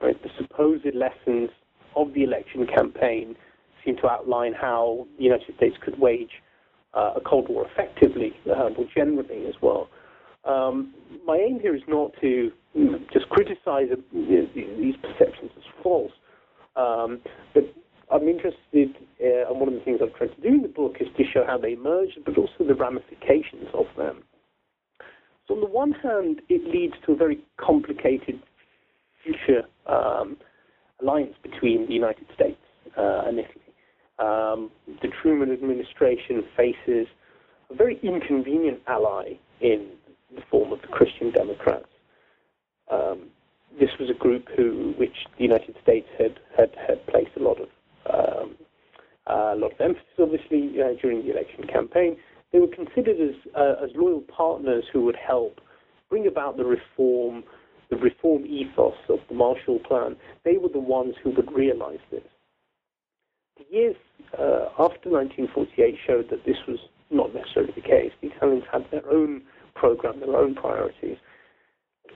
Right, 0.00 0.20
the 0.22 0.30
supposed 0.38 0.86
lessons 0.94 1.50
of 1.94 2.14
the 2.14 2.22
election 2.22 2.66
campaign 2.66 3.36
seem 3.84 3.96
to 3.96 4.08
outline 4.08 4.54
how 4.54 5.06
the 5.18 5.24
United 5.24 5.54
States 5.56 5.76
could 5.84 5.98
wage 5.98 6.30
uh, 6.94 7.12
a 7.16 7.20
Cold 7.20 7.48
War 7.50 7.66
effectively, 7.70 8.32
uh, 8.50 8.70
generally 8.94 9.46
as 9.46 9.54
well. 9.60 9.88
Um, 10.44 10.94
my 11.26 11.36
aim 11.36 11.60
here 11.60 11.74
is 11.74 11.82
not 11.88 12.12
to 12.20 12.50
just 13.12 13.28
criticize 13.28 13.88
these 14.12 14.94
perceptions 15.02 15.50
as 15.56 15.64
false, 15.82 16.12
um, 16.76 17.20
but 17.52 17.64
I'm 18.10 18.28
interested, 18.28 18.96
uh, 19.22 19.50
and 19.50 19.60
one 19.60 19.68
of 19.68 19.74
the 19.74 19.80
things 19.80 20.00
I've 20.02 20.14
tried 20.14 20.34
to 20.34 20.40
do 20.40 20.48
in 20.48 20.62
the 20.62 20.68
book 20.68 20.96
is 21.00 21.08
to 21.16 21.24
show 21.32 21.44
how 21.46 21.58
they 21.58 21.72
emerged, 21.72 22.18
but 22.24 22.36
also 22.36 22.64
the 22.66 22.74
ramifications 22.74 23.68
of 23.74 23.86
them. 23.96 24.22
So, 25.46 25.54
on 25.54 25.60
the 25.60 25.66
one 25.66 25.92
hand, 25.92 26.40
it 26.48 26.64
leads 26.64 26.94
to 27.06 27.12
a 27.12 27.16
very 27.16 27.38
complicated 27.56 28.40
future 29.22 29.62
um, 29.86 30.36
alliance 31.00 31.34
between 31.42 31.86
the 31.86 31.94
United 31.94 32.26
States 32.34 32.60
uh, 32.96 33.22
and 33.26 33.38
Italy. 33.38 33.70
Um, 34.18 34.70
the 35.02 35.08
Truman 35.22 35.50
administration 35.52 36.42
faces 36.56 37.06
a 37.70 37.74
very 37.74 37.98
inconvenient 38.02 38.80
ally 38.86 39.34
in 39.60 39.88
the 40.34 40.42
form 40.50 40.72
of 40.72 40.80
the 40.82 40.88
Christian 40.88 41.30
Democrats. 41.30 41.88
Um, 42.90 43.28
this 43.78 43.90
was 43.98 44.10
a 44.10 44.18
group 44.18 44.48
who, 44.56 44.94
which 44.98 45.26
the 45.36 45.44
United 45.44 45.76
States 45.82 46.08
had 46.18 46.40
had, 46.56 46.70
had 46.86 47.06
placed 47.06 47.30
a 47.36 47.42
lot 47.42 47.58
of 47.60 47.68
um, 48.12 48.56
a 49.26 49.54
lot 49.56 49.72
of 49.72 49.80
emphasis, 49.80 50.06
obviously, 50.18 50.80
uh, 50.80 51.00
during 51.00 51.24
the 51.24 51.30
election 51.30 51.66
campaign. 51.66 52.16
They 52.52 52.58
were 52.58 52.68
considered 52.68 53.20
as 53.20 53.36
uh, 53.54 53.84
as 53.84 53.90
loyal 53.94 54.22
partners 54.22 54.84
who 54.92 55.02
would 55.04 55.16
help 55.16 55.60
bring 56.08 56.26
about 56.26 56.56
the 56.56 56.64
reform, 56.64 57.44
the 57.90 57.96
reform 57.96 58.44
ethos 58.44 58.94
of 59.08 59.20
the 59.28 59.34
Marshall 59.34 59.78
Plan. 59.86 60.16
They 60.44 60.56
were 60.56 60.68
the 60.68 60.80
ones 60.80 61.14
who 61.22 61.30
would 61.30 61.52
realize 61.52 62.00
this. 62.10 62.24
The 63.56 63.64
years 63.70 63.96
uh, 64.36 64.70
after 64.78 65.10
1948 65.10 65.94
showed 66.06 66.30
that 66.30 66.44
this 66.44 66.56
was 66.66 66.78
not 67.10 67.34
necessarily 67.34 67.72
the 67.74 67.82
case. 67.82 68.10
The 68.20 68.28
Italians 68.28 68.64
had 68.72 68.86
their 68.90 69.08
own 69.10 69.42
program, 69.80 70.20
their 70.20 70.36
own 70.36 70.54
priorities. 70.54 71.16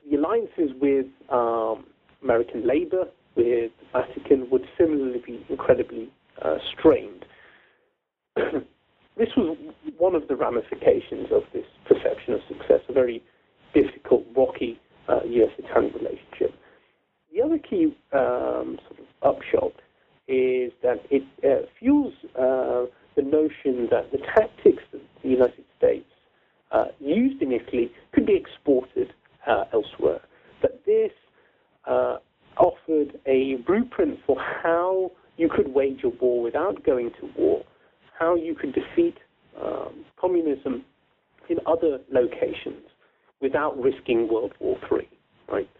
The 0.08 0.16
alliances 0.16 0.70
with 0.80 1.06
um, 1.30 1.86
American 2.22 2.66
labor, 2.66 3.08
with 3.36 3.72
the 3.80 3.86
Vatican, 3.92 4.48
would 4.50 4.66
similarly 4.78 5.22
be 5.24 5.44
incredibly 5.48 6.12
uh, 6.42 6.56
strained. 6.72 7.24
this 8.36 9.28
was 9.36 9.56
one 9.96 10.14
of 10.14 10.28
the 10.28 10.36
ramifications 10.36 11.28
of 11.32 11.42
this 11.54 11.64
perception 11.88 12.34
of 12.34 12.40
success, 12.48 12.80
a 12.88 12.92
very 12.92 13.22
difficult, 13.72 14.24
rocky 14.36 14.78
uh, 15.08 15.20
U.S.-Italian 15.24 15.94
relationship. 15.94 16.54
The 17.34 17.42
other 17.42 17.58
key 17.58 17.96
um, 18.12 18.78
sort 18.86 19.00
of 19.00 19.36
upshot 19.36 19.72
is 20.28 20.72
that 20.82 21.00
it 21.10 21.22
uh, 21.42 21.66
fuels 21.78 22.12
uh, 22.38 22.84
the 23.16 23.22
notion 23.22 23.88
that 23.90 24.12
the 24.12 24.18
tactics 24.18 24.82
that 24.92 25.00
the 25.22 25.28
United 25.28 25.64
States 25.78 26.06
uh, 26.74 26.86
used 27.00 27.40
in 27.40 27.52
Italy 27.52 27.90
could 28.12 28.26
be 28.26 28.34
exported 28.34 29.12
uh, 29.46 29.64
elsewhere. 29.72 30.20
But 30.60 30.82
this 30.84 31.12
uh, 31.86 32.18
offered 32.56 33.18
a 33.26 33.56
blueprint 33.66 34.18
for 34.26 34.36
how 34.38 35.12
you 35.36 35.48
could 35.48 35.72
wage 35.72 36.00
a 36.04 36.08
war 36.08 36.42
without 36.42 36.84
going 36.84 37.10
to 37.20 37.30
war, 37.36 37.64
how 38.18 38.34
you 38.34 38.54
could 38.54 38.74
defeat 38.74 39.16
um, 39.62 40.04
communism 40.20 40.84
in 41.48 41.58
other 41.66 42.00
locations 42.12 42.82
without 43.40 43.80
risking 43.80 44.28
World 44.32 44.52
War 44.60 44.76
III. 44.90 45.08
Right? 45.48 45.70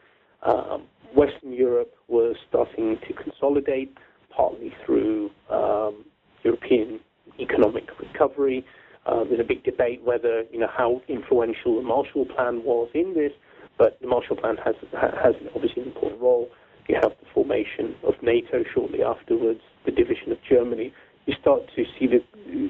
Um, 0.42 0.84
Western 1.16 1.52
Europe 1.52 1.94
was 2.08 2.36
starting 2.48 2.98
to 3.08 3.14
consolidate, 3.14 3.96
partly 4.30 4.72
through 4.84 5.30
um, 5.50 6.04
European 6.42 7.00
economic 7.40 7.84
recovery. 7.98 8.64
Uh, 9.06 9.24
there's 9.24 9.40
a 9.40 9.44
big 9.44 9.62
debate 9.64 10.02
whether 10.02 10.44
you 10.51 10.59
know 10.59 10.70
how 10.74 11.02
influential 11.09 11.76
the 11.76 11.82
Marshall 11.82 12.24
Plan 12.24 12.62
was 12.64 12.89
in 12.94 13.14
this, 13.14 13.32
but 13.76 14.01
the 14.01 14.06
Marshall 14.06 14.36
Plan 14.36 14.56
has 14.64 14.74
has 14.93 15.35
obviously 15.55 15.82
an 15.82 15.89
important 15.89 16.20
role. 16.20 16.48
You 16.89 16.97
have 16.97 17.12
the 17.20 17.26
formation 17.32 17.94
of 18.06 18.14
NATO 18.22 18.64
shortly 18.74 19.02
afterwards, 19.02 19.60
the 19.85 19.90
division 19.90 20.32
of 20.32 20.39
Germany. 20.48 20.93
You 21.26 21.35
start 21.40 21.62
to 21.74 21.85
see 21.98 22.06
the, 22.06 22.22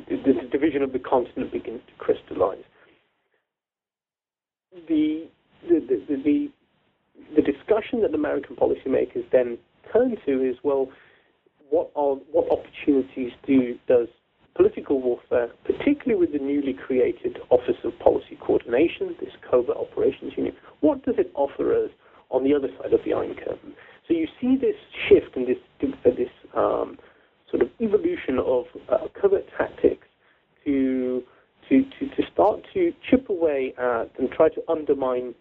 the, 0.09 0.33
the 0.33 0.49
division 0.49 0.83
of 0.83 0.93
the 0.93 1.01
continent 1.01 1.53
begins 1.53 1.81
to 1.89 1.93
crystallize. 1.99 2.63
The 4.89 5.29
the, 5.69 5.81
the, 6.09 6.17
the, 6.17 6.49
the 7.37 7.43
discussion 7.43 8.03
that 8.03 8.15
American 8.15 8.57
policymakers 8.57 9.25
then 9.33 9.59
turn 9.93 10.17
to 10.27 10.43
is 10.43 10.57
well, 10.63 10.89
what 11.71 11.91
are 11.97 12.17
what 12.31 12.51
opportunities 12.51 13.33
do 13.47 13.79
does 13.89 14.09
political 14.55 15.01
warfare, 15.01 15.51
particularly 15.65 16.15
with 16.15 16.33
the 16.33 16.39
newly 16.39 16.73
created 16.73 17.39
Office 17.51 17.77
of 17.85 17.99
Policy 17.99 18.39
Coordination, 18.41 19.17
this 19.21 19.33
covert 19.49 19.77
operations 19.77 20.33
unit, 20.37 20.55
what 20.81 21.05
does 21.05 21.17
it 21.19 21.31
offer 21.35 21.75
us 21.75 21.91
on 22.31 22.45
the 22.45 22.55
other 22.55 22.69
side 22.81 22.93
of 22.93 23.01
the 23.05 23.13
Iron 23.13 23.35
Curtain? 23.35 23.75
So 24.07 24.15
you 24.15 24.29
see 24.41 24.57
this 24.57 24.77
shift 25.09 25.37
and 25.37 25.47
this 25.47 25.57
this 26.05 26.29
um, 26.55 26.99
sort 27.51 27.63
of 27.63 27.69
evolution 27.81 28.39
of 28.39 28.65
uh, 28.89 29.09
covert 29.21 29.45
tactics 29.57 30.07
to, 30.65 31.23
to 31.69 31.83
to 31.83 32.09
to 32.17 32.23
start 32.33 32.61
to 32.75 32.93
chip 33.11 33.29
away 33.29 33.75
at 33.79 34.11
and 34.19 34.31
try 34.31 34.49
to 34.51 34.63
undermine 34.69 35.35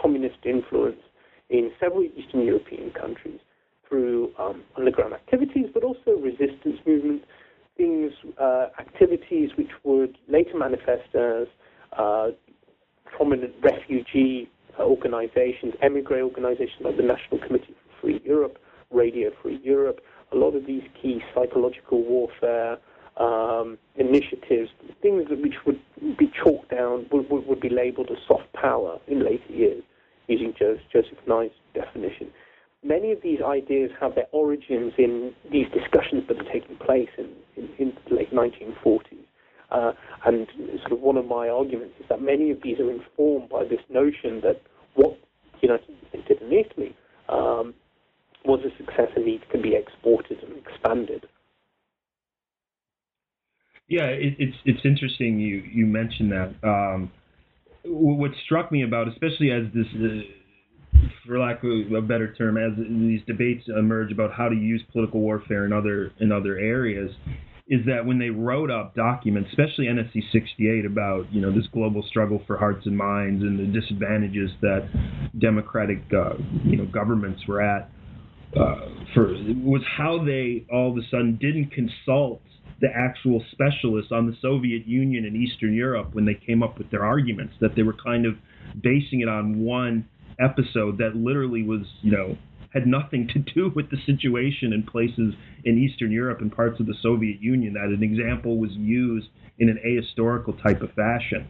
communist 0.00 0.38
influence 0.44 1.00
in 1.50 1.70
several 1.80 2.04
Eastern 2.04 2.42
European 2.42 2.90
countries 2.90 3.40
through 3.88 4.30
um, 4.38 4.62
underground 4.76 5.14
activities, 5.14 5.66
but 5.72 5.82
also 5.82 6.12
resistance 6.20 6.78
movements 6.86 7.24
things, 7.78 8.12
uh, 8.38 8.66
activities 8.78 9.50
which 9.56 9.70
would 9.84 10.18
later 10.28 10.58
manifest 10.58 11.14
as 11.14 11.46
uh, 11.96 12.28
prominent 13.16 13.54
refugee 13.62 14.50
organizations, 14.78 15.72
emigre 15.82 16.20
organizations 16.20 16.80
like 16.82 16.96
the 16.98 17.02
National 17.02 17.38
Committee 17.46 17.74
for 17.74 18.00
Free 18.02 18.20
Europe, 18.24 18.58
Radio 18.90 19.30
Free 19.42 19.58
Europe, 19.62 20.00
a 20.32 20.36
lot 20.36 20.54
of 20.54 20.66
these 20.66 20.82
key 21.00 21.20
psychological 21.34 22.02
warfare 22.02 22.78
um, 23.16 23.78
initiatives, 23.96 24.70
things 25.02 25.24
which 25.30 25.54
would 25.66 25.80
be 26.16 26.30
chalked 26.42 26.70
down, 26.70 27.06
would, 27.10 27.28
would, 27.30 27.46
would, 27.46 27.60
be 27.60 27.68
labeled 27.68 28.08
as 28.10 28.18
soft 28.26 28.52
power 28.52 28.98
in 29.08 29.24
later 29.24 29.52
years, 29.52 29.82
using 30.28 30.54
Joseph 30.58 31.18
Nye's 31.26 31.50
definition. 31.74 32.28
Many 32.84 33.10
of 33.10 33.20
these 33.22 33.40
ideas 33.44 33.90
have 34.00 34.14
their 34.14 34.28
origins 34.30 34.92
in 34.98 35.32
these 35.50 35.66
discussions 35.74 36.28
that 36.28 36.38
are 36.38 36.52
taking 36.52 36.76
place 36.76 37.08
in, 37.18 37.28
in, 37.58 37.68
in 37.78 37.92
the 38.08 38.16
late 38.16 38.32
1940s. 38.32 39.02
Uh, 39.70 39.92
and 40.24 40.46
sort 40.80 40.92
of 40.92 41.00
one 41.00 41.16
of 41.16 41.26
my 41.26 41.48
arguments 41.48 41.94
is 42.00 42.06
that 42.08 42.22
many 42.22 42.50
of 42.50 42.58
these 42.62 42.78
are 42.78 42.90
informed 42.90 43.48
by 43.50 43.64
this 43.64 43.80
notion 43.90 44.40
that 44.42 44.62
what 44.94 45.18
the 45.60 45.66
United 45.66 45.84
States 46.08 46.24
did 46.26 46.40
in 46.40 46.52
Italy 46.52 46.96
um, 47.28 47.74
was 48.44 48.60
a 48.64 48.76
success 48.78 49.08
and 49.14 49.26
needs 49.26 49.44
to 49.52 49.60
be 49.60 49.74
exported 49.74 50.38
and 50.42 50.56
expanded. 50.56 51.26
Yeah, 53.88 54.06
it, 54.06 54.36
it's 54.38 54.56
it's 54.66 54.84
interesting 54.84 55.40
you 55.40 55.62
you 55.72 55.86
mentioned 55.86 56.32
that. 56.32 56.54
Um, 56.62 57.10
what 57.84 58.32
struck 58.44 58.70
me 58.70 58.82
about, 58.82 59.08
especially 59.08 59.50
as 59.50 59.64
this 59.72 59.86
uh, 59.96 60.98
for 61.26 61.38
lack 61.38 61.62
of 61.64 61.92
a 61.92 62.02
better 62.02 62.34
term, 62.34 62.58
as 62.58 62.72
these 62.76 63.20
debates 63.26 63.64
emerge 63.68 64.12
about 64.12 64.32
how 64.32 64.48
to 64.48 64.54
use 64.54 64.82
political 64.92 65.20
warfare 65.20 65.64
in 65.64 65.72
other 65.72 66.12
in 66.20 66.32
other 66.32 66.58
areas, 66.58 67.10
is 67.68 67.84
that 67.84 68.04
when 68.04 68.18
they 68.18 68.30
wrote 68.30 68.70
up 68.70 68.94
documents, 68.94 69.50
especially 69.50 69.86
NSC 69.86 70.22
68, 70.32 70.86
about 70.86 71.30
you 71.32 71.40
know 71.40 71.52
this 71.52 71.66
global 71.72 72.02
struggle 72.08 72.42
for 72.46 72.56
hearts 72.56 72.86
and 72.86 72.96
minds 72.96 73.42
and 73.42 73.58
the 73.58 73.80
disadvantages 73.80 74.50
that 74.62 74.88
democratic 75.38 76.02
uh, 76.12 76.34
you 76.64 76.76
know 76.76 76.86
governments 76.86 77.42
were 77.46 77.60
at, 77.60 77.90
uh, 78.56 78.88
for 79.14 79.28
was 79.62 79.82
how 79.96 80.24
they 80.24 80.64
all 80.72 80.90
of 80.90 80.96
a 80.96 81.06
sudden 81.10 81.36
didn't 81.40 81.70
consult 81.70 82.40
the 82.80 82.88
actual 82.94 83.44
specialists 83.52 84.12
on 84.12 84.26
the 84.26 84.36
Soviet 84.40 84.86
Union 84.86 85.26
and 85.26 85.36
Eastern 85.36 85.74
Europe 85.74 86.14
when 86.14 86.24
they 86.24 86.34
came 86.34 86.62
up 86.62 86.78
with 86.78 86.90
their 86.90 87.04
arguments. 87.04 87.54
That 87.60 87.74
they 87.76 87.82
were 87.82 87.96
kind 88.02 88.24
of 88.24 88.34
basing 88.82 89.20
it 89.20 89.28
on 89.28 89.60
one 89.60 90.08
episode 90.40 90.98
that 90.98 91.16
literally 91.16 91.64
was, 91.64 91.82
you 92.00 92.12
know, 92.12 92.36
had 92.72 92.86
nothing 92.86 93.28
to 93.28 93.38
do 93.38 93.72
with 93.74 93.90
the 93.90 93.96
situation 94.04 94.72
in 94.72 94.82
places 94.82 95.34
in 95.64 95.78
Eastern 95.78 96.10
Europe 96.10 96.40
and 96.40 96.54
parts 96.54 96.78
of 96.80 96.86
the 96.86 96.94
Soviet 97.02 97.40
Union. 97.40 97.74
That 97.74 97.86
an 97.86 98.02
example 98.02 98.58
was 98.58 98.70
used 98.72 99.28
in 99.58 99.68
an 99.68 99.78
ahistorical 99.86 100.60
type 100.62 100.82
of 100.82 100.92
fashion. 100.92 101.48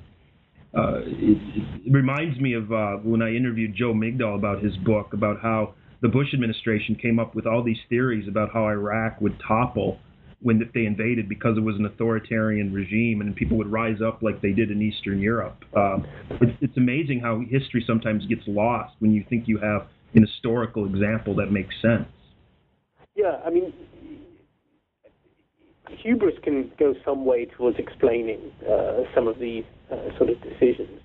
Uh, 0.77 1.01
it, 1.05 1.39
it, 1.87 1.93
reminds 1.93 2.39
me 2.39 2.53
of 2.53 2.71
uh, 2.71 2.97
when 3.03 3.23
I 3.23 3.35
interviewed 3.35 3.75
Joe 3.75 3.95
Migdal 3.95 4.37
about 4.37 4.63
his 4.63 4.77
book 4.77 5.15
about 5.15 5.41
how 5.41 5.75
the 6.03 6.09
Bush 6.09 6.29
administration 6.35 6.95
came 6.95 7.19
up 7.19 7.35
with 7.35 7.47
all 7.47 7.63
these 7.63 7.79
theories 7.89 8.29
about 8.29 8.53
how 8.53 8.67
Iraq 8.67 9.21
would 9.21 9.41
topple 9.47 9.99
when 10.41 10.63
they 10.75 10.85
invaded 10.85 11.29
because 11.29 11.57
it 11.57 11.63
was 11.63 11.75
an 11.77 11.87
authoritarian 11.87 12.73
regime 12.73 13.21
and 13.21 13.35
people 13.35 13.57
would 13.57 13.71
rise 13.71 14.01
up 14.07 14.23
like 14.23 14.41
they 14.41 14.53
did 14.53 14.71
in 14.71 14.81
Eastern 14.81 15.21
Europe. 15.21 15.65
Um, 15.75 16.07
it's, 16.41 16.57
it's 16.61 16.77
amazing 16.77 17.21
how 17.21 17.41
history 17.41 17.83
sometimes 17.87 18.25
gets 18.27 18.43
lost 18.47 18.95
when 19.01 19.13
you 19.13 19.25
think 19.29 19.49
you 19.49 19.59
have 19.59 19.89
an 20.19 20.27
historical 20.27 20.85
example 20.87 21.35
that 21.37 21.51
makes 21.51 21.75
sense. 21.81 22.07
Yeah, 23.15 23.41
I 23.45 23.51
mean, 23.51 23.73
hubris 25.89 26.35
can 26.43 26.71
go 26.79 26.95
some 27.05 27.25
way 27.25 27.47
towards 27.47 27.79
explaining 27.79 28.53
uh, 28.69 29.03
some 29.15 29.27
of 29.27 29.39
these 29.39 29.65
uh, 29.91 30.17
sort 30.19 30.31
of 30.31 30.37
decisions. 30.43 31.01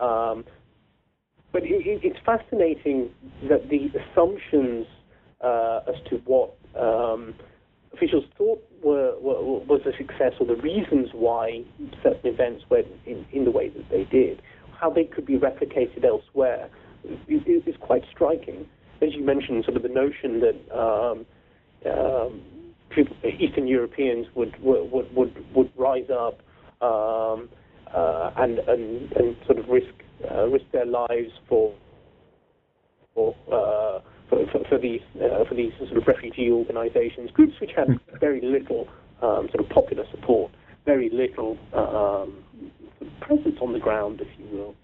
Um, 0.00 0.44
but 1.52 1.62
it, 1.62 2.00
it's 2.02 2.18
fascinating 2.24 3.10
that 3.48 3.68
the 3.68 3.90
assumptions 3.98 4.86
uh, 5.40 5.80
as 5.88 5.94
to 6.10 6.16
what 6.26 6.54
um, 6.78 7.34
officials 7.92 8.24
thought 8.36 8.62
were, 8.82 9.18
were, 9.20 9.40
was 9.40 9.80
a 9.86 9.96
success 9.96 10.32
or 10.40 10.46
the 10.46 10.60
reasons 10.62 11.08
why 11.12 11.62
certain 12.02 12.32
events 12.32 12.64
went 12.70 12.86
in, 13.06 13.24
in 13.32 13.44
the 13.44 13.50
way 13.50 13.68
that 13.68 13.88
they 13.90 14.04
did, 14.04 14.42
how 14.78 14.90
they 14.90 15.04
could 15.04 15.26
be 15.26 15.38
replicated 15.38 16.04
elsewhere, 16.04 16.68
is, 17.28 17.62
is 17.66 17.76
quite 17.80 18.02
striking. 18.10 18.66
As 19.00 19.14
you 19.14 19.24
mentioned, 19.24 19.64
sort 19.64 19.76
of 19.76 19.82
the 19.82 19.88
notion 19.88 20.40
that 20.40 20.76
um, 20.76 21.26
um, 21.90 22.42
Eastern 23.38 23.66
Europeans 23.66 24.26
would 24.34 24.54
would 24.62 25.14
would 25.14 25.54
would 25.54 25.72
rise 25.76 26.10
up 26.10 26.40
um, 26.82 27.48
uh, 27.94 28.30
and, 28.36 28.58
and 28.58 29.12
and 29.12 29.36
sort 29.46 29.58
of 29.58 29.68
risk 29.68 29.94
uh, 30.30 30.46
risk 30.48 30.64
their 30.72 30.86
lives 30.86 31.30
for 31.48 31.74
for, 33.14 33.34
uh, 33.48 34.00
for, 34.28 34.46
for, 34.52 34.68
for, 34.68 34.78
these 34.78 35.00
uh, 35.16 35.44
for 35.48 35.54
these 35.54 35.72
sort 35.78 35.96
of 35.96 36.06
refugee 36.06 36.50
organisations, 36.50 37.30
groups 37.32 37.54
which 37.60 37.70
had 37.76 37.88
very 38.20 38.40
little 38.40 38.88
um, 39.22 39.48
sort 39.52 39.60
of 39.64 39.68
popular 39.70 40.04
support, 40.10 40.52
very 40.84 41.10
little 41.10 41.58
um, 41.72 42.44
presence 43.20 43.58
on 43.60 43.72
the 43.72 43.78
ground, 43.78 44.20
if 44.20 44.28
you 44.38 44.46
will. 44.56 44.74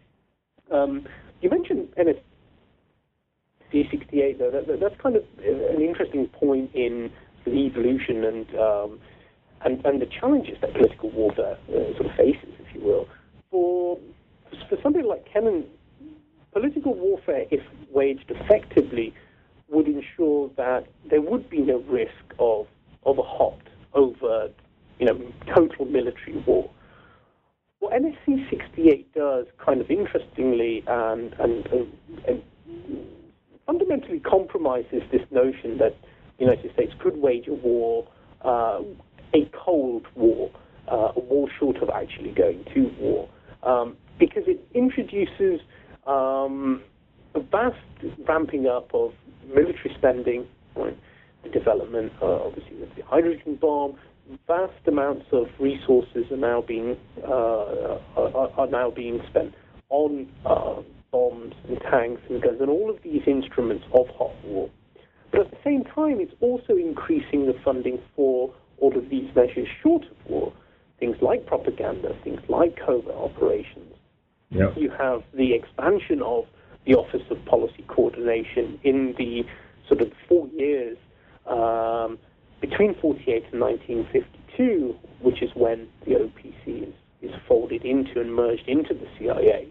Um, 0.71 1.07
you 1.41 1.51
mentioned 1.51 1.89
NSC 1.99 3.91
68, 3.91 4.39
though. 4.39 4.51
That, 4.51 4.81
that's 4.81 5.01
kind 5.01 5.17
of 5.17 5.25
an 5.43 5.83
interesting 5.83 6.29
point 6.29 6.71
in 6.75 7.11
the 7.45 7.53
evolution 7.53 8.25
and 8.25 8.59
um, 8.59 9.01
and, 9.65 9.85
and 9.87 10.01
the 10.01 10.07
challenges 10.07 10.59
that 10.61 10.73
political 10.73 11.11
warfare 11.11 11.57
uh, 11.69 11.97
sort 11.97 12.07
of 12.07 12.17
faces, 12.17 12.51
if 12.59 12.75
you 12.75 12.81
will. 12.83 13.09
For 13.51 13.99
for 14.69 14.77
somebody 14.83 15.07
like 15.07 15.27
Kennan, 15.31 15.65
political 16.53 16.95
warfare, 16.95 17.45
if 17.51 17.63
waged 17.91 18.31
effectively, 18.31 19.15
would 19.69 19.87
ensure 19.87 20.51
that 20.57 20.87
there 21.11 21.21
would 21.21 21.49
be 21.51 21.59
no 21.59 21.79
risk 21.89 22.13
of 22.39 22.67
of 23.05 23.19
a 23.19 23.23
hot, 23.23 23.61
overt, 23.95 24.55
you 24.99 25.07
know, 25.07 25.21
total 25.55 25.85
military 25.87 26.37
war. 26.47 26.71
What 27.85 28.01
NSC 28.01 28.49
68 28.49 29.13
does, 29.13 29.45
kind 29.63 29.83
of 29.83 29.91
interestingly, 29.91 30.83
and, 30.87 31.35
and, 31.35 31.67
and, 32.27 32.43
fundamentally 33.67 34.21
compromises 34.21 35.03
this 35.13 35.21
notion 35.31 35.77
that 35.77 35.95
the 36.39 36.47
United 36.47 36.73
States 36.73 36.95
could 36.99 37.19
wage 37.19 37.47
a 37.47 37.53
war, 37.53 38.09
uh, 38.43 38.81
a 39.35 39.51
cold 39.53 40.07
war, 40.15 40.51
uh, 40.91 41.13
a 41.15 41.21
war 41.21 41.47
short 41.59 41.77
of 41.83 41.91
actually 41.91 42.31
going 42.31 42.65
to 42.73 42.91
war, 42.99 43.29
um, 43.65 43.99
because 44.19 44.45
it 44.47 44.67
introduces 44.73 45.61
um, 46.07 46.83
a 47.35 47.41
vast 47.41 47.77
ramping 48.27 48.67
up 48.67 48.95
of 48.95 49.13
military 49.47 49.95
spending, 49.99 50.47
right? 50.75 50.97
the 51.43 51.51
development, 51.51 52.15
uh, 52.23 52.47
obviously, 52.47 52.83
of 52.83 52.89
the 52.97 53.03
hydrogen 53.03 53.57
bomb. 53.57 53.99
Vast 54.47 54.87
amounts 54.87 55.27
of 55.33 55.47
resources 55.59 56.31
are 56.31 56.37
now 56.37 56.63
being 56.63 56.97
uh, 57.23 57.99
are, 58.17 58.51
are, 58.57 58.67
now 58.67 58.91
being 58.91 59.21
spent 59.29 59.55
on 59.91 60.29
uh, 60.47 60.81
bombs 61.13 61.55
and 61.69 61.79
tanks 61.83 62.23
and 62.31 62.43
guns 62.43 62.61
and 62.61 62.71
all 62.71 62.91
of 62.91 63.03
these 63.03 63.23
instruments 63.27 63.85
of 63.93 64.07
hot 64.09 64.33
war. 64.45 64.71
But 65.31 65.41
at 65.41 65.51
the 65.51 65.59
same 65.63 65.85
time, 65.85 66.21
it's 66.21 66.35
also 66.41 66.75
increasing 66.77 67.47
the 67.47 67.55
funding 67.65 68.01
for 68.17 68.53
all 68.79 68.97
of 68.97 69.11
these 69.11 69.29
measures 69.35 69.69
short 69.83 70.05
of 70.05 70.31
war, 70.31 70.53
things 70.99 71.17
like 71.21 71.47
propaganda, 71.47 72.17
things 72.25 72.41
like 72.49 72.77
covert 72.77 73.15
operations. 73.15 73.95
Yep. 74.51 74.75
You 74.77 74.91
have 74.91 75.23
the 75.35 75.53
expansion 75.53 76.23
of 76.23 76.45
the 76.87 76.95
Office 76.95 77.23
of 77.31 77.45
Policy 77.45 77.85
Coordination 77.89 78.79
in 78.85 79.15
the 79.19 79.45
sort 79.89 80.01
of 80.01 80.13
four 80.29 80.49
years 80.49 80.97
um, 81.47 82.19
between 82.71 82.95
48 83.01 83.45
and 83.53 83.61
1952, 83.61 84.95
which 85.21 85.43
is 85.43 85.51
when 85.55 85.87
the 86.07 86.13
OPC 86.13 86.89
is, 86.89 86.95
is 87.21 87.31
folded 87.47 87.85
into 87.85 88.21
and 88.21 88.35
merged 88.35 88.67
into 88.67 88.95
the 88.95 89.07
CIA. 89.19 89.69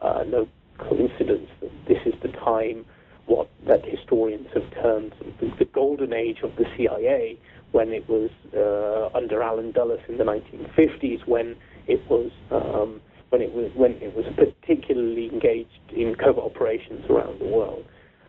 Uh, 0.00 0.24
no 0.26 0.48
coincidence 0.78 1.48
that 1.60 1.70
this 1.86 1.98
is 2.06 2.14
the 2.22 2.28
time 2.28 2.86
what 3.26 3.50
that 3.66 3.84
historians 3.84 4.46
have 4.54 4.64
termed 4.82 5.12
the, 5.40 5.50
the 5.58 5.66
golden 5.66 6.14
age 6.14 6.38
of 6.42 6.50
the 6.56 6.64
CIA, 6.76 7.38
when 7.72 7.90
it 7.90 8.08
was 8.08 8.30
uh, 8.56 9.16
under 9.16 9.42
Allen 9.42 9.70
Dulles 9.72 10.00
in 10.08 10.16
the 10.16 10.24
1950s, 10.24 11.26
when 11.26 11.54
it 11.86 12.00
was 12.08 12.30
um, 12.50 13.02
when 13.28 13.42
it 13.42 13.52
was 13.52 13.70
when 13.74 13.92
it 14.00 14.16
was 14.16 14.24
particularly 14.34 15.28
engaged 15.30 15.92
in 15.94 16.14
covert 16.14 16.42
operations 16.42 17.04
around 17.10 17.38
the 17.38 17.46
world. 17.46 17.84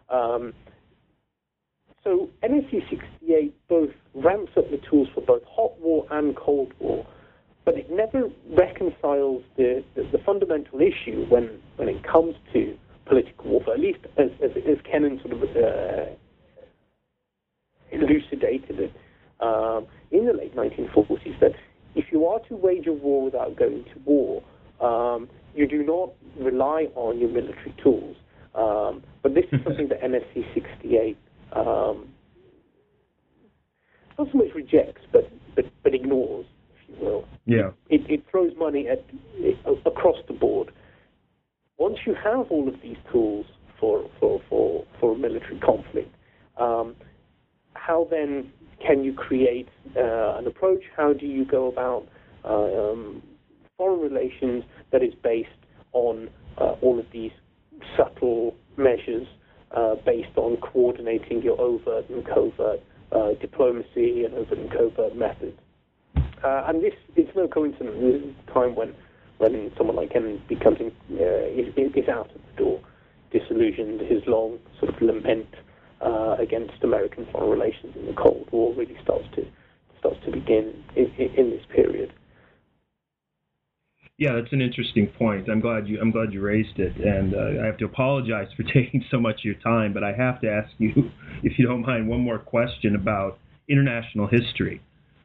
Um, 0.10 0.54
so 2.04 2.30
NSC 2.44 2.90
68 2.90 3.54
both 3.68 3.92
ramps 4.16 4.52
up 4.58 4.70
the 4.72 4.80
tools 4.90 5.08
for 5.14 5.22
both 5.22 5.44
hot 5.48 5.80
war 5.80 6.08
and 6.10 6.36
cold 6.36 6.74
war, 6.80 7.06
but 7.64 7.76
it 7.78 7.92
never 7.92 8.30
reconciles 8.50 9.44
the, 9.58 9.84
the, 9.96 10.04
the 10.12 10.18
fundamental 10.26 10.80
issue 10.82 11.26
when, 11.30 11.60
when 11.76 11.88
it 11.88 12.04
comes 12.04 12.36
to 12.54 12.76
political 13.06 13.46
warfare, 13.46 13.76
at 13.76 13.80
least 13.80 14.00
as, 14.18 14.30
as, 14.44 14.52
as 14.68 14.78
Kennan 14.90 15.20
sort 15.22 15.34
of 15.34 15.44
uh, 15.44 16.06
elucidated 17.92 18.80
it 18.80 18.94
um, 19.40 19.86
in 20.12 20.26
the 20.26 20.34
late 20.34 20.56
1940s, 20.56 21.40
that 21.40 21.52
if 21.96 22.06
you 22.12 22.26
are 22.26 22.40
to 22.48 22.56
wage 22.56 22.88
a 22.88 22.94
war 22.94 23.24
without 23.24 23.56
going 23.56 23.84
to 23.84 24.00
war, 24.06 24.44
um, 24.80 25.30
you 25.54 25.68
do 25.68 25.84
not 25.84 26.12
rely 26.40 26.88
on 26.96 27.20
your 27.20 27.30
military 27.30 27.76
tools. 27.84 28.16
Um, 28.56 29.04
but 29.22 29.34
this 29.34 29.46
is 29.52 29.60
something 29.64 29.90
that 29.90 30.02
NSC 30.02 30.54
68 30.54 31.18
um, 31.54 32.10
not 34.18 34.28
so 34.32 34.38
much 34.38 34.54
rejects, 34.56 35.02
but, 35.12 35.30
but, 35.56 35.66
but 35.84 35.94
ignores, 35.94 36.46
if 36.74 36.90
you 36.90 37.06
will. 37.06 37.28
Yeah. 37.46 37.72
It, 37.90 38.02
it 38.10 38.24
throws 38.30 38.52
money 38.58 38.88
at, 38.88 39.04
it, 39.36 39.58
across 39.86 40.18
the 40.28 40.34
board 40.34 40.72
once 41.82 41.98
you 42.06 42.14
have 42.14 42.46
all 42.52 42.68
of 42.68 42.76
these 42.84 42.98
tools 43.12 43.48
for, 43.80 44.08
for, 44.20 44.40
for, 44.48 44.86
for 45.00 45.16
a 45.16 45.18
military 45.18 45.60
conflict, 45.60 46.14
um, 46.58 46.96
how 47.74 48.08
then 48.12 48.54
can 48.86 49.04
you 49.04 49.14
create 49.14 49.68
uh, 49.98 50.38
an 50.38 50.46
approach? 50.46 50.84
How 50.96 51.12
do 51.12 51.26
you 51.26 51.44
go 51.44 51.68
about 51.70 52.08
uh, 52.46 52.92
um, 52.92 53.24
foreign 53.78 54.00
relations 54.00 54.64
that 54.92 55.02
is 55.02 55.16
based 55.24 55.50
on 55.94 56.30
uh, 56.60 56.76
all 56.84 57.00
of 57.00 57.06
these 57.12 57.32
subtle 57.98 58.56
measures 58.78 59.26
uh, 59.76 59.96
based 60.06 60.38
on 60.38 60.58
coordinating 60.58 61.42
your 61.42 61.60
overt 61.60 62.10
and 62.10 62.26
covert 62.26 62.82
uh, 63.12 63.34
diplomacy 63.40 64.26
and 64.26 64.34
overt 64.34 64.58
and 64.58 64.72
covert 64.72 65.16
methods? 65.16 65.58
Uh, 66.44 66.64
and 66.68 66.84
this 66.84 66.94
it's 67.16 67.36
no 67.36 67.48
coincidence. 67.48 67.96
This 68.00 68.22
is 68.22 68.36
a 68.48 68.54
time 68.54 68.76
when 68.76 68.96
when 69.38 69.72
someone 69.78 69.96
like 69.96 70.12
him 70.12 70.42
becomes 70.48 70.80
uh, 70.80 70.90
is, 71.16 71.74
is 71.76 72.10
out 72.10 72.30
of 72.34 72.42
the 72.50 72.64
door, 72.64 72.80
disillusioned, 73.32 74.02
his 74.02 74.22
long 74.28 74.60
sort 74.80 74.94
of 74.94 75.02
lament 75.02 75.48
uh, 76.02 76.36
against 76.40 76.84
American 76.84 77.28
foreign 77.32 77.50
relations 77.50 77.96
in 77.96 78.06
the 78.06 78.14
Cold 78.14 78.48
War 78.52 78.74
really 78.74 78.98
starts 79.02 79.26
to 79.36 79.46
starts 80.00 80.18
to 80.26 80.32
begin 80.32 80.84
in, 80.96 81.06
in, 81.18 81.30
in 81.36 81.50
this 81.52 81.64
period. 81.70 82.12
Yeah, 84.22 84.34
that's 84.36 84.54
an 84.54 84.62
interesting 84.62 85.08
point. 85.08 85.50
I'm 85.50 85.62
glad 85.62 85.88
you 85.88 86.00
I'm 86.00 86.12
glad 86.12 86.32
you 86.32 86.42
raised 86.42 86.78
it, 86.78 86.96
and 86.96 87.34
uh, 87.34 87.64
I 87.64 87.66
have 87.66 87.78
to 87.78 87.86
apologize 87.86 88.50
for 88.56 88.62
taking 88.72 89.04
so 89.10 89.20
much 89.20 89.40
of 89.40 89.46
your 89.46 89.56
time, 89.56 89.94
but 89.94 90.04
I 90.04 90.14
have 90.14 90.40
to 90.42 90.48
ask 90.48 90.70
you, 90.78 91.10
if 91.44 91.58
you 91.58 91.66
don't 91.66 91.82
mind, 91.82 92.08
one 92.08 92.22
more 92.22 92.38
question 92.38 92.96
about 92.96 93.40
international 93.68 94.28
history. 94.28 94.80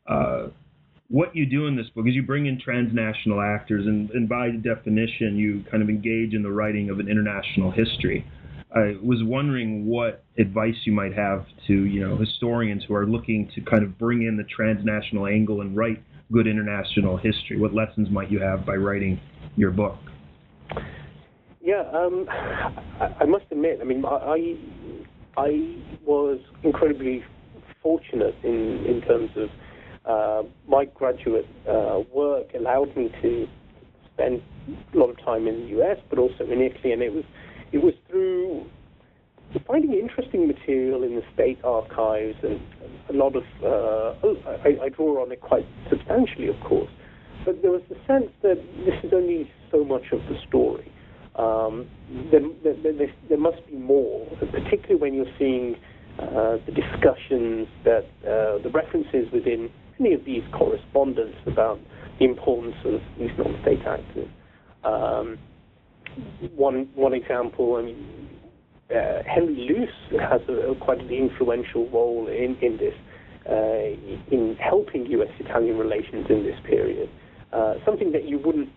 Uh, 0.07 0.47
what 1.11 1.37
you 1.37 1.45
do 1.45 1.67
in 1.67 1.77
this 1.77 1.91
book 1.95 2.07
is 2.09 2.15
you 2.15 2.23
bring 2.23 2.47
in 2.47 2.59
transnational 2.59 3.43
actors, 3.43 3.85
and, 3.85 4.09
and 4.13 4.31
by 4.31 4.49
definition, 4.53 5.37
you 5.37 5.63
kind 5.71 5.83
of 5.83 5.91
engage 5.91 6.33
in 6.33 6.43
the 6.43 6.51
writing 6.51 6.89
of 6.89 6.99
an 6.99 7.07
international 7.07 7.71
history. 7.71 8.25
I 8.75 8.97
was 9.03 9.19
wondering 9.23 9.85
what 9.85 10.25
advice 10.39 10.75
you 10.85 10.93
might 10.93 11.13
have 11.13 11.45
to 11.67 11.75
you 11.85 12.01
know 12.01 12.17
historians 12.17 12.83
who 12.89 12.95
are 12.95 13.07
looking 13.07 13.51
to 13.57 13.61
kind 13.61 13.83
of 13.83 13.99
bring 13.99 14.23
in 14.23 14.39
the 14.39 14.45
transnational 14.45 15.27
angle 15.27 15.61
and 15.61 15.77
write 15.77 16.03
good 16.33 16.47
international 16.47 17.17
history. 17.17 17.59
What 17.59 17.75
lessons 17.75 18.11
might 18.11 18.31
you 18.31 18.41
have 18.41 18.67
by 18.67 18.75
writing 18.75 19.21
your 19.57 19.71
book? 19.71 19.97
Yeah, 21.61 21.83
um, 21.93 22.27
I, 22.29 23.25
must 23.25 23.47
admit, 23.51 23.79
I 23.81 23.85
mean, 23.85 24.05
I 24.05 24.57
I 25.37 25.77
was 26.05 26.39
incredibly 26.63 27.25
fortunate 27.83 28.37
in 28.45 28.85
in 28.87 29.03
terms 29.03 29.31
of 29.37 29.49
uh, 30.05 30.49
my 30.69 30.85
graduate 30.85 31.47
uh, 31.69 32.01
work 32.15 32.47
allowed 32.55 32.97
me 32.97 33.13
to 33.23 33.49
spend 34.13 34.41
a 34.95 34.97
lot 34.97 35.11
of 35.11 35.19
time 35.25 35.49
in 35.49 35.63
the 35.63 35.81
US, 35.81 35.99
but 36.09 36.19
also 36.19 36.45
in 36.45 36.61
Italy, 36.61 36.93
and 36.93 37.03
it 37.03 37.13
was 37.13 37.25
it 37.73 37.79
was 37.79 37.95
through 38.09 38.67
finding 39.67 39.93
interesting 39.95 40.47
material 40.47 41.03
in 41.03 41.15
the 41.17 41.23
state 41.35 41.59
archives 41.65 42.37
and 42.43 42.61
a 43.09 43.13
lot 43.13 43.37
of, 43.37 43.45
uh, 43.63 44.19
oh, 44.23 44.37
I, 44.65 44.85
I, 44.85 44.89
draw 44.89 45.23
on 45.23 45.31
it 45.33 45.41
quite 45.41 45.67
substantially, 45.89 46.49
of 46.49 46.59
course, 46.61 46.91
but 47.45 47.63
there 47.63 47.71
was 47.71 47.83
the 47.89 47.97
sense 48.07 48.31
that 48.43 48.57
this 48.85 48.95
is 49.05 49.13
only 49.15 49.51
so 49.71 49.85
much 49.85 50.03
of 50.13 50.21
the 50.29 50.37
story. 50.49 50.91
Um, 51.37 51.87
there, 52.33 52.41
there, 52.65 52.95
there, 53.29 53.39
must 53.39 53.65
be 53.67 53.77
more, 53.77 54.27
particularly 54.41 54.97
when 54.97 55.15
you're 55.15 55.33
seeing 55.39 55.77
uh, 56.19 56.57
the 56.65 56.73
discussions 56.73 57.69
that 57.85 58.07
uh, 58.25 58.63
the 58.63 58.71
references 58.73 59.31
within 59.33 59.71
any 60.01 60.15
of 60.15 60.25
these 60.25 60.43
correspondence 60.53 61.37
about 61.47 61.79
the 62.19 62.25
importance 62.25 62.77
of 62.85 63.01
these 63.19 63.31
non-state 63.37 63.81
actors. 63.87 64.29
Um, 64.83 65.39
one 66.55 66.89
one 66.95 67.13
example, 67.13 67.77
I 67.77 67.83
mean, 67.83 68.26
uh, 68.95 69.23
Henry 69.27 69.55
Luce 69.69 70.21
has 70.21 70.41
a, 70.49 70.71
a, 70.71 70.75
quite 70.77 71.01
an 71.01 71.11
influential 71.11 71.89
role 71.91 72.29
in 72.29 72.57
in 72.63 72.77
this, 72.77 72.95
uh, 73.49 74.35
in 74.35 74.57
helping 74.61 75.07
U.S.-Italian 75.07 75.79
relations 75.79 76.27
in 76.31 76.45
this 76.45 76.59
period. 76.65 77.11
Uh, 77.53 77.75
something 77.85 78.13
that 78.13 78.29
you 78.29 78.39
wouldn't 78.39 78.69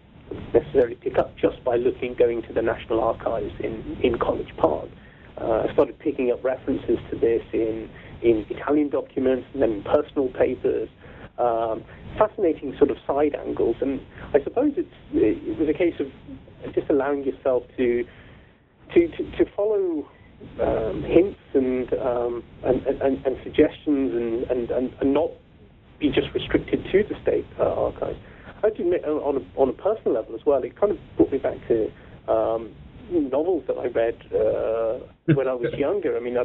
necessarily 0.53 0.95
pick 0.95 1.17
up 1.17 1.35
just 1.37 1.63
by 1.63 1.75
looking, 1.75 2.13
going 2.13 2.41
to 2.43 2.53
the 2.53 2.61
National 2.61 3.01
Archives 3.01 3.53
in 3.59 3.97
in 4.01 4.17
College 4.17 4.55
Park. 4.57 4.89
Uh, 5.39 5.67
I 5.69 5.73
started 5.73 5.97
picking 5.99 6.31
up 6.31 6.43
references 6.43 6.97
to 7.11 7.17
this 7.17 7.43
in 7.53 7.89
in 8.21 8.45
Italian 8.49 8.89
documents 8.89 9.47
and 9.53 9.61
then 9.61 9.71
in 9.71 9.83
personal 9.83 10.29
papers. 10.29 10.89
Um, 11.37 11.85
fascinating 12.17 12.75
sort 12.77 12.91
of 12.91 12.97
side 13.07 13.33
angles, 13.35 13.77
and 13.79 14.01
I 14.33 14.43
suppose 14.43 14.73
it's 14.75 14.89
it 15.13 15.57
was 15.57 15.69
a 15.69 15.73
case 15.73 15.95
of 15.99 16.07
just 16.73 16.89
allowing 16.89 17.23
yourself 17.23 17.63
to 17.77 18.05
to 18.93 19.07
to, 19.07 19.31
to 19.37 19.45
follow 19.55 20.07
um, 20.61 21.03
hints 21.03 21.39
and, 21.53 21.93
um, 21.93 22.43
and, 22.63 22.85
and, 22.85 23.25
and 23.25 23.37
suggestions 23.43 24.47
and, 24.49 24.71
and, 24.71 24.93
and, 25.01 25.13
not 25.13 25.31
be 25.99 26.09
just 26.09 26.27
restricted 26.33 26.81
to 26.91 27.03
the 27.03 27.15
state 27.21 27.45
uh, 27.59 27.63
archives. 27.63 28.17
I 28.63 28.67
have 28.67 28.75
to 28.75 28.83
admit, 28.83 29.03
on 29.05 29.37
a, 29.37 29.59
on 29.59 29.69
a 29.69 29.73
personal 29.73 30.13
level 30.13 30.35
as 30.35 30.41
well, 30.45 30.63
it 30.63 30.79
kind 30.79 30.91
of 30.91 30.97
brought 31.17 31.31
me 31.31 31.39
back 31.39 31.57
to 31.67 31.91
um, 32.31 32.71
novels 33.11 33.63
that 33.67 33.77
I 33.77 33.87
read 33.87 34.15
uh, 34.31 34.99
when 35.35 35.47
I 35.47 35.53
was 35.53 35.73
younger. 35.77 36.15
I 36.15 36.19
mean, 36.19 36.37
I, 36.37 36.43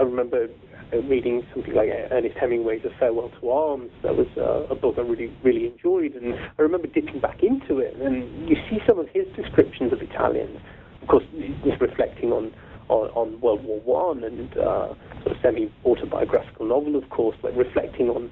I 0.00 0.02
remember 0.02 0.48
reading 0.92 1.42
something 1.52 1.74
like 1.74 1.88
Ernest 2.10 2.36
Hemingway's 2.40 2.84
A 2.84 2.98
Farewell 2.98 3.30
to 3.40 3.50
Arms. 3.50 3.90
That 4.02 4.16
was 4.16 4.28
uh, 4.36 4.72
a 4.72 4.74
book 4.74 4.94
I 4.98 5.02
really, 5.02 5.36
really 5.42 5.66
enjoyed, 5.66 6.14
and 6.14 6.34
I 6.34 6.62
remember 6.62 6.86
dipping 6.86 7.20
back 7.20 7.42
into 7.42 7.78
it. 7.80 7.96
And 7.96 8.48
you 8.48 8.56
see 8.70 8.78
some 8.86 8.98
of 8.98 9.08
his 9.12 9.26
descriptions 9.34 9.92
of 9.92 10.00
Italians. 10.00 10.58
Of 11.06 11.10
course, 11.10 11.24
he's 11.62 11.80
reflecting 11.80 12.32
on 12.32 12.52
on, 12.88 13.10
on 13.14 13.40
World 13.40 13.62
War 13.62 13.80
One 13.80 14.24
and 14.24 14.50
uh, 14.58 14.88
sort 15.22 15.36
of 15.36 15.36
semi-autobiographical 15.40 16.66
novel, 16.66 16.96
of 16.96 17.08
course, 17.10 17.36
like 17.44 17.54
reflecting 17.56 18.10
on 18.10 18.28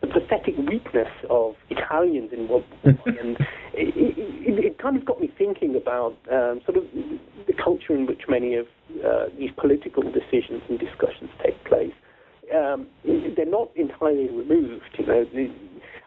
the 0.00 0.06
pathetic 0.06 0.56
weakness 0.56 1.12
of 1.28 1.56
Italians 1.68 2.32
in 2.32 2.48
World 2.48 2.64
War 2.82 2.94
One, 3.04 3.18
and 3.20 3.36
it, 3.74 3.92
it, 3.96 4.64
it, 4.64 4.78
kind 4.78 4.96
of 4.96 5.04
got 5.04 5.20
me 5.20 5.30
thinking 5.36 5.76
about 5.76 6.16
um, 6.32 6.62
sort 6.64 6.78
of 6.78 6.84
the 7.46 7.52
culture 7.52 7.94
in 7.94 8.06
which 8.06 8.22
many 8.30 8.54
of 8.54 8.66
uh, 9.04 9.26
these 9.38 9.50
political 9.60 10.02
decisions 10.02 10.62
and 10.70 10.78
discussions 10.78 11.28
take 11.44 11.62
place. 11.64 11.92
Um, 12.54 12.86
they're 13.04 13.44
not 13.44 13.68
entirely 13.76 14.28
removed, 14.30 14.88
you 14.98 15.04
know, 15.04 15.24
the, 15.24 15.52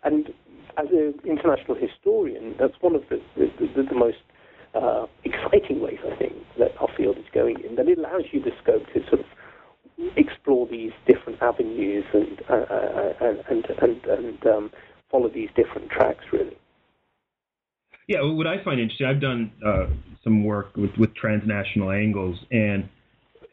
and 0.04 0.30
as 0.78 0.88
an 0.92 1.20
international 1.24 1.78
historian, 1.78 2.56
that's 2.58 2.76
one 2.82 2.96
of 2.96 3.04
the, 3.10 3.22
the, 3.38 3.52
the, 3.76 3.84
the 3.84 3.96
most 3.96 4.18
uh, 4.76 5.06
exciting 5.24 5.82
ways, 5.82 6.00
I 6.06 6.16
think, 6.18 6.34
that 6.58 6.72
our 6.80 6.90
field 6.96 7.18
is 7.18 7.26
going 7.34 7.58
in, 7.68 7.76
that 7.76 7.88
it 7.88 7.98
allows 7.98 8.24
you 8.32 8.42
the 8.42 8.52
scope 8.62 8.86
to 8.94 9.02
sort 9.10 9.22
of 9.22 9.26
explore 10.16 10.68
these 10.68 10.92
different 11.08 11.42
avenues 11.42 12.06
and, 12.14 12.42
uh, 12.50 12.54
uh 12.54 13.14
and, 13.22 13.40
and, 13.50 13.66
and, 13.82 14.06
and 14.06 14.48
um, 14.48 14.72
follow 15.12 15.30
these 15.30 15.50
different 15.56 15.90
tracks, 15.90 16.24
really. 16.32 16.58
Yeah, 18.08 18.20
what 18.24 18.48
I 18.48 18.64
find 18.64 18.80
interesting, 18.80 19.06
I've 19.06 19.22
done 19.22 19.52
uh, 19.66 19.86
some 20.24 20.44
work 20.44 20.76
with, 20.76 20.92
with 20.98 21.14
transnational 21.16 21.92
angles, 21.92 22.38
and 22.50 22.90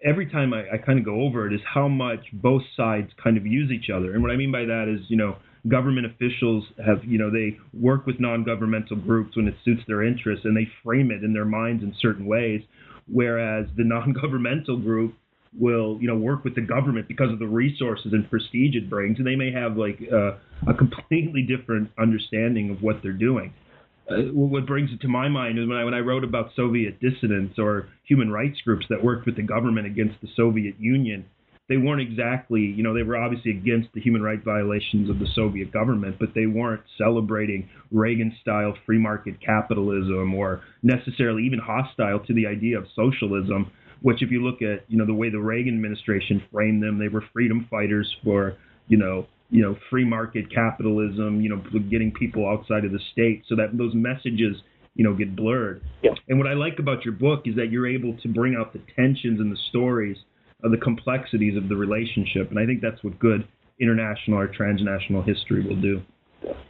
every 0.04 0.30
time 0.30 0.54
I, 0.54 0.62
I 0.74 0.78
kind 0.78 0.98
of 0.98 1.04
go 1.04 1.22
over 1.22 1.46
it 1.46 1.52
is 1.52 1.60
how 1.72 1.88
much 1.88 2.20
both 2.32 2.62
sides 2.76 3.10
kind 3.22 3.36
of 3.36 3.46
use 3.46 3.70
each 3.70 3.90
other. 3.90 4.14
And 4.14 4.22
what 4.22 4.30
I 4.30 4.36
mean 4.36 4.52
by 4.52 4.64
that 4.64 4.86
is, 4.88 5.04
you 5.08 5.16
know, 5.16 5.36
government 5.68 6.06
officials 6.06 6.64
have, 6.84 7.04
you 7.04 7.18
know, 7.18 7.30
they 7.30 7.58
work 7.72 8.06
with 8.06 8.20
non-governmental 8.20 8.96
groups 8.96 9.36
when 9.36 9.48
it 9.48 9.54
suits 9.64 9.82
their 9.86 10.02
interests, 10.02 10.44
and 10.44 10.56
they 10.56 10.68
frame 10.84 11.10
it 11.10 11.24
in 11.24 11.32
their 11.32 11.44
minds 11.44 11.82
in 11.82 11.94
certain 12.00 12.26
ways, 12.26 12.62
whereas 13.06 13.66
the 13.76 13.84
non-governmental 13.84 14.78
group 14.78 15.14
will, 15.58 15.98
you 16.00 16.06
know, 16.06 16.16
work 16.16 16.44
with 16.44 16.54
the 16.54 16.60
government 16.60 17.08
because 17.08 17.32
of 17.32 17.38
the 17.38 17.46
resources 17.46 18.12
and 18.12 18.28
prestige 18.28 18.74
it 18.74 18.90
brings, 18.90 19.18
and 19.18 19.26
they 19.26 19.36
may 19.36 19.50
have 19.50 19.76
like 19.76 19.98
uh, 20.12 20.32
a 20.68 20.74
completely 20.74 21.42
different 21.42 21.90
understanding 21.98 22.70
of 22.70 22.82
what 22.82 23.02
they're 23.02 23.12
doing 23.12 23.52
uh, 24.08 24.22
what 24.32 24.66
brings 24.66 24.92
it 24.92 25.00
to 25.00 25.08
my 25.08 25.28
mind 25.28 25.58
is 25.58 25.66
when 25.66 25.76
I 25.76 25.84
when 25.84 25.94
I 25.94 25.98
wrote 25.98 26.24
about 26.24 26.50
Soviet 26.54 27.00
dissidents 27.00 27.58
or 27.58 27.88
human 28.04 28.30
rights 28.30 28.60
groups 28.64 28.86
that 28.88 29.02
worked 29.02 29.26
with 29.26 29.36
the 29.36 29.42
government 29.42 29.86
against 29.86 30.20
the 30.20 30.28
Soviet 30.36 30.76
Union. 30.78 31.26
They 31.68 31.76
weren't 31.76 32.00
exactly, 32.00 32.60
you 32.60 32.82
know, 32.82 32.94
they 32.94 33.02
were 33.02 33.16
obviously 33.16 33.50
against 33.50 33.88
the 33.92 34.00
human 34.00 34.22
rights 34.22 34.42
violations 34.44 35.10
of 35.10 35.18
the 35.18 35.26
Soviet 35.34 35.72
government, 35.72 36.16
but 36.20 36.28
they 36.34 36.46
weren't 36.46 36.82
celebrating 36.96 37.68
Reagan-style 37.90 38.74
free 38.86 38.98
market 38.98 39.40
capitalism 39.40 40.34
or 40.34 40.60
necessarily 40.82 41.42
even 41.44 41.58
hostile 41.58 42.20
to 42.20 42.34
the 42.34 42.46
idea 42.46 42.78
of 42.78 42.86
socialism. 42.94 43.70
Which, 44.02 44.22
if 44.22 44.30
you 44.30 44.44
look 44.44 44.60
at, 44.60 44.84
you 44.88 44.98
know, 44.98 45.06
the 45.06 45.14
way 45.14 45.30
the 45.30 45.40
Reagan 45.40 45.74
administration 45.74 46.42
framed 46.52 46.82
them, 46.82 46.98
they 46.98 47.08
were 47.08 47.24
freedom 47.32 47.66
fighters 47.70 48.14
for, 48.22 48.56
you 48.88 48.98
know, 48.98 49.26
you 49.50 49.62
know, 49.62 49.76
free 49.88 50.04
market 50.04 50.52
capitalism, 50.54 51.40
you 51.40 51.48
know, 51.48 51.62
getting 51.90 52.12
people 52.12 52.46
outside 52.46 52.84
of 52.84 52.92
the 52.92 53.00
state 53.12 53.42
so 53.48 53.56
that 53.56 53.76
those 53.76 53.94
messages, 53.94 54.56
you 54.94 55.02
know, 55.02 55.14
get 55.14 55.34
blurred. 55.34 55.82
Yeah. 56.02 56.12
And 56.28 56.38
what 56.38 56.46
I 56.46 56.52
like 56.52 56.78
about 56.78 57.04
your 57.04 57.14
book 57.14 57.44
is 57.46 57.56
that 57.56 57.70
you're 57.70 57.88
able 57.88 58.16
to 58.18 58.28
bring 58.28 58.54
out 58.54 58.74
the 58.74 58.80
tensions 58.94 59.40
and 59.40 59.50
the 59.50 59.58
stories 59.70 60.18
of 60.62 60.70
the 60.70 60.78
complexities 60.78 61.56
of 61.56 61.68
the 61.68 61.76
relationship. 61.76 62.50
And 62.50 62.58
I 62.58 62.66
think 62.66 62.80
that's 62.80 63.02
what 63.04 63.18
good 63.18 63.46
international 63.80 64.38
or 64.38 64.48
transnational 64.48 65.22
history 65.22 65.66
will 65.66 65.80
do. 65.80 66.02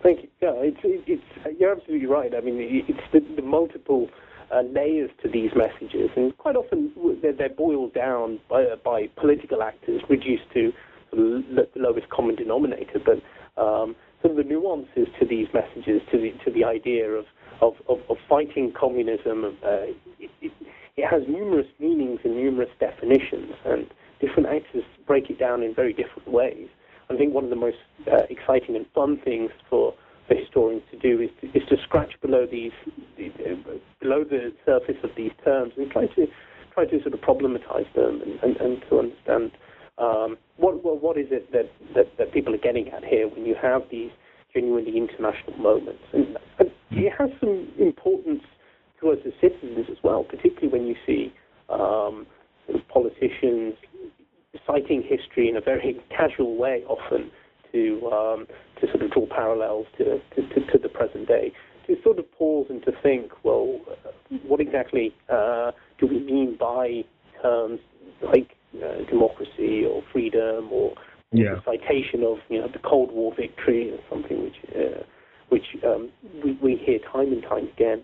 Thank 0.03 0.23
you. 0.23 0.29
Yeah, 0.43 0.53
it's, 0.57 0.79
it's, 0.83 1.23
you're 1.59 1.73
absolutely 1.73 2.07
right. 2.07 2.33
I 2.35 2.41
mean, 2.41 2.57
it's 2.89 3.01
the, 3.13 3.21
the 3.37 3.43
multiple 3.43 4.09
uh, 4.53 4.63
layers 4.63 5.11
to 5.23 5.29
these 5.29 5.51
messages, 5.57 6.11
and 6.17 6.37
quite 6.39 6.57
often 6.57 6.93
they're, 7.21 7.33
they're 7.33 7.49
boiled 7.49 7.93
down 7.95 8.39
by, 8.49 8.65
by 8.85 9.09
political 9.17 9.63
actors, 9.63 10.03
reduced 10.09 10.45
to 10.55 10.73
the 11.13 11.69
lowest 11.75 12.09
common 12.11 12.37
denominator, 12.37 13.01
but 13.05 13.19
um, 13.61 13.97
some 14.23 14.33
of 14.33 14.37
the 14.37 14.45
nuances 14.45 15.07
to 15.19 15.27
these 15.27 15.47
messages, 15.55 16.01
to 16.11 16.19
the 16.19 16.33
to 16.45 16.51
the 16.53 16.65
idea 16.65 17.09
of 17.09 17.25
of, 17.61 17.75
of, 17.89 17.99
of 18.11 18.17
fighting 18.29 18.73
communism, 18.79 19.57
uh, 19.65 19.89
it, 20.21 20.31
it, 20.43 20.53
it, 20.97 21.07
has 21.07 21.23
numerous 21.29 21.67
meanings 21.79 22.21
and 22.25 22.37
numerous 22.37 22.71
definitions, 22.81 23.53
and 23.65 23.87
different 24.21 24.49
actors 24.49 24.85
break 25.07 25.31
it 25.31 25.39
down 25.39 25.63
in 25.63 25.75
very 25.75 25.93
different 25.93 26.29
ways. 26.29 26.69
I 27.11 27.17
think 27.17 27.35
one 27.35 27.45
of 27.45 27.51
the 27.51 27.57
most 27.57 27.79
uh, 28.11 28.23
exciting 28.29 28.77
and 28.77 28.87
fun 28.95 29.21
things 29.25 29.51
for 29.71 29.95
for 30.27 30.35
historians 30.35 30.83
to 30.91 30.99
do 30.99 31.21
is 31.23 31.31
to, 31.41 31.47
is 31.57 31.63
to 31.69 31.77
scratch 31.85 32.21
below 32.21 32.47
these 32.51 32.73
uh, 33.19 33.55
below 34.01 34.25
the 34.25 34.53
surface 34.65 34.97
of 35.05 35.11
these 35.17 35.31
terms 35.45 35.73
and 35.77 35.91
try 35.91 36.07
to 36.07 36.27
try 36.75 36.85
to 36.85 37.01
sort 37.03 37.15
of 37.15 37.21
problematize 37.21 37.91
them 37.95 38.21
and, 38.23 38.39
and, 38.43 38.57
and 38.57 38.83
to 38.91 38.99
understand 38.99 39.53
um, 39.99 40.37
what, 40.59 40.85
what, 40.85 41.03
what 41.03 41.17
is 41.17 41.27
it 41.31 41.51
that, 41.53 41.71
that, 41.95 42.17
that 42.19 42.33
people 42.33 42.55
are 42.55 42.59
getting 42.59 42.89
at 42.91 43.05
here 43.05 43.29
when 43.29 43.47
you 43.47 43.55
have 43.61 43.83
these 43.91 44.11
genuinely 44.53 44.97
international 44.97 45.57
moments? 45.57 46.03
And, 46.13 46.37
and 46.59 46.71
it 46.91 47.13
has 47.19 47.31
some 47.41 47.73
importance 47.79 48.43
to 49.01 49.11
us 49.11 49.19
as 49.27 49.33
citizens 49.41 49.87
as 49.91 49.99
well, 50.03 50.25
particularly 50.25 50.69
when 50.69 50.87
you 50.87 50.97
see 51.07 51.33
um, 51.69 52.27
politicians 52.89 53.75
citing 54.67 55.03
history 55.03 55.49
in 55.49 55.57
a 55.57 55.61
very 55.61 56.01
casual 56.11 56.57
way 56.57 56.83
often 56.89 57.31
to 57.73 58.11
um, 58.13 58.47
to 58.81 58.87
sort 58.89 59.03
of 59.03 59.11
draw 59.11 59.27
parallels 59.27 59.87
to, 59.99 60.21
to, 60.35 60.43
to, 60.49 60.73
to, 60.73 60.79
the 60.79 60.89
present 60.89 61.27
day. 61.27 61.53
To 61.87 61.97
sort 62.03 62.19
of 62.19 62.31
pause 62.33 62.67
and 62.69 62.83
to 62.85 62.93
think, 63.03 63.31
well, 63.45 63.81
what 64.47 64.61
exactly 64.61 65.15
uh, 65.29 65.71
do 65.99 66.07
we 66.07 66.19
mean 66.19 66.57
by 66.59 67.05
terms 67.41 67.81
like 68.23 68.57
uh, 68.77 69.05
democracy 69.09 69.85
or 69.85 70.03
freedom 70.13 70.69
or 70.73 70.95
yeah. 71.33 71.55
the 71.55 71.63
citation 71.65 72.23
of 72.25 72.39
you 72.49 72.61
know 72.61 72.69
the 72.69 72.79
Cold 72.79 73.13
War 73.13 73.33
victory 73.35 73.91
or 73.93 73.99
something 74.11 74.43
which 74.43 74.57
uh, 74.75 75.03
which 75.49 75.65
um, 75.85 76.11
we, 76.45 76.59
we 76.63 76.77
hear 76.85 76.99
time 77.13 77.33
and 77.33 77.43
time 77.43 77.69
again. 77.75 78.03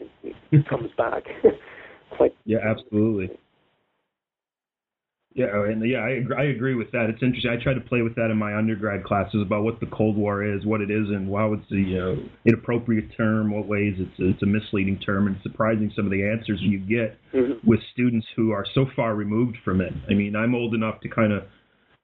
It 0.50 0.68
comes 0.68 0.90
back. 0.96 1.24
Quite 2.16 2.36
yeah, 2.44 2.58
absolutely. 2.62 3.30
Yeah, 5.34 5.46
oh, 5.54 5.64
and 5.64 5.82
yeah, 5.88 5.98
I 5.98 6.10
agree, 6.10 6.36
I 6.36 6.44
agree 6.44 6.74
with 6.74 6.90
that. 6.92 7.08
It's 7.08 7.22
interesting. 7.22 7.50
I 7.50 7.62
try 7.62 7.72
to 7.72 7.80
play 7.80 8.02
with 8.02 8.14
that 8.16 8.30
in 8.30 8.36
my 8.36 8.54
undergrad 8.54 9.02
classes 9.04 9.40
about 9.40 9.62
what 9.62 9.80
the 9.80 9.86
Cold 9.86 10.16
War 10.16 10.44
is, 10.44 10.66
what 10.66 10.82
it 10.82 10.90
isn't, 10.90 11.32
how 11.32 11.54
it's 11.54 11.70
a 11.72 11.76
you 11.76 11.98
know, 11.98 12.16
inappropriate 12.44 13.16
term, 13.16 13.50
what 13.50 13.66
ways 13.66 13.94
it's 13.96 14.20
a, 14.20 14.28
it's 14.28 14.42
a 14.42 14.46
misleading 14.46 14.98
term, 14.98 15.26
and 15.26 15.36
it's 15.36 15.42
surprising 15.42 15.90
some 15.96 16.04
of 16.04 16.12
the 16.12 16.22
answers 16.22 16.58
you 16.60 16.78
get 16.78 17.18
mm-hmm. 17.32 17.66
with 17.66 17.80
students 17.94 18.26
who 18.36 18.50
are 18.50 18.66
so 18.74 18.84
far 18.94 19.14
removed 19.14 19.56
from 19.64 19.80
it. 19.80 19.92
I 20.10 20.12
mean, 20.12 20.36
I'm 20.36 20.54
old 20.54 20.74
enough 20.74 21.00
to 21.00 21.08
kind 21.08 21.32
of 21.32 21.44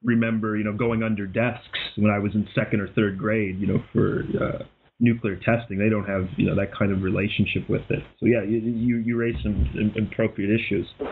remember, 0.02 0.56
you 0.56 0.64
know, 0.64 0.72
going 0.72 1.02
under 1.02 1.26
desks 1.26 1.78
when 1.96 2.10
I 2.10 2.18
was 2.18 2.34
in 2.34 2.48
second 2.54 2.80
or 2.80 2.88
third 2.94 3.18
grade, 3.18 3.60
you 3.60 3.66
know, 3.66 3.82
for 3.92 4.22
uh, 4.40 4.64
nuclear 5.00 5.36
testing. 5.36 5.78
They 5.78 5.88
don't 5.88 6.06
have 6.06 6.28
you 6.36 6.46
know 6.46 6.56
that 6.56 6.76
kind 6.76 6.92
of 6.92 7.02
relationship 7.02 7.68
with 7.68 7.82
it. 7.90 8.02
So 8.20 8.26
yeah, 8.26 8.42
you 8.42 8.58
you, 8.58 8.96
you 8.98 9.16
raise 9.16 9.36
some 9.42 9.92
appropriate 9.96 10.50
issues. 10.50 10.86
so, 10.98 11.06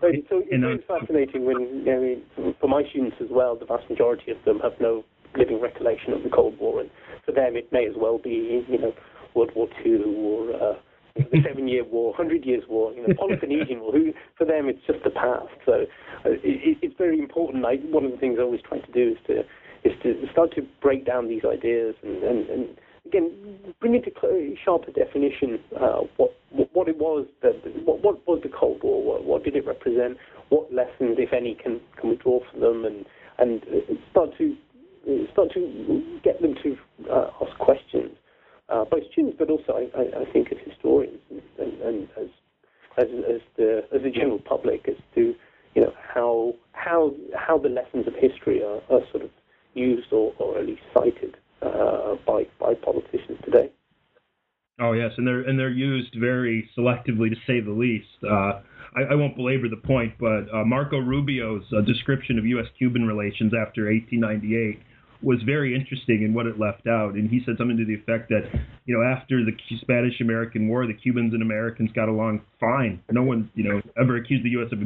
so 0.00 0.38
it's 0.38 0.52
and, 0.52 0.64
uh, 0.64 0.76
fascinating 0.86 1.44
when 1.44 1.84
I 1.88 1.98
mean 1.98 2.54
for 2.60 2.68
my 2.68 2.82
students 2.90 3.16
as 3.20 3.28
well, 3.30 3.56
the 3.56 3.66
vast 3.66 3.88
majority 3.90 4.30
of 4.30 4.38
them 4.44 4.60
have 4.60 4.72
no 4.80 5.04
living 5.36 5.60
recollection 5.60 6.12
of 6.12 6.22
the 6.22 6.30
Cold 6.30 6.58
War, 6.58 6.80
and 6.80 6.90
for 7.24 7.32
them 7.32 7.56
it 7.56 7.72
may 7.72 7.86
as 7.86 7.94
well 7.96 8.18
be 8.18 8.64
you 8.68 8.78
know 8.78 8.92
World 9.34 9.50
War 9.56 9.68
Two 9.82 10.04
or 10.16 10.54
uh, 10.54 10.74
the 11.16 11.38
Seven 11.46 11.68
Year 11.68 11.84
War, 11.84 12.14
Hundred 12.14 12.44
Years 12.44 12.64
War, 12.68 12.92
you 12.92 13.06
know, 13.06 13.14
Peloponnesian 13.18 13.80
War. 13.80 13.92
Who 13.92 14.12
for 14.38 14.44
them 14.44 14.68
it's 14.68 14.80
just 14.86 15.02
the 15.02 15.10
past. 15.10 15.48
So 15.66 15.72
uh, 16.24 16.30
it, 16.42 16.78
it's 16.82 16.94
very 16.98 17.18
important. 17.18 17.64
I, 17.64 17.76
one 17.90 18.04
of 18.04 18.12
the 18.12 18.18
things 18.18 18.38
I 18.38 18.42
always 18.42 18.62
try 18.62 18.78
to 18.78 18.92
do 18.92 19.12
is 19.12 19.18
to 19.26 19.42
is 19.84 19.92
to 20.02 20.14
start 20.32 20.54
to 20.54 20.62
break 20.80 21.04
down 21.04 21.28
these 21.28 21.42
ideas 21.44 21.94
and, 22.02 22.22
and, 22.22 22.48
and 22.48 22.68
again, 23.14 23.74
bring 23.80 23.94
into 23.94 24.10
sharper 24.64 24.90
definition 24.92 25.58
uh, 25.80 26.00
what, 26.16 26.34
what 26.72 26.88
it 26.88 26.98
was 26.98 27.26
that 27.42 27.54
what, 27.84 28.02
what 28.02 28.26
was 28.26 28.40
the 28.42 28.48
Cold 28.48 28.82
War, 28.82 29.02
what, 29.02 29.24
what 29.24 29.44
did 29.44 29.56
it 29.56 29.66
represent, 29.66 30.16
what 30.48 30.72
lessons, 30.72 31.16
if 31.18 31.32
any, 31.32 31.54
can 31.54 31.80
can 32.00 32.10
we 32.10 32.16
draw 32.16 32.40
from 32.50 32.60
them, 32.60 32.84
and 32.84 33.04
and 33.38 33.62
start 34.10 34.30
to 34.38 34.56
start 35.32 35.52
to 35.54 36.20
get 36.22 36.40
them 36.40 36.54
to 36.62 36.76
uh, 37.10 37.30
ask 37.40 37.56
questions, 37.58 38.16
uh, 38.68 38.84
both 38.84 39.02
students, 39.12 39.36
but 39.38 39.50
also 39.50 39.74
I, 39.74 39.98
I, 39.98 40.22
I, 40.22 40.32
think 40.32 40.50
as 40.50 40.58
historians 40.64 41.20
and, 41.58 41.72
and 41.82 42.08
as, 42.18 42.28
as 42.96 43.06
as 43.28 43.40
the 43.56 43.84
as 43.94 44.02
the 44.02 44.10
general 44.10 44.38
public 44.38 44.88
as 44.88 44.96
to 45.14 45.34
you 45.74 45.82
know 45.82 45.92
how 46.14 46.54
how 46.72 47.12
how 47.36 47.58
the 47.58 47.68
lessons 47.68 48.06
of 48.06 48.14
history 48.14 48.62
are, 48.62 48.80
are 48.90 49.02
sort 49.10 49.24
of 49.24 49.30
used 49.74 50.12
or, 50.12 50.32
or 50.38 50.58
at 50.58 50.66
least 50.66 50.82
cited 50.94 51.36
uh, 51.64 52.14
by 52.26 52.46
by 52.60 52.74
politicians 52.74 53.38
today. 53.44 53.70
Oh 54.80 54.92
yes, 54.92 55.12
and 55.16 55.26
they're 55.26 55.42
and 55.42 55.58
they're 55.58 55.70
used 55.70 56.16
very 56.18 56.68
selectively, 56.76 57.30
to 57.30 57.36
say 57.46 57.60
the 57.60 57.70
least. 57.70 58.08
Uh, 58.22 58.60
I, 58.96 59.12
I, 59.12 59.14
won't 59.14 59.36
belabor 59.36 59.68
the 59.68 59.80
point, 59.84 60.14
but 60.20 60.46
uh, 60.52 60.64
Marco 60.64 60.98
Rubio's 60.98 61.64
uh, 61.76 61.80
description 61.80 62.38
of 62.38 62.46
U.S.-Cuban 62.46 63.06
relations 63.06 63.52
after 63.54 63.90
1898 63.90 64.80
was 65.22 65.38
very 65.44 65.74
interesting 65.74 66.22
in 66.22 66.34
what 66.34 66.46
it 66.46 66.60
left 66.60 66.86
out. 66.86 67.14
And 67.14 67.28
he 67.28 67.40
said 67.44 67.56
something 67.58 67.76
to 67.76 67.84
the 67.84 67.94
effect 67.94 68.28
that, 68.28 68.42
you 68.84 68.94
know, 68.94 69.02
after 69.02 69.44
the 69.44 69.52
Spanish-American 69.80 70.68
War, 70.68 70.86
the 70.86 70.94
Cubans 70.94 71.32
and 71.32 71.42
Americans 71.42 71.90
got 71.94 72.08
along 72.08 72.42
fine. 72.60 73.02
No 73.10 73.22
one, 73.22 73.50
you 73.54 73.64
know, 73.64 73.80
ever 74.00 74.16
accused 74.16 74.44
the 74.44 74.50
U.S. 74.50 74.70
of 74.70 74.78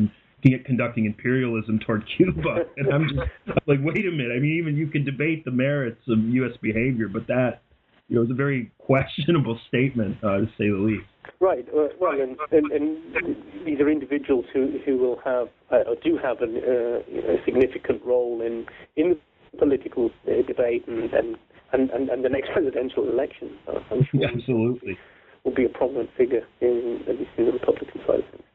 conducting 0.43 1.07
imperialism 1.07 1.79
toward 1.81 2.05
Cuba. 2.17 2.65
And 2.77 2.93
I'm 2.93 3.09
just 3.09 3.19
like, 3.67 3.79
wait 3.83 4.07
a 4.07 4.11
minute. 4.11 4.33
I 4.37 4.41
mean, 4.41 4.57
even 4.59 4.77
you 4.77 4.87
can 4.87 5.05
debate 5.05 5.45
the 5.45 5.51
merits 5.51 6.01
of 6.09 6.19
U.S. 6.19 6.57
behavior, 6.63 7.09
but 7.09 7.27
that, 7.27 7.63
you 8.09 8.17
know, 8.17 8.23
is 8.23 8.31
a 8.31 8.35
very 8.35 8.71
questionable 8.79 9.59
statement, 9.69 10.17
uh, 10.23 10.39
to 10.39 10.47
say 10.59 10.69
the 10.69 10.79
least. 10.79 11.07
Right. 11.41 11.67
Uh, 11.69 11.89
well, 12.01 12.13
and, 12.21 12.37
and, 12.51 12.73
and, 12.73 13.37
these 13.65 13.79
are 13.81 13.89
individuals 13.89 14.47
who 14.53 14.79
who 14.85 14.97
will 14.97 15.21
have 15.25 15.49
uh, 15.71 15.89
or 15.89 15.97
do 16.03 16.19
have 16.23 16.41
an, 16.41 16.57
uh, 16.57 17.05
you 17.07 17.23
know, 17.23 17.37
a 17.37 17.45
significant 17.45 18.03
role 18.05 18.41
in 18.41 18.67
in 18.97 19.11
the 19.53 19.59
political 19.59 20.11
uh, 20.27 20.43
debate 20.47 20.85
and, 20.89 21.13
and 21.13 21.37
and, 21.73 21.91
and, 22.09 22.25
the 22.25 22.29
next 22.29 22.51
presidential 22.53 23.09
election. 23.09 23.57
Uh, 23.69 23.81
sure 24.11 24.25
Absolutely. 24.27 24.99
Will 25.45 25.55
be 25.55 25.65
a 25.65 25.69
prominent 25.69 26.11
figure 26.17 26.47
in 26.61 27.05
at 27.09 27.19
least 27.19 27.31
in 27.37 27.47
the 27.47 27.53
Republican 27.53 28.01
side 28.07 28.21
of 28.21 28.31
things. 28.31 28.48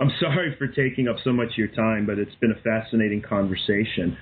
I'm 0.00 0.10
sorry 0.20 0.54
for 0.58 0.66
taking 0.66 1.08
up 1.08 1.16
so 1.24 1.32
much 1.32 1.50
of 1.52 1.58
your 1.58 1.68
time, 1.68 2.06
but 2.06 2.18
it's 2.18 2.34
been 2.40 2.50
a 2.52 2.60
fascinating 2.62 3.22
conversation. 3.22 4.16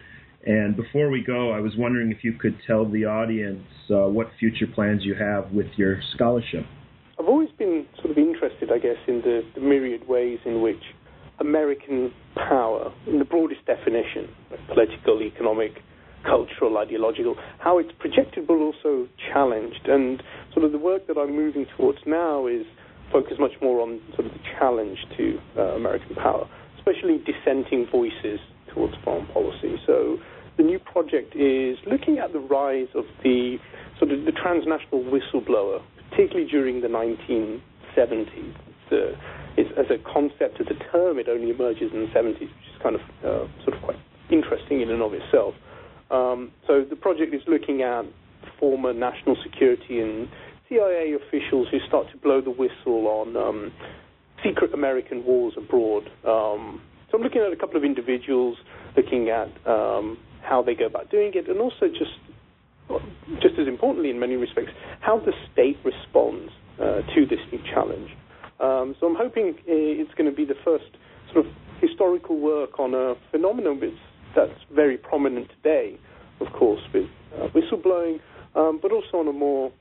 And 0.44 0.77
before 0.77 1.09
we 1.09 1.23
go, 1.24 1.53
I 1.53 1.61
was 1.61 1.73
wondering 1.77 2.11
if 2.11 2.24
you 2.24 2.32
could 2.32 2.57
tell 2.66 2.85
the 2.85 3.05
audience 3.05 3.65
uh, 3.89 4.09
what 4.09 4.27
future 4.39 4.66
plans 4.66 5.03
you 5.05 5.15
have 5.15 5.53
with 5.53 5.69
your 5.77 6.01
scholarship. 6.15 6.66
I've 7.19 7.28
always 7.28 7.51
been 7.59 7.86
sort 7.97 8.11
of 8.11 8.19
interested, 8.19 8.73
I 8.73 8.78
guess, 8.78 8.97
in 9.07 9.20
the, 9.20 9.43
the 9.55 9.61
myriad 9.61 10.09
ways 10.09 10.40
in 10.44 10.61
which 10.61 10.82
American 11.39 12.12
power, 12.35 12.93
in 13.07 13.19
the 13.19 13.24
broadest 13.24 13.65
definition, 13.66 14.28
political, 14.66 15.23
economic, 15.23 15.73
cultural, 16.24 16.77
ideological, 16.78 17.36
how 17.59 17.78
it's 17.78 17.93
projected 17.99 18.47
but 18.47 18.55
also 18.55 19.09
challenged. 19.32 19.86
And 19.86 20.23
sort 20.53 20.65
of 20.65 20.73
the 20.73 20.78
work 20.78 21.07
that 21.07 21.16
I'm 21.16 21.35
moving 21.35 21.66
towards 21.77 21.99
now 22.05 22.47
is 22.47 22.66
focus 23.12 23.36
much 23.39 23.52
more 23.60 23.80
on 23.80 24.01
sort 24.14 24.26
of 24.26 24.32
the 24.32 24.40
challenge 24.59 24.98
to 25.16 25.39
uh, 25.56 25.62
American 25.76 26.14
power, 26.16 26.48
especially 26.78 27.22
dissenting 27.24 27.86
voices 27.90 28.40
towards 28.72 28.94
foreign 29.05 29.26
policy. 29.28 29.76
So 29.86 30.18
the 30.56 30.62
new 30.62 30.78
project 30.78 31.36
is 31.36 31.78
looking 31.86 32.18
at 32.18 32.32
the 32.32 32.40
rise 32.40 32.89
of 32.94 33.05
the 33.22 33.59
sort 33.98 34.10
of 34.10 34.24
the 34.24 34.32
transnational 34.32 35.05
whistleblower, 35.05 35.82
particularly 36.10 36.51
during 36.51 36.80
the 36.80 36.89
1970s. 36.89 38.55
The, 38.90 39.16
as 39.56 39.86
a 39.90 39.98
concept, 40.12 40.60
as 40.60 40.66
a 40.68 40.90
term, 40.90 41.18
it 41.18 41.28
only 41.28 41.51
emerges 41.51 41.93
in 41.93 42.01
the 42.01 42.06
70s, 42.06 42.40
which 42.40 42.51
is 42.51 42.82
kind 42.82 42.94
of 42.97 43.01
uh, 43.24 43.64
sort 43.64 43.76
of 43.76 43.82
quite 43.82 43.98
interesting 44.30 44.80
in 44.80 44.90
and 44.90 45.02
of 45.02 45.12
itself. 45.12 45.55
Um, 46.10 46.52
so 46.66 46.84
the 46.89 46.97
project 46.97 47.34
is 47.34 47.43
looking 47.47 47.82
at 47.82 48.05
former 48.59 48.93
national 48.93 49.36
security 49.43 50.01
and 50.01 50.28
CIA 50.73 51.12
officials 51.15 51.69
who 51.70 51.78
start 51.86 52.11
to 52.11 52.16
blow 52.16 52.40
the 52.40 52.51
whistle 52.51 53.07
on 53.07 53.36
um, 53.36 53.73
secret 54.43 54.73
American 54.73 55.24
wars 55.24 55.55
abroad. 55.57 56.05
Um, 56.24 56.81
so 57.11 57.19
I'm 57.19 57.23
looking 57.23 57.43
at 57.43 57.53
a 57.53 57.57
couple 57.57 57.77
of 57.77 57.85
individuals, 57.85 58.57
looking 58.97 59.28
at 59.28 59.49
um, 59.66 60.16
how 60.40 60.62
they 60.62 60.74
go 60.74 60.86
about 60.86 61.11
doing 61.11 61.32
it, 61.35 61.49
and 61.49 61.61
also 61.61 61.89
just 61.89 62.16
just 63.40 63.59
as 63.59 63.69
importantly, 63.69 64.11
in 64.11 64.19
many 64.19 64.36
respects, 64.36 64.73
how 65.01 65.19
the 65.19 65.32
state 65.53 65.78
responds 65.85 66.53
uh, 66.81 67.01
to 67.15 67.27
this 67.27 67.39
new 67.51 67.61
challenge. 67.73 68.11
Um, 68.61 68.94
so 68.99 69.07
I'm 69.07 69.15
hoping 69.15 69.55
it's 69.66 70.12
going 70.15 70.28
to 70.28 70.36
be 70.36 70.44
the 70.44 70.59
first 70.65 70.85
sort 71.32 71.47
of 71.47 71.53
historical 71.81 72.39
work 72.39 72.78
on 72.78 72.94
a 72.94 73.15
phenomenon 73.31 73.81
that's 74.36 74.61
very 74.74 74.99
prominent 74.99 75.49
today, 75.62 75.99
of 76.40 76.53
course, 76.53 76.81
with 76.93 77.07
uh, 77.35 77.49
whistleblowing, 77.49 78.20
um, 78.55 78.78
but 78.82 78.93
also 78.93 79.19
on 79.19 79.28
a 79.28 79.32
more 79.32 79.73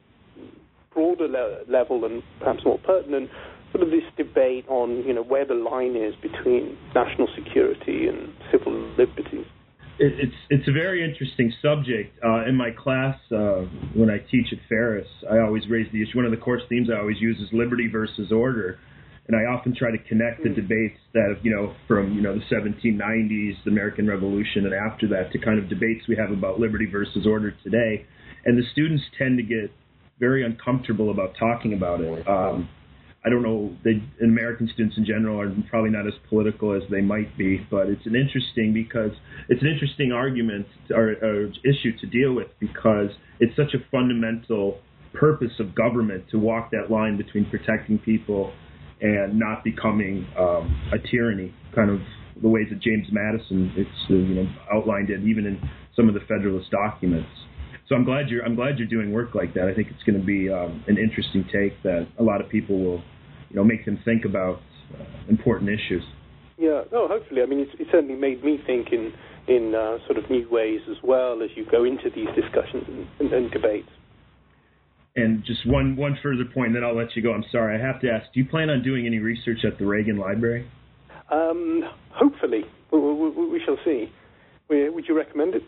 broader 0.94 1.28
le- 1.28 1.72
level 1.72 2.06
and 2.06 2.24
perhaps 2.40 2.64
more 2.66 2.80
pertinent, 2.80 3.30
sort 3.72 3.84
of 3.84 3.90
this 3.90 4.04
debate 4.18 4.66
on 4.68 5.04
you 5.06 5.14
know 5.14 5.24
where 5.24 5.46
the 5.46 5.54
line 5.54 5.96
is 5.96 6.14
between 6.22 6.78
national 6.94 7.28
security 7.36 8.08
and 8.08 8.34
civil 8.52 8.74
liberties. 8.98 9.46
It's 10.00 10.36
it's 10.50 10.68
a 10.68 10.72
very 10.72 11.04
interesting 11.04 11.54
subject. 11.62 12.18
Uh, 12.24 12.46
in 12.48 12.56
my 12.56 12.72
class, 12.72 13.18
uh, 13.32 13.66
when 13.94 14.10
I 14.10 14.18
teach 14.18 14.48
at 14.52 14.60
Ferris, 14.68 15.08
I 15.30 15.40
always 15.40 15.64
raise 15.70 15.92
the 15.92 16.02
issue. 16.02 16.18
One 16.18 16.26
of 16.26 16.32
the 16.32 16.38
course 16.38 16.64
themes 16.70 16.90
I 16.94 17.00
always 17.00 17.20
use 17.20 17.38
is 17.38 17.50
liberty 17.54 17.88
versus 17.88 18.32
order, 18.32 18.80
and 19.28 19.36
I 19.36 19.52
often 19.52 19.76
try 19.76 19.92
to 19.92 20.00
connect 20.10 20.44
the 20.44 20.50
mm. 20.50 20.56
debates 20.56 21.00
that 21.14 21.38
you 21.44 21.52
know 21.54 21.76
from 21.88 22.14
you 22.14 22.22
know 22.22 22.34
the 22.34 22.46
1790s, 22.54 23.64
the 23.64 23.70
American 23.70 24.08
Revolution, 24.08 24.66
and 24.66 24.74
after 24.74 25.08
that 25.10 25.32
to 25.34 25.40
kind 25.40 25.60
of 25.60 25.70
debates 25.70 26.08
we 26.08 26.16
have 26.16 26.32
about 26.32 26.60
liberty 26.60 26.88
versus 26.92 27.28
order 27.28 27.52
today. 27.64 28.06
And 28.44 28.58
the 28.58 28.64
students 28.72 29.04
tend 29.20 29.38
to 29.38 29.44
get 29.44 29.70
very 30.22 30.46
uncomfortable 30.46 31.10
about 31.12 31.36
talking 31.38 31.74
about 31.74 32.00
it. 32.00 32.26
Um, 32.28 32.70
I 33.26 33.30
don't 33.30 33.44
know, 33.44 33.76
they, 33.84 34.02
American 34.24 34.70
students 34.74 34.98
in 34.98 35.06
general 35.06 35.42
are 35.42 35.54
probably 35.70 35.90
not 35.90 36.08
as 36.08 36.14
political 36.30 36.74
as 36.74 36.84
they 36.90 37.02
might 37.02 37.38
be, 37.38 37.68
but 37.70 37.88
it's 37.88 38.06
an 38.06 38.16
interesting 38.16 38.74
because 38.74 39.12
it's 39.50 39.62
an 39.62 39.68
interesting 39.68 40.12
argument 40.12 40.66
or, 40.92 41.16
or 41.22 41.48
issue 41.66 41.96
to 42.00 42.08
deal 42.08 42.34
with 42.34 42.48
because 42.60 43.10
it's 43.40 43.56
such 43.56 43.74
a 43.74 43.80
fundamental 43.92 44.80
purpose 45.14 45.52
of 45.60 45.76
government 45.76 46.24
to 46.32 46.40
walk 46.40 46.72
that 46.72 46.90
line 46.90 47.18
between 47.18 47.46
protecting 47.50 48.00
people 48.00 48.54
and 49.02 49.38
not 49.38 49.64
becoming 49.64 50.26
um, 50.40 50.90
a 50.94 50.98
tyranny, 51.12 51.54
kind 51.76 51.90
of 51.90 52.00
the 52.42 52.48
ways 52.48 52.68
that 52.70 52.80
James 52.80 53.08
Madison 53.12 53.72
it's 53.76 54.10
you 54.10 54.36
know 54.36 54.48
outlined 54.74 55.10
it 55.10 55.22
even 55.22 55.46
in 55.46 55.62
some 55.96 56.08
of 56.08 56.14
the 56.14 56.22
Federalist 56.22 56.72
documents. 56.72 57.30
So 57.92 57.98
I'm 57.98 58.06
glad 58.06 58.30
you're 58.30 58.46
I'm 58.46 58.56
glad 58.56 58.80
you're 58.80 58.88
doing 58.88 59.12
work 59.12 59.36
like 59.36 59.54
that. 59.56 59.68
I 59.68 59.74
think 59.74 59.90
it's 59.92 60.02
going 60.04 60.18
to 60.18 60.26
be 60.26 60.50
um, 60.50 60.82
an 60.88 60.98
interesting 60.98 61.44
take 61.52 61.84
that 61.84 62.08
a 62.18 62.24
lot 62.24 62.40
of 62.40 62.48
people 62.48 62.80
will, 62.80 63.04
you 63.50 63.58
know, 63.58 63.66
make 63.66 63.84
them 63.84 64.00
think 64.06 64.24
about 64.24 64.62
uh, 64.98 65.04
important 65.28 65.70
issues. 65.70 66.02
Yeah, 66.58 66.84
no, 66.90 67.10
hopefully. 67.10 67.42
I 67.42 67.48
mean, 67.48 67.60
it's, 67.60 67.72
it 67.78 67.88
certainly 67.92 68.16
made 68.16 68.46
me 68.46 68.60
think 68.66 68.94
in 68.94 69.12
in 69.50 69.76
uh, 69.76 69.98
sort 70.08 70.24
of 70.24 70.30
new 70.30 70.48
ways 70.50 70.80
as 70.90 70.96
well 71.04 71.44
as 71.44 71.50
you 71.58 71.66
go 71.70 71.84
into 71.84 72.10
these 72.16 72.30
discussions 72.34 72.86
and, 72.88 73.08
and, 73.20 73.34
and 73.34 73.52
debates. 73.52 73.90
And 75.18 75.44
just 75.44 75.68
one 75.68 75.98
one 75.98 76.18
further 76.24 76.46
point, 76.46 76.72
then 76.72 76.86
I'll 76.86 76.96
let 76.96 77.14
you 77.18 77.22
go. 77.22 77.34
I'm 77.34 77.44
sorry, 77.52 77.78
I 77.78 77.86
have 77.86 78.00
to 78.04 78.10
ask: 78.10 78.32
Do 78.34 78.40
you 78.40 78.46
plan 78.46 78.70
on 78.70 78.84
doing 78.84 79.06
any 79.06 79.20
research 79.20 79.66
at 79.68 79.78
the 79.78 79.86
Reagan 79.86 80.18
Library? 80.18 80.66
Um, 81.30 81.84
hopefully, 82.12 82.62
we, 82.90 83.00
we, 83.00 83.50
we 83.50 83.62
shall 83.66 83.78
see. 83.84 84.14
Would 84.70 85.10
you 85.10 85.18
recommend 85.18 85.56
it? 85.56 85.64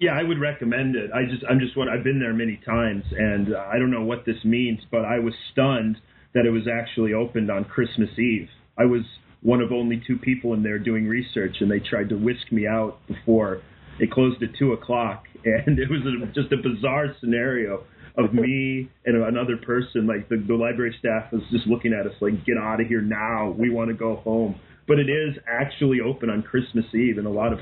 Yeah, 0.00 0.12
I 0.12 0.22
would 0.22 0.40
recommend 0.40 0.96
it. 0.96 1.10
I 1.12 1.24
just, 1.30 1.44
I'm 1.48 1.60
just 1.60 1.76
what 1.76 1.88
I've 1.88 2.02
been 2.02 2.18
there 2.18 2.32
many 2.32 2.58
times, 2.64 3.04
and 3.10 3.54
uh, 3.54 3.66
I 3.70 3.78
don't 3.78 3.90
know 3.90 4.02
what 4.02 4.24
this 4.24 4.42
means, 4.44 4.80
but 4.90 5.04
I 5.04 5.18
was 5.18 5.34
stunned 5.52 5.98
that 6.32 6.46
it 6.46 6.50
was 6.50 6.66
actually 6.66 7.12
opened 7.12 7.50
on 7.50 7.66
Christmas 7.66 8.08
Eve. 8.18 8.48
I 8.78 8.86
was 8.86 9.02
one 9.42 9.60
of 9.60 9.72
only 9.72 10.02
two 10.06 10.16
people 10.16 10.54
in 10.54 10.62
there 10.62 10.78
doing 10.78 11.06
research, 11.06 11.56
and 11.60 11.70
they 11.70 11.80
tried 11.80 12.08
to 12.08 12.16
whisk 12.16 12.50
me 12.50 12.66
out 12.66 12.98
before 13.08 13.60
it 13.98 14.10
closed 14.10 14.42
at 14.42 14.48
two 14.58 14.72
o'clock, 14.72 15.24
and 15.44 15.78
it 15.78 15.90
was 15.90 16.00
a, 16.06 16.26
just 16.32 16.50
a 16.50 16.56
bizarre 16.56 17.14
scenario 17.20 17.84
of 18.16 18.32
me 18.34 18.88
and 19.04 19.22
another 19.22 19.58
person. 19.58 20.06
Like 20.06 20.30
the, 20.30 20.42
the 20.48 20.54
library 20.54 20.96
staff 20.98 21.30
was 21.30 21.42
just 21.50 21.66
looking 21.66 21.92
at 21.92 22.06
us 22.06 22.16
like, 22.22 22.46
"Get 22.46 22.56
out 22.56 22.80
of 22.80 22.86
here 22.86 23.02
now! 23.02 23.50
We 23.50 23.68
want 23.68 23.88
to 23.88 23.94
go 23.94 24.16
home." 24.16 24.58
But 24.88 24.98
it 24.98 25.10
is 25.10 25.36
actually 25.46 26.00
open 26.00 26.30
on 26.30 26.42
Christmas 26.42 26.86
Eve, 26.94 27.18
and 27.18 27.26
a 27.26 27.30
lot 27.30 27.52
of 27.52 27.60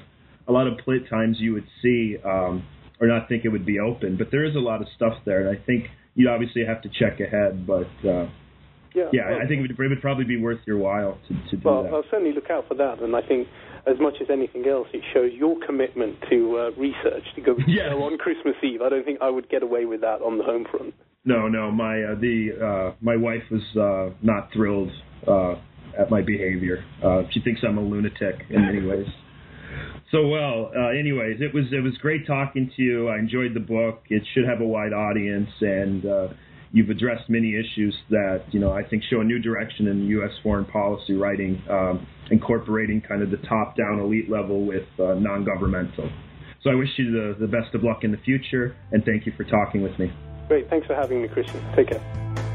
a 0.48 0.52
lot 0.52 0.66
of 0.66 0.78
play 0.78 0.98
times 1.08 1.36
you 1.38 1.52
would 1.52 1.66
see 1.82 2.16
um, 2.24 2.66
or 3.00 3.06
not 3.06 3.28
think 3.28 3.44
it 3.44 3.50
would 3.50 3.66
be 3.66 3.78
open. 3.78 4.16
But 4.16 4.30
there 4.30 4.44
is 4.44 4.56
a 4.56 4.60
lot 4.60 4.80
of 4.80 4.88
stuff 4.96 5.14
there, 5.24 5.46
and 5.46 5.56
I 5.56 5.62
think 5.64 5.84
you 6.14 6.28
obviously 6.28 6.64
have 6.64 6.82
to 6.82 6.88
check 6.88 7.20
ahead. 7.20 7.66
But 7.66 7.88
uh, 8.04 8.28
yeah, 8.94 9.08
yeah 9.12 9.30
well, 9.30 9.38
I 9.42 9.46
think 9.46 9.60
it 9.60 9.62
would, 9.62 9.70
it 9.78 9.88
would, 9.88 10.00
probably 10.00 10.24
be 10.24 10.40
worth 10.40 10.60
your 10.66 10.78
while 10.78 11.18
to, 11.28 11.50
to 11.50 11.56
do 11.56 11.62
well, 11.64 11.82
that. 11.84 11.92
I'll 11.92 12.04
certainly 12.10 12.34
look 12.34 12.50
out 12.50 12.66
for 12.66 12.74
that, 12.74 13.00
and 13.00 13.14
I 13.14 13.22
think 13.22 13.46
as 13.86 13.96
much 14.00 14.14
as 14.20 14.28
anything 14.30 14.66
else, 14.66 14.88
it 14.92 15.02
shows 15.14 15.30
your 15.34 15.56
commitment 15.64 16.16
to 16.30 16.58
uh, 16.58 16.80
research 16.80 17.24
to 17.36 17.40
go 17.40 17.56
yes. 17.66 17.92
on 17.92 18.18
Christmas 18.18 18.54
Eve. 18.62 18.82
I 18.82 18.88
don't 18.88 19.04
think 19.04 19.20
I 19.22 19.30
would 19.30 19.48
get 19.48 19.62
away 19.62 19.84
with 19.84 20.00
that 20.00 20.20
on 20.22 20.38
the 20.38 20.44
home 20.44 20.66
front. 20.70 20.94
No, 21.24 21.48
no, 21.48 21.70
my 21.70 22.02
uh, 22.02 22.14
the 22.14 22.50
uh, 22.92 22.96
my 23.00 23.16
wife 23.16 23.42
was 23.50 23.62
uh, 23.76 24.14
not 24.22 24.48
thrilled 24.52 24.90
uh, 25.26 25.54
at 25.98 26.10
my 26.10 26.22
behavior. 26.22 26.84
Uh, 27.04 27.22
she 27.32 27.40
thinks 27.40 27.60
I'm 27.66 27.78
a 27.78 27.82
lunatic 27.82 28.36
in 28.50 28.62
many 28.62 28.86
ways. 28.86 29.06
So 30.10 30.26
well, 30.26 30.70
uh, 30.74 30.88
anyways, 30.88 31.40
it 31.40 31.52
was 31.52 31.64
it 31.70 31.82
was 31.82 31.96
great 31.98 32.26
talking 32.26 32.70
to 32.76 32.82
you. 32.82 33.08
I 33.08 33.18
enjoyed 33.18 33.52
the 33.52 33.60
book. 33.60 34.04
It 34.08 34.22
should 34.32 34.46
have 34.46 34.60
a 34.60 34.64
wide 34.64 34.94
audience, 34.94 35.50
and 35.60 36.06
uh, 36.06 36.28
you've 36.72 36.88
addressed 36.88 37.28
many 37.28 37.54
issues 37.54 37.94
that 38.08 38.44
you 38.50 38.58
know 38.58 38.72
I 38.72 38.84
think 38.84 39.02
show 39.10 39.20
a 39.20 39.24
new 39.24 39.38
direction 39.38 39.86
in 39.86 40.06
U.S. 40.06 40.30
foreign 40.42 40.64
policy 40.64 41.12
writing, 41.12 41.62
um, 41.68 42.06
incorporating 42.30 43.02
kind 43.02 43.22
of 43.22 43.30
the 43.30 43.36
top-down 43.48 44.00
elite 44.00 44.30
level 44.30 44.64
with 44.64 44.86
uh, 44.98 45.14
non-governmental. 45.14 46.10
So 46.64 46.70
I 46.70 46.74
wish 46.74 46.88
you 46.96 47.12
the, 47.12 47.36
the 47.38 47.46
best 47.46 47.74
of 47.74 47.84
luck 47.84 48.02
in 48.02 48.10
the 48.10 48.18
future, 48.18 48.74
and 48.92 49.04
thank 49.04 49.26
you 49.26 49.32
for 49.36 49.44
talking 49.44 49.82
with 49.82 49.96
me. 49.98 50.10
Great, 50.48 50.70
thanks 50.70 50.86
for 50.86 50.94
having 50.94 51.20
me, 51.20 51.28
Christian. 51.28 51.62
Take 51.76 51.88
care. 51.88 52.47